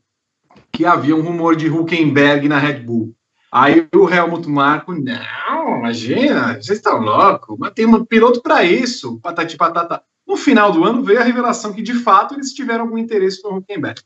que 0.76 0.86
havia 0.86 1.16
um 1.16 1.22
rumor 1.22 1.56
de 1.56 1.70
Huckenberg 1.70 2.50
na 2.50 2.60
Red 2.60 2.80
Bull. 2.80 3.16
Aí 3.52 3.88
o 3.96 4.10
Helmut 4.10 4.50
Marko, 4.50 4.94
não, 4.94 5.80
imagina, 5.80 6.56
vocês 6.56 6.78
estão 6.78 7.00
loucos, 7.00 7.56
mas 7.58 7.72
tem 7.74 7.86
um 7.86 8.04
piloto 8.04 8.42
para 8.42 8.64
isso, 8.66 9.18
patati 9.22 9.56
patata. 9.56 10.04
No 10.28 10.36
final 10.36 10.74
do 10.74 10.84
ano 10.84 11.02
veio 11.02 11.22
a 11.22 11.24
revelação 11.24 11.72
que, 11.72 11.82
de 11.82 11.94
fato, 11.94 12.34
eles 12.34 12.54
tiveram 12.54 12.84
algum 12.84 12.98
interesse 12.98 13.42
no 13.44 13.56
Huckenberg. 13.56 14.02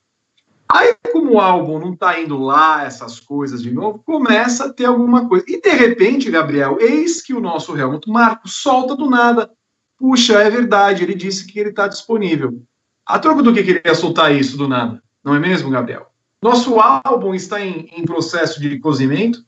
Aí, 0.71 0.95
como 1.11 1.33
o 1.33 1.39
álbum 1.39 1.79
não 1.79 1.93
está 1.93 2.19
indo 2.19 2.37
lá, 2.37 2.83
essas 2.83 3.19
coisas 3.19 3.63
de 3.63 3.71
novo, 3.71 4.03
começa 4.05 4.65
a 4.65 4.73
ter 4.73 4.85
alguma 4.85 5.27
coisa. 5.27 5.43
E, 5.47 5.59
de 5.59 5.71
repente, 5.71 6.29
Gabriel, 6.29 6.77
eis 6.79 7.23
que 7.23 7.33
o 7.33 7.39
nosso 7.41 7.75
Helmut 7.75 8.07
Marko 8.07 8.47
solta 8.47 8.95
do 8.95 9.09
nada. 9.09 9.49
Puxa, 9.97 10.33
é 10.33 10.49
verdade, 10.49 11.03
ele 11.03 11.15
disse 11.15 11.47
que 11.47 11.59
ele 11.59 11.69
está 11.69 11.87
disponível. 11.87 12.61
A 13.03 13.17
troco 13.17 13.41
do 13.41 13.51
que 13.51 13.63
queria 13.63 13.95
soltar 13.95 14.35
isso 14.35 14.55
do 14.55 14.67
nada, 14.67 15.01
não 15.23 15.33
é 15.33 15.39
mesmo, 15.39 15.71
Gabriel? 15.71 16.08
Nosso 16.41 16.79
álbum 16.79 17.35
está 17.35 17.59
em, 17.59 17.89
em 17.95 18.05
processo 18.05 18.61
de 18.61 18.79
cozimento? 18.79 19.43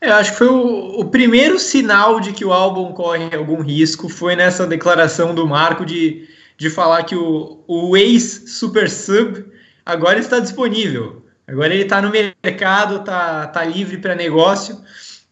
Eu 0.00 0.14
acho 0.14 0.32
que 0.32 0.38
foi 0.38 0.48
o, 0.48 1.00
o, 1.00 1.04
primeiro 1.06 1.58
sinal 1.58 2.20
de 2.20 2.32
que 2.32 2.44
o 2.44 2.52
álbum 2.52 2.92
corre 2.92 3.34
algum 3.34 3.60
risco 3.60 4.08
foi 4.08 4.36
nessa 4.36 4.66
declaração 4.66 5.34
do 5.34 5.46
Marco 5.46 5.84
de, 5.84 6.28
de 6.58 6.68
falar 6.68 7.02
que 7.04 7.16
o, 7.16 7.64
o 7.66 7.96
ex-Super 7.96 8.90
Sub 8.90 9.44
agora 9.84 10.18
está 10.18 10.38
disponível. 10.38 11.24
Agora 11.46 11.74
ele 11.74 11.84
está 11.84 12.00
no 12.00 12.10
mercado, 12.10 12.96
está 12.96 13.46
tá 13.48 13.64
livre 13.64 13.98
para 13.98 14.14
negócio. 14.14 14.80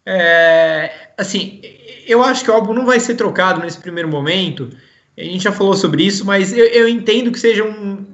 É, 0.04 1.10
assim, 1.16 1.60
eu 2.06 2.22
acho 2.22 2.44
que 2.44 2.50
o 2.50 2.54
álbum 2.54 2.72
não 2.72 2.84
vai 2.84 2.98
ser 2.98 3.14
trocado 3.14 3.60
nesse 3.60 3.78
primeiro 3.78 4.08
momento. 4.08 4.70
A 5.16 5.22
gente 5.22 5.44
já 5.44 5.52
falou 5.52 5.74
sobre 5.74 6.04
isso, 6.04 6.24
mas 6.24 6.52
eu, 6.52 6.66
eu 6.66 6.88
entendo 6.88 7.30
que 7.30 7.38
seja 7.38 7.62
um, 7.64 8.11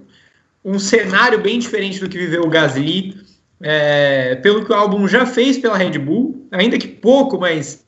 um 0.65 0.79
cenário 0.79 1.41
bem 1.41 1.59
diferente 1.59 2.01
do 2.01 2.09
que 2.09 2.19
viveu 2.19 2.43
o 2.43 2.49
Gasly, 2.49 3.17
é, 3.61 4.37
pelo 4.37 4.65
que 4.65 4.73
o 4.73 4.75
álbum 4.75 5.07
já 5.09 5.27
fez 5.27 5.59
pela 5.59 5.77
Red 5.77 5.99
Bull, 5.99 6.47
ainda 6.51 6.79
que 6.79 6.89
pouco, 6.89 7.39
mas 7.39 7.85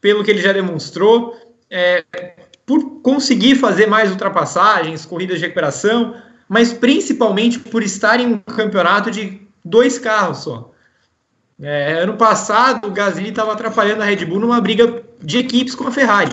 pelo 0.00 0.22
que 0.22 0.30
ele 0.30 0.40
já 0.40 0.52
demonstrou, 0.52 1.36
é, 1.70 2.04
por 2.64 3.00
conseguir 3.00 3.56
fazer 3.56 3.86
mais 3.86 4.10
ultrapassagens, 4.10 5.06
corridas 5.06 5.38
de 5.38 5.44
recuperação, 5.44 6.14
mas 6.48 6.72
principalmente 6.72 7.58
por 7.58 7.82
estar 7.82 8.20
em 8.20 8.26
um 8.26 8.38
campeonato 8.38 9.10
de 9.10 9.40
dois 9.64 9.98
carros 9.98 10.38
só. 10.38 10.72
É, 11.60 12.02
ano 12.02 12.16
passado, 12.16 12.86
o 12.86 12.90
Gasly 12.92 13.30
estava 13.30 13.52
atrapalhando 13.52 14.02
a 14.02 14.04
Red 14.04 14.24
Bull 14.24 14.38
numa 14.38 14.60
briga 14.60 15.02
de 15.20 15.38
equipes 15.38 15.74
com 15.74 15.88
a 15.88 15.90
Ferrari. 15.90 16.30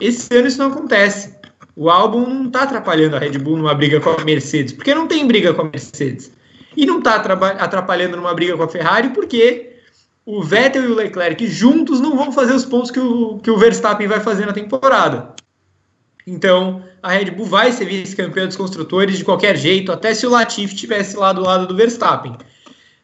Esse 0.00 0.34
ano 0.34 0.48
isso 0.48 0.58
não 0.58 0.68
acontece. 0.68 1.36
O 1.76 1.90
álbum 1.90 2.20
não 2.26 2.46
está 2.46 2.62
atrapalhando 2.62 3.16
a 3.16 3.18
Red 3.18 3.38
Bull 3.38 3.56
numa 3.56 3.74
briga 3.74 4.00
com 4.00 4.10
a 4.10 4.24
Mercedes, 4.24 4.72
porque 4.72 4.94
não 4.94 5.08
tem 5.08 5.26
briga 5.26 5.52
com 5.52 5.62
a 5.62 5.64
Mercedes. 5.64 6.32
E 6.76 6.86
não 6.86 6.98
está 6.98 7.16
atrapalhando 7.16 8.16
numa 8.16 8.34
briga 8.34 8.56
com 8.56 8.62
a 8.62 8.68
Ferrari, 8.68 9.10
porque 9.10 9.74
o 10.26 10.42
Vettel 10.42 10.84
e 10.84 10.86
o 10.86 10.94
Leclerc 10.94 11.46
juntos 11.46 12.00
não 12.00 12.16
vão 12.16 12.32
fazer 12.32 12.54
os 12.54 12.64
pontos 12.64 12.90
que 12.90 13.00
o, 13.00 13.38
que 13.38 13.50
o 13.50 13.58
Verstappen 13.58 14.06
vai 14.06 14.20
fazer 14.20 14.46
na 14.46 14.52
temporada. 14.52 15.34
Então, 16.26 16.82
a 17.02 17.10
Red 17.12 17.32
Bull 17.32 17.46
vai 17.46 17.70
ser 17.70 17.84
vice-campeã 17.84 18.46
dos 18.46 18.56
construtores 18.56 19.18
de 19.18 19.24
qualquer 19.24 19.56
jeito, 19.56 19.92
até 19.92 20.14
se 20.14 20.26
o 20.26 20.30
Latifi 20.30 20.74
estivesse 20.74 21.16
lá 21.16 21.32
do 21.32 21.42
lado 21.42 21.66
do 21.66 21.76
Verstappen. 21.76 22.36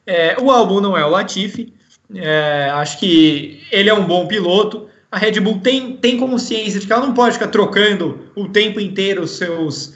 É, 0.07 0.37
o 0.41 0.51
álbum 0.51 0.81
não 0.81 0.97
é 0.97 1.05
o 1.05 1.11
Latifi, 1.11 1.75
é, 2.15 2.71
acho 2.73 2.99
que 2.99 3.63
ele 3.71 3.91
é 3.91 3.95
um 3.95 4.07
bom 4.07 4.27
piloto, 4.27 4.89
a 5.11 5.19
Red 5.19 5.41
Bull 5.41 5.59
tem, 5.59 5.97
tem 5.97 6.17
consciência 6.17 6.79
de 6.79 6.87
que 6.87 6.93
ela 6.93 7.07
não 7.07 7.15
pode 7.15 7.35
ficar 7.35 7.49
trocando 7.49 8.31
o 8.37 8.49
tempo 8.49 8.79
inteiro 8.79 9.27
seus, 9.27 9.93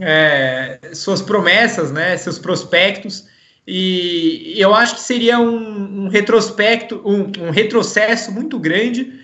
é, 0.00 0.78
suas 0.94 1.20
promessas, 1.20 1.92
né, 1.92 2.16
seus 2.16 2.38
prospectos. 2.38 3.26
E 3.66 4.54
eu 4.56 4.74
acho 4.74 4.94
que 4.94 5.00
seria 5.00 5.38
um, 5.38 6.04
um 6.04 6.08
retrospecto, 6.08 7.02
um, 7.04 7.46
um, 7.46 7.50
retrocesso 7.50 8.30
muito 8.32 8.58
grande 8.58 9.20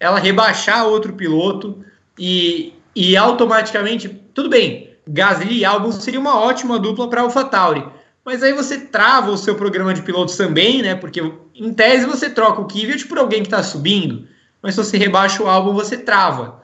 ela 0.00 0.18
rebaixar 0.18 0.86
outro 0.86 1.12
piloto 1.12 1.84
e, 2.18 2.72
e 2.96 3.16
automaticamente, 3.16 4.08
tudo 4.34 4.48
bem, 4.48 4.90
Gasly 5.06 5.58
e 5.58 5.64
Albon 5.64 5.92
seria 5.92 6.18
uma 6.18 6.40
ótima 6.40 6.78
dupla 6.78 7.08
para 7.08 7.20
AlphaTauri. 7.20 7.84
Mas 8.24 8.42
aí 8.42 8.52
você 8.52 8.78
trava 8.78 9.30
o 9.30 9.36
seu 9.36 9.54
programa 9.54 9.94
de 9.94 10.02
pilotos 10.02 10.36
também, 10.36 10.80
né? 10.80 10.94
Porque 10.94 11.20
em 11.54 11.74
tese 11.74 12.06
você 12.06 12.30
troca 12.30 12.60
o 12.60 12.66
Kvyat 12.66 13.06
por 13.06 13.18
alguém 13.18 13.42
que 13.42 13.48
está 13.48 13.62
subindo 13.62 14.26
mas 14.62 14.74
se 14.74 14.84
você 14.84 14.96
rebaixa 14.96 15.42
o 15.42 15.48
álbum, 15.48 15.72
você 15.72 15.96
trava. 15.98 16.62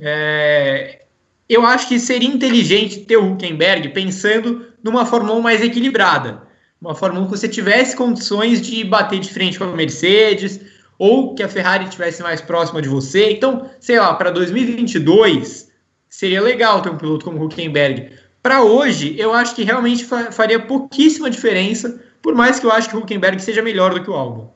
É, 0.00 1.02
eu 1.48 1.66
acho 1.66 1.88
que 1.88 1.98
seria 1.98 2.28
inteligente 2.28 3.00
ter 3.00 3.16
o 3.16 3.32
Huckenberg 3.32 3.88
pensando 3.88 4.66
numa 4.82 5.06
Fórmula 5.06 5.38
1 5.38 5.42
mais 5.42 5.62
equilibrada. 5.62 6.42
Uma 6.80 6.94
Fórmula 6.94 7.24
1 7.24 7.30
que 7.30 7.38
você 7.38 7.48
tivesse 7.48 7.96
condições 7.96 8.60
de 8.60 8.84
bater 8.84 9.18
de 9.18 9.32
frente 9.32 9.58
com 9.58 9.64
a 9.64 9.68
Mercedes, 9.68 10.60
ou 10.98 11.34
que 11.34 11.42
a 11.42 11.48
Ferrari 11.48 11.84
estivesse 11.84 12.22
mais 12.22 12.42
próxima 12.42 12.82
de 12.82 12.88
você. 12.88 13.30
Então, 13.30 13.70
sei 13.80 13.98
lá, 13.98 14.12
para 14.14 14.30
2022 14.30 15.70
seria 16.10 16.42
legal 16.42 16.82
ter 16.82 16.90
um 16.90 16.98
piloto 16.98 17.24
como 17.24 17.42
Huckenberg. 17.42 18.10
Para 18.42 18.62
hoje, 18.62 19.14
eu 19.18 19.32
acho 19.32 19.54
que 19.54 19.64
realmente 19.64 20.04
faria 20.04 20.60
pouquíssima 20.60 21.30
diferença, 21.30 22.00
por 22.20 22.34
mais 22.34 22.60
que 22.60 22.66
eu 22.66 22.70
acho 22.70 22.90
que 22.90 22.96
o 22.96 23.00
Huckenberg 23.00 23.40
seja 23.40 23.62
melhor 23.62 23.94
do 23.94 24.02
que 24.02 24.10
o 24.10 24.14
álbum. 24.14 24.48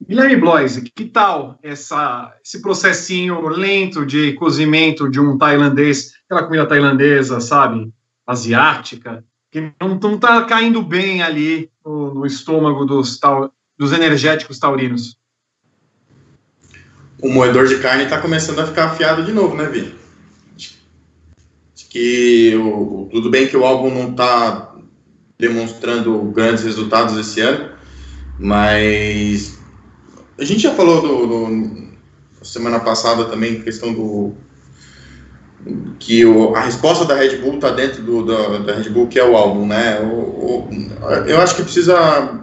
Guilherme 0.00 0.36
Bloise, 0.36 0.82
que 0.82 1.04
tal 1.06 1.58
essa, 1.62 2.32
esse 2.44 2.62
processinho 2.62 3.48
lento 3.48 4.06
de 4.06 4.32
cozimento 4.34 5.10
de 5.10 5.20
um 5.20 5.36
tailandês, 5.36 6.12
aquela 6.24 6.44
comida 6.46 6.66
tailandesa, 6.66 7.40
sabe, 7.40 7.92
asiática, 8.26 9.24
que 9.50 9.72
não, 9.80 10.14
está 10.14 10.44
caindo 10.44 10.82
bem 10.82 11.22
ali 11.22 11.70
no, 11.84 12.14
no 12.14 12.26
estômago 12.26 12.84
dos, 12.84 13.18
dos 13.76 13.92
energéticos 13.92 14.58
taurinos? 14.58 15.18
O 17.20 17.28
moedor 17.28 17.66
de 17.66 17.78
carne 17.78 18.04
está 18.04 18.20
começando 18.20 18.60
a 18.60 18.66
ficar 18.66 18.86
afiado 18.86 19.24
de 19.24 19.32
novo, 19.32 19.56
né, 19.56 19.66
Vi? 19.66 19.96
Que 21.90 22.54
o, 22.54 23.08
tudo 23.10 23.30
bem 23.30 23.48
que 23.48 23.56
o 23.56 23.64
álbum 23.64 23.90
não 23.90 24.10
está 24.10 24.76
demonstrando 25.38 26.20
grandes 26.30 26.62
resultados 26.62 27.16
esse 27.16 27.40
ano, 27.40 27.70
mas 28.38 29.57
a 30.38 30.44
gente 30.44 30.62
já 30.62 30.74
falou 30.74 31.00
do, 31.00 31.26
do 31.26 31.88
semana 32.42 32.80
passada 32.80 33.24
também 33.24 33.60
questão 33.62 33.92
do 33.92 34.34
que 35.98 36.24
o, 36.24 36.54
a 36.54 36.60
resposta 36.60 37.04
da 37.04 37.14
Red 37.14 37.38
Bull 37.38 37.56
está 37.56 37.70
dentro 37.70 38.02
do, 38.02 38.24
da, 38.24 38.58
da, 38.58 38.74
Red 38.74 38.90
Bull, 38.90 39.08
que 39.08 39.18
é 39.18 39.24
o 39.24 39.36
álbum, 39.36 39.66
né? 39.66 40.00
O, 40.00 40.06
o, 40.06 40.68
eu 41.26 41.40
acho 41.40 41.56
que 41.56 41.62
precisa 41.62 42.40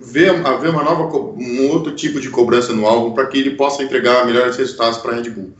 ver 0.00 0.30
haver 0.44 0.70
uma 0.70 0.82
nova 0.82 1.04
um 1.16 1.68
outro 1.68 1.92
tipo 1.92 2.20
de 2.20 2.30
cobrança 2.30 2.72
no 2.72 2.86
álbum 2.86 3.12
para 3.12 3.26
que 3.26 3.38
ele 3.38 3.50
possa 3.50 3.82
entregar 3.82 4.26
melhores 4.26 4.56
resultados 4.56 4.98
para 4.98 5.12
a 5.12 5.14
Red 5.16 5.30
Bull. 5.30 5.52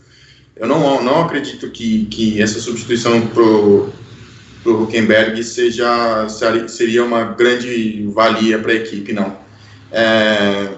Eu 0.57 0.67
não, 0.67 1.03
não 1.03 1.23
acredito 1.23 1.71
que, 1.71 2.07
que 2.07 2.41
essa 2.41 2.59
substituição 2.61 3.21
pro 3.29 3.91
pro 4.63 4.85
Huckenberg 4.85 5.43
seja 5.43 6.29
seria 6.69 7.05
uma 7.05 7.25
grande 7.25 8.07
valia 8.15 8.59
para 8.59 8.73
a 8.73 8.77
equipe, 8.77 9.13
não. 9.13 9.37
É, 9.91 10.69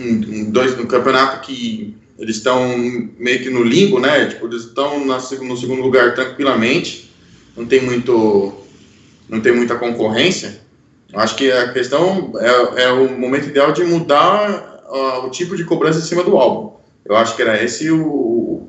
um, 0.00 0.50
dois, 0.50 0.78
um 0.78 0.86
campeonato 0.86 1.40
que 1.40 1.96
eles 2.18 2.36
estão 2.36 2.76
meio 3.18 3.42
que 3.42 3.50
no 3.50 3.62
limbo, 3.62 3.98
né? 3.98 4.26
Tipo, 4.26 4.46
eles 4.46 4.64
estão 4.64 5.04
no 5.04 5.56
segundo 5.56 5.82
lugar 5.82 6.14
tranquilamente, 6.14 7.10
não 7.56 7.64
tem 7.64 7.80
muito, 7.80 8.52
não 9.28 9.40
tem 9.40 9.52
muita 9.52 9.74
concorrência. 9.76 10.60
Acho 11.14 11.34
que 11.36 11.50
a 11.50 11.72
questão 11.72 12.32
é, 12.38 12.84
é 12.84 12.92
o 12.92 13.18
momento 13.18 13.48
ideal 13.48 13.72
de 13.72 13.82
mudar 13.84 14.82
uh, 14.88 15.26
o 15.26 15.30
tipo 15.30 15.56
de 15.56 15.64
cobrança 15.64 15.98
em 15.98 16.02
cima 16.02 16.22
do 16.22 16.36
álbum. 16.36 16.76
Eu 17.04 17.16
acho 17.16 17.34
que 17.34 17.42
era 17.42 17.62
esse 17.62 17.90
o, 17.90 18.68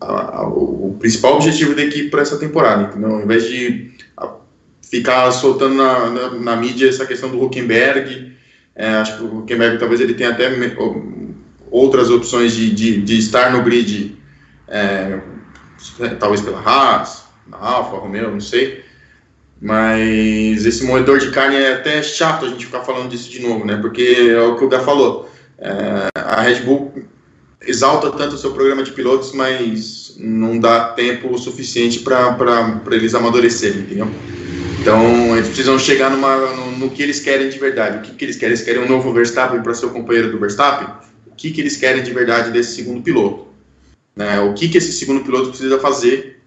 a, 0.00 0.48
o 0.48 0.96
principal 0.98 1.36
objetivo 1.36 1.74
da 1.74 1.82
equipe 1.82 2.10
para 2.10 2.22
essa 2.22 2.38
temporada, 2.38 2.84
entendeu? 2.84 3.16
Ao 3.16 3.22
invés 3.22 3.44
de 3.44 3.92
ficar 4.82 5.30
soltando 5.30 5.74
na, 5.74 6.10
na, 6.10 6.30
na 6.30 6.56
mídia 6.56 6.88
essa 6.88 7.04
questão 7.04 7.30
do 7.30 7.42
Huckenberg, 7.42 8.27
é, 8.78 8.90
acho 8.90 9.16
que 9.16 9.24
o 9.24 9.38
Huckenberg 9.38 9.76
talvez 9.76 10.00
ele 10.00 10.14
tenha 10.14 10.30
até 10.30 10.48
outras 11.68 12.08
opções 12.10 12.54
de, 12.54 12.70
de, 12.72 13.02
de 13.02 13.18
estar 13.18 13.50
no 13.50 13.62
grid, 13.62 14.16
é, 14.68 15.18
talvez 16.20 16.40
pela 16.40 16.60
Haas, 16.60 17.24
na 17.48 17.58
Alfa, 17.58 17.96
Romeo, 17.96 18.30
não 18.30 18.40
sei, 18.40 18.84
mas 19.60 20.64
esse 20.64 20.84
moedor 20.84 21.18
de 21.18 21.32
carne 21.32 21.56
é 21.56 21.74
até 21.74 22.00
chato 22.02 22.46
a 22.46 22.48
gente 22.48 22.66
ficar 22.66 22.82
falando 22.82 23.10
disso 23.10 23.28
de 23.28 23.42
novo, 23.42 23.66
né? 23.66 23.76
Porque 23.78 24.30
é 24.30 24.40
o 24.40 24.56
que 24.56 24.64
o 24.64 24.68
Gá 24.68 24.78
falou. 24.78 25.28
É, 25.58 26.06
a 26.14 26.42
Red 26.42 26.60
Bull 26.60 26.92
exalta 27.66 28.12
tanto 28.12 28.36
o 28.36 28.38
seu 28.38 28.52
programa 28.52 28.84
de 28.84 28.92
pilotos, 28.92 29.32
mas 29.32 30.14
não 30.16 30.60
dá 30.60 30.90
tempo 30.90 31.36
suficiente 31.36 31.98
para 31.98 32.36
eles 32.92 33.14
amadurecerem, 33.16 33.80
entendeu? 33.80 34.08
Então, 34.80 35.36
eles 35.36 35.48
precisam 35.48 35.78
chegar 35.78 36.10
numa, 36.10 36.36
no, 36.36 36.78
no, 36.78 36.90
que 36.90 37.02
eles 37.02 37.20
querem 37.20 37.48
de 37.48 37.58
verdade. 37.58 37.98
O 37.98 38.02
que, 38.02 38.14
que 38.14 38.24
eles 38.24 38.36
querem? 38.36 38.54
Eles 38.54 38.64
querem 38.64 38.82
um 38.82 38.88
novo 38.88 39.12
Verstappen 39.12 39.62
para 39.62 39.74
ser 39.74 39.86
o 39.86 39.90
companheiro 39.90 40.30
do 40.30 40.38
Verstappen? 40.38 40.88
O 41.26 41.34
que, 41.36 41.50
que 41.50 41.60
eles 41.60 41.76
querem 41.76 42.02
de 42.02 42.12
verdade 42.12 42.50
desse 42.50 42.76
segundo 42.76 43.02
piloto? 43.02 43.48
Né? 44.16 44.40
O 44.40 44.54
que, 44.54 44.68
que 44.68 44.78
esse 44.78 44.92
segundo 44.92 45.24
piloto 45.24 45.50
precisa 45.50 45.78
fazer 45.78 46.38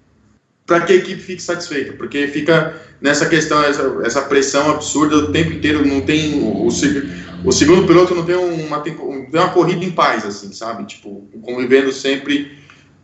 para 0.66 0.82
que 0.82 0.94
a 0.94 0.96
equipe 0.96 1.22
fique 1.22 1.42
satisfeita, 1.42 1.94
porque 1.94 2.28
fica 2.28 2.80
nessa 3.02 3.28
questão, 3.28 3.62
essa, 3.64 4.00
essa 4.06 4.22
pressão 4.22 4.72
absurda 4.72 5.18
o 5.18 5.32
tempo 5.32 5.52
inteiro, 5.52 5.86
não 5.86 6.00
tem 6.00 6.36
o, 6.36 6.66
o 6.66 7.52
segundo 7.52 7.86
piloto 7.86 8.16
não 8.16 8.24
tem 8.24 8.36
uma, 8.36 8.80
tem 8.80 8.96
uma 8.96 9.50
corrida 9.50 9.84
em 9.84 9.92
paz, 9.92 10.26
assim, 10.26 10.54
sabe, 10.54 10.86
tipo, 10.86 11.28
convivendo 11.42 11.92
sempre 11.92 12.61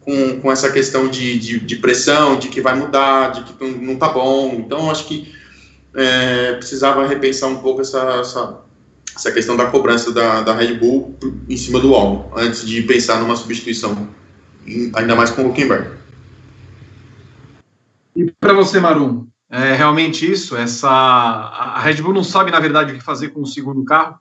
com, 0.07 0.39
com 0.39 0.49
essa 0.49 0.71
questão 0.71 1.09
de, 1.09 1.37
de, 1.37 1.59
de 1.59 1.75
pressão, 1.75 2.39
de 2.39 2.47
que 2.47 2.61
vai 2.61 2.73
mudar, 2.73 3.31
de 3.31 3.43
que 3.43 3.61
não, 3.61 3.71
não 3.71 3.95
tá 3.97 4.07
bom, 4.07 4.53
então 4.57 4.89
acho 4.89 5.05
que 5.05 5.35
é, 5.93 6.53
precisava 6.53 7.05
repensar 7.05 7.49
um 7.49 7.57
pouco 7.57 7.81
essa, 7.81 7.99
essa, 8.21 8.61
essa 9.13 9.31
questão 9.33 9.57
da 9.57 9.65
cobrança 9.65 10.13
da, 10.13 10.43
da 10.43 10.53
Red 10.53 10.75
Bull 10.75 11.13
em 11.49 11.57
cima 11.57 11.81
do 11.81 11.93
álbum, 11.93 12.31
antes 12.37 12.65
de 12.65 12.81
pensar 12.83 13.19
numa 13.19 13.35
substituição, 13.35 14.07
ainda 14.95 15.13
mais 15.13 15.29
com 15.29 15.43
o 15.43 15.49
Huckenberg. 15.49 15.97
E 18.15 18.31
para 18.39 18.53
você, 18.53 18.79
Marum, 18.79 19.27
é 19.49 19.73
realmente 19.73 20.31
isso? 20.31 20.55
Essa 20.55 20.89
a 20.89 21.81
Red 21.81 22.01
Bull 22.01 22.13
não 22.13 22.23
sabe 22.23 22.49
na 22.49 22.61
verdade 22.61 22.93
o 22.93 22.95
que 22.95 23.03
fazer 23.03 23.29
com 23.29 23.41
o 23.41 23.45
segundo 23.45 23.83
carro? 23.83 24.17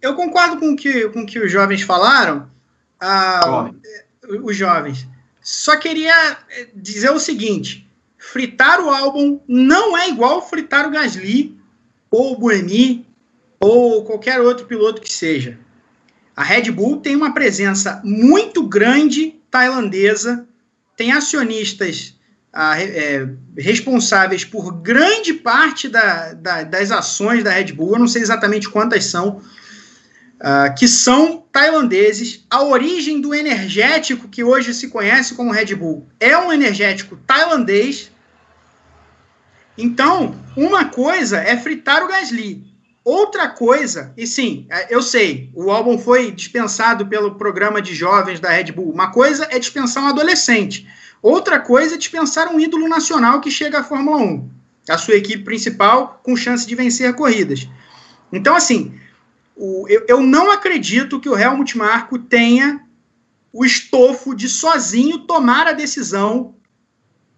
Eu 0.00 0.14
concordo 0.14 0.56
com 0.58 0.74
que, 0.74 1.06
com 1.10 1.26
que 1.26 1.38
os 1.38 1.52
jovens 1.52 1.82
falaram. 1.82 2.48
Ah, 2.98 3.70
os 4.42 4.56
jovens. 4.56 5.06
Só 5.40 5.76
queria 5.76 6.38
dizer 6.74 7.10
o 7.10 7.18
seguinte: 7.18 7.86
fritar 8.16 8.80
o 8.80 8.90
álbum 8.90 9.40
não 9.46 9.96
é 9.96 10.08
igual 10.08 10.48
fritar 10.48 10.86
o 10.86 10.90
Gasly 10.90 11.58
ou 12.10 12.32
o 12.32 12.38
Buemi 12.38 13.06
ou 13.60 14.04
qualquer 14.04 14.40
outro 14.40 14.66
piloto 14.66 15.00
que 15.00 15.12
seja. 15.12 15.58
A 16.36 16.42
Red 16.42 16.70
Bull 16.70 16.98
tem 17.00 17.14
uma 17.14 17.32
presença 17.32 18.00
muito 18.04 18.66
grande 18.66 19.36
tailandesa, 19.50 20.46
tem 20.96 21.12
acionistas 21.12 22.16
é, 22.52 23.28
responsáveis 23.56 24.44
por 24.44 24.72
grande 24.72 25.32
parte 25.32 25.88
da, 25.88 26.34
da, 26.34 26.62
das 26.62 26.90
ações 26.90 27.42
da 27.42 27.50
Red 27.50 27.72
Bull, 27.72 27.94
eu 27.94 27.98
não 27.98 28.08
sei 28.08 28.22
exatamente 28.22 28.68
quantas 28.68 29.04
são, 29.06 29.40
uh, 30.40 30.74
que 30.76 30.88
são 30.88 31.44
tailandeses. 31.52 32.44
A 32.50 32.62
origem 32.62 33.20
do 33.20 33.34
energético 33.34 34.28
que 34.28 34.44
hoje 34.44 34.74
se 34.74 34.88
conhece 34.88 35.34
como 35.34 35.52
Red 35.52 35.74
Bull 35.74 36.06
é 36.18 36.36
um 36.36 36.52
energético 36.52 37.16
tailandês. 37.16 38.10
Então, 39.76 40.36
uma 40.56 40.86
coisa 40.86 41.38
é 41.38 41.56
fritar 41.56 42.04
o 42.04 42.08
Gasly. 42.08 42.74
Outra 43.04 43.48
coisa, 43.48 44.14
e 44.16 44.26
sim, 44.26 44.66
é, 44.70 44.94
eu 44.94 45.02
sei, 45.02 45.50
o 45.54 45.70
álbum 45.70 45.98
foi 45.98 46.30
dispensado 46.30 47.06
pelo 47.06 47.34
programa 47.34 47.82
de 47.82 47.94
jovens 47.94 48.40
da 48.40 48.48
Red 48.48 48.72
Bull. 48.72 48.90
Uma 48.90 49.10
coisa 49.10 49.46
é 49.50 49.58
dispensar 49.58 50.04
um 50.04 50.08
adolescente. 50.08 50.88
Outra 51.20 51.60
coisa 51.60 51.96
é 51.96 51.98
dispensar 51.98 52.48
um 52.48 52.58
ídolo 52.58 52.88
nacional 52.88 53.42
que 53.42 53.50
chega 53.50 53.80
à 53.80 53.84
Fórmula 53.84 54.18
1, 54.18 54.50
a 54.88 54.96
sua 54.96 55.16
equipe 55.16 55.44
principal 55.44 56.18
com 56.22 56.34
chance 56.34 56.66
de 56.66 56.74
vencer 56.74 57.12
corridas. 57.14 57.68
Então, 58.32 58.56
assim, 58.56 58.98
o, 59.56 59.86
eu, 59.88 60.04
eu 60.08 60.20
não 60.20 60.50
acredito 60.50 61.20
que 61.20 61.28
o 61.28 61.38
Helmut 61.38 61.76
Marko 61.76 62.18
tenha 62.18 62.80
o 63.52 63.64
estofo 63.64 64.34
de 64.34 64.48
sozinho 64.48 65.20
tomar 65.20 65.66
a 65.66 65.72
decisão 65.72 66.56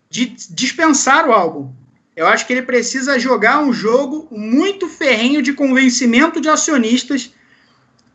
de 0.09 0.27
dispensar 0.51 1.29
o 1.29 1.33
álbum. 1.33 1.73
Eu 2.17 2.27
acho 2.27 2.47
que 2.47 2.53
ele 2.55 2.63
precisa 2.63 3.19
jogar 3.19 3.61
um 3.61 3.73
jogo 3.73 4.27
muito 4.31 4.89
ferrenho 4.89 5.43
de 5.43 5.53
convencimento 5.53 6.41
de 6.41 6.49
acionistas 6.49 7.35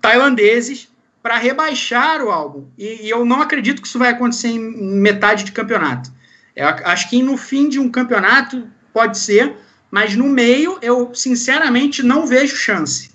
tailandeses 0.02 0.90
para 1.22 1.38
rebaixar 1.38 2.24
o 2.24 2.32
álbum. 2.32 2.66
E, 2.76 3.06
e, 3.06 3.10
eu 3.12 3.24
não 3.24 3.40
acredito 3.40 3.80
que 3.80 3.88
isso 3.88 4.00
vai 4.00 4.10
acontecer 4.10 4.48
em 4.48 4.60
metade 4.60 5.44
de 5.44 5.52
campeonato. 5.52 6.12
Eu 6.56 6.68
acho 6.68 7.08
que 7.08 7.22
no 7.22 7.38
fim 7.38 7.70
de 7.70 7.80
um 7.80 7.92
campeonato 7.92 8.68
pode 8.92 9.20
ser, 9.20 9.56
mas 9.92 10.16
no 10.16 10.26
meio 10.26 10.80
eu 10.82 11.14
sinceramente 11.14 12.02
não 12.02 12.26
vejo 12.26 12.56
chance. 12.56 13.11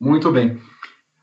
Muito 0.00 0.30
bem. 0.30 0.60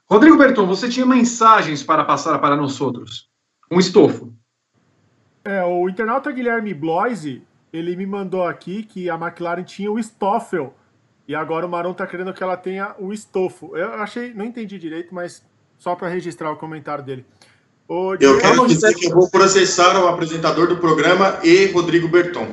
Rodrigo 0.08 0.38
Berton, 0.38 0.68
você 0.68 0.88
tinha 0.88 1.06
mensagens 1.06 1.82
para 1.82 2.04
passar 2.04 2.38
para 2.40 2.56
nós 2.56 2.80
outros. 2.80 3.28
Um 3.72 3.80
estofo. 3.80 4.34
É, 5.44 5.64
o 5.64 5.90
internauta 5.90 6.32
Guilherme 6.32 6.74
Bloise, 6.74 7.42
ele 7.72 7.96
me 7.96 8.06
mandou 8.06 8.46
aqui 8.46 8.84
que 8.84 9.10
a 9.10 9.16
McLaren 9.16 9.64
tinha 9.64 9.92
o 9.92 10.02
Stoffel 10.02 10.74
e 11.28 11.34
agora 11.34 11.66
o 11.66 11.70
Maron 11.70 11.94
tá 11.94 12.06
querendo 12.06 12.34
que 12.34 12.44
ela 12.44 12.56
tenha 12.56 12.96
o 13.00 13.12
estofo. 13.12 13.76
Eu 13.76 13.94
achei, 13.96 14.34
não 14.34 14.46
entendi 14.46 14.78
direito, 14.78 15.14
mas 15.14 15.44
só 15.78 15.96
para 15.96 16.08
registrar 16.08 16.52
o 16.52 16.58
comentário 16.58 17.04
dele. 17.04 17.26
O 17.88 18.16
eu 18.20 18.40
quero 18.40 18.66
dizer 18.68 18.94
que 18.96 19.08
eu 19.08 19.12
vou 19.12 19.30
processar 19.30 20.00
o 20.00 20.08
apresentador 20.08 20.68
do 20.68 20.78
programa 20.78 21.40
e 21.44 21.68
Rodrigo 21.68 22.08
Berton. 22.08 22.48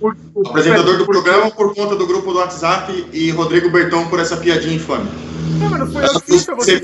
Por, 0.00 0.14
por, 0.16 0.46
apresentador 0.48 0.96
do 0.96 1.04
por, 1.04 1.12
programa 1.12 1.50
por 1.50 1.74
conta 1.74 1.96
do 1.96 2.06
grupo 2.06 2.32
do 2.32 2.38
WhatsApp 2.38 3.08
e 3.12 3.30
Rodrigo 3.30 3.70
Berton 3.70 4.08
por 4.08 4.20
essa 4.20 4.36
piadinha 4.36 4.76
infame. 4.76 5.27
Não, 5.48 5.70
mas 5.70 5.80
não 5.80 5.86
foi 5.86 6.04
eu 6.04 6.20
que 6.20 6.32
fiz, 6.32 6.46
você 6.46 6.80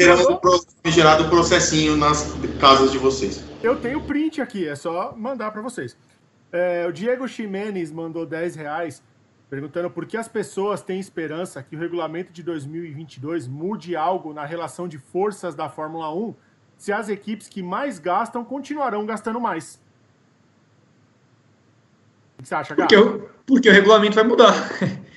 gerado 0.90 1.28
processinho 1.28 1.96
nas 1.96 2.34
casas 2.60 2.90
de 2.90 2.98
vocês. 2.98 3.44
Eu 3.62 3.76
tenho 3.76 4.00
print 4.02 4.40
aqui, 4.40 4.66
é 4.66 4.74
só 4.74 5.14
mandar 5.16 5.50
para 5.50 5.60
vocês. 5.60 5.96
É, 6.52 6.86
o 6.88 6.92
Diego 6.92 7.26
Ximenes 7.26 7.90
mandou 7.90 8.24
10 8.24 8.56
reais 8.56 9.02
perguntando 9.50 9.90
por 9.90 10.06
que 10.06 10.16
as 10.16 10.28
pessoas 10.28 10.82
têm 10.82 10.98
esperança 10.98 11.62
que 11.62 11.76
o 11.76 11.78
regulamento 11.78 12.32
de 12.32 12.42
2022 12.42 13.46
mude 13.46 13.94
algo 13.94 14.32
na 14.32 14.44
relação 14.44 14.88
de 14.88 14.98
forças 14.98 15.54
da 15.54 15.68
Fórmula 15.68 16.12
1 16.14 16.34
se 16.76 16.92
as 16.92 17.08
equipes 17.08 17.48
que 17.48 17.62
mais 17.62 17.98
gastam 17.98 18.44
continuarão 18.44 19.06
gastando 19.06 19.40
mais. 19.40 19.80
O 22.38 22.42
que 22.42 22.48
você 22.48 22.54
acha, 22.54 22.74
Porque, 22.74 22.96
o, 22.96 23.28
porque 23.46 23.68
o 23.68 23.72
regulamento 23.72 24.14
vai 24.14 24.24
mudar. 24.24 24.52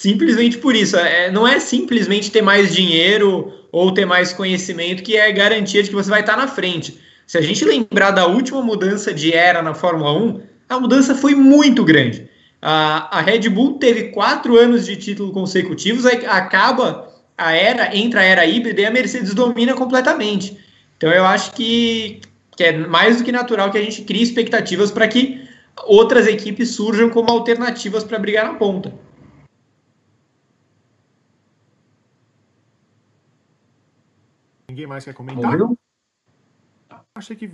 simplesmente 0.00 0.56
por 0.56 0.74
isso. 0.74 0.96
É, 0.96 1.30
não 1.30 1.46
é 1.46 1.60
simplesmente 1.60 2.30
ter 2.30 2.40
mais 2.40 2.74
dinheiro 2.74 3.52
ou 3.70 3.92
ter 3.92 4.06
mais 4.06 4.32
conhecimento 4.32 5.02
que 5.02 5.14
é 5.14 5.30
garantia 5.30 5.82
de 5.82 5.90
que 5.90 5.94
você 5.94 6.08
vai 6.08 6.20
estar 6.20 6.38
na 6.38 6.48
frente. 6.48 6.98
Se 7.26 7.36
a 7.36 7.42
gente 7.42 7.66
lembrar 7.66 8.10
da 8.10 8.26
última 8.26 8.62
mudança 8.62 9.12
de 9.12 9.30
era 9.30 9.60
na 9.60 9.74
Fórmula 9.74 10.10
1, 10.14 10.40
a 10.70 10.80
mudança 10.80 11.14
foi 11.14 11.34
muito 11.34 11.84
grande. 11.84 12.26
A, 12.62 13.18
a 13.18 13.20
Red 13.20 13.50
Bull 13.50 13.74
teve 13.74 14.04
quatro 14.04 14.58
anos 14.58 14.86
de 14.86 14.96
título 14.96 15.32
consecutivos, 15.32 16.06
aí 16.06 16.24
acaba 16.24 17.12
a 17.36 17.52
era, 17.52 17.94
entra 17.94 18.20
a 18.20 18.24
era 18.24 18.46
híbrida 18.46 18.80
e 18.80 18.86
a 18.86 18.90
Mercedes 18.90 19.34
domina 19.34 19.74
completamente. 19.74 20.56
Então 20.96 21.12
eu 21.12 21.26
acho 21.26 21.52
que, 21.52 22.22
que 22.56 22.64
é 22.64 22.72
mais 22.72 23.18
do 23.18 23.24
que 23.24 23.32
natural 23.32 23.70
que 23.70 23.76
a 23.76 23.82
gente 23.82 24.00
crie 24.00 24.22
expectativas 24.22 24.90
para 24.90 25.06
que 25.06 25.42
outras 25.84 26.26
equipes 26.26 26.70
surjam 26.70 27.10
como 27.10 27.30
alternativas 27.30 28.02
para 28.02 28.18
brigar 28.18 28.46
na 28.46 28.54
ponta. 28.54 28.90
Ninguém 34.80 34.86
mais 34.86 35.04
quer 35.04 35.14
comentar? 35.14 35.58
Achei 37.14 37.36
que 37.36 37.50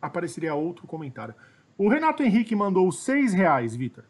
apareceria 0.00 0.54
outro 0.54 0.86
comentário. 0.86 1.34
O 1.76 1.88
Renato 1.88 2.22
Henrique 2.22 2.54
mandou 2.54 2.90
seis 2.92 3.32
reais, 3.32 3.74
Vitor. 3.74 4.04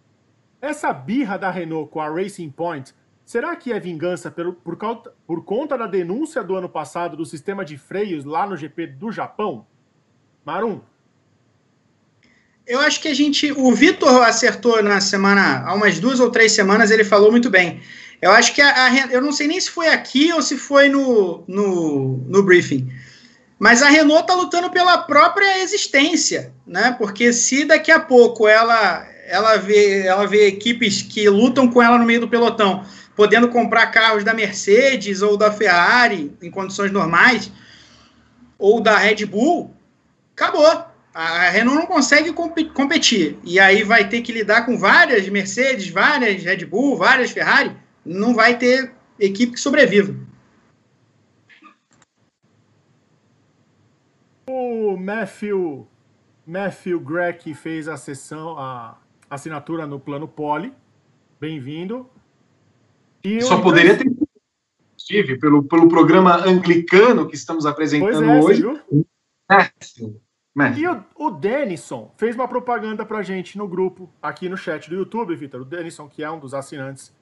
Essa 0.60 0.92
birra 0.92 1.38
da 1.38 1.50
Renault 1.50 1.90
com 1.90 2.00
a 2.00 2.08
Racing 2.08 2.50
Point 2.50 2.94
Será 3.24 3.54
que 3.54 3.72
é 3.72 3.78
vingança 3.78 4.30
pelo, 4.30 4.52
por, 4.52 4.76
por 5.26 5.44
conta 5.44 5.78
da 5.78 5.86
denúncia 5.86 6.42
do 6.42 6.56
ano 6.56 6.68
passado 6.68 7.16
do 7.16 7.24
sistema 7.24 7.64
de 7.64 7.78
freios 7.78 8.24
lá 8.24 8.46
no 8.46 8.56
GP 8.56 8.88
do 8.88 9.12
Japão? 9.12 9.66
Marum. 10.44 10.80
Eu 12.66 12.80
acho 12.80 13.00
que 13.00 13.08
a 13.08 13.14
gente. 13.14 13.50
O 13.52 13.72
Vitor 13.74 14.22
acertou 14.22 14.82
na 14.82 15.00
semana, 15.00 15.64
há 15.64 15.74
umas 15.74 15.98
duas 15.98 16.20
ou 16.20 16.30
três 16.30 16.52
semanas, 16.52 16.90
ele 16.90 17.04
falou 17.04 17.30
muito 17.30 17.48
bem. 17.48 17.80
Eu 18.22 18.30
acho 18.30 18.54
que 18.54 18.62
a, 18.62 18.86
a, 18.86 19.06
eu 19.10 19.20
não 19.20 19.32
sei 19.32 19.48
nem 19.48 19.60
se 19.60 19.68
foi 19.68 19.88
aqui 19.88 20.32
ou 20.32 20.40
se 20.40 20.56
foi 20.56 20.88
no, 20.88 21.42
no, 21.48 22.18
no 22.28 22.42
briefing. 22.44 22.88
Mas 23.58 23.82
a 23.82 23.88
Renault 23.88 24.22
está 24.22 24.34
lutando 24.34 24.70
pela 24.70 24.98
própria 24.98 25.58
existência, 25.58 26.54
né? 26.64 26.94
Porque 26.96 27.32
se 27.32 27.64
daqui 27.64 27.90
a 27.90 27.98
pouco 27.98 28.46
ela 28.46 29.04
ela 29.26 29.56
vê 29.56 30.02
ela 30.02 30.26
vê 30.26 30.46
equipes 30.46 31.02
que 31.02 31.28
lutam 31.28 31.68
com 31.68 31.82
ela 31.82 31.98
no 31.98 32.04
meio 32.04 32.20
do 32.20 32.28
pelotão, 32.28 32.84
podendo 33.16 33.48
comprar 33.48 33.88
carros 33.88 34.22
da 34.22 34.32
Mercedes 34.32 35.20
ou 35.20 35.36
da 35.36 35.50
Ferrari 35.50 36.32
em 36.40 36.50
condições 36.50 36.92
normais, 36.92 37.50
ou 38.56 38.80
da 38.80 38.96
Red 38.98 39.26
Bull, 39.26 39.74
acabou. 40.36 40.86
A 41.12 41.50
Renault 41.50 41.78
não 41.78 41.86
consegue 41.86 42.32
competir. 42.32 43.38
E 43.44 43.60
aí 43.60 43.82
vai 43.82 44.08
ter 44.08 44.22
que 44.22 44.32
lidar 44.32 44.64
com 44.64 44.78
várias 44.78 45.28
Mercedes, 45.28 45.88
várias 45.88 46.42
Red 46.42 46.64
Bull, 46.64 46.96
várias 46.96 47.32
Ferrari 47.32 47.81
não 48.04 48.34
vai 48.34 48.58
ter 48.58 48.92
equipe 49.18 49.52
que 49.52 49.60
sobreviva. 49.60 50.14
O 54.48 54.96
Matthew, 54.96 55.86
Matthew 56.46 57.00
Greck 57.00 57.54
fez 57.54 57.88
a 57.88 57.96
sessão, 57.96 58.58
a 58.58 58.98
assinatura 59.30 59.86
no 59.86 59.98
plano 59.98 60.26
Poli. 60.26 60.74
Bem-vindo. 61.40 62.08
Só 63.40 63.60
poderia 63.60 63.96
ter 63.96 64.06
inclusive, 64.06 65.38
pelo, 65.38 65.62
pelo 65.62 65.88
programa 65.88 66.36
anglicano 66.46 67.26
que 67.26 67.34
estamos 67.34 67.66
apresentando 67.66 68.24
é, 68.24 68.40
hoje. 68.40 68.62
Matthew. 69.48 70.20
Matthew. 70.54 70.82
E 70.82 70.88
o, 70.88 71.04
o 71.26 71.30
Denison 71.30 72.12
fez 72.16 72.34
uma 72.34 72.46
propaganda 72.46 73.06
pra 73.06 73.22
gente 73.22 73.56
no 73.56 73.66
grupo, 73.66 74.12
aqui 74.20 74.48
no 74.48 74.56
chat 74.56 74.88
do 74.88 74.96
YouTube, 74.96 75.34
Vitor. 75.34 75.62
O 75.62 75.64
Denison, 75.64 76.08
que 76.08 76.22
é 76.22 76.30
um 76.30 76.38
dos 76.38 76.52
assinantes 76.52 77.12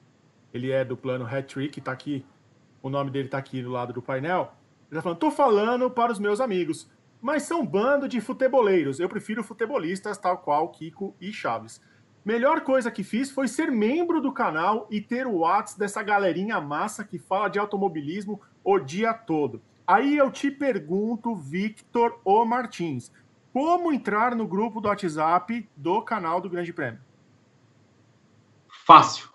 ele 0.53 0.71
é 0.71 0.83
do 0.83 0.97
plano 0.97 1.25
Hat 1.25 1.53
Trick, 1.53 1.79
tá 1.81 1.91
aqui, 1.91 2.25
o 2.81 2.89
nome 2.89 3.11
dele 3.11 3.29
tá 3.29 3.37
aqui 3.37 3.61
do 3.61 3.69
lado 3.69 3.93
do 3.93 4.01
painel. 4.01 4.53
Ele 4.89 4.97
tá 4.97 5.01
falando, 5.01 5.19
tô 5.19 5.31
falando 5.31 5.89
para 5.89 6.11
os 6.11 6.19
meus 6.19 6.41
amigos, 6.41 6.89
mas 7.21 7.43
são 7.43 7.65
bando 7.65 8.07
de 8.07 8.19
futeboleiros. 8.19 8.99
Eu 8.99 9.07
prefiro 9.07 9.43
futebolistas 9.43 10.17
tal 10.17 10.37
qual 10.37 10.69
Kiko 10.69 11.15
e 11.21 11.31
Chaves. 11.31 11.81
Melhor 12.23 12.61
coisa 12.61 12.91
que 12.91 13.03
fiz 13.03 13.31
foi 13.31 13.47
ser 13.47 13.71
membro 13.71 14.21
do 14.21 14.31
canal 14.31 14.87
e 14.91 15.01
ter 15.01 15.25
o 15.25 15.37
WhatsApp 15.37 15.79
dessa 15.79 16.03
galerinha 16.03 16.61
massa 16.61 17.03
que 17.03 17.17
fala 17.17 17.47
de 17.47 17.57
automobilismo 17.57 18.39
o 18.63 18.77
dia 18.77 19.13
todo. 19.13 19.61
Aí 19.87 20.17
eu 20.17 20.29
te 20.29 20.51
pergunto, 20.51 21.35
Victor 21.35 22.19
O 22.23 22.45
Martins, 22.45 23.11
como 23.51 23.91
entrar 23.91 24.35
no 24.35 24.47
grupo 24.47 24.79
do 24.79 24.87
WhatsApp 24.87 25.67
do 25.75 26.01
canal 26.03 26.39
do 26.39 26.49
Grande 26.49 26.71
Prêmio? 26.71 27.01
Fácil. 28.85 29.30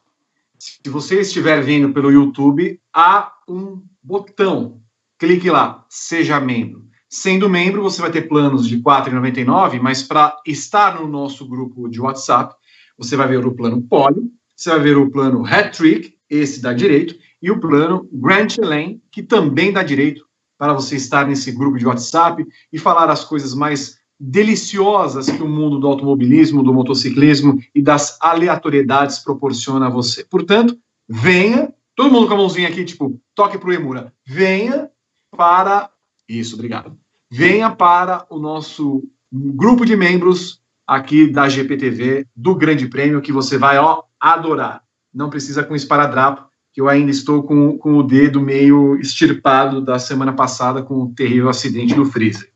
Se 0.58 0.88
você 0.88 1.20
estiver 1.20 1.62
vendo 1.62 1.92
pelo 1.92 2.10
YouTube, 2.10 2.80
há 2.92 3.32
um 3.48 3.82
botão. 4.02 4.80
Clique 5.18 5.50
lá, 5.50 5.84
seja 5.88 6.40
membro. 6.40 6.86
Sendo 7.08 7.48
membro, 7.48 7.82
você 7.82 8.00
vai 8.00 8.10
ter 8.10 8.22
planos 8.22 8.66
de 8.66 8.76
R$ 8.76 8.82
4,99, 8.82 9.80
mas 9.80 10.02
para 10.02 10.36
estar 10.46 11.00
no 11.00 11.06
nosso 11.06 11.46
grupo 11.48 11.88
de 11.88 12.00
WhatsApp, 12.00 12.54
você 12.98 13.16
vai 13.16 13.28
ver 13.28 13.46
o 13.46 13.54
plano 13.54 13.80
Poli, 13.82 14.22
você 14.56 14.70
vai 14.70 14.80
ver 14.80 14.96
o 14.96 15.10
plano 15.10 15.46
Hat 15.46 15.76
Trick, 15.76 16.14
esse 16.28 16.60
dá 16.60 16.72
direito, 16.72 17.14
e 17.40 17.50
o 17.50 17.60
plano 17.60 18.08
Grand 18.12 18.48
Chelem, 18.48 19.00
que 19.10 19.22
também 19.22 19.72
dá 19.72 19.82
direito 19.82 20.26
para 20.58 20.72
você 20.72 20.96
estar 20.96 21.26
nesse 21.26 21.52
grupo 21.52 21.78
de 21.78 21.86
WhatsApp 21.86 22.44
e 22.72 22.78
falar 22.78 23.10
as 23.10 23.24
coisas 23.24 23.54
mais 23.54 23.98
deliciosas 24.18 25.28
que 25.28 25.42
o 25.42 25.48
mundo 25.48 25.78
do 25.78 25.86
automobilismo, 25.86 26.62
do 26.62 26.72
motociclismo 26.72 27.60
e 27.74 27.82
das 27.82 28.18
aleatoriedades 28.20 29.18
proporciona 29.18 29.86
a 29.86 29.90
você. 29.90 30.24
Portanto, 30.24 30.76
venha, 31.08 31.72
todo 31.94 32.10
mundo 32.10 32.26
com 32.26 32.34
a 32.34 32.38
mãozinha 32.38 32.68
aqui, 32.68 32.84
tipo, 32.84 33.20
toque 33.34 33.58
pro 33.58 33.72
Emura, 33.72 34.12
venha 34.26 34.90
para. 35.36 35.90
Isso, 36.28 36.54
obrigado. 36.54 36.98
Venha 37.30 37.70
para 37.70 38.26
o 38.30 38.38
nosso 38.38 39.02
grupo 39.30 39.84
de 39.84 39.96
membros 39.96 40.60
aqui 40.86 41.30
da 41.30 41.48
GPTV, 41.48 42.26
do 42.34 42.54
Grande 42.54 42.86
Prêmio, 42.86 43.20
que 43.20 43.32
você 43.32 43.58
vai, 43.58 43.78
ó, 43.78 44.02
adorar. 44.20 44.82
Não 45.12 45.28
precisa 45.28 45.64
com 45.64 45.74
esparadrapo, 45.74 46.46
que 46.72 46.80
eu 46.80 46.88
ainda 46.88 47.10
estou 47.10 47.42
com, 47.42 47.76
com 47.76 47.96
o 47.96 48.02
dedo 48.02 48.40
meio 48.40 48.96
extirpado 49.00 49.80
da 49.80 49.98
semana 49.98 50.32
passada 50.32 50.82
com 50.82 51.02
o 51.02 51.14
terrível 51.14 51.48
acidente 51.48 51.96
no 51.96 52.04
freezer. 52.04 52.52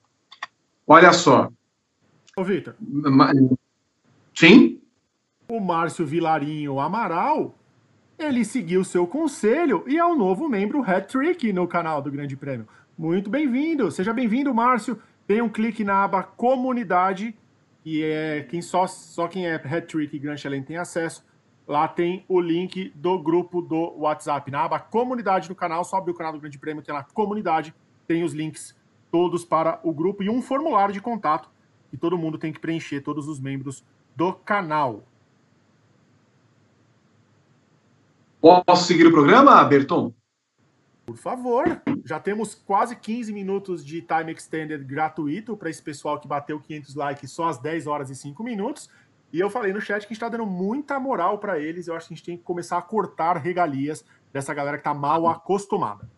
Olha 0.93 1.12
só. 1.12 1.49
Ô, 2.37 2.43
Vitor. 2.43 2.75
Sim? 4.35 4.83
O 5.49 5.61
Márcio 5.61 6.05
Vilarinho 6.05 6.81
Amaral, 6.81 7.55
ele 8.19 8.45
seguiu 8.45 8.83
seu 8.83 9.07
conselho 9.07 9.85
e 9.87 9.97
é 9.97 10.05
o 10.05 10.09
um 10.09 10.19
novo 10.19 10.49
membro 10.49 10.83
Hat-Trick 10.83 11.53
no 11.53 11.69
canal 11.69 12.03
do 12.03 12.11
Grande 12.11 12.37
Prêmio. 12.37 12.67
Muito 12.99 13.31
bem-vindo. 13.31 13.89
Seja 13.93 14.12
bem-vindo, 14.12 14.53
Márcio. 14.53 15.01
Tem 15.29 15.41
um 15.41 15.49
clique 15.49 15.85
na 15.85 16.03
aba 16.03 16.25
Comunidade, 16.25 17.37
e 17.85 18.03
é 18.03 18.45
quem 18.51 18.61
só, 18.61 18.89
só 18.89 19.29
quem 19.29 19.47
é 19.47 19.55
Hat-Trick 19.55 20.17
e 20.17 20.19
Grand 20.19 20.39
Chelem 20.39 20.65
tem 20.65 20.77
acesso. 20.77 21.25
Lá 21.69 21.87
tem 21.87 22.25
o 22.27 22.41
link 22.41 22.93
do 22.97 23.17
grupo 23.17 23.62
do 23.62 23.95
WhatsApp. 23.97 24.51
Na 24.51 24.65
aba 24.65 24.81
Comunidade 24.81 25.47
do 25.47 25.55
canal, 25.55 25.85
só 25.85 25.99
abre 25.99 26.11
o 26.11 26.15
canal 26.15 26.33
do 26.33 26.41
Grande 26.41 26.59
Prêmio, 26.59 26.83
tem 26.83 26.93
lá 26.93 27.07
Comunidade, 27.15 27.73
tem 28.09 28.25
os 28.25 28.33
links 28.33 28.75
todos 29.11 29.45
para 29.45 29.81
o 29.82 29.93
grupo 29.93 30.23
e 30.23 30.31
um 30.31 30.41
formulário 30.41 30.93
de 30.93 31.01
contato 31.01 31.49
que 31.91 31.97
todo 31.97 32.16
mundo 32.16 32.39
tem 32.39 32.53
que 32.53 32.61
preencher, 32.61 33.01
todos 33.01 33.27
os 33.27 33.41
membros 33.41 33.85
do 34.15 34.32
canal. 34.32 35.03
Posso 38.41 38.85
seguir 38.87 39.07
o 39.07 39.12
programa, 39.12 39.62
Berton? 39.65 40.15
Por 41.05 41.16
favor. 41.16 41.82
Já 42.05 42.19
temos 42.20 42.55
quase 42.55 42.97
15 42.97 43.32
minutos 43.32 43.85
de 43.85 44.01
time 44.01 44.32
extended 44.32 44.85
gratuito 44.85 45.57
para 45.57 45.69
esse 45.69 45.82
pessoal 45.82 46.19
que 46.19 46.28
bateu 46.28 46.59
500 46.59 46.95
likes 46.95 47.31
só 47.31 47.49
às 47.49 47.59
10 47.59 47.87
horas 47.87 48.11
e 48.11 48.15
5 48.15 48.43
minutos. 48.43 48.89
E 49.32 49.39
eu 49.39 49.51
falei 49.51 49.73
no 49.73 49.81
chat 49.81 50.01
que 50.01 50.07
a 50.07 50.09
gente 50.09 50.12
está 50.12 50.28
dando 50.28 50.47
muita 50.47 50.99
moral 50.99 51.39
para 51.39 51.59
eles. 51.59 51.87
Eu 51.87 51.95
acho 51.95 52.09
que 52.09 52.15
a 52.15 52.16
gente 52.16 52.24
tem 52.24 52.37
que 52.37 52.43
começar 52.43 52.78
a 52.78 52.82
cortar 52.82 53.37
regalias 53.37 54.05
dessa 54.32 54.55
galera 54.55 54.77
que 54.77 54.81
está 54.81 54.95
mal 54.95 55.28
acostumada. 55.28 56.09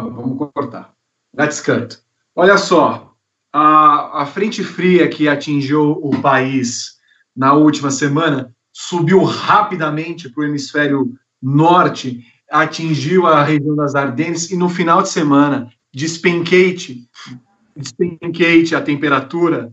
Vamos, 0.00 0.14
vamos 0.14 0.50
cortar. 0.54 0.94
Let's 1.36 1.60
cut. 1.60 1.98
Olha 2.34 2.56
só, 2.56 3.14
a, 3.52 4.22
a 4.22 4.26
frente 4.26 4.64
fria 4.64 5.06
que 5.08 5.28
atingiu 5.28 5.92
o 6.02 6.18
país 6.22 6.96
na 7.36 7.52
última 7.52 7.90
semana 7.90 8.54
subiu 8.72 9.22
rapidamente 9.22 10.30
para 10.30 10.42
o 10.42 10.46
hemisfério 10.46 11.14
norte, 11.42 12.24
atingiu 12.50 13.26
a 13.26 13.42
região 13.42 13.76
das 13.76 13.94
Ardennes 13.94 14.50
e 14.50 14.56
no 14.56 14.68
final 14.68 15.02
de 15.02 15.10
semana 15.10 15.70
despenquete, 15.92 17.06
despenquete 17.76 18.74
a 18.74 18.80
temperatura, 18.80 19.70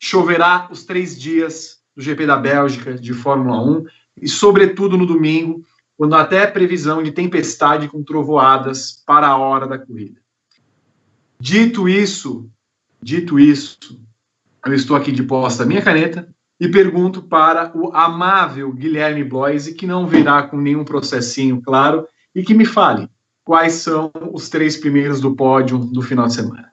choverá 0.00 0.68
os 0.70 0.84
três 0.84 1.18
dias 1.18 1.78
do 1.94 2.02
GP 2.02 2.26
da 2.26 2.36
Bélgica 2.36 2.94
de 2.94 3.12
Fórmula 3.12 3.62
1 3.62 3.86
e, 4.22 4.28
sobretudo, 4.28 4.98
no 4.98 5.06
domingo, 5.06 5.64
quando 5.96 6.14
até 6.14 6.46
previsão 6.46 7.02
de 7.02 7.12
tempestade 7.12 7.88
com 7.88 8.02
trovoadas 8.02 9.02
para 9.06 9.28
a 9.28 9.36
hora 9.36 9.66
da 9.66 9.78
corrida. 9.78 10.20
Dito 11.38 11.88
isso, 11.88 12.50
dito 13.02 13.38
isso, 13.38 14.00
eu 14.64 14.74
estou 14.74 14.96
aqui 14.96 15.12
de 15.12 15.22
posta 15.22 15.62
a 15.62 15.66
minha 15.66 15.82
caneta 15.82 16.28
e 16.58 16.68
pergunto 16.68 17.22
para 17.22 17.76
o 17.76 17.94
amável 17.94 18.72
Guilherme 18.72 19.24
Bloise, 19.24 19.74
que 19.74 19.86
não 19.86 20.06
virá 20.06 20.44
com 20.44 20.56
nenhum 20.56 20.84
processinho, 20.84 21.60
claro, 21.60 22.06
e 22.34 22.42
que 22.42 22.54
me 22.54 22.64
fale 22.64 23.08
quais 23.44 23.74
são 23.74 24.10
os 24.32 24.48
três 24.48 24.76
primeiros 24.76 25.20
do 25.20 25.34
pódio 25.34 25.78
do 25.78 26.00
final 26.00 26.26
de 26.26 26.34
semana. 26.34 26.72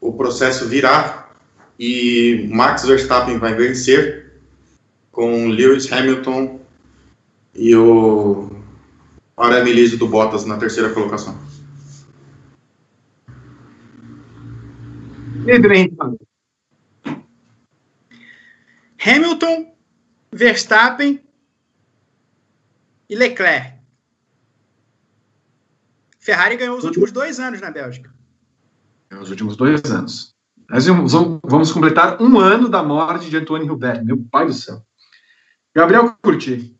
O 0.00 0.12
processo 0.12 0.68
virá 0.68 1.30
e 1.78 2.48
Max 2.52 2.84
Verstappen 2.84 3.38
vai 3.38 3.54
vencer 3.54 4.32
com 5.10 5.48
Lewis 5.48 5.90
Hamilton 5.90 6.60
e 7.58 7.74
o 7.74 8.50
Aramelise 9.36 9.96
do 9.96 10.06
Bottas 10.06 10.44
na 10.44 10.56
terceira 10.56 10.94
colocação. 10.94 11.36
Hamilton, 19.04 19.74
Verstappen 20.32 21.24
e 23.08 23.16
Leclerc. 23.16 23.78
Ferrari 26.20 26.56
ganhou 26.56 26.76
os 26.76 26.84
últimos 26.84 27.10
dois 27.10 27.40
anos 27.40 27.60
na 27.60 27.70
Bélgica. 27.70 28.12
Os 29.20 29.30
últimos 29.30 29.56
dois 29.56 29.82
anos. 29.90 30.34
Nós 30.68 30.86
vamos, 30.86 31.12
vamos 31.42 31.72
completar 31.72 32.20
um 32.22 32.38
ano 32.38 32.68
da 32.68 32.82
morte 32.82 33.30
de 33.30 33.36
Antônio 33.38 33.72
Hubert. 33.72 34.04
Meu 34.04 34.22
pai 34.30 34.46
do 34.46 34.52
céu. 34.52 34.84
Gabriel 35.74 36.14
Curti. 36.22 36.77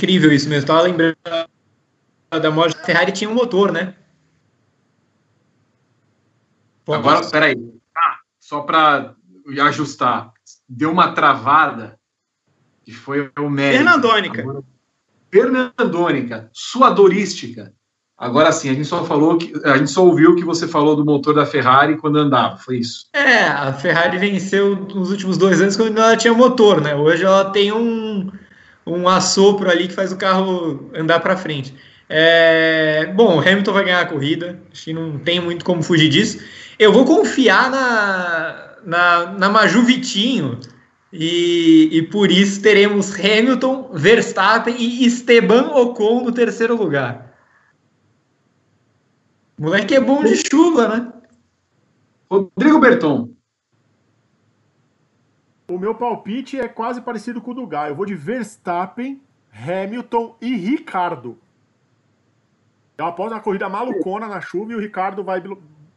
Incrível 0.00 0.32
isso 0.32 0.48
mesmo. 0.48 0.62
Estava 0.62 0.80
lembrando 0.80 1.14
da 2.30 2.50
morte 2.50 2.74
da 2.78 2.84
Ferrari 2.84 3.12
tinha 3.12 3.28
um 3.28 3.34
motor, 3.34 3.70
né? 3.70 3.94
Agora, 6.88 7.28
peraí. 7.28 7.54
Ah, 7.94 8.16
só 8.38 8.62
para 8.62 9.14
ajustar. 9.62 10.32
Deu 10.66 10.90
uma 10.90 11.12
travada 11.12 11.98
que 12.82 12.92
foi 12.92 13.30
o 13.38 13.50
mérito. 13.50 13.84
Fernandônica. 13.84 14.40
Agora, 14.40 14.62
Fernandônica, 15.30 16.50
suadorística. 16.50 17.74
Agora 18.16 18.52
sim, 18.52 18.70
a 18.70 18.74
gente 18.74 18.86
só 18.86 19.04
falou 19.04 19.36
que 19.36 19.52
a 19.64 19.76
gente 19.76 19.90
só 19.90 20.04
ouviu 20.04 20.34
que 20.34 20.44
você 20.44 20.66
falou 20.66 20.96
do 20.96 21.04
motor 21.04 21.34
da 21.34 21.44
Ferrari 21.44 21.98
quando 21.98 22.16
andava, 22.16 22.56
foi 22.56 22.78
isso? 22.78 23.06
É, 23.12 23.44
a 23.44 23.72
Ferrari 23.72 24.18
venceu 24.18 24.76
nos 24.76 25.10
últimos 25.10 25.36
dois 25.38 25.60
anos 25.60 25.76
quando 25.76 25.98
ela 25.98 26.16
tinha 26.16 26.32
motor, 26.34 26.80
né? 26.80 26.94
Hoje 26.94 27.24
ela 27.24 27.50
tem 27.50 27.72
um, 27.72 28.30
um 28.86 29.08
assopro 29.08 29.70
ali 29.70 29.88
que 29.88 29.94
faz 29.94 30.12
o 30.12 30.16
carro 30.16 30.90
andar 30.94 31.20
para 31.20 31.36
frente. 31.36 31.74
É, 32.08 33.12
bom, 33.14 33.40
Hamilton 33.40 33.72
vai 33.72 33.84
ganhar 33.84 34.00
a 34.00 34.06
corrida, 34.06 34.60
acho 34.72 34.84
que 34.84 34.92
não 34.92 35.18
tem 35.18 35.40
muito 35.40 35.64
como 35.64 35.82
fugir 35.82 36.08
disso. 36.08 36.40
Eu 36.78 36.92
vou 36.92 37.04
confiar 37.04 37.70
na, 37.70 38.74
na, 38.84 39.26
na 39.38 39.48
Maju 39.48 39.82
Vitinho, 39.82 40.58
e, 41.12 41.88
e 41.92 42.02
por 42.02 42.30
isso 42.30 42.62
teremos 42.62 43.12
Hamilton, 43.14 43.90
Verstappen 43.92 44.76
e 44.78 45.04
Esteban 45.04 45.72
Ocon 45.74 46.24
no 46.24 46.32
terceiro 46.32 46.76
lugar. 46.76 47.34
O 49.58 49.64
moleque 49.64 49.94
é 49.94 50.00
bom 50.00 50.22
de 50.22 50.36
chuva, 50.36 50.88
né? 50.88 51.12
Rodrigo 52.30 52.78
Berton. 52.78 53.30
O 55.70 55.78
meu 55.78 55.94
palpite 55.94 56.58
é 56.58 56.66
quase 56.66 57.00
parecido 57.00 57.40
com 57.40 57.52
o 57.52 57.54
do 57.54 57.64
Gai. 57.64 57.90
Eu 57.90 57.94
vou 57.94 58.04
de 58.04 58.14
Verstappen, 58.14 59.20
Hamilton 59.52 60.36
e 60.40 60.56
Ricardo. 60.56 61.38
Eu 62.98 63.06
aposto 63.06 63.32
uma 63.32 63.40
corrida 63.40 63.68
malucona 63.68 64.26
na 64.26 64.40
chuva 64.40 64.72
e 64.72 64.74
o 64.74 64.80
Ricardo 64.80 65.22
vai 65.22 65.40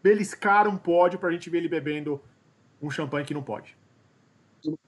beliscar 0.04 0.68
um 0.68 0.78
pódio 0.78 1.18
para 1.18 1.30
a 1.30 1.32
gente 1.32 1.50
ver 1.50 1.58
ele 1.58 1.68
bebendo 1.68 2.22
um 2.80 2.92
champanhe 2.92 3.26
que 3.26 3.34
não 3.34 3.42
pode. 3.42 3.76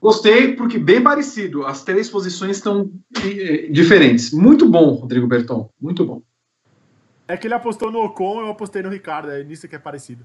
Gostei, 0.00 0.54
porque 0.54 0.78
bem 0.78 1.02
parecido. 1.02 1.66
As 1.66 1.82
três 1.82 2.08
posições 2.08 2.56
estão 2.56 2.88
eh, 3.16 3.66
diferentes. 3.70 4.32
Muito 4.32 4.68
bom, 4.68 4.92
Rodrigo 4.92 5.26
Berton. 5.26 5.68
Muito 5.80 6.06
bom. 6.06 6.22
É 7.26 7.36
que 7.36 7.48
ele 7.48 7.54
apostou 7.54 7.90
no 7.90 7.98
Ocon, 8.04 8.40
eu 8.40 8.50
apostei 8.50 8.82
no 8.82 8.88
Ricardo. 8.88 9.32
É 9.32 9.42
nisso 9.42 9.66
que 9.66 9.74
é 9.74 9.80
parecido. 9.80 10.24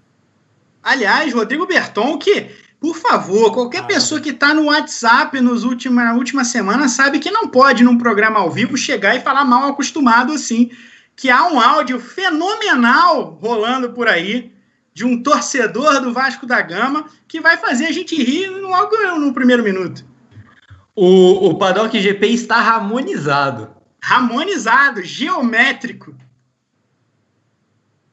Aliás, 0.84 1.34
Rodrigo 1.34 1.66
Berton, 1.66 2.18
que, 2.18 2.50
por 2.82 2.96
favor, 2.96 3.54
qualquer 3.54 3.82
ah, 3.82 3.84
pessoa 3.84 4.20
que 4.20 4.32
está 4.32 4.56
no 4.56 4.66
WhatsApp 4.66 5.40
nos 5.40 5.64
última, 5.64 6.04
na 6.04 6.16
última 6.16 6.44
semana 6.44 6.90
sabe 6.90 7.20
que 7.20 7.30
não 7.30 7.48
pode, 7.48 7.84
num 7.84 7.96
programa 7.96 8.40
ao 8.40 8.50
vivo, 8.50 8.76
chegar 8.76 9.16
e 9.16 9.22
falar 9.22 9.46
mal 9.46 9.70
acostumado 9.70 10.34
assim. 10.34 10.72
Que 11.16 11.30
há 11.30 11.48
um 11.48 11.60
áudio 11.60 12.00
fenomenal 12.00 13.38
rolando 13.40 13.92
por 13.92 14.08
aí 14.08 14.52
de 14.96 15.06
um 15.06 15.22
torcedor 15.22 16.02
do 16.02 16.12
Vasco 16.12 16.48
da 16.48 16.60
Gama 16.60 17.06
que 17.28 17.40
vai 17.40 17.56
fazer 17.56 17.86
a 17.86 17.92
gente 17.92 18.16
rir 18.16 18.50
logo 18.50 18.98
no 19.20 19.32
primeiro 19.32 19.62
minuto. 19.62 20.04
O, 20.96 21.50
o 21.50 21.60
Paddock 21.60 22.00
GP 22.00 22.30
está 22.30 22.56
harmonizado. 22.56 23.70
Harmonizado, 24.02 25.04
geométrico. 25.04 26.16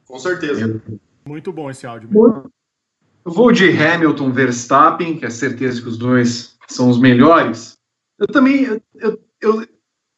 Com 0.05 0.19
certeza. 0.19 0.79
Muito 1.25 1.51
bom 1.51 1.71
esse 1.71 1.87
áudio. 1.87 2.07
Eu 3.29 3.33
vou 3.33 3.51
de 3.51 3.69
Hamilton 3.69 4.31
Verstappen, 4.31 5.15
que 5.15 5.23
é 5.23 5.29
certeza 5.29 5.79
que 5.79 5.87
os 5.87 5.99
dois 5.99 6.57
são 6.67 6.89
os 6.89 6.99
melhores. 6.99 7.77
Eu 8.17 8.25
também, 8.25 8.63
eu, 8.63 8.81
eu, 8.95 9.19
eu 9.39 9.67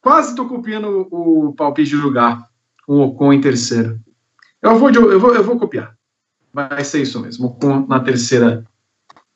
quase 0.00 0.30
estou 0.30 0.48
copiando 0.48 1.08
o, 1.10 1.52
palpite 1.52 1.94
do 1.94 2.00
lugar, 2.00 2.48
com 2.86 2.94
o 2.94 3.00
Ocon 3.02 3.34
em 3.34 3.40
terceiro. 3.42 4.00
Eu 4.62 4.78
vou, 4.78 4.90
de, 4.90 4.96
eu 4.96 5.20
vou, 5.20 5.34
eu 5.34 5.44
vou 5.44 5.58
copiar. 5.58 5.94
Vai 6.54 6.82
ser 6.84 7.02
isso 7.02 7.20
mesmo, 7.20 7.54
na 7.86 8.00
terceira 8.00 8.64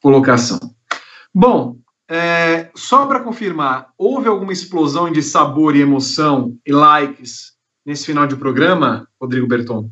colocação. 0.00 0.58
Bom, 1.34 1.76
é, 2.08 2.70
só 2.74 3.04
para 3.04 3.20
confirmar, 3.20 3.90
houve 3.98 4.26
alguma 4.26 4.54
explosão 4.54 5.12
de 5.12 5.22
sabor 5.22 5.76
e 5.76 5.82
emoção 5.82 6.56
e 6.64 6.72
likes 6.72 7.52
nesse 7.84 8.06
final 8.06 8.26
de 8.26 8.36
programa, 8.36 9.06
Rodrigo 9.20 9.46
Berton? 9.46 9.90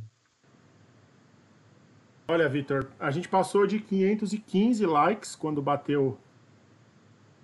Olha, 2.27 2.49
Vitor, 2.49 2.87
a 2.99 3.11
gente 3.11 3.29
passou 3.29 3.67
de 3.67 3.79
515 3.79 4.87
likes 4.87 5.37
quando 5.37 5.61
bateu 5.61 6.19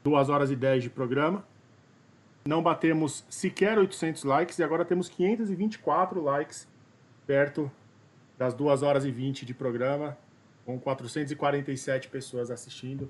2 0.02 0.28
horas 0.30 0.50
e 0.50 0.56
10 0.56 0.84
de 0.84 0.90
programa. 0.90 1.44
Não 2.46 2.62
batemos 2.62 3.24
sequer 3.28 3.78
800 3.78 4.24
likes 4.24 4.58
e 4.58 4.62
agora 4.62 4.84
temos 4.84 5.08
524 5.08 6.22
likes 6.22 6.66
perto 7.26 7.70
das 8.38 8.54
2 8.54 8.82
horas 8.82 9.04
e 9.04 9.10
20 9.10 9.44
de 9.44 9.52
programa, 9.52 10.16
com 10.64 10.80
447 10.80 12.08
pessoas 12.08 12.50
assistindo. 12.50 13.02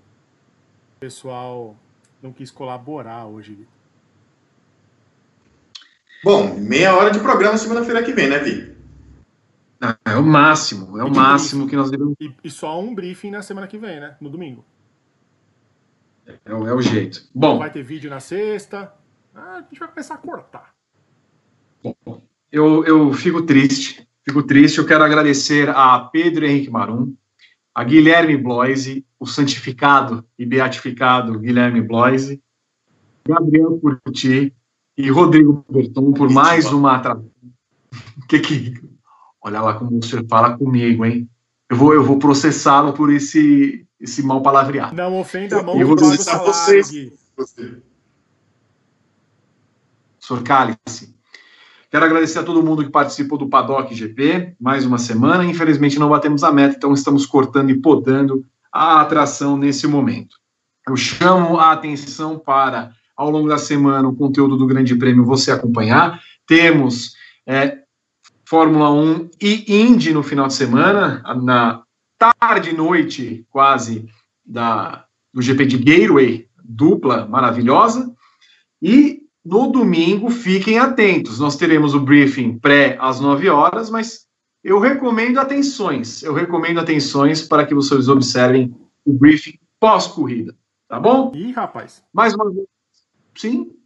O 0.96 1.00
pessoal 1.00 1.76
não 2.20 2.32
quis 2.32 2.50
colaborar 2.50 3.26
hoje. 3.26 3.68
Bom, 6.24 6.54
meia 6.54 6.96
hora 6.96 7.12
de 7.12 7.20
programa 7.20 7.56
segunda-feira 7.56 8.02
que 8.02 8.12
vem, 8.12 8.28
né, 8.28 8.40
Vi? 8.40 8.79
É 10.04 10.16
o 10.16 10.22
máximo, 10.22 10.98
é 10.98 11.04
o 11.04 11.10
máximo 11.10 11.62
briefing. 11.62 11.70
que 11.70 11.76
nós 11.76 11.90
devemos. 11.90 12.14
E, 12.20 12.34
e, 12.44 12.50
só 12.50 12.80
um 12.80 12.94
briefing 12.94 13.30
na 13.30 13.42
semana 13.42 13.66
que 13.66 13.78
vem, 13.78 14.00
né? 14.00 14.16
No 14.20 14.28
domingo. 14.28 14.64
É, 16.26 16.38
é 16.44 16.54
o 16.54 16.82
jeito. 16.82 17.28
Bom. 17.34 17.58
Vai 17.58 17.70
ter 17.70 17.82
vídeo 17.82 18.10
na 18.10 18.20
sexta. 18.20 18.92
Ah, 19.34 19.56
a 19.56 19.60
gente 19.62 19.78
vai 19.78 19.88
começar 19.88 20.14
a 20.14 20.18
cortar. 20.18 20.74
Bom, 21.82 22.22
eu, 22.52 22.84
eu 22.84 23.12
fico 23.12 23.42
triste 23.42 24.06
Fico 24.30 24.42
triste. 24.42 24.78
Eu 24.78 24.86
quero 24.86 25.02
agradecer 25.02 25.68
a 25.70 25.98
Pedro 25.98 26.44
Henrique 26.44 26.70
Marum, 26.70 27.14
a 27.74 27.82
Guilherme 27.82 28.36
Bloise, 28.36 29.04
o 29.18 29.26
santificado 29.26 30.24
e 30.38 30.44
beatificado 30.44 31.38
Guilherme 31.38 31.80
Bloise, 31.80 32.42
Gabriel 33.26 33.78
Curti 33.78 34.54
e 34.96 35.10
Rodrigo 35.10 35.64
Berton 35.68 36.12
por 36.12 36.30
mais 36.30 36.66
uma 36.66 36.96
atração. 36.96 37.30
que 38.28 38.38
que 38.38 38.74
Olha 39.42 39.60
lá 39.60 39.74
como 39.74 40.02
você 40.02 40.22
fala 40.24 40.56
comigo, 40.56 41.04
hein? 41.04 41.28
Eu 41.68 41.76
vou, 41.76 41.94
eu 41.94 42.04
vou 42.04 42.18
processá-lo 42.18 42.92
por 42.92 43.12
esse, 43.12 43.86
esse 44.00 44.22
mal 44.22 44.42
palavreado. 44.42 44.94
Não 44.94 45.18
ofenda 45.18 45.60
a 45.60 45.62
mão 45.62 45.80
eu 45.80 45.86
vou 45.86 45.96
processar 45.96 46.38
vocês. 46.38 46.90
Você. 47.36 47.78
Sr. 50.18 50.42
Cálice, 50.42 51.14
Quero 51.90 52.04
agradecer 52.04 52.38
a 52.38 52.44
todo 52.44 52.62
mundo 52.62 52.84
que 52.84 52.90
participou 52.90 53.36
do 53.36 53.48
Paddock 53.48 53.92
GP, 53.92 54.54
mais 54.60 54.86
uma 54.86 54.96
semana. 54.96 55.44
Infelizmente 55.44 55.98
não 55.98 56.08
batemos 56.08 56.44
a 56.44 56.52
meta, 56.52 56.76
então 56.76 56.94
estamos 56.94 57.26
cortando 57.26 57.70
e 57.70 57.80
podando 57.80 58.44
a 58.72 59.00
atração 59.00 59.56
nesse 59.56 59.88
momento. 59.88 60.36
Eu 60.86 60.96
chamo 60.96 61.58
a 61.58 61.72
atenção 61.72 62.38
para, 62.38 62.92
ao 63.16 63.28
longo 63.28 63.48
da 63.48 63.58
semana, 63.58 64.06
o 64.08 64.14
conteúdo 64.14 64.56
do 64.56 64.68
Grande 64.68 64.94
Prêmio 64.94 65.24
você 65.24 65.50
acompanhar. 65.50 66.20
Temos 66.46 67.14
é, 67.44 67.79
Fórmula 68.50 68.90
1 68.90 69.30
e 69.40 69.80
Indy 69.80 70.12
no 70.12 70.24
final 70.24 70.48
de 70.48 70.54
semana, 70.54 71.22
na 71.40 71.84
tarde 72.18 72.70
e 72.70 72.76
noite, 72.76 73.46
quase, 73.48 74.08
da, 74.44 75.06
do 75.32 75.40
GP 75.40 75.66
de 75.66 75.78
Gateway, 75.78 76.48
dupla 76.60 77.28
maravilhosa. 77.28 78.12
E 78.82 79.22
no 79.44 79.68
domingo, 79.68 80.30
fiquem 80.30 80.80
atentos. 80.80 81.38
Nós 81.38 81.54
teremos 81.54 81.94
o 81.94 82.00
briefing 82.00 82.58
pré 82.58 82.98
às 83.00 83.20
9 83.20 83.48
horas, 83.48 83.88
mas 83.88 84.26
eu 84.64 84.80
recomendo 84.80 85.38
atenções. 85.38 86.20
Eu 86.24 86.34
recomendo 86.34 86.80
atenções 86.80 87.46
para 87.46 87.64
que 87.64 87.72
vocês 87.72 88.08
observem 88.08 88.74
o 89.04 89.12
briefing 89.12 89.60
pós-corrida. 89.78 90.56
Tá 90.88 90.98
bom? 90.98 91.30
Ih, 91.36 91.52
rapaz. 91.52 92.02
Mais 92.12 92.34
uma 92.34 92.50
vez. 92.50 92.66
Sim? 93.32 93.76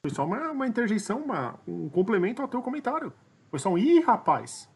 Foi 0.00 0.12
só 0.12 0.24
uma, 0.24 0.52
uma 0.52 0.68
interjeição, 0.68 1.18
uma, 1.18 1.58
um 1.66 1.88
complemento 1.88 2.40
ao 2.40 2.46
teu 2.46 2.62
comentário. 2.62 3.12
Só 3.56 3.70
um 3.70 3.78
ih, 3.78 4.00
rapaz. 4.00 4.68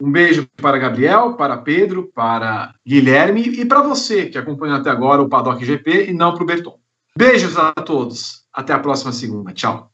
Um 0.00 0.10
beijo 0.10 0.48
para 0.56 0.78
Gabriel, 0.78 1.34
para 1.34 1.58
Pedro, 1.58 2.10
para 2.14 2.74
Guilherme 2.86 3.42
e 3.42 3.64
para 3.64 3.82
você 3.82 4.26
que 4.26 4.38
acompanhou 4.38 4.76
até 4.76 4.90
agora 4.90 5.20
o 5.20 5.28
Paddock 5.28 5.64
GP 5.64 6.10
e 6.10 6.12
não 6.14 6.34
para 6.34 6.42
o 6.42 6.46
Berton. 6.46 6.78
Beijos 7.16 7.56
a 7.58 7.72
todos. 7.72 8.46
Até 8.52 8.72
a 8.72 8.78
próxima 8.78 9.12
segunda. 9.12 9.52
Tchau. 9.52 9.92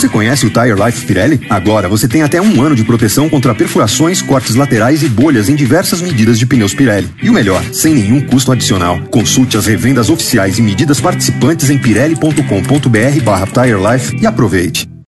Você 0.00 0.08
conhece 0.08 0.46
o 0.46 0.50
Tire 0.50 0.72
Life 0.72 1.04
Pirelli? 1.04 1.46
Agora 1.50 1.86
você 1.86 2.08
tem 2.08 2.22
até 2.22 2.40
um 2.40 2.62
ano 2.62 2.74
de 2.74 2.82
proteção 2.82 3.28
contra 3.28 3.54
perfurações, 3.54 4.22
cortes 4.22 4.54
laterais 4.54 5.02
e 5.02 5.10
bolhas 5.10 5.50
em 5.50 5.54
diversas 5.54 6.00
medidas 6.00 6.38
de 6.38 6.46
pneus 6.46 6.72
Pirelli. 6.72 7.10
E 7.22 7.28
o 7.28 7.34
melhor, 7.34 7.62
sem 7.70 7.94
nenhum 7.94 8.18
custo 8.22 8.50
adicional. 8.50 8.98
Consulte 9.10 9.58
as 9.58 9.66
revendas 9.66 10.08
oficiais 10.08 10.58
e 10.58 10.62
medidas 10.62 11.02
participantes 11.02 11.68
em 11.68 11.76
pirelli.com.br 11.76 13.22
barra 13.22 13.46
Tire 13.46 13.76
Life 13.76 14.16
e 14.18 14.26
aproveite. 14.26 14.90